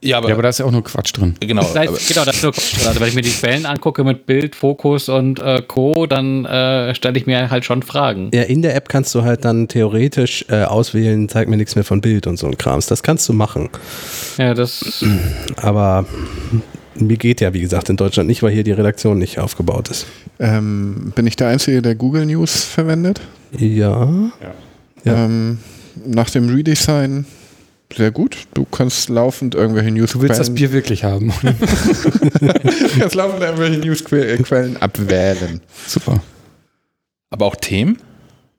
Ja 0.00 0.18
aber, 0.18 0.28
ja, 0.28 0.34
aber 0.34 0.42
da 0.42 0.50
ist 0.50 0.58
ja 0.58 0.66
auch 0.66 0.70
nur 0.70 0.84
Quatsch 0.84 1.16
drin. 1.16 1.34
Genau, 1.40 1.62
das 1.62 1.74
heißt, 1.74 2.08
genau, 2.08 2.24
da 2.24 2.30
ist 2.30 2.42
nur 2.42 2.52
Quatsch 2.52 2.76
drin. 2.76 2.88
Also 2.88 3.00
wenn 3.00 3.08
ich 3.08 3.14
mir 3.14 3.22
die 3.22 3.30
Quellen 3.30 3.64
angucke 3.64 4.04
mit 4.04 4.26
Bild, 4.26 4.54
Fokus 4.54 5.08
und 5.08 5.40
äh, 5.40 5.62
Co., 5.66 6.06
dann 6.06 6.44
äh, 6.44 6.94
stelle 6.94 7.18
ich 7.18 7.26
mir 7.26 7.48
halt 7.50 7.64
schon 7.64 7.82
Fragen. 7.82 8.30
Ja, 8.34 8.42
in 8.42 8.60
der 8.60 8.76
App 8.76 8.90
kannst 8.90 9.14
du 9.14 9.22
halt 9.22 9.46
dann 9.46 9.66
theoretisch 9.66 10.44
äh, 10.50 10.64
auswählen, 10.64 11.28
zeig 11.30 11.48
mir 11.48 11.56
nichts 11.56 11.74
mehr 11.74 11.84
von 11.84 12.02
Bild 12.02 12.26
und 12.26 12.36
so 12.36 12.46
ein 12.46 12.58
Krams. 12.58 12.86
Das 12.86 13.02
kannst 13.02 13.28
du 13.30 13.32
machen. 13.32 13.70
Ja, 14.36 14.52
das. 14.52 15.02
Aber 15.56 16.04
mir 16.96 17.16
geht 17.16 17.40
ja, 17.40 17.54
wie 17.54 17.60
gesagt, 17.60 17.88
in 17.88 17.96
Deutschland 17.96 18.28
nicht, 18.28 18.42
weil 18.42 18.52
hier 18.52 18.64
die 18.64 18.72
Redaktion 18.72 19.18
nicht 19.18 19.38
aufgebaut 19.38 19.88
ist. 19.88 20.06
Ähm, 20.38 21.12
bin 21.14 21.26
ich 21.26 21.36
der 21.36 21.48
Einzige, 21.48 21.80
der 21.80 21.94
Google 21.94 22.26
News 22.26 22.64
verwendet? 22.64 23.20
Ja. 23.56 24.06
ja. 24.06 24.32
ja. 25.04 25.24
Ähm, 25.24 25.58
nach 26.04 26.30
dem 26.30 26.48
Redesign 26.48 27.24
sehr 27.96 28.10
gut. 28.10 28.36
Du 28.54 28.64
kannst 28.64 29.08
laufend 29.08 29.54
irgendwelche 29.54 29.90
News. 29.90 30.12
Du 30.12 30.22
willst 30.22 30.40
das 30.40 30.54
Bier 30.54 30.72
wirklich 30.72 31.04
haben. 31.04 31.32
du 31.42 32.98
kannst 32.98 33.14
laufend 33.14 33.42
irgendwelche 33.42 33.78
Newsquellen 33.78 34.76
abwählen. 34.80 35.60
Super. 35.86 36.22
Aber 37.30 37.46
auch 37.46 37.56
Themen? 37.56 37.98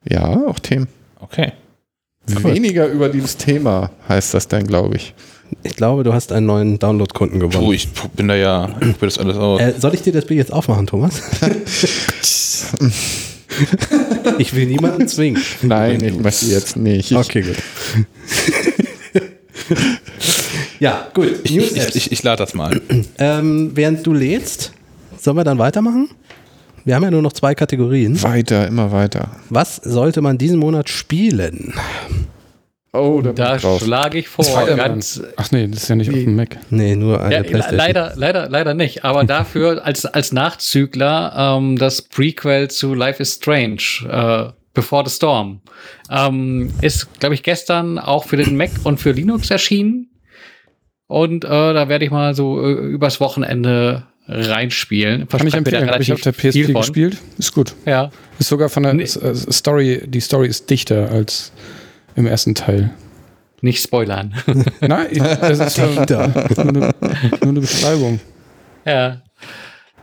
Ja, 0.08 0.46
auch 0.46 0.58
Themen. 0.58 0.88
Okay. 1.20 1.52
Weniger 2.26 2.88
über 2.88 3.08
dieses 3.08 3.36
Thema 3.36 3.90
heißt 4.08 4.34
das 4.34 4.48
dann, 4.48 4.66
glaube 4.66 4.96
ich. 4.96 5.14
Ich 5.62 5.76
glaube, 5.76 6.02
du 6.02 6.12
hast 6.12 6.32
einen 6.32 6.46
neuen 6.46 6.78
Download-Kunden 6.78 7.38
gewonnen. 7.38 7.66
Oh, 7.66 7.72
ich 7.72 7.88
bin 8.16 8.28
da 8.28 8.34
ja, 8.34 8.68
ich 8.80 8.92
probiere 8.92 9.06
das 9.06 9.18
alles 9.18 9.36
aus. 9.36 9.60
Äh, 9.60 9.74
soll 9.78 9.94
ich 9.94 10.02
dir 10.02 10.12
das 10.12 10.26
Bier 10.26 10.38
jetzt 10.38 10.52
aufmachen, 10.52 10.88
Thomas? 10.88 11.22
ich 14.38 14.54
will 14.54 14.66
niemanden 14.66 15.08
zwingen. 15.08 15.40
Nein, 15.62 16.02
ich 16.02 16.18
möchte 16.18 16.46
jetzt 16.46 16.76
nicht. 16.76 17.12
Okay, 17.12 17.42
gut. 17.42 17.56
ja, 20.80 21.08
gut. 21.14 21.40
Ich, 21.44 21.56
ich, 21.56 21.96
ich, 21.96 22.12
ich 22.12 22.22
lade 22.22 22.38
das 22.38 22.54
mal. 22.54 22.80
Ähm, 23.18 23.72
während 23.74 24.06
du 24.06 24.12
lädst, 24.12 24.72
sollen 25.18 25.36
wir 25.36 25.44
dann 25.44 25.58
weitermachen? 25.58 26.10
Wir 26.84 26.94
haben 26.94 27.02
ja 27.02 27.10
nur 27.10 27.22
noch 27.22 27.32
zwei 27.32 27.54
Kategorien. 27.54 28.22
Weiter, 28.22 28.68
immer 28.68 28.92
weiter. 28.92 29.30
Was 29.50 29.76
sollte 29.76 30.20
man 30.20 30.38
diesen 30.38 30.58
Monat 30.58 30.88
spielen? 30.88 31.74
Oh, 32.92 33.20
da, 33.20 33.32
da 33.32 33.58
schlage 33.58 34.18
ich 34.18 34.28
vor. 34.28 34.44
Ganz, 34.66 35.22
Ach 35.36 35.50
nee, 35.50 35.66
das 35.66 35.82
ist 35.82 35.88
ja 35.88 35.96
nicht 35.96 36.08
auf 36.08 36.14
dem 36.14 36.36
Mac. 36.36 36.56
Nee, 36.70 36.96
nur 36.96 37.20
eine 37.20 37.34
ja, 37.34 37.42
PlayStation. 37.42 37.76
Leider, 37.76 38.12
leider, 38.16 38.48
leider 38.48 38.74
nicht. 38.74 39.04
Aber 39.04 39.24
dafür 39.24 39.84
als, 39.84 40.06
als 40.06 40.32
Nachzügler 40.32 41.58
ähm, 41.58 41.76
das 41.76 42.02
Prequel 42.02 42.68
zu 42.68 42.94
Life 42.94 43.20
is 43.22 43.34
Strange. 43.34 43.82
Äh, 44.08 44.52
Before 44.76 45.02
the 45.04 45.12
Storm. 45.12 45.60
Ähm, 46.10 46.72
ist, 46.82 47.18
glaube 47.18 47.34
ich, 47.34 47.42
gestern 47.42 47.98
auch 47.98 48.24
für 48.24 48.36
den 48.36 48.56
Mac 48.56 48.70
und 48.84 49.00
für 49.00 49.10
Linux 49.10 49.50
erschienen. 49.50 50.10
Und 51.08 51.44
äh, 51.44 51.48
da 51.48 51.88
werde 51.88 52.04
ich 52.04 52.10
mal 52.10 52.34
so 52.34 52.62
äh, 52.62 52.72
übers 52.72 53.18
Wochenende 53.18 54.04
reinspielen. 54.28 55.28
Kann 55.28 55.46
ich 55.46 55.54
empfehlen, 55.54 55.90
habe 55.90 56.02
ich 56.02 56.12
auf 56.12 56.20
der 56.20 56.32
PSP 56.32 56.72
gespielt. 56.72 57.16
Ist 57.38 57.54
gut. 57.54 57.74
Ja. 57.86 58.10
Ist 58.38 58.48
sogar 58.48 58.68
von 58.68 58.82
der 58.82 58.94
nee. 58.94 59.04
Äh, 59.04 59.34
Story, 59.34 60.02
die 60.06 60.20
Story 60.20 60.48
ist 60.48 60.68
dichter 60.68 61.10
als 61.10 61.52
im 62.16 62.26
ersten 62.26 62.54
Teil. 62.54 62.90
Nicht 63.62 63.82
spoilern. 63.82 64.34
Nein, 64.80 65.08
das 65.40 65.60
ist 65.60 65.78
nur 66.58 66.68
eine, 66.68 66.94
nur 67.40 67.50
eine 67.50 67.60
Beschreibung. 67.60 68.20
Ja, 68.84 69.22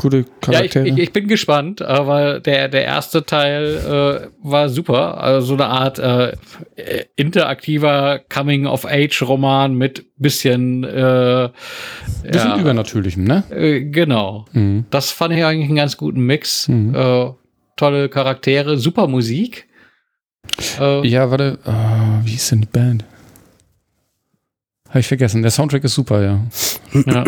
Gute 0.04 0.26
Charaktere. 0.42 0.86
Ja, 0.86 0.92
ich, 0.92 0.98
ich, 0.98 1.04
ich 1.06 1.14
bin 1.14 1.30
gespannt, 1.30 1.80
weil 1.80 2.42
der, 2.42 2.68
der 2.68 2.84
erste 2.84 3.26
Teil 3.26 3.78
äh, 3.78 4.28
war 4.46 4.68
super. 4.68 5.24
Also 5.24 5.48
so 5.48 5.54
eine 5.54 5.68
Art 5.68 5.98
äh, 5.98 6.36
interaktiver 7.16 8.20
Coming-of-Age-Roman 8.28 9.76
mit 9.76 10.06
bisschen, 10.18 10.84
äh, 10.84 11.50
bisschen 12.22 12.50
ja, 12.50 12.60
übernatürlichem, 12.60 13.24
ne? 13.24 13.46
Äh, 13.50 13.86
genau. 13.86 14.44
Mhm. 14.52 14.84
Das 14.90 15.10
fand 15.12 15.36
ich 15.36 15.46
eigentlich 15.46 15.70
einen 15.70 15.78
ganz 15.78 15.96
guten 15.96 16.26
Mix. 16.26 16.68
Mhm. 16.68 16.94
Äh, 16.94 17.32
tolle 17.78 18.10
Charaktere, 18.10 18.78
super 18.78 19.08
Musik. 19.08 19.70
Äh, 20.82 21.08
ja, 21.08 21.32
warte, 21.32 21.60
uh, 21.66 22.26
wie 22.26 22.32
hieß 22.32 22.50
denn 22.50 22.60
die 22.60 22.68
Band? 22.68 23.06
Habe 24.90 25.00
ich 25.00 25.08
vergessen. 25.08 25.44
Der 25.44 25.52
Soundtrack 25.52 25.86
ist 25.86 25.94
super, 25.94 26.22
ja. 26.22 26.42
ja. 27.06 27.24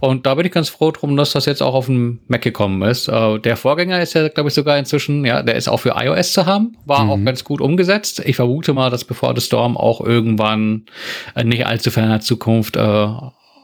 Und 0.00 0.26
da 0.26 0.34
bin 0.34 0.46
ich 0.46 0.52
ganz 0.52 0.68
froh 0.68 0.92
drum, 0.92 1.16
dass 1.16 1.32
das 1.32 1.46
jetzt 1.46 1.62
auch 1.62 1.74
auf 1.74 1.86
den 1.86 2.20
Mac 2.28 2.42
gekommen 2.42 2.82
ist. 2.82 3.08
Äh, 3.08 3.38
der 3.40 3.56
Vorgänger 3.56 4.00
ist 4.00 4.14
ja, 4.14 4.28
glaube 4.28 4.48
ich, 4.48 4.54
sogar 4.54 4.78
inzwischen, 4.78 5.24
ja, 5.24 5.42
der 5.42 5.56
ist 5.56 5.68
auch 5.68 5.78
für 5.78 5.94
iOS 5.96 6.32
zu 6.32 6.46
haben, 6.46 6.76
war 6.86 7.04
mhm. 7.04 7.10
auch 7.10 7.24
ganz 7.24 7.42
gut 7.44 7.60
umgesetzt. 7.60 8.22
Ich 8.24 8.36
vermute 8.36 8.72
mal, 8.74 8.90
dass 8.90 9.04
Before 9.04 9.34
the 9.34 9.44
Storm 9.44 9.76
auch 9.76 10.00
irgendwann 10.00 10.86
äh, 11.34 11.42
nicht 11.42 11.66
allzu 11.66 11.90
ferner 11.90 12.20
Zukunft 12.20 12.76
äh, 12.76 13.08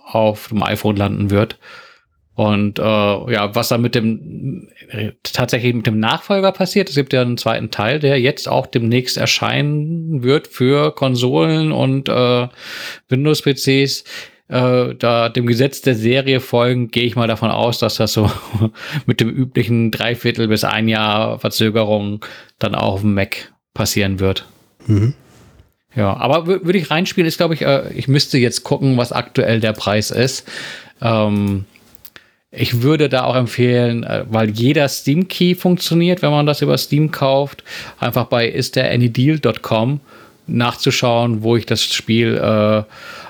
auf 0.06 0.48
dem 0.48 0.62
iPhone 0.62 0.97
landen 0.97 1.31
wird. 1.31 1.59
Und 2.36 2.81
äh, 2.81 2.82
ja, 2.82 3.55
was 3.55 3.69
da 3.69 3.78
mit 3.78 3.94
dem 3.94 4.69
tatsächlich 5.23 5.73
mit 5.73 5.86
dem 5.86 6.01
Nachfolger 6.01 6.51
passiert, 6.51 6.89
es 6.89 6.97
gibt 6.97 7.12
ja 7.12 7.23
einen 7.23 7.36
zweiten 7.36 7.70
Teil, 7.70 8.01
der 8.01 8.20
jetzt 8.20 8.48
auch 8.48 8.66
demnächst 8.66 9.16
erscheinen 9.16 10.24
wird 10.24 10.48
für 10.48 10.93
Konsolen 10.93 11.70
und 11.70 12.09
äh, 12.09 12.48
Windows-PCs 13.09 14.02
äh, 14.49 14.95
da 14.95 15.29
dem 15.29 15.47
Gesetz 15.47 15.81
der 15.81 15.95
Serie 15.95 16.41
folgen, 16.41 16.91
gehe 16.91 17.05
ich 17.05 17.16
mal 17.16 17.29
davon 17.29 17.51
aus, 17.51 17.79
dass 17.79 17.97
das 17.97 18.12
so 18.12 18.31
mit 19.07 19.21
dem 19.21 19.31
üblichen 19.31 19.91
Dreiviertel 19.91 20.49
bis 20.49 20.65
ein 20.65 20.89
Jahr 20.89 21.39
Verzögerung 21.39 22.25
dann 22.59 22.75
auch 22.75 22.95
auf 22.95 23.01
dem 23.01 23.15
Mac 23.15 23.53
passieren 23.73 24.21
wird. 24.21 24.47
Mhm. 24.87 25.15
Ja, 25.97 26.16
aber 26.16 26.47
würde 26.47 26.79
ich 26.79 26.91
reinspielen, 26.91 27.29
ist 27.29 27.37
glaube 27.39 27.55
ich, 27.55 27.62
äh, 27.62 27.93
ich 27.95 28.09
müsste 28.09 28.39
jetzt 28.39 28.65
gucken, 28.65 28.97
was 28.97 29.12
aktuell 29.12 29.61
der 29.61 29.73
Preis 29.73 30.11
ist. 30.11 30.47
Ähm, 31.01 31.66
ich 32.51 32.83
würde 32.83 33.09
da 33.09 33.25
auch 33.25 33.37
empfehlen, 33.37 34.05
äh, 34.05 34.25
weil 34.29 34.51
jeder 34.51 34.89
Steam 34.89 35.29
Key 35.29 35.55
funktioniert, 35.55 36.23
wenn 36.23 36.31
man 36.31 36.47
das 36.47 36.62
über 36.62 36.79
Steam 36.79 37.11
kauft, 37.11 37.65
einfach 37.99 38.27
bei 38.27 38.49
istthereanydeal.com 38.49 40.01
nachzuschauen, 40.47 41.43
wo 41.43 41.57
ich 41.57 41.66
das 41.66 41.83
Spiel 41.83 42.37
äh, 42.37 42.83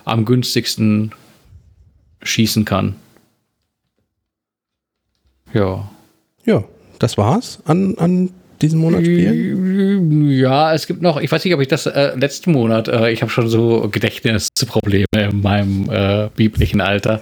am 0.05 0.25
günstigsten 0.25 1.13
schießen 2.23 2.65
kann. 2.65 2.97
Ja. 5.53 5.89
Ja, 6.45 6.65
das 6.99 7.17
war's 7.17 7.61
an, 7.65 7.97
an 7.99 8.31
diesen 8.61 8.81
Monat 8.81 9.03
spielen? 9.03 10.31
Ja, 10.31 10.75
es 10.75 10.87
gibt 10.87 11.03
noch, 11.03 11.21
ich 11.21 11.31
weiß 11.31 11.45
nicht, 11.45 11.55
ob 11.55 11.61
ich 11.61 11.69
das 11.69 11.87
äh, 11.87 12.15
letzten 12.17 12.53
Monat, 12.53 12.89
äh, 12.89 13.11
ich 13.11 13.23
habe 13.23 13.31
schon 13.31 13.49
so 13.49 13.89
Gedächtnisprobleme 13.91 15.07
in 15.13 15.41
meinem 15.41 15.91
äh, 15.91 16.29
biblischen 16.35 16.81
Alter. 16.81 17.21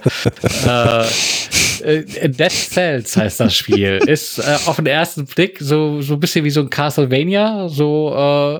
äh, 0.65 1.97
äh, 1.97 2.29
Dead 2.29 2.51
Cells 2.51 3.17
heißt 3.17 3.39
das 3.39 3.55
Spiel. 3.55 3.99
Ist 4.07 4.39
äh, 4.39 4.57
auf 4.65 4.77
den 4.77 4.85
ersten 4.85 5.25
Blick 5.25 5.57
so, 5.59 6.01
so 6.01 6.13
ein 6.15 6.19
bisschen 6.19 6.45
wie 6.45 6.49
so 6.49 6.61
ein 6.61 6.69
Castlevania, 6.69 7.67
so 7.69 8.13
äh, 8.15 8.59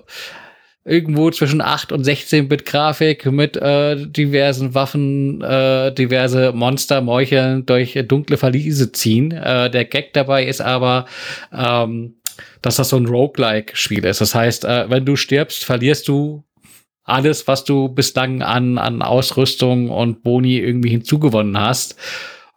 irgendwo 0.86 1.32
zwischen 1.32 1.62
8 1.62 1.92
und 1.92 2.06
16-Bit 2.06 2.66
Grafik 2.66 3.26
mit 3.26 3.56
äh, 3.56 3.96
diversen 3.96 4.76
Waffen, 4.76 5.42
äh, 5.42 5.94
diverse 5.94 6.52
Monster 6.52 7.02
meucheln 7.02 7.66
durch 7.66 7.98
dunkle 8.08 8.38
Verliese 8.38 8.92
ziehen. 8.92 9.32
Äh, 9.32 9.70
der 9.70 9.86
Gag 9.86 10.14
dabei 10.14 10.46
ist 10.46 10.62
aber, 10.62 11.06
ähm, 11.54 12.16
dass 12.62 12.78
das 12.78 12.90
so 12.90 12.98
ein 12.98 13.06
Roguelike-Spiel 13.06 14.04
ist. 14.06 14.22
Das 14.22 14.36
heißt, 14.36 14.66
äh, 14.66 14.90
wenn 14.90 15.06
du 15.06 15.16
stirbst, 15.16 15.64
verlierst 15.64 16.08
du 16.08 16.44
alles, 17.06 17.48
was 17.48 17.64
du 17.64 17.90
bislang 17.90 18.42
an, 18.42 18.78
an 18.78 19.02
Ausrüstung 19.02 19.90
und 19.90 20.24
Boni 20.24 20.58
irgendwie 20.58 20.90
hinzugewonnen 20.90 21.60
hast. 21.60 21.96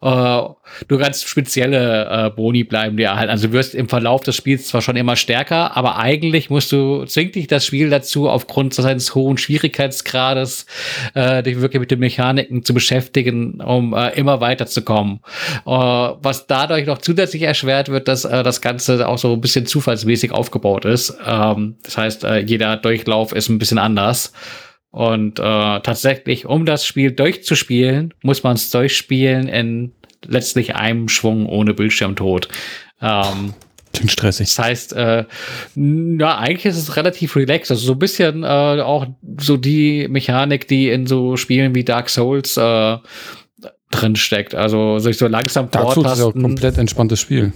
Äh, 0.07 0.43
du 0.87 0.99
kannst 0.99 1.29
spezielle 1.29 2.27
äh, 2.27 2.31
Boni 2.31 2.63
bleiben 2.63 2.97
dir 2.97 3.09
erhalten. 3.09 3.31
Also 3.31 3.49
du 3.49 3.53
wirst 3.55 3.75
im 3.75 3.89
Verlauf 3.89 4.23
des 4.23 4.37
Spiels 4.37 4.69
zwar 4.69 4.81
schon 4.81 4.95
immer 4.95 5.17
stärker, 5.17 5.77
aber 5.77 5.99
eigentlich 5.99 6.49
musst 6.49 6.71
du, 6.71 7.05
zwingt 7.07 7.35
dich 7.35 7.49
das 7.49 7.67
Spiel 7.67 7.91
dazu, 7.91 8.29
aufgrund 8.29 8.73
seines 8.73 9.17
hohen 9.17 9.37
Schwierigkeitsgrades, 9.37 10.67
äh, 11.15 11.43
dich 11.43 11.61
wirklich 11.61 11.81
mit 11.81 11.91
den 11.91 11.99
Mechaniken 11.99 12.63
zu 12.63 12.73
beschäftigen, 12.73 13.61
um 13.61 13.95
äh, 13.95 14.11
immer 14.11 14.41
weiterzukommen. 14.41 15.21
Äh, 15.67 15.71
was 15.71 16.47
dadurch 16.47 16.87
noch 16.87 16.99
zusätzlich 16.99 17.43
erschwert 17.43 17.89
wird, 17.89 18.07
dass 18.07 18.25
äh, 18.25 18.45
das 18.45 18.61
Ganze 18.61 19.09
auch 19.09 19.19
so 19.19 19.33
ein 19.33 19.41
bisschen 19.41 19.67
zufallsmäßig 19.67 20.31
aufgebaut 20.31 20.85
ist. 20.85 21.17
Ähm, 21.27 21.79
das 21.83 21.99
heißt, 21.99 22.25
äh, 22.25 22.39
jeder 22.39 22.77
Durchlauf 22.77 23.33
ist 23.33 23.49
ein 23.49 23.59
bisschen 23.59 23.79
anders. 23.79 24.33
Und 24.97 25.39
äh, 25.39 25.43
tatsächlich, 25.43 26.47
um 26.47 26.65
das 26.65 26.87
Spiel 26.87 27.13
durchzuspielen, 27.13 28.15
muss 28.23 28.43
man 28.43 28.55
es 28.55 28.71
durchspielen 28.71 29.47
in 29.47 29.93
letztlich 30.29 30.75
einem 30.75 31.09
Schwung 31.09 31.47
ohne 31.47 31.75
Bildschirmtod. 31.75 32.49
Ähm, 33.01 33.55
Klingt 33.97 34.13
stressig. 34.13 34.55
Das 34.55 34.59
heißt, 34.59 34.93
äh, 34.93 35.25
ja, 35.75 36.39
eigentlich 36.39 36.67
ist 36.67 36.77
es 36.77 36.97
relativ 36.97 37.35
relaxed. 37.37 37.71
Also 37.71 37.87
so 37.87 37.93
ein 37.93 37.99
bisschen 37.99 38.45
äh, 38.45 38.47
auch 38.47 39.07
so 39.41 39.57
die 39.57 40.07
Mechanik, 40.09 40.69
die 40.69 40.91
in 40.91 41.07
so 41.07 41.37
Spielen 41.37 41.75
wie 41.75 41.85
Dark 41.85 42.11
Souls 42.11 42.57
äh, 42.59 42.97
drin 43.91 44.17
steckt. 44.17 44.55
Also 44.55 44.99
sich 44.99 45.17
so 45.17 45.27
langsam 45.29 45.69
Souls 45.73 45.97
ist 45.97 46.19
ja 46.19 46.27
auch 46.27 46.35
ein 46.35 46.43
komplett 46.43 46.77
entspanntes 46.77 47.21
Spiel. 47.21 47.53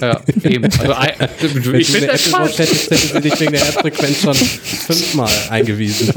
Ja, 0.00 0.20
eben. 0.42 0.68
Also, 0.80 1.72
ich 1.72 1.88
finde 1.88 2.10
entspannt. 2.10 2.58
Hättest, 2.58 2.90
hättest 2.90 3.14
du 3.14 3.20
dich 3.20 3.40
wegen 3.40 3.52
der 3.52 3.64
Herzfrequenz 3.64 4.20
schon 4.20 4.34
fünfmal 4.34 5.32
eingewiesen. 5.50 6.12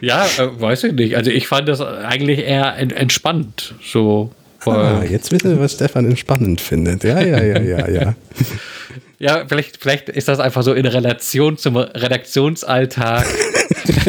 ja, 0.00 0.24
äh, 0.38 0.60
weiß 0.60 0.84
ich 0.84 0.92
nicht. 0.92 1.16
Also 1.16 1.30
ich 1.30 1.48
fand 1.48 1.68
das 1.68 1.80
eigentlich 1.80 2.38
eher 2.38 2.76
entspannt. 2.78 3.74
So. 3.84 4.30
Ah, 4.66 5.02
jetzt 5.08 5.32
wissen 5.32 5.50
wir, 5.50 5.60
was 5.60 5.72
Stefan 5.72 6.06
entspannend 6.06 6.60
findet. 6.60 7.04
Ja, 7.04 7.20
ja, 7.20 7.42
ja, 7.42 7.60
ja, 7.60 7.88
ja. 7.88 8.14
ja, 9.18 9.44
vielleicht, 9.46 9.78
vielleicht 9.78 10.08
ist 10.08 10.28
das 10.28 10.40
einfach 10.40 10.62
so 10.62 10.72
in 10.72 10.86
Relation 10.86 11.56
zum 11.56 11.76
Redaktionsalltag. 11.76 13.26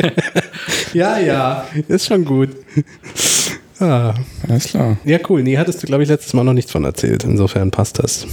ja, 0.93 1.17
ja, 1.19 1.67
ist 1.87 2.07
schon 2.07 2.25
gut. 2.25 2.49
Ah. 3.79 4.13
Alles 4.47 4.65
klar. 4.65 4.97
Ja, 5.03 5.19
cool. 5.29 5.43
Nee, 5.43 5.57
hattest 5.57 5.83
du, 5.83 5.87
glaube 5.87 6.03
ich, 6.03 6.09
letztes 6.09 6.33
Mal 6.33 6.43
noch 6.43 6.53
nichts 6.53 6.71
von 6.71 6.85
erzählt. 6.85 7.23
Insofern 7.23 7.71
passt 7.71 7.99
das. 7.99 8.27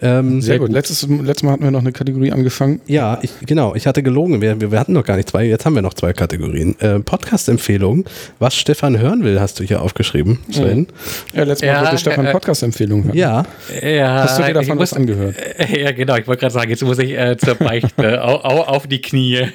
Ähm, 0.00 0.40
sehr, 0.40 0.42
sehr, 0.42 0.58
gut. 0.58 0.68
gut. 0.68 0.74
Letztes, 0.74 1.06
letztes 1.08 1.42
Mal 1.42 1.52
hatten 1.52 1.64
wir 1.64 1.70
noch 1.70 1.80
eine 1.80 1.92
Kategorie 1.92 2.32
angefangen. 2.32 2.80
Ja, 2.86 3.18
ich, 3.22 3.32
genau. 3.44 3.74
Ich 3.74 3.86
hatte 3.86 4.02
gelogen. 4.02 4.40
Wir, 4.40 4.60
wir, 4.60 4.78
hatten 4.78 4.92
noch 4.92 5.04
gar 5.04 5.16
nicht 5.16 5.28
zwei. 5.30 5.44
Jetzt 5.44 5.66
haben 5.66 5.74
wir 5.74 5.82
noch 5.82 5.94
zwei 5.94 6.12
Kategorien. 6.12 6.78
Äh, 6.80 7.00
Podcast-Empfehlung. 7.00 8.04
Was 8.38 8.56
Stefan 8.56 8.98
hören 8.98 9.24
will, 9.24 9.40
hast 9.40 9.58
du 9.60 9.64
hier 9.64 9.82
aufgeschrieben, 9.82 10.38
Sven. 10.50 10.86
Ja, 11.32 11.44
letztes 11.44 11.66
Mal 11.66 11.74
ja, 11.74 11.82
wollte 11.82 11.98
Stefan 11.98 12.26
äh, 12.26 12.32
Podcast-Empfehlung 12.32 13.04
hören. 13.04 13.16
Ja. 13.16 13.44
ja. 13.82 14.22
Hast 14.22 14.38
du 14.38 14.44
dir 14.44 14.54
davon 14.54 14.76
muss, 14.76 14.92
was 14.92 14.98
angehört? 14.98 15.36
Ja, 15.78 15.92
genau. 15.92 16.16
Ich 16.16 16.26
wollte 16.26 16.40
gerade 16.40 16.54
sagen, 16.54 16.70
jetzt 16.70 16.82
muss 16.82 16.98
ich 16.98 17.16
äh, 17.16 17.36
zur 17.36 17.54
Beichte 17.54 18.24
auf, 18.24 18.68
auf 18.68 18.86
die 18.86 19.00
Knie. 19.00 19.48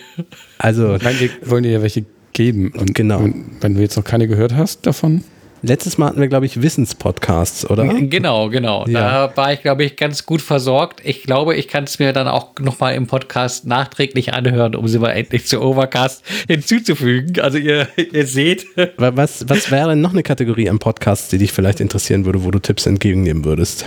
Also. 0.58 0.98
Nein, 0.98 1.16
wir 1.20 1.30
wollen 1.50 1.64
dir 1.64 1.72
ja 1.72 1.82
welche 1.82 2.06
geben. 2.34 2.74
Und, 2.78 2.94
genau. 2.94 3.20
Und 3.20 3.58
wenn 3.62 3.76
du 3.76 3.82
jetzt 3.82 3.96
noch 3.96 4.04
keine 4.04 4.28
gehört 4.28 4.54
hast 4.56 4.86
davon. 4.86 5.24
Letztes 5.66 5.98
Mal 5.98 6.08
hatten 6.08 6.20
wir, 6.20 6.28
glaube 6.28 6.46
ich, 6.46 6.62
Wissenspodcasts, 6.62 7.70
oder? 7.70 7.86
Genau, 7.86 8.50
genau. 8.50 8.86
Ja. 8.86 9.30
Da 9.30 9.38
war 9.38 9.54
ich, 9.54 9.62
glaube 9.62 9.86
ich, 9.86 9.96
ganz 9.96 10.26
gut 10.26 10.42
versorgt. 10.42 11.00
Ich 11.06 11.24
glaube, 11.24 11.56
ich 11.56 11.70
kann 11.70 11.86
es 11.86 12.00
mir 12.00 12.12
dann 12.12 12.28
auch 12.28 12.60
nochmal 12.60 12.96
im 12.96 13.08
Podcast 13.08 13.66
nachträglich 13.66 14.34
anhören, 14.34 14.76
um 14.76 14.90
sie 14.90 15.00
mal 15.00 15.12
endlich 15.12 15.48
zu 15.48 15.62
Overcast 15.62 16.22
hinzuzufügen. 16.50 17.40
Also 17.40 17.60
ihr, 17.60 17.88
ihr 17.96 18.28
seht. 18.28 18.66
Was, 18.98 19.48
was 19.48 19.72
wäre 19.72 19.92
denn 19.92 20.02
noch 20.02 20.12
eine 20.12 20.24
Kategorie 20.24 20.70
am 20.70 20.80
Podcast, 20.80 21.32
die 21.32 21.38
dich 21.38 21.54
vielleicht 21.54 21.80
interessieren 21.80 22.26
würde, 22.26 22.44
wo 22.44 22.52
du 22.52 22.60
Tipps 22.60 22.86
entgegennehmen 22.86 23.46
würdest? 23.46 23.86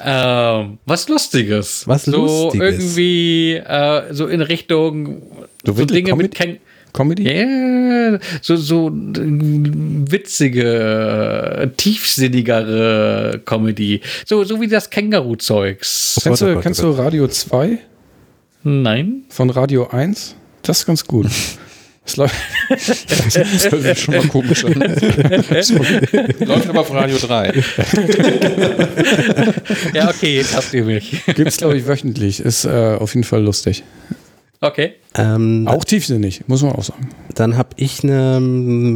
Ähm, 0.00 0.78
was 0.86 1.08
Lustiges. 1.08 1.88
Was 1.88 2.04
so 2.04 2.52
Lustiges. 2.52 2.72
irgendwie 2.72 3.54
äh, 3.54 4.14
so 4.14 4.28
in 4.28 4.42
Richtung 4.42 5.22
so 5.64 5.72
Dinge 5.72 6.10
Comedy? 6.10 6.22
mit 6.22 6.34
Ken 6.36 6.58
Comedy? 6.94 7.24
Ja, 7.24 8.18
so, 8.40 8.56
so 8.56 8.90
witzige, 10.10 11.72
tiefsinnigere 11.76 13.42
Comedy. 13.44 14.00
So, 14.24 14.44
so 14.44 14.60
wie 14.60 14.68
das 14.68 14.88
Känguru-Zeugs. 14.88 16.20
Kennst, 16.22 16.40
du, 16.40 16.60
kennst 16.60 16.82
du 16.82 16.90
Radio 16.92 17.28
2? 17.28 17.78
Nein. 18.62 19.24
Von 19.28 19.50
Radio 19.50 19.88
1? 19.88 20.36
Das 20.62 20.78
ist 20.78 20.86
ganz 20.86 21.04
gut. 21.04 21.26
Das 22.06 22.16
läuft 22.16 22.34
das 22.68 23.70
hört 23.72 23.98
schon 23.98 24.14
mal 24.14 24.26
komisch 24.28 24.62
an. 24.66 24.74
läuft 26.40 26.68
aber 26.68 26.80
auf 26.80 26.92
Radio 26.92 27.16
3. 27.16 27.64
ja, 29.94 30.10
okay, 30.10 30.36
jetzt 30.36 30.54
habt 30.54 30.74
ihr 30.74 30.84
mich. 30.84 31.24
Gibt 31.24 31.48
es, 31.48 31.56
glaube 31.56 31.78
ich, 31.78 31.86
wöchentlich. 31.86 32.40
Ist 32.40 32.66
äh, 32.66 32.98
auf 33.00 33.14
jeden 33.14 33.24
Fall 33.24 33.42
lustig. 33.42 33.84
Okay. 34.60 34.94
Ähm, 35.16 35.68
auch 35.68 35.84
tiefsinnig, 35.84 36.42
muss 36.48 36.62
man 36.62 36.72
auch 36.72 36.82
sagen. 36.82 37.08
Dann 37.34 37.56
habe 37.56 37.70
ich 37.76 38.02
eine, 38.02 38.40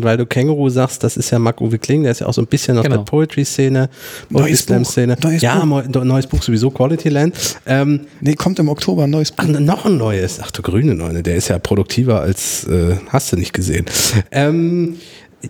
weil 0.02 0.16
du 0.16 0.26
Känguru 0.26 0.68
sagst, 0.68 1.04
das 1.04 1.16
ist 1.16 1.30
ja 1.30 1.38
Marc-Uwe 1.38 1.78
Kling, 1.78 2.02
der 2.02 2.12
ist 2.12 2.20
ja 2.20 2.26
auch 2.26 2.32
so 2.32 2.40
ein 2.40 2.46
bisschen 2.46 2.78
aus 2.78 2.84
genau. 2.84 2.96
der 2.96 3.04
Poetry-Szene, 3.04 3.88
Poetry 4.30 4.56
Slam-Szene. 4.56 5.16
Ja, 5.38 5.64
Buch. 5.64 6.04
neues 6.04 6.26
Buch 6.26 6.42
sowieso, 6.42 6.70
Quality 6.70 7.10
Land. 7.10 7.58
Ähm, 7.66 8.06
nee, 8.20 8.34
kommt 8.34 8.58
im 8.58 8.68
Oktober 8.68 9.04
ein 9.04 9.10
neues 9.10 9.30
Buch. 9.30 9.44
Ach, 9.46 9.60
noch 9.60 9.84
ein 9.84 9.96
neues. 9.96 10.40
Ach 10.42 10.50
du 10.50 10.62
grüne 10.62 10.94
Neune, 10.94 11.22
der 11.22 11.36
ist 11.36 11.48
ja 11.48 11.58
produktiver 11.58 12.20
als, 12.20 12.64
äh, 12.64 12.96
hast 13.08 13.32
du 13.32 13.36
nicht 13.36 13.52
gesehen. 13.52 13.86
Ähm, 14.30 14.96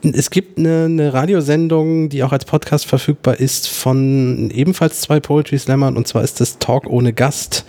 es 0.03 0.31
gibt 0.31 0.59
eine, 0.59 0.85
eine, 0.85 1.15
Radiosendung, 1.15 2.11
die 2.11 2.23
auch 2.23 2.33
als 2.33 2.45
Podcast 2.45 2.85
verfügbar 2.85 3.41
ist, 3.41 3.69
von 3.69 4.51
ebenfalls 4.51 5.01
zwei 5.01 5.19
Poetry 5.19 5.59
Slammern, 5.59 5.97
und 5.97 6.07
zwar 6.07 6.23
ist 6.23 6.41
das 6.41 6.59
Talk 6.59 6.87
ohne 6.89 7.15
Gast. 7.15 7.65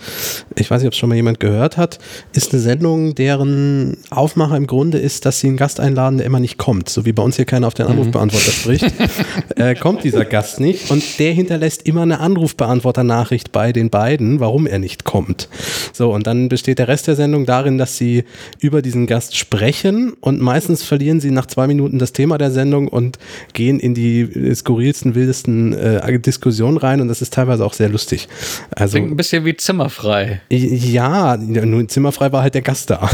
Ich 0.54 0.70
weiß 0.70 0.82
nicht, 0.82 0.88
ob 0.88 0.92
es 0.92 0.98
schon 0.98 1.08
mal 1.08 1.14
jemand 1.14 1.40
gehört 1.40 1.78
hat. 1.78 1.98
Ist 2.34 2.52
eine 2.52 2.60
Sendung, 2.60 3.14
deren 3.14 3.96
Aufmacher 4.10 4.56
im 4.58 4.66
Grunde 4.66 4.98
ist, 4.98 5.24
dass 5.24 5.40
sie 5.40 5.48
einen 5.48 5.56
Gast 5.56 5.80
einladen, 5.80 6.18
der 6.18 6.26
immer 6.26 6.40
nicht 6.40 6.58
kommt. 6.58 6.90
So 6.90 7.06
wie 7.06 7.12
bei 7.12 7.22
uns 7.22 7.36
hier 7.36 7.46
keiner 7.46 7.66
auf 7.66 7.74
den 7.74 7.86
mhm. 7.86 7.92
Anrufbeantworter 7.92 8.50
spricht, 8.50 8.92
äh, 9.56 9.74
kommt 9.74 10.04
dieser 10.04 10.26
Gast 10.26 10.60
nicht. 10.60 10.90
Und 10.90 11.18
der 11.18 11.32
hinterlässt 11.32 11.86
immer 11.86 12.02
eine 12.02 12.20
Anrufbeantworter-Nachricht 12.20 13.50
bei 13.50 13.72
den 13.72 13.88
beiden, 13.88 14.40
warum 14.40 14.66
er 14.66 14.78
nicht 14.78 15.04
kommt. 15.04 15.48
So, 15.94 16.12
und 16.12 16.26
dann 16.26 16.50
besteht 16.50 16.78
der 16.78 16.88
Rest 16.88 17.06
der 17.06 17.16
Sendung 17.16 17.46
darin, 17.46 17.78
dass 17.78 17.96
sie 17.96 18.24
über 18.58 18.82
diesen 18.82 19.06
Gast 19.06 19.38
sprechen 19.38 20.12
und 20.20 20.40
meistens 20.40 20.82
verlieren 20.82 21.20
sie 21.20 21.30
nach 21.30 21.46
zwei 21.46 21.66
Minuten 21.66 21.98
das 21.98 22.09
das 22.10 22.12
Thema 22.12 22.38
der 22.38 22.50
Sendung 22.50 22.88
und 22.88 23.18
gehen 23.52 23.78
in 23.78 23.94
die 23.94 24.54
skurrilsten, 24.54 25.14
wildesten 25.14 25.72
äh, 25.72 26.18
Diskussionen 26.18 26.76
rein 26.76 27.00
und 27.00 27.08
das 27.08 27.22
ist 27.22 27.32
teilweise 27.32 27.64
auch 27.64 27.72
sehr 27.72 27.88
lustig. 27.88 28.28
Also, 28.70 28.98
Klingt 28.98 29.12
ein 29.12 29.16
bisschen 29.16 29.44
wie 29.44 29.56
Zimmerfrei. 29.56 30.40
Ja, 30.50 31.36
nur 31.36 31.86
Zimmerfrei 31.88 32.32
war 32.32 32.42
halt 32.42 32.54
der 32.54 32.62
Gast 32.62 32.90
da. 32.90 33.08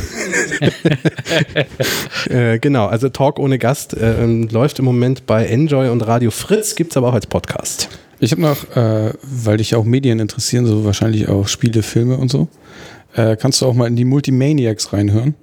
äh, 2.31 2.59
genau, 2.59 2.87
also 2.87 3.09
Talk 3.09 3.39
ohne 3.39 3.59
Gast 3.59 3.95
äh, 3.95 4.25
läuft 4.25 4.79
im 4.79 4.87
Moment 4.87 5.27
bei 5.27 5.47
Enjoy 5.47 5.89
und 5.91 6.01
Radio 6.07 6.31
Fritz, 6.31 6.75
gibt 6.75 6.93
es 6.93 6.97
aber 6.97 7.09
auch 7.09 7.15
als 7.15 7.27
Podcast. 7.27 7.89
Ich 8.19 8.33
habe 8.33 8.41
noch, 8.41 8.77
äh, 8.77 9.13
weil 9.23 9.59
dich 9.59 9.75
auch 9.75 9.85
Medien 9.85 10.21
interessieren, 10.21 10.65
so 10.65 10.85
wahrscheinlich 10.87 11.29
auch 11.29 11.49
Spiele, 11.49 11.83
Filme 11.83 12.17
und 12.17 12.31
so, 12.31 12.49
äh, 13.15 13.37
kannst 13.37 13.61
du 13.61 13.67
auch 13.67 13.75
mal 13.75 13.87
in 13.87 13.97
die 13.97 14.07
Multimaniacs 14.07 14.95
reinhören. 14.95 15.35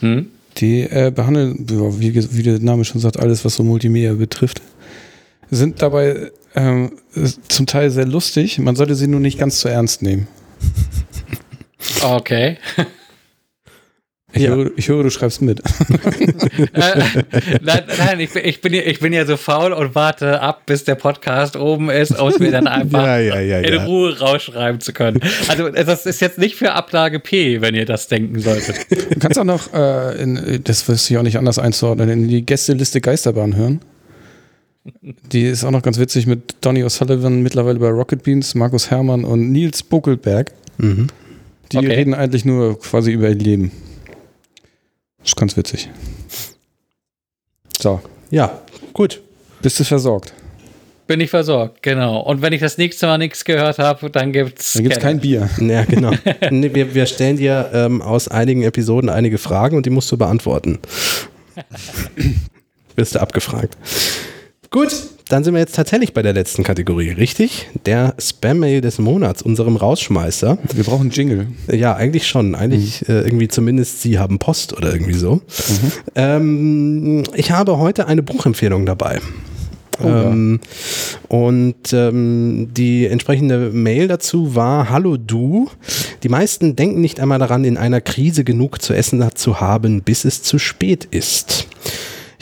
Hm? 0.00 0.30
Die 0.58 0.82
äh, 0.82 1.12
behandeln, 1.14 1.66
wie, 1.68 2.14
wie, 2.14 2.42
der 2.42 2.58
Name 2.60 2.84
schon 2.84 3.00
sagt, 3.00 3.18
alles, 3.18 3.44
was 3.44 3.56
so 3.56 3.64
Multimedia 3.64 4.14
betrifft. 4.14 4.62
Sind 5.50 5.82
dabei 5.82 6.30
ähm, 6.54 6.92
zum 7.48 7.66
Teil 7.66 7.90
sehr 7.90 8.06
lustig. 8.06 8.58
Man 8.58 8.74
sollte 8.74 8.94
sie 8.94 9.06
nur 9.06 9.20
nicht 9.20 9.38
ganz 9.38 9.60
zu 9.60 9.68
ernst 9.68 10.02
nehmen. 10.02 10.28
Okay. 12.02 12.58
Ich, 14.36 14.42
ja. 14.42 14.50
höre, 14.50 14.70
ich 14.76 14.88
höre, 14.88 15.02
du 15.02 15.10
schreibst 15.10 15.40
mit. 15.40 15.60
äh, 15.60 15.62
nein, 17.62 17.84
nein 17.98 18.20
ich, 18.20 18.32
bin, 18.32 18.44
ich, 18.44 18.60
bin, 18.60 18.74
ich 18.74 19.00
bin 19.00 19.12
ja 19.12 19.24
so 19.24 19.36
faul 19.36 19.72
und 19.72 19.94
warte 19.94 20.40
ab, 20.40 20.66
bis 20.66 20.84
der 20.84 20.94
Podcast 20.94 21.56
oben 21.56 21.88
ist, 21.88 22.18
um 22.20 22.32
mir 22.38 22.50
dann 22.50 22.66
einfach 22.66 23.02
ja, 23.02 23.18
ja, 23.18 23.58
in 23.60 23.78
Ruhe 23.80 24.18
rausschreiben 24.18 24.80
zu 24.80 24.92
können. 24.92 25.20
Also 25.48 25.70
das 25.70 26.04
ist 26.04 26.20
jetzt 26.20 26.38
nicht 26.38 26.56
für 26.56 26.72
Ablage 26.72 27.18
P, 27.18 27.62
wenn 27.62 27.74
ihr 27.74 27.86
das 27.86 28.08
denken 28.08 28.38
solltet. 28.40 28.76
Du 28.90 29.18
kannst 29.18 29.38
auch 29.38 29.44
noch, 29.44 29.72
äh, 29.72 30.22
in, 30.22 30.60
das 30.64 30.86
wirst 30.88 31.08
du 31.08 31.18
auch 31.18 31.22
nicht 31.22 31.38
anders 31.38 31.58
einzuordnen, 31.58 32.10
in 32.10 32.28
die 32.28 32.44
Gästeliste 32.44 33.00
Geisterbahn 33.00 33.56
hören. 33.56 33.80
Die 35.32 35.42
ist 35.42 35.64
auch 35.64 35.70
noch 35.70 35.82
ganz 35.82 35.98
witzig 35.98 36.26
mit 36.26 36.56
Donny 36.60 36.84
O'Sullivan, 36.84 37.42
mittlerweile 37.42 37.78
bei 37.78 37.88
Rocket 37.88 38.22
Beans, 38.22 38.54
Markus 38.54 38.90
Herrmann 38.90 39.24
und 39.24 39.50
Nils 39.50 39.82
Buckelberg. 39.82 40.52
Mhm. 40.78 41.08
Die 41.72 41.78
okay. 41.78 41.86
reden 41.88 42.14
eigentlich 42.14 42.44
nur 42.44 42.78
quasi 42.78 43.10
über 43.10 43.28
ihr 43.28 43.34
Leben. 43.34 43.72
Das 45.26 45.32
ist 45.32 45.36
ganz 45.36 45.56
witzig. 45.56 45.90
So. 47.80 48.00
Ja, 48.30 48.60
gut. 48.92 49.20
Bist 49.60 49.80
du 49.80 49.82
versorgt? 49.82 50.32
Bin 51.08 51.18
ich 51.18 51.30
versorgt, 51.30 51.82
genau. 51.82 52.20
Und 52.20 52.42
wenn 52.42 52.52
ich 52.52 52.60
das 52.60 52.78
nächste 52.78 53.06
Mal 53.06 53.18
nichts 53.18 53.44
gehört 53.44 53.80
habe, 53.80 54.08
dann 54.08 54.32
gibt's 54.32 54.74
dann 54.74 54.84
gibt's 54.84 55.00
kein 55.00 55.18
Bier. 55.18 55.50
Ja, 55.58 55.84
genau. 55.84 56.12
nee, 56.50 56.72
wir, 56.72 56.94
wir 56.94 57.06
stellen 57.06 57.38
dir 57.38 57.70
ähm, 57.74 58.02
aus 58.02 58.28
einigen 58.28 58.62
Episoden 58.62 59.10
einige 59.10 59.38
Fragen 59.38 59.76
und 59.76 59.84
die 59.84 59.90
musst 59.90 60.12
du 60.12 60.16
beantworten. 60.16 60.78
Wirst 62.94 63.16
du 63.16 63.20
abgefragt. 63.20 63.76
Gut, 64.70 64.94
dann 65.28 65.42
sind 65.42 65.54
wir 65.54 65.60
jetzt 65.60 65.74
tatsächlich 65.74 66.14
bei 66.14 66.22
der 66.22 66.32
letzten 66.32 66.62
Kategorie, 66.62 67.10
richtig? 67.10 67.68
Der 67.84 68.14
Spam-Mail 68.18 68.80
des 68.80 68.98
Monats, 68.98 69.42
unserem 69.42 69.76
Rausschmeißer. 69.76 70.56
Wir 70.72 70.84
brauchen 70.84 71.10
Jingle. 71.10 71.48
Ja, 71.72 71.96
eigentlich 71.96 72.28
schon. 72.28 72.54
Eigentlich 72.54 73.06
mhm. 73.08 73.14
äh, 73.14 73.20
irgendwie 73.22 73.48
zumindest 73.48 74.02
Sie 74.02 74.20
haben 74.20 74.38
Post 74.38 74.72
oder 74.72 74.92
irgendwie 74.92 75.14
so. 75.14 75.36
Mhm. 75.36 75.92
Ähm, 76.14 77.24
ich 77.34 77.50
habe 77.50 77.78
heute 77.78 78.06
eine 78.06 78.22
Buchempfehlung 78.22 78.86
dabei. 78.86 79.20
Oh, 80.00 80.06
ähm, 80.06 80.60
ja. 80.62 81.36
Und 81.36 81.92
ähm, 81.92 82.68
die 82.72 83.06
entsprechende 83.06 83.70
Mail 83.70 84.06
dazu 84.06 84.54
war, 84.54 84.90
hallo 84.90 85.16
du, 85.16 85.68
die 86.22 86.28
meisten 86.28 86.76
denken 86.76 87.00
nicht 87.00 87.18
einmal 87.18 87.38
daran, 87.40 87.64
in 87.64 87.78
einer 87.78 88.00
Krise 88.00 88.44
genug 88.44 88.80
zu 88.80 88.92
essen 88.92 89.24
zu 89.34 89.60
haben, 89.60 90.02
bis 90.02 90.24
es 90.24 90.42
zu 90.42 90.58
spät 90.58 91.06
ist. 91.10 91.66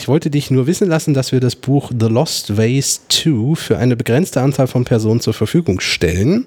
Ich 0.05 0.09
wollte 0.09 0.29
dich 0.29 0.51
nur 0.51 0.67
wissen 0.67 0.87
lassen, 0.87 1.15
dass 1.15 1.33
wir 1.33 1.41
das 1.41 1.57
Buch 1.57 1.91
The 1.99 2.09
Lost 2.09 2.59
Ways 2.59 3.01
2 3.09 3.55
für 3.55 3.79
eine 3.79 3.97
begrenzte 3.97 4.43
Anzahl 4.43 4.67
von 4.67 4.85
Personen 4.85 5.21
zur 5.21 5.33
Verfügung 5.33 5.81
stellen. 5.81 6.45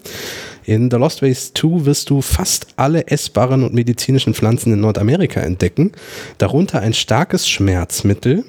In 0.65 0.91
The 0.91 0.97
Lost 0.97 1.23
Ways 1.23 1.53
2 1.55 1.85
wirst 1.85 2.11
du 2.11 2.21
fast 2.21 2.67
alle 2.75 3.07
essbaren 3.07 3.63
und 3.63 3.73
medizinischen 3.73 4.35
Pflanzen 4.35 4.73
in 4.73 4.81
Nordamerika 4.81 5.39
entdecken, 5.39 5.93
darunter 6.37 6.81
ein 6.81 6.93
starkes 6.93 7.49
Schmerzmittel, 7.49 8.45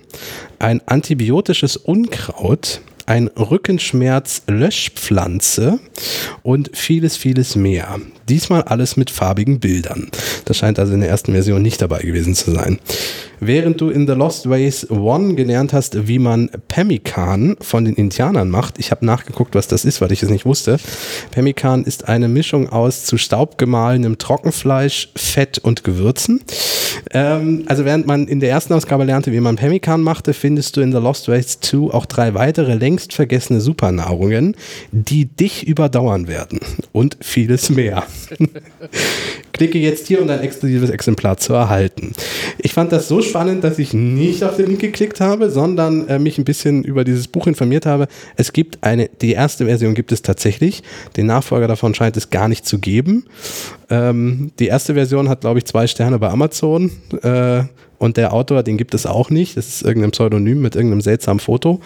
ein 0.58 0.82
antibiotisches 0.84 1.78
Unkraut, 1.78 2.82
ein 3.06 3.28
Rückenschmerz-Löschpflanze 3.28 5.78
und 6.42 6.76
vieles, 6.76 7.16
vieles 7.16 7.56
mehr. 7.56 7.98
Diesmal 8.28 8.62
alles 8.62 8.96
mit 8.96 9.10
farbigen 9.10 9.60
Bildern. 9.60 10.08
Das 10.44 10.56
scheint 10.56 10.78
also 10.78 10.92
in 10.92 11.00
der 11.00 11.08
ersten 11.08 11.32
Version 11.32 11.62
nicht 11.62 11.80
dabei 11.80 12.00
gewesen 12.02 12.34
zu 12.34 12.50
sein. 12.50 12.78
Während 13.40 13.80
du 13.80 13.90
in 13.90 14.06
The 14.06 14.14
Lost 14.14 14.50
Ways 14.50 14.90
One 14.90 15.34
gelernt 15.34 15.72
hast, 15.72 16.08
wie 16.08 16.18
man 16.18 16.50
Pemmican 16.66 17.56
von 17.60 17.84
den 17.84 17.94
Indianern 17.94 18.50
macht, 18.50 18.78
ich 18.78 18.90
habe 18.90 19.06
nachgeguckt, 19.06 19.54
was 19.54 19.68
das 19.68 19.84
ist, 19.84 20.00
weil 20.00 20.10
ich 20.10 20.22
es 20.22 20.28
nicht 20.28 20.44
wusste. 20.44 20.78
Pemmican 21.30 21.84
ist 21.84 22.08
eine 22.08 22.26
Mischung 22.26 22.68
aus 22.68 23.04
zu 23.04 23.16
Staub 23.16 23.56
gemahlenem 23.56 24.18
Trockenfleisch, 24.18 25.10
Fett 25.14 25.58
und 25.58 25.84
Gewürzen. 25.84 26.40
Ähm, 27.12 27.64
also 27.66 27.84
während 27.84 28.06
man 28.06 28.26
in 28.26 28.40
der 28.40 28.50
ersten 28.50 28.72
Ausgabe 28.72 29.04
lernte, 29.04 29.30
wie 29.32 29.40
man 29.40 29.56
Pemmican 29.56 30.02
machte, 30.02 30.34
findest 30.34 30.76
du 30.76 30.80
in 30.80 30.90
The 30.90 30.98
Lost 30.98 31.28
Ways 31.28 31.60
2 31.60 31.94
auch 31.94 32.06
drei 32.06 32.34
weitere 32.34 32.74
längst 32.74 33.12
vergessene 33.12 33.60
Supernahrungen, 33.60 34.56
die 34.90 35.26
dich 35.26 35.66
überdauern 35.66 36.26
werden. 36.26 36.60
Und 36.92 37.18
vieles 37.20 37.70
mehr. 37.70 38.04
Klicke 39.52 39.78
jetzt 39.78 40.06
hier, 40.06 40.22
um 40.22 40.28
ein 40.28 40.40
exklusives 40.40 40.90
Exemplar 40.90 41.36
zu 41.36 41.52
erhalten. 41.52 42.12
Ich 42.58 42.72
fand 42.72 42.92
das 42.92 43.08
so 43.08 43.22
spannend, 43.22 43.64
dass 43.64 43.78
ich 43.78 43.92
nicht 43.92 44.44
auf 44.44 44.56
den 44.56 44.66
Link 44.66 44.80
geklickt 44.80 45.20
habe, 45.20 45.50
sondern 45.50 46.08
äh, 46.08 46.18
mich 46.18 46.38
ein 46.38 46.44
bisschen 46.44 46.84
über 46.84 47.04
dieses 47.04 47.28
Buch 47.28 47.46
informiert 47.46 47.86
habe. 47.86 48.08
Es 48.36 48.52
gibt 48.52 48.78
eine, 48.82 49.08
die 49.20 49.32
erste 49.32 49.66
Version 49.66 49.94
gibt 49.94 50.12
es 50.12 50.22
tatsächlich. 50.22 50.82
Den 51.16 51.26
Nachfolger 51.26 51.68
davon 51.68 51.94
scheint 51.94 52.16
es 52.16 52.30
gar 52.30 52.48
nicht 52.48 52.66
zu 52.66 52.78
geben. 52.78 53.24
Ähm, 53.90 54.52
die 54.58 54.66
erste 54.66 54.94
Version 54.94 55.28
hat, 55.28 55.40
glaube 55.40 55.58
ich, 55.58 55.64
zwei 55.64 55.86
Sterne 55.86 56.18
bei 56.18 56.28
Amazon. 56.28 56.90
Äh, 57.22 57.64
und 57.98 58.16
der 58.16 58.32
Autor, 58.32 58.62
den 58.62 58.76
gibt 58.76 58.94
es 58.94 59.06
auch 59.06 59.30
nicht. 59.30 59.56
Das 59.56 59.68
ist 59.68 59.82
irgendein 59.82 60.12
Pseudonym 60.12 60.62
mit 60.62 60.76
irgendeinem 60.76 61.00
seltsamen 61.00 61.40
Foto. 61.40 61.80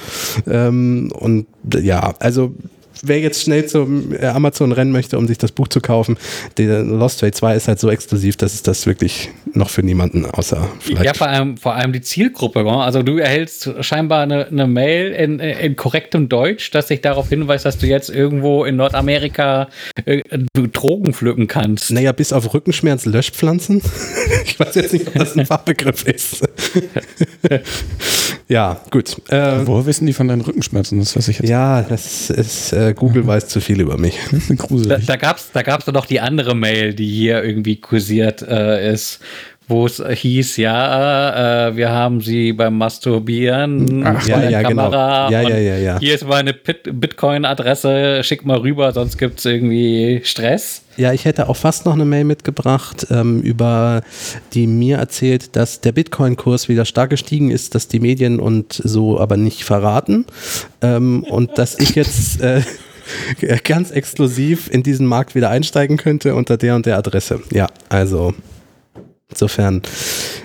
Ähm, 0.46 1.10
und 1.14 1.46
ja, 1.80 2.14
also 2.18 2.54
wer 3.02 3.20
jetzt 3.20 3.42
schnell 3.42 3.66
zum 3.66 4.12
äh, 4.12 4.26
Amazon 4.26 4.72
rennen 4.72 4.92
möchte, 4.92 5.18
um 5.18 5.26
sich 5.26 5.38
das 5.38 5.52
Buch 5.52 5.68
zu 5.68 5.80
kaufen, 5.80 6.16
der 6.58 6.82
Lost 6.82 7.22
Way 7.22 7.32
2 7.32 7.56
ist 7.56 7.68
halt 7.68 7.80
so 7.80 7.90
exklusiv, 7.90 8.36
dass 8.36 8.54
es 8.54 8.62
das 8.62 8.86
wirklich 8.86 9.30
noch 9.54 9.70
für 9.70 9.82
niemanden 9.82 10.26
außer 10.26 10.68
vielleicht. 10.80 11.04
Ja, 11.04 11.14
vor 11.14 11.28
allem, 11.28 11.56
vor 11.56 11.74
allem 11.74 11.92
die 11.92 12.00
Zielgruppe. 12.00 12.62
Also 12.62 13.02
du 13.02 13.18
erhältst 13.18 13.70
scheinbar 13.80 14.22
eine, 14.22 14.46
eine 14.46 14.66
Mail 14.66 15.12
in, 15.12 15.40
in, 15.40 15.76
korrektem 15.76 16.28
Deutsch, 16.28 16.70
dass 16.70 16.88
sich 16.88 17.00
darauf 17.00 17.28
hinweist, 17.28 17.64
dass 17.64 17.78
du 17.78 17.86
jetzt 17.86 18.08
irgendwo 18.10 18.64
in 18.64 18.76
Nordamerika 18.76 19.68
äh, 20.04 20.22
Drogen 20.54 21.12
pflücken 21.12 21.48
kannst. 21.48 21.90
Naja, 21.90 22.12
bis 22.12 22.32
auf 22.32 22.52
Rückenschmerz 22.54 23.04
Löschpflanzen. 23.04 23.82
ich 24.44 24.58
weiß 24.58 24.74
jetzt 24.74 24.92
nicht, 24.92 25.08
ob 25.08 25.14
das 25.14 25.36
ein 25.36 25.46
Fachbegriff 25.52 26.06
ist. 26.06 26.48
ja, 28.48 28.80
gut. 28.90 29.16
Äh, 29.28 29.66
Woher 29.66 29.86
wissen 29.86 30.06
die 30.06 30.12
von 30.12 30.28
deinen 30.28 30.42
Rückenschmerzen? 30.42 30.98
Das 30.98 31.16
weiß 31.16 31.28
ich 31.28 31.38
jetzt. 31.38 31.48
Ja, 31.48 31.82
das 31.82 32.30
ist 32.30 32.72
äh, 32.72 32.81
Google 32.90 33.26
weiß 33.26 33.48
zu 33.48 33.60
viel 33.60 33.80
über 33.80 33.96
mich. 33.98 34.18
da, 34.88 34.98
da 34.98 35.16
gab 35.16 35.36
es 35.36 35.52
da 35.52 35.62
gab's 35.62 35.86
doch 35.86 36.06
die 36.06 36.20
andere 36.20 36.54
Mail, 36.54 36.94
die 36.94 37.08
hier 37.08 37.42
irgendwie 37.42 37.76
kursiert 37.76 38.42
äh, 38.42 38.92
ist, 38.92 39.20
wo 39.72 39.86
es 39.86 40.02
hieß, 40.06 40.58
ja, 40.58 41.68
äh, 41.68 41.76
wir 41.76 41.90
haben 41.90 42.20
sie 42.20 42.52
beim 42.52 42.76
Masturbieren 42.78 44.04
Ach, 44.06 44.26
ja, 44.26 44.48
ja, 44.48 44.62
genau. 44.62 44.82
Kamera. 44.90 45.28
Genau. 45.28 45.48
Ja, 45.48 45.48
ja, 45.48 45.58
ja, 45.58 45.76
ja. 45.78 45.98
Hier 45.98 46.14
ist 46.14 46.26
meine 46.26 46.52
Bitcoin-Adresse, 46.52 48.22
schick 48.22 48.44
mal 48.44 48.58
rüber, 48.58 48.92
sonst 48.92 49.18
gibt 49.18 49.38
es 49.38 49.46
irgendwie 49.46 50.20
Stress. 50.24 50.82
Ja, 50.96 51.12
ich 51.12 51.24
hätte 51.24 51.48
auch 51.48 51.56
fast 51.56 51.86
noch 51.86 51.94
eine 51.94 52.04
Mail 52.04 52.24
mitgebracht, 52.24 53.06
ähm, 53.10 53.40
über 53.40 54.02
die 54.52 54.66
mir 54.66 54.98
erzählt, 54.98 55.56
dass 55.56 55.80
der 55.80 55.92
Bitcoin-Kurs 55.92 56.68
wieder 56.68 56.84
stark 56.84 57.10
gestiegen 57.10 57.50
ist, 57.50 57.74
dass 57.74 57.88
die 57.88 57.98
Medien 58.00 58.40
und 58.40 58.74
so 58.74 59.18
aber 59.18 59.38
nicht 59.38 59.64
verraten. 59.64 60.26
Ähm, 60.82 61.24
und 61.24 61.56
dass 61.56 61.78
ich 61.78 61.94
jetzt 61.94 62.42
äh, 62.42 62.60
ganz 63.64 63.90
exklusiv 63.90 64.68
in 64.70 64.82
diesen 64.82 65.06
Markt 65.06 65.34
wieder 65.34 65.48
einsteigen 65.48 65.96
könnte 65.96 66.34
unter 66.34 66.58
der 66.58 66.76
und 66.76 66.84
der 66.84 66.98
Adresse. 66.98 67.40
Ja, 67.50 67.68
also 67.88 68.34
Insofern, 69.32 69.82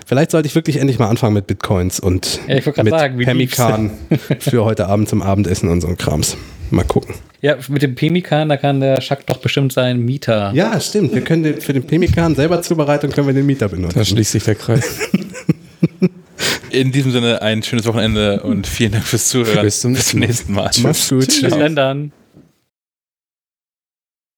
vielleicht 0.05 0.31
sollte 0.31 0.47
ich 0.47 0.55
wirklich 0.55 0.77
endlich 0.77 0.97
mal 0.97 1.09
anfangen 1.09 1.33
mit 1.33 1.47
Bitcoins 1.47 1.99
und 1.99 2.39
ja, 2.47 2.55
mit 2.55 2.89
sagen, 2.89 3.17
Pemmikan 3.17 3.91
für 4.39 4.63
heute 4.63 4.87
Abend 4.87 5.09
zum 5.09 5.21
Abendessen 5.21 5.69
und 5.69 5.81
so 5.81 5.87
ein 5.87 5.97
Krams. 5.97 6.37
Mal 6.69 6.83
gucken. 6.83 7.15
Ja, 7.41 7.55
mit 7.67 7.81
dem 7.81 7.95
Pemmikan, 7.95 8.49
da 8.49 8.57
kann 8.57 8.79
der 8.79 8.99
Schack 9.01 9.25
doch 9.25 9.37
bestimmt 9.37 9.71
sein 9.71 9.99
Mieter. 9.99 10.51
Ja, 10.53 10.79
stimmt. 10.81 11.13
Wir 11.13 11.21
können 11.21 11.43
den, 11.43 11.61
für 11.61 11.73
den 11.73 11.83
Pemmikan 11.83 12.35
selber 12.35 12.61
Zubereitung 12.61 13.11
können 13.11 13.27
wir 13.27 13.33
den 13.33 13.45
Mieter 13.45 13.69
benutzen. 13.69 13.97
Da 13.97 14.03
schließt 14.03 14.31
sich 14.31 14.43
der 14.43 14.55
Kreis. 14.55 15.09
In 16.69 16.91
diesem 16.91 17.11
Sinne 17.11 17.41
ein 17.41 17.63
schönes 17.63 17.85
Wochenende 17.85 18.41
und 18.41 18.67
vielen 18.67 18.91
Dank 18.91 19.05
fürs 19.05 19.29
Zuhören. 19.29 19.63
Bis 19.63 19.81
zum, 19.81 19.93
Bis 19.93 20.07
zum 20.07 20.19
nächsten 20.19 20.53
Mal. 20.53 20.69
Mach's 20.81 21.09
gut. 21.09 21.27
Bis 21.27 21.41
dann. 21.41 22.11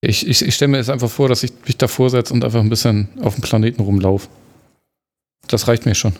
Ich, 0.02 0.28
ich, 0.28 0.46
ich 0.46 0.56
stelle 0.56 0.70
mir 0.70 0.78
jetzt 0.78 0.90
einfach 0.90 1.10
vor, 1.10 1.28
dass 1.28 1.44
ich 1.44 1.52
mich 1.66 1.78
davor 1.78 2.10
setze 2.10 2.34
und 2.34 2.46
einfach 2.46 2.62
ein 2.62 2.70
bisschen 2.70 3.10
auf 3.22 3.36
dem 3.36 3.42
Planeten 3.42 3.82
rumlaufe. 3.82 4.30
Das 5.48 5.68
reicht 5.68 5.86
mir 5.86 5.96
schon. 5.96 6.14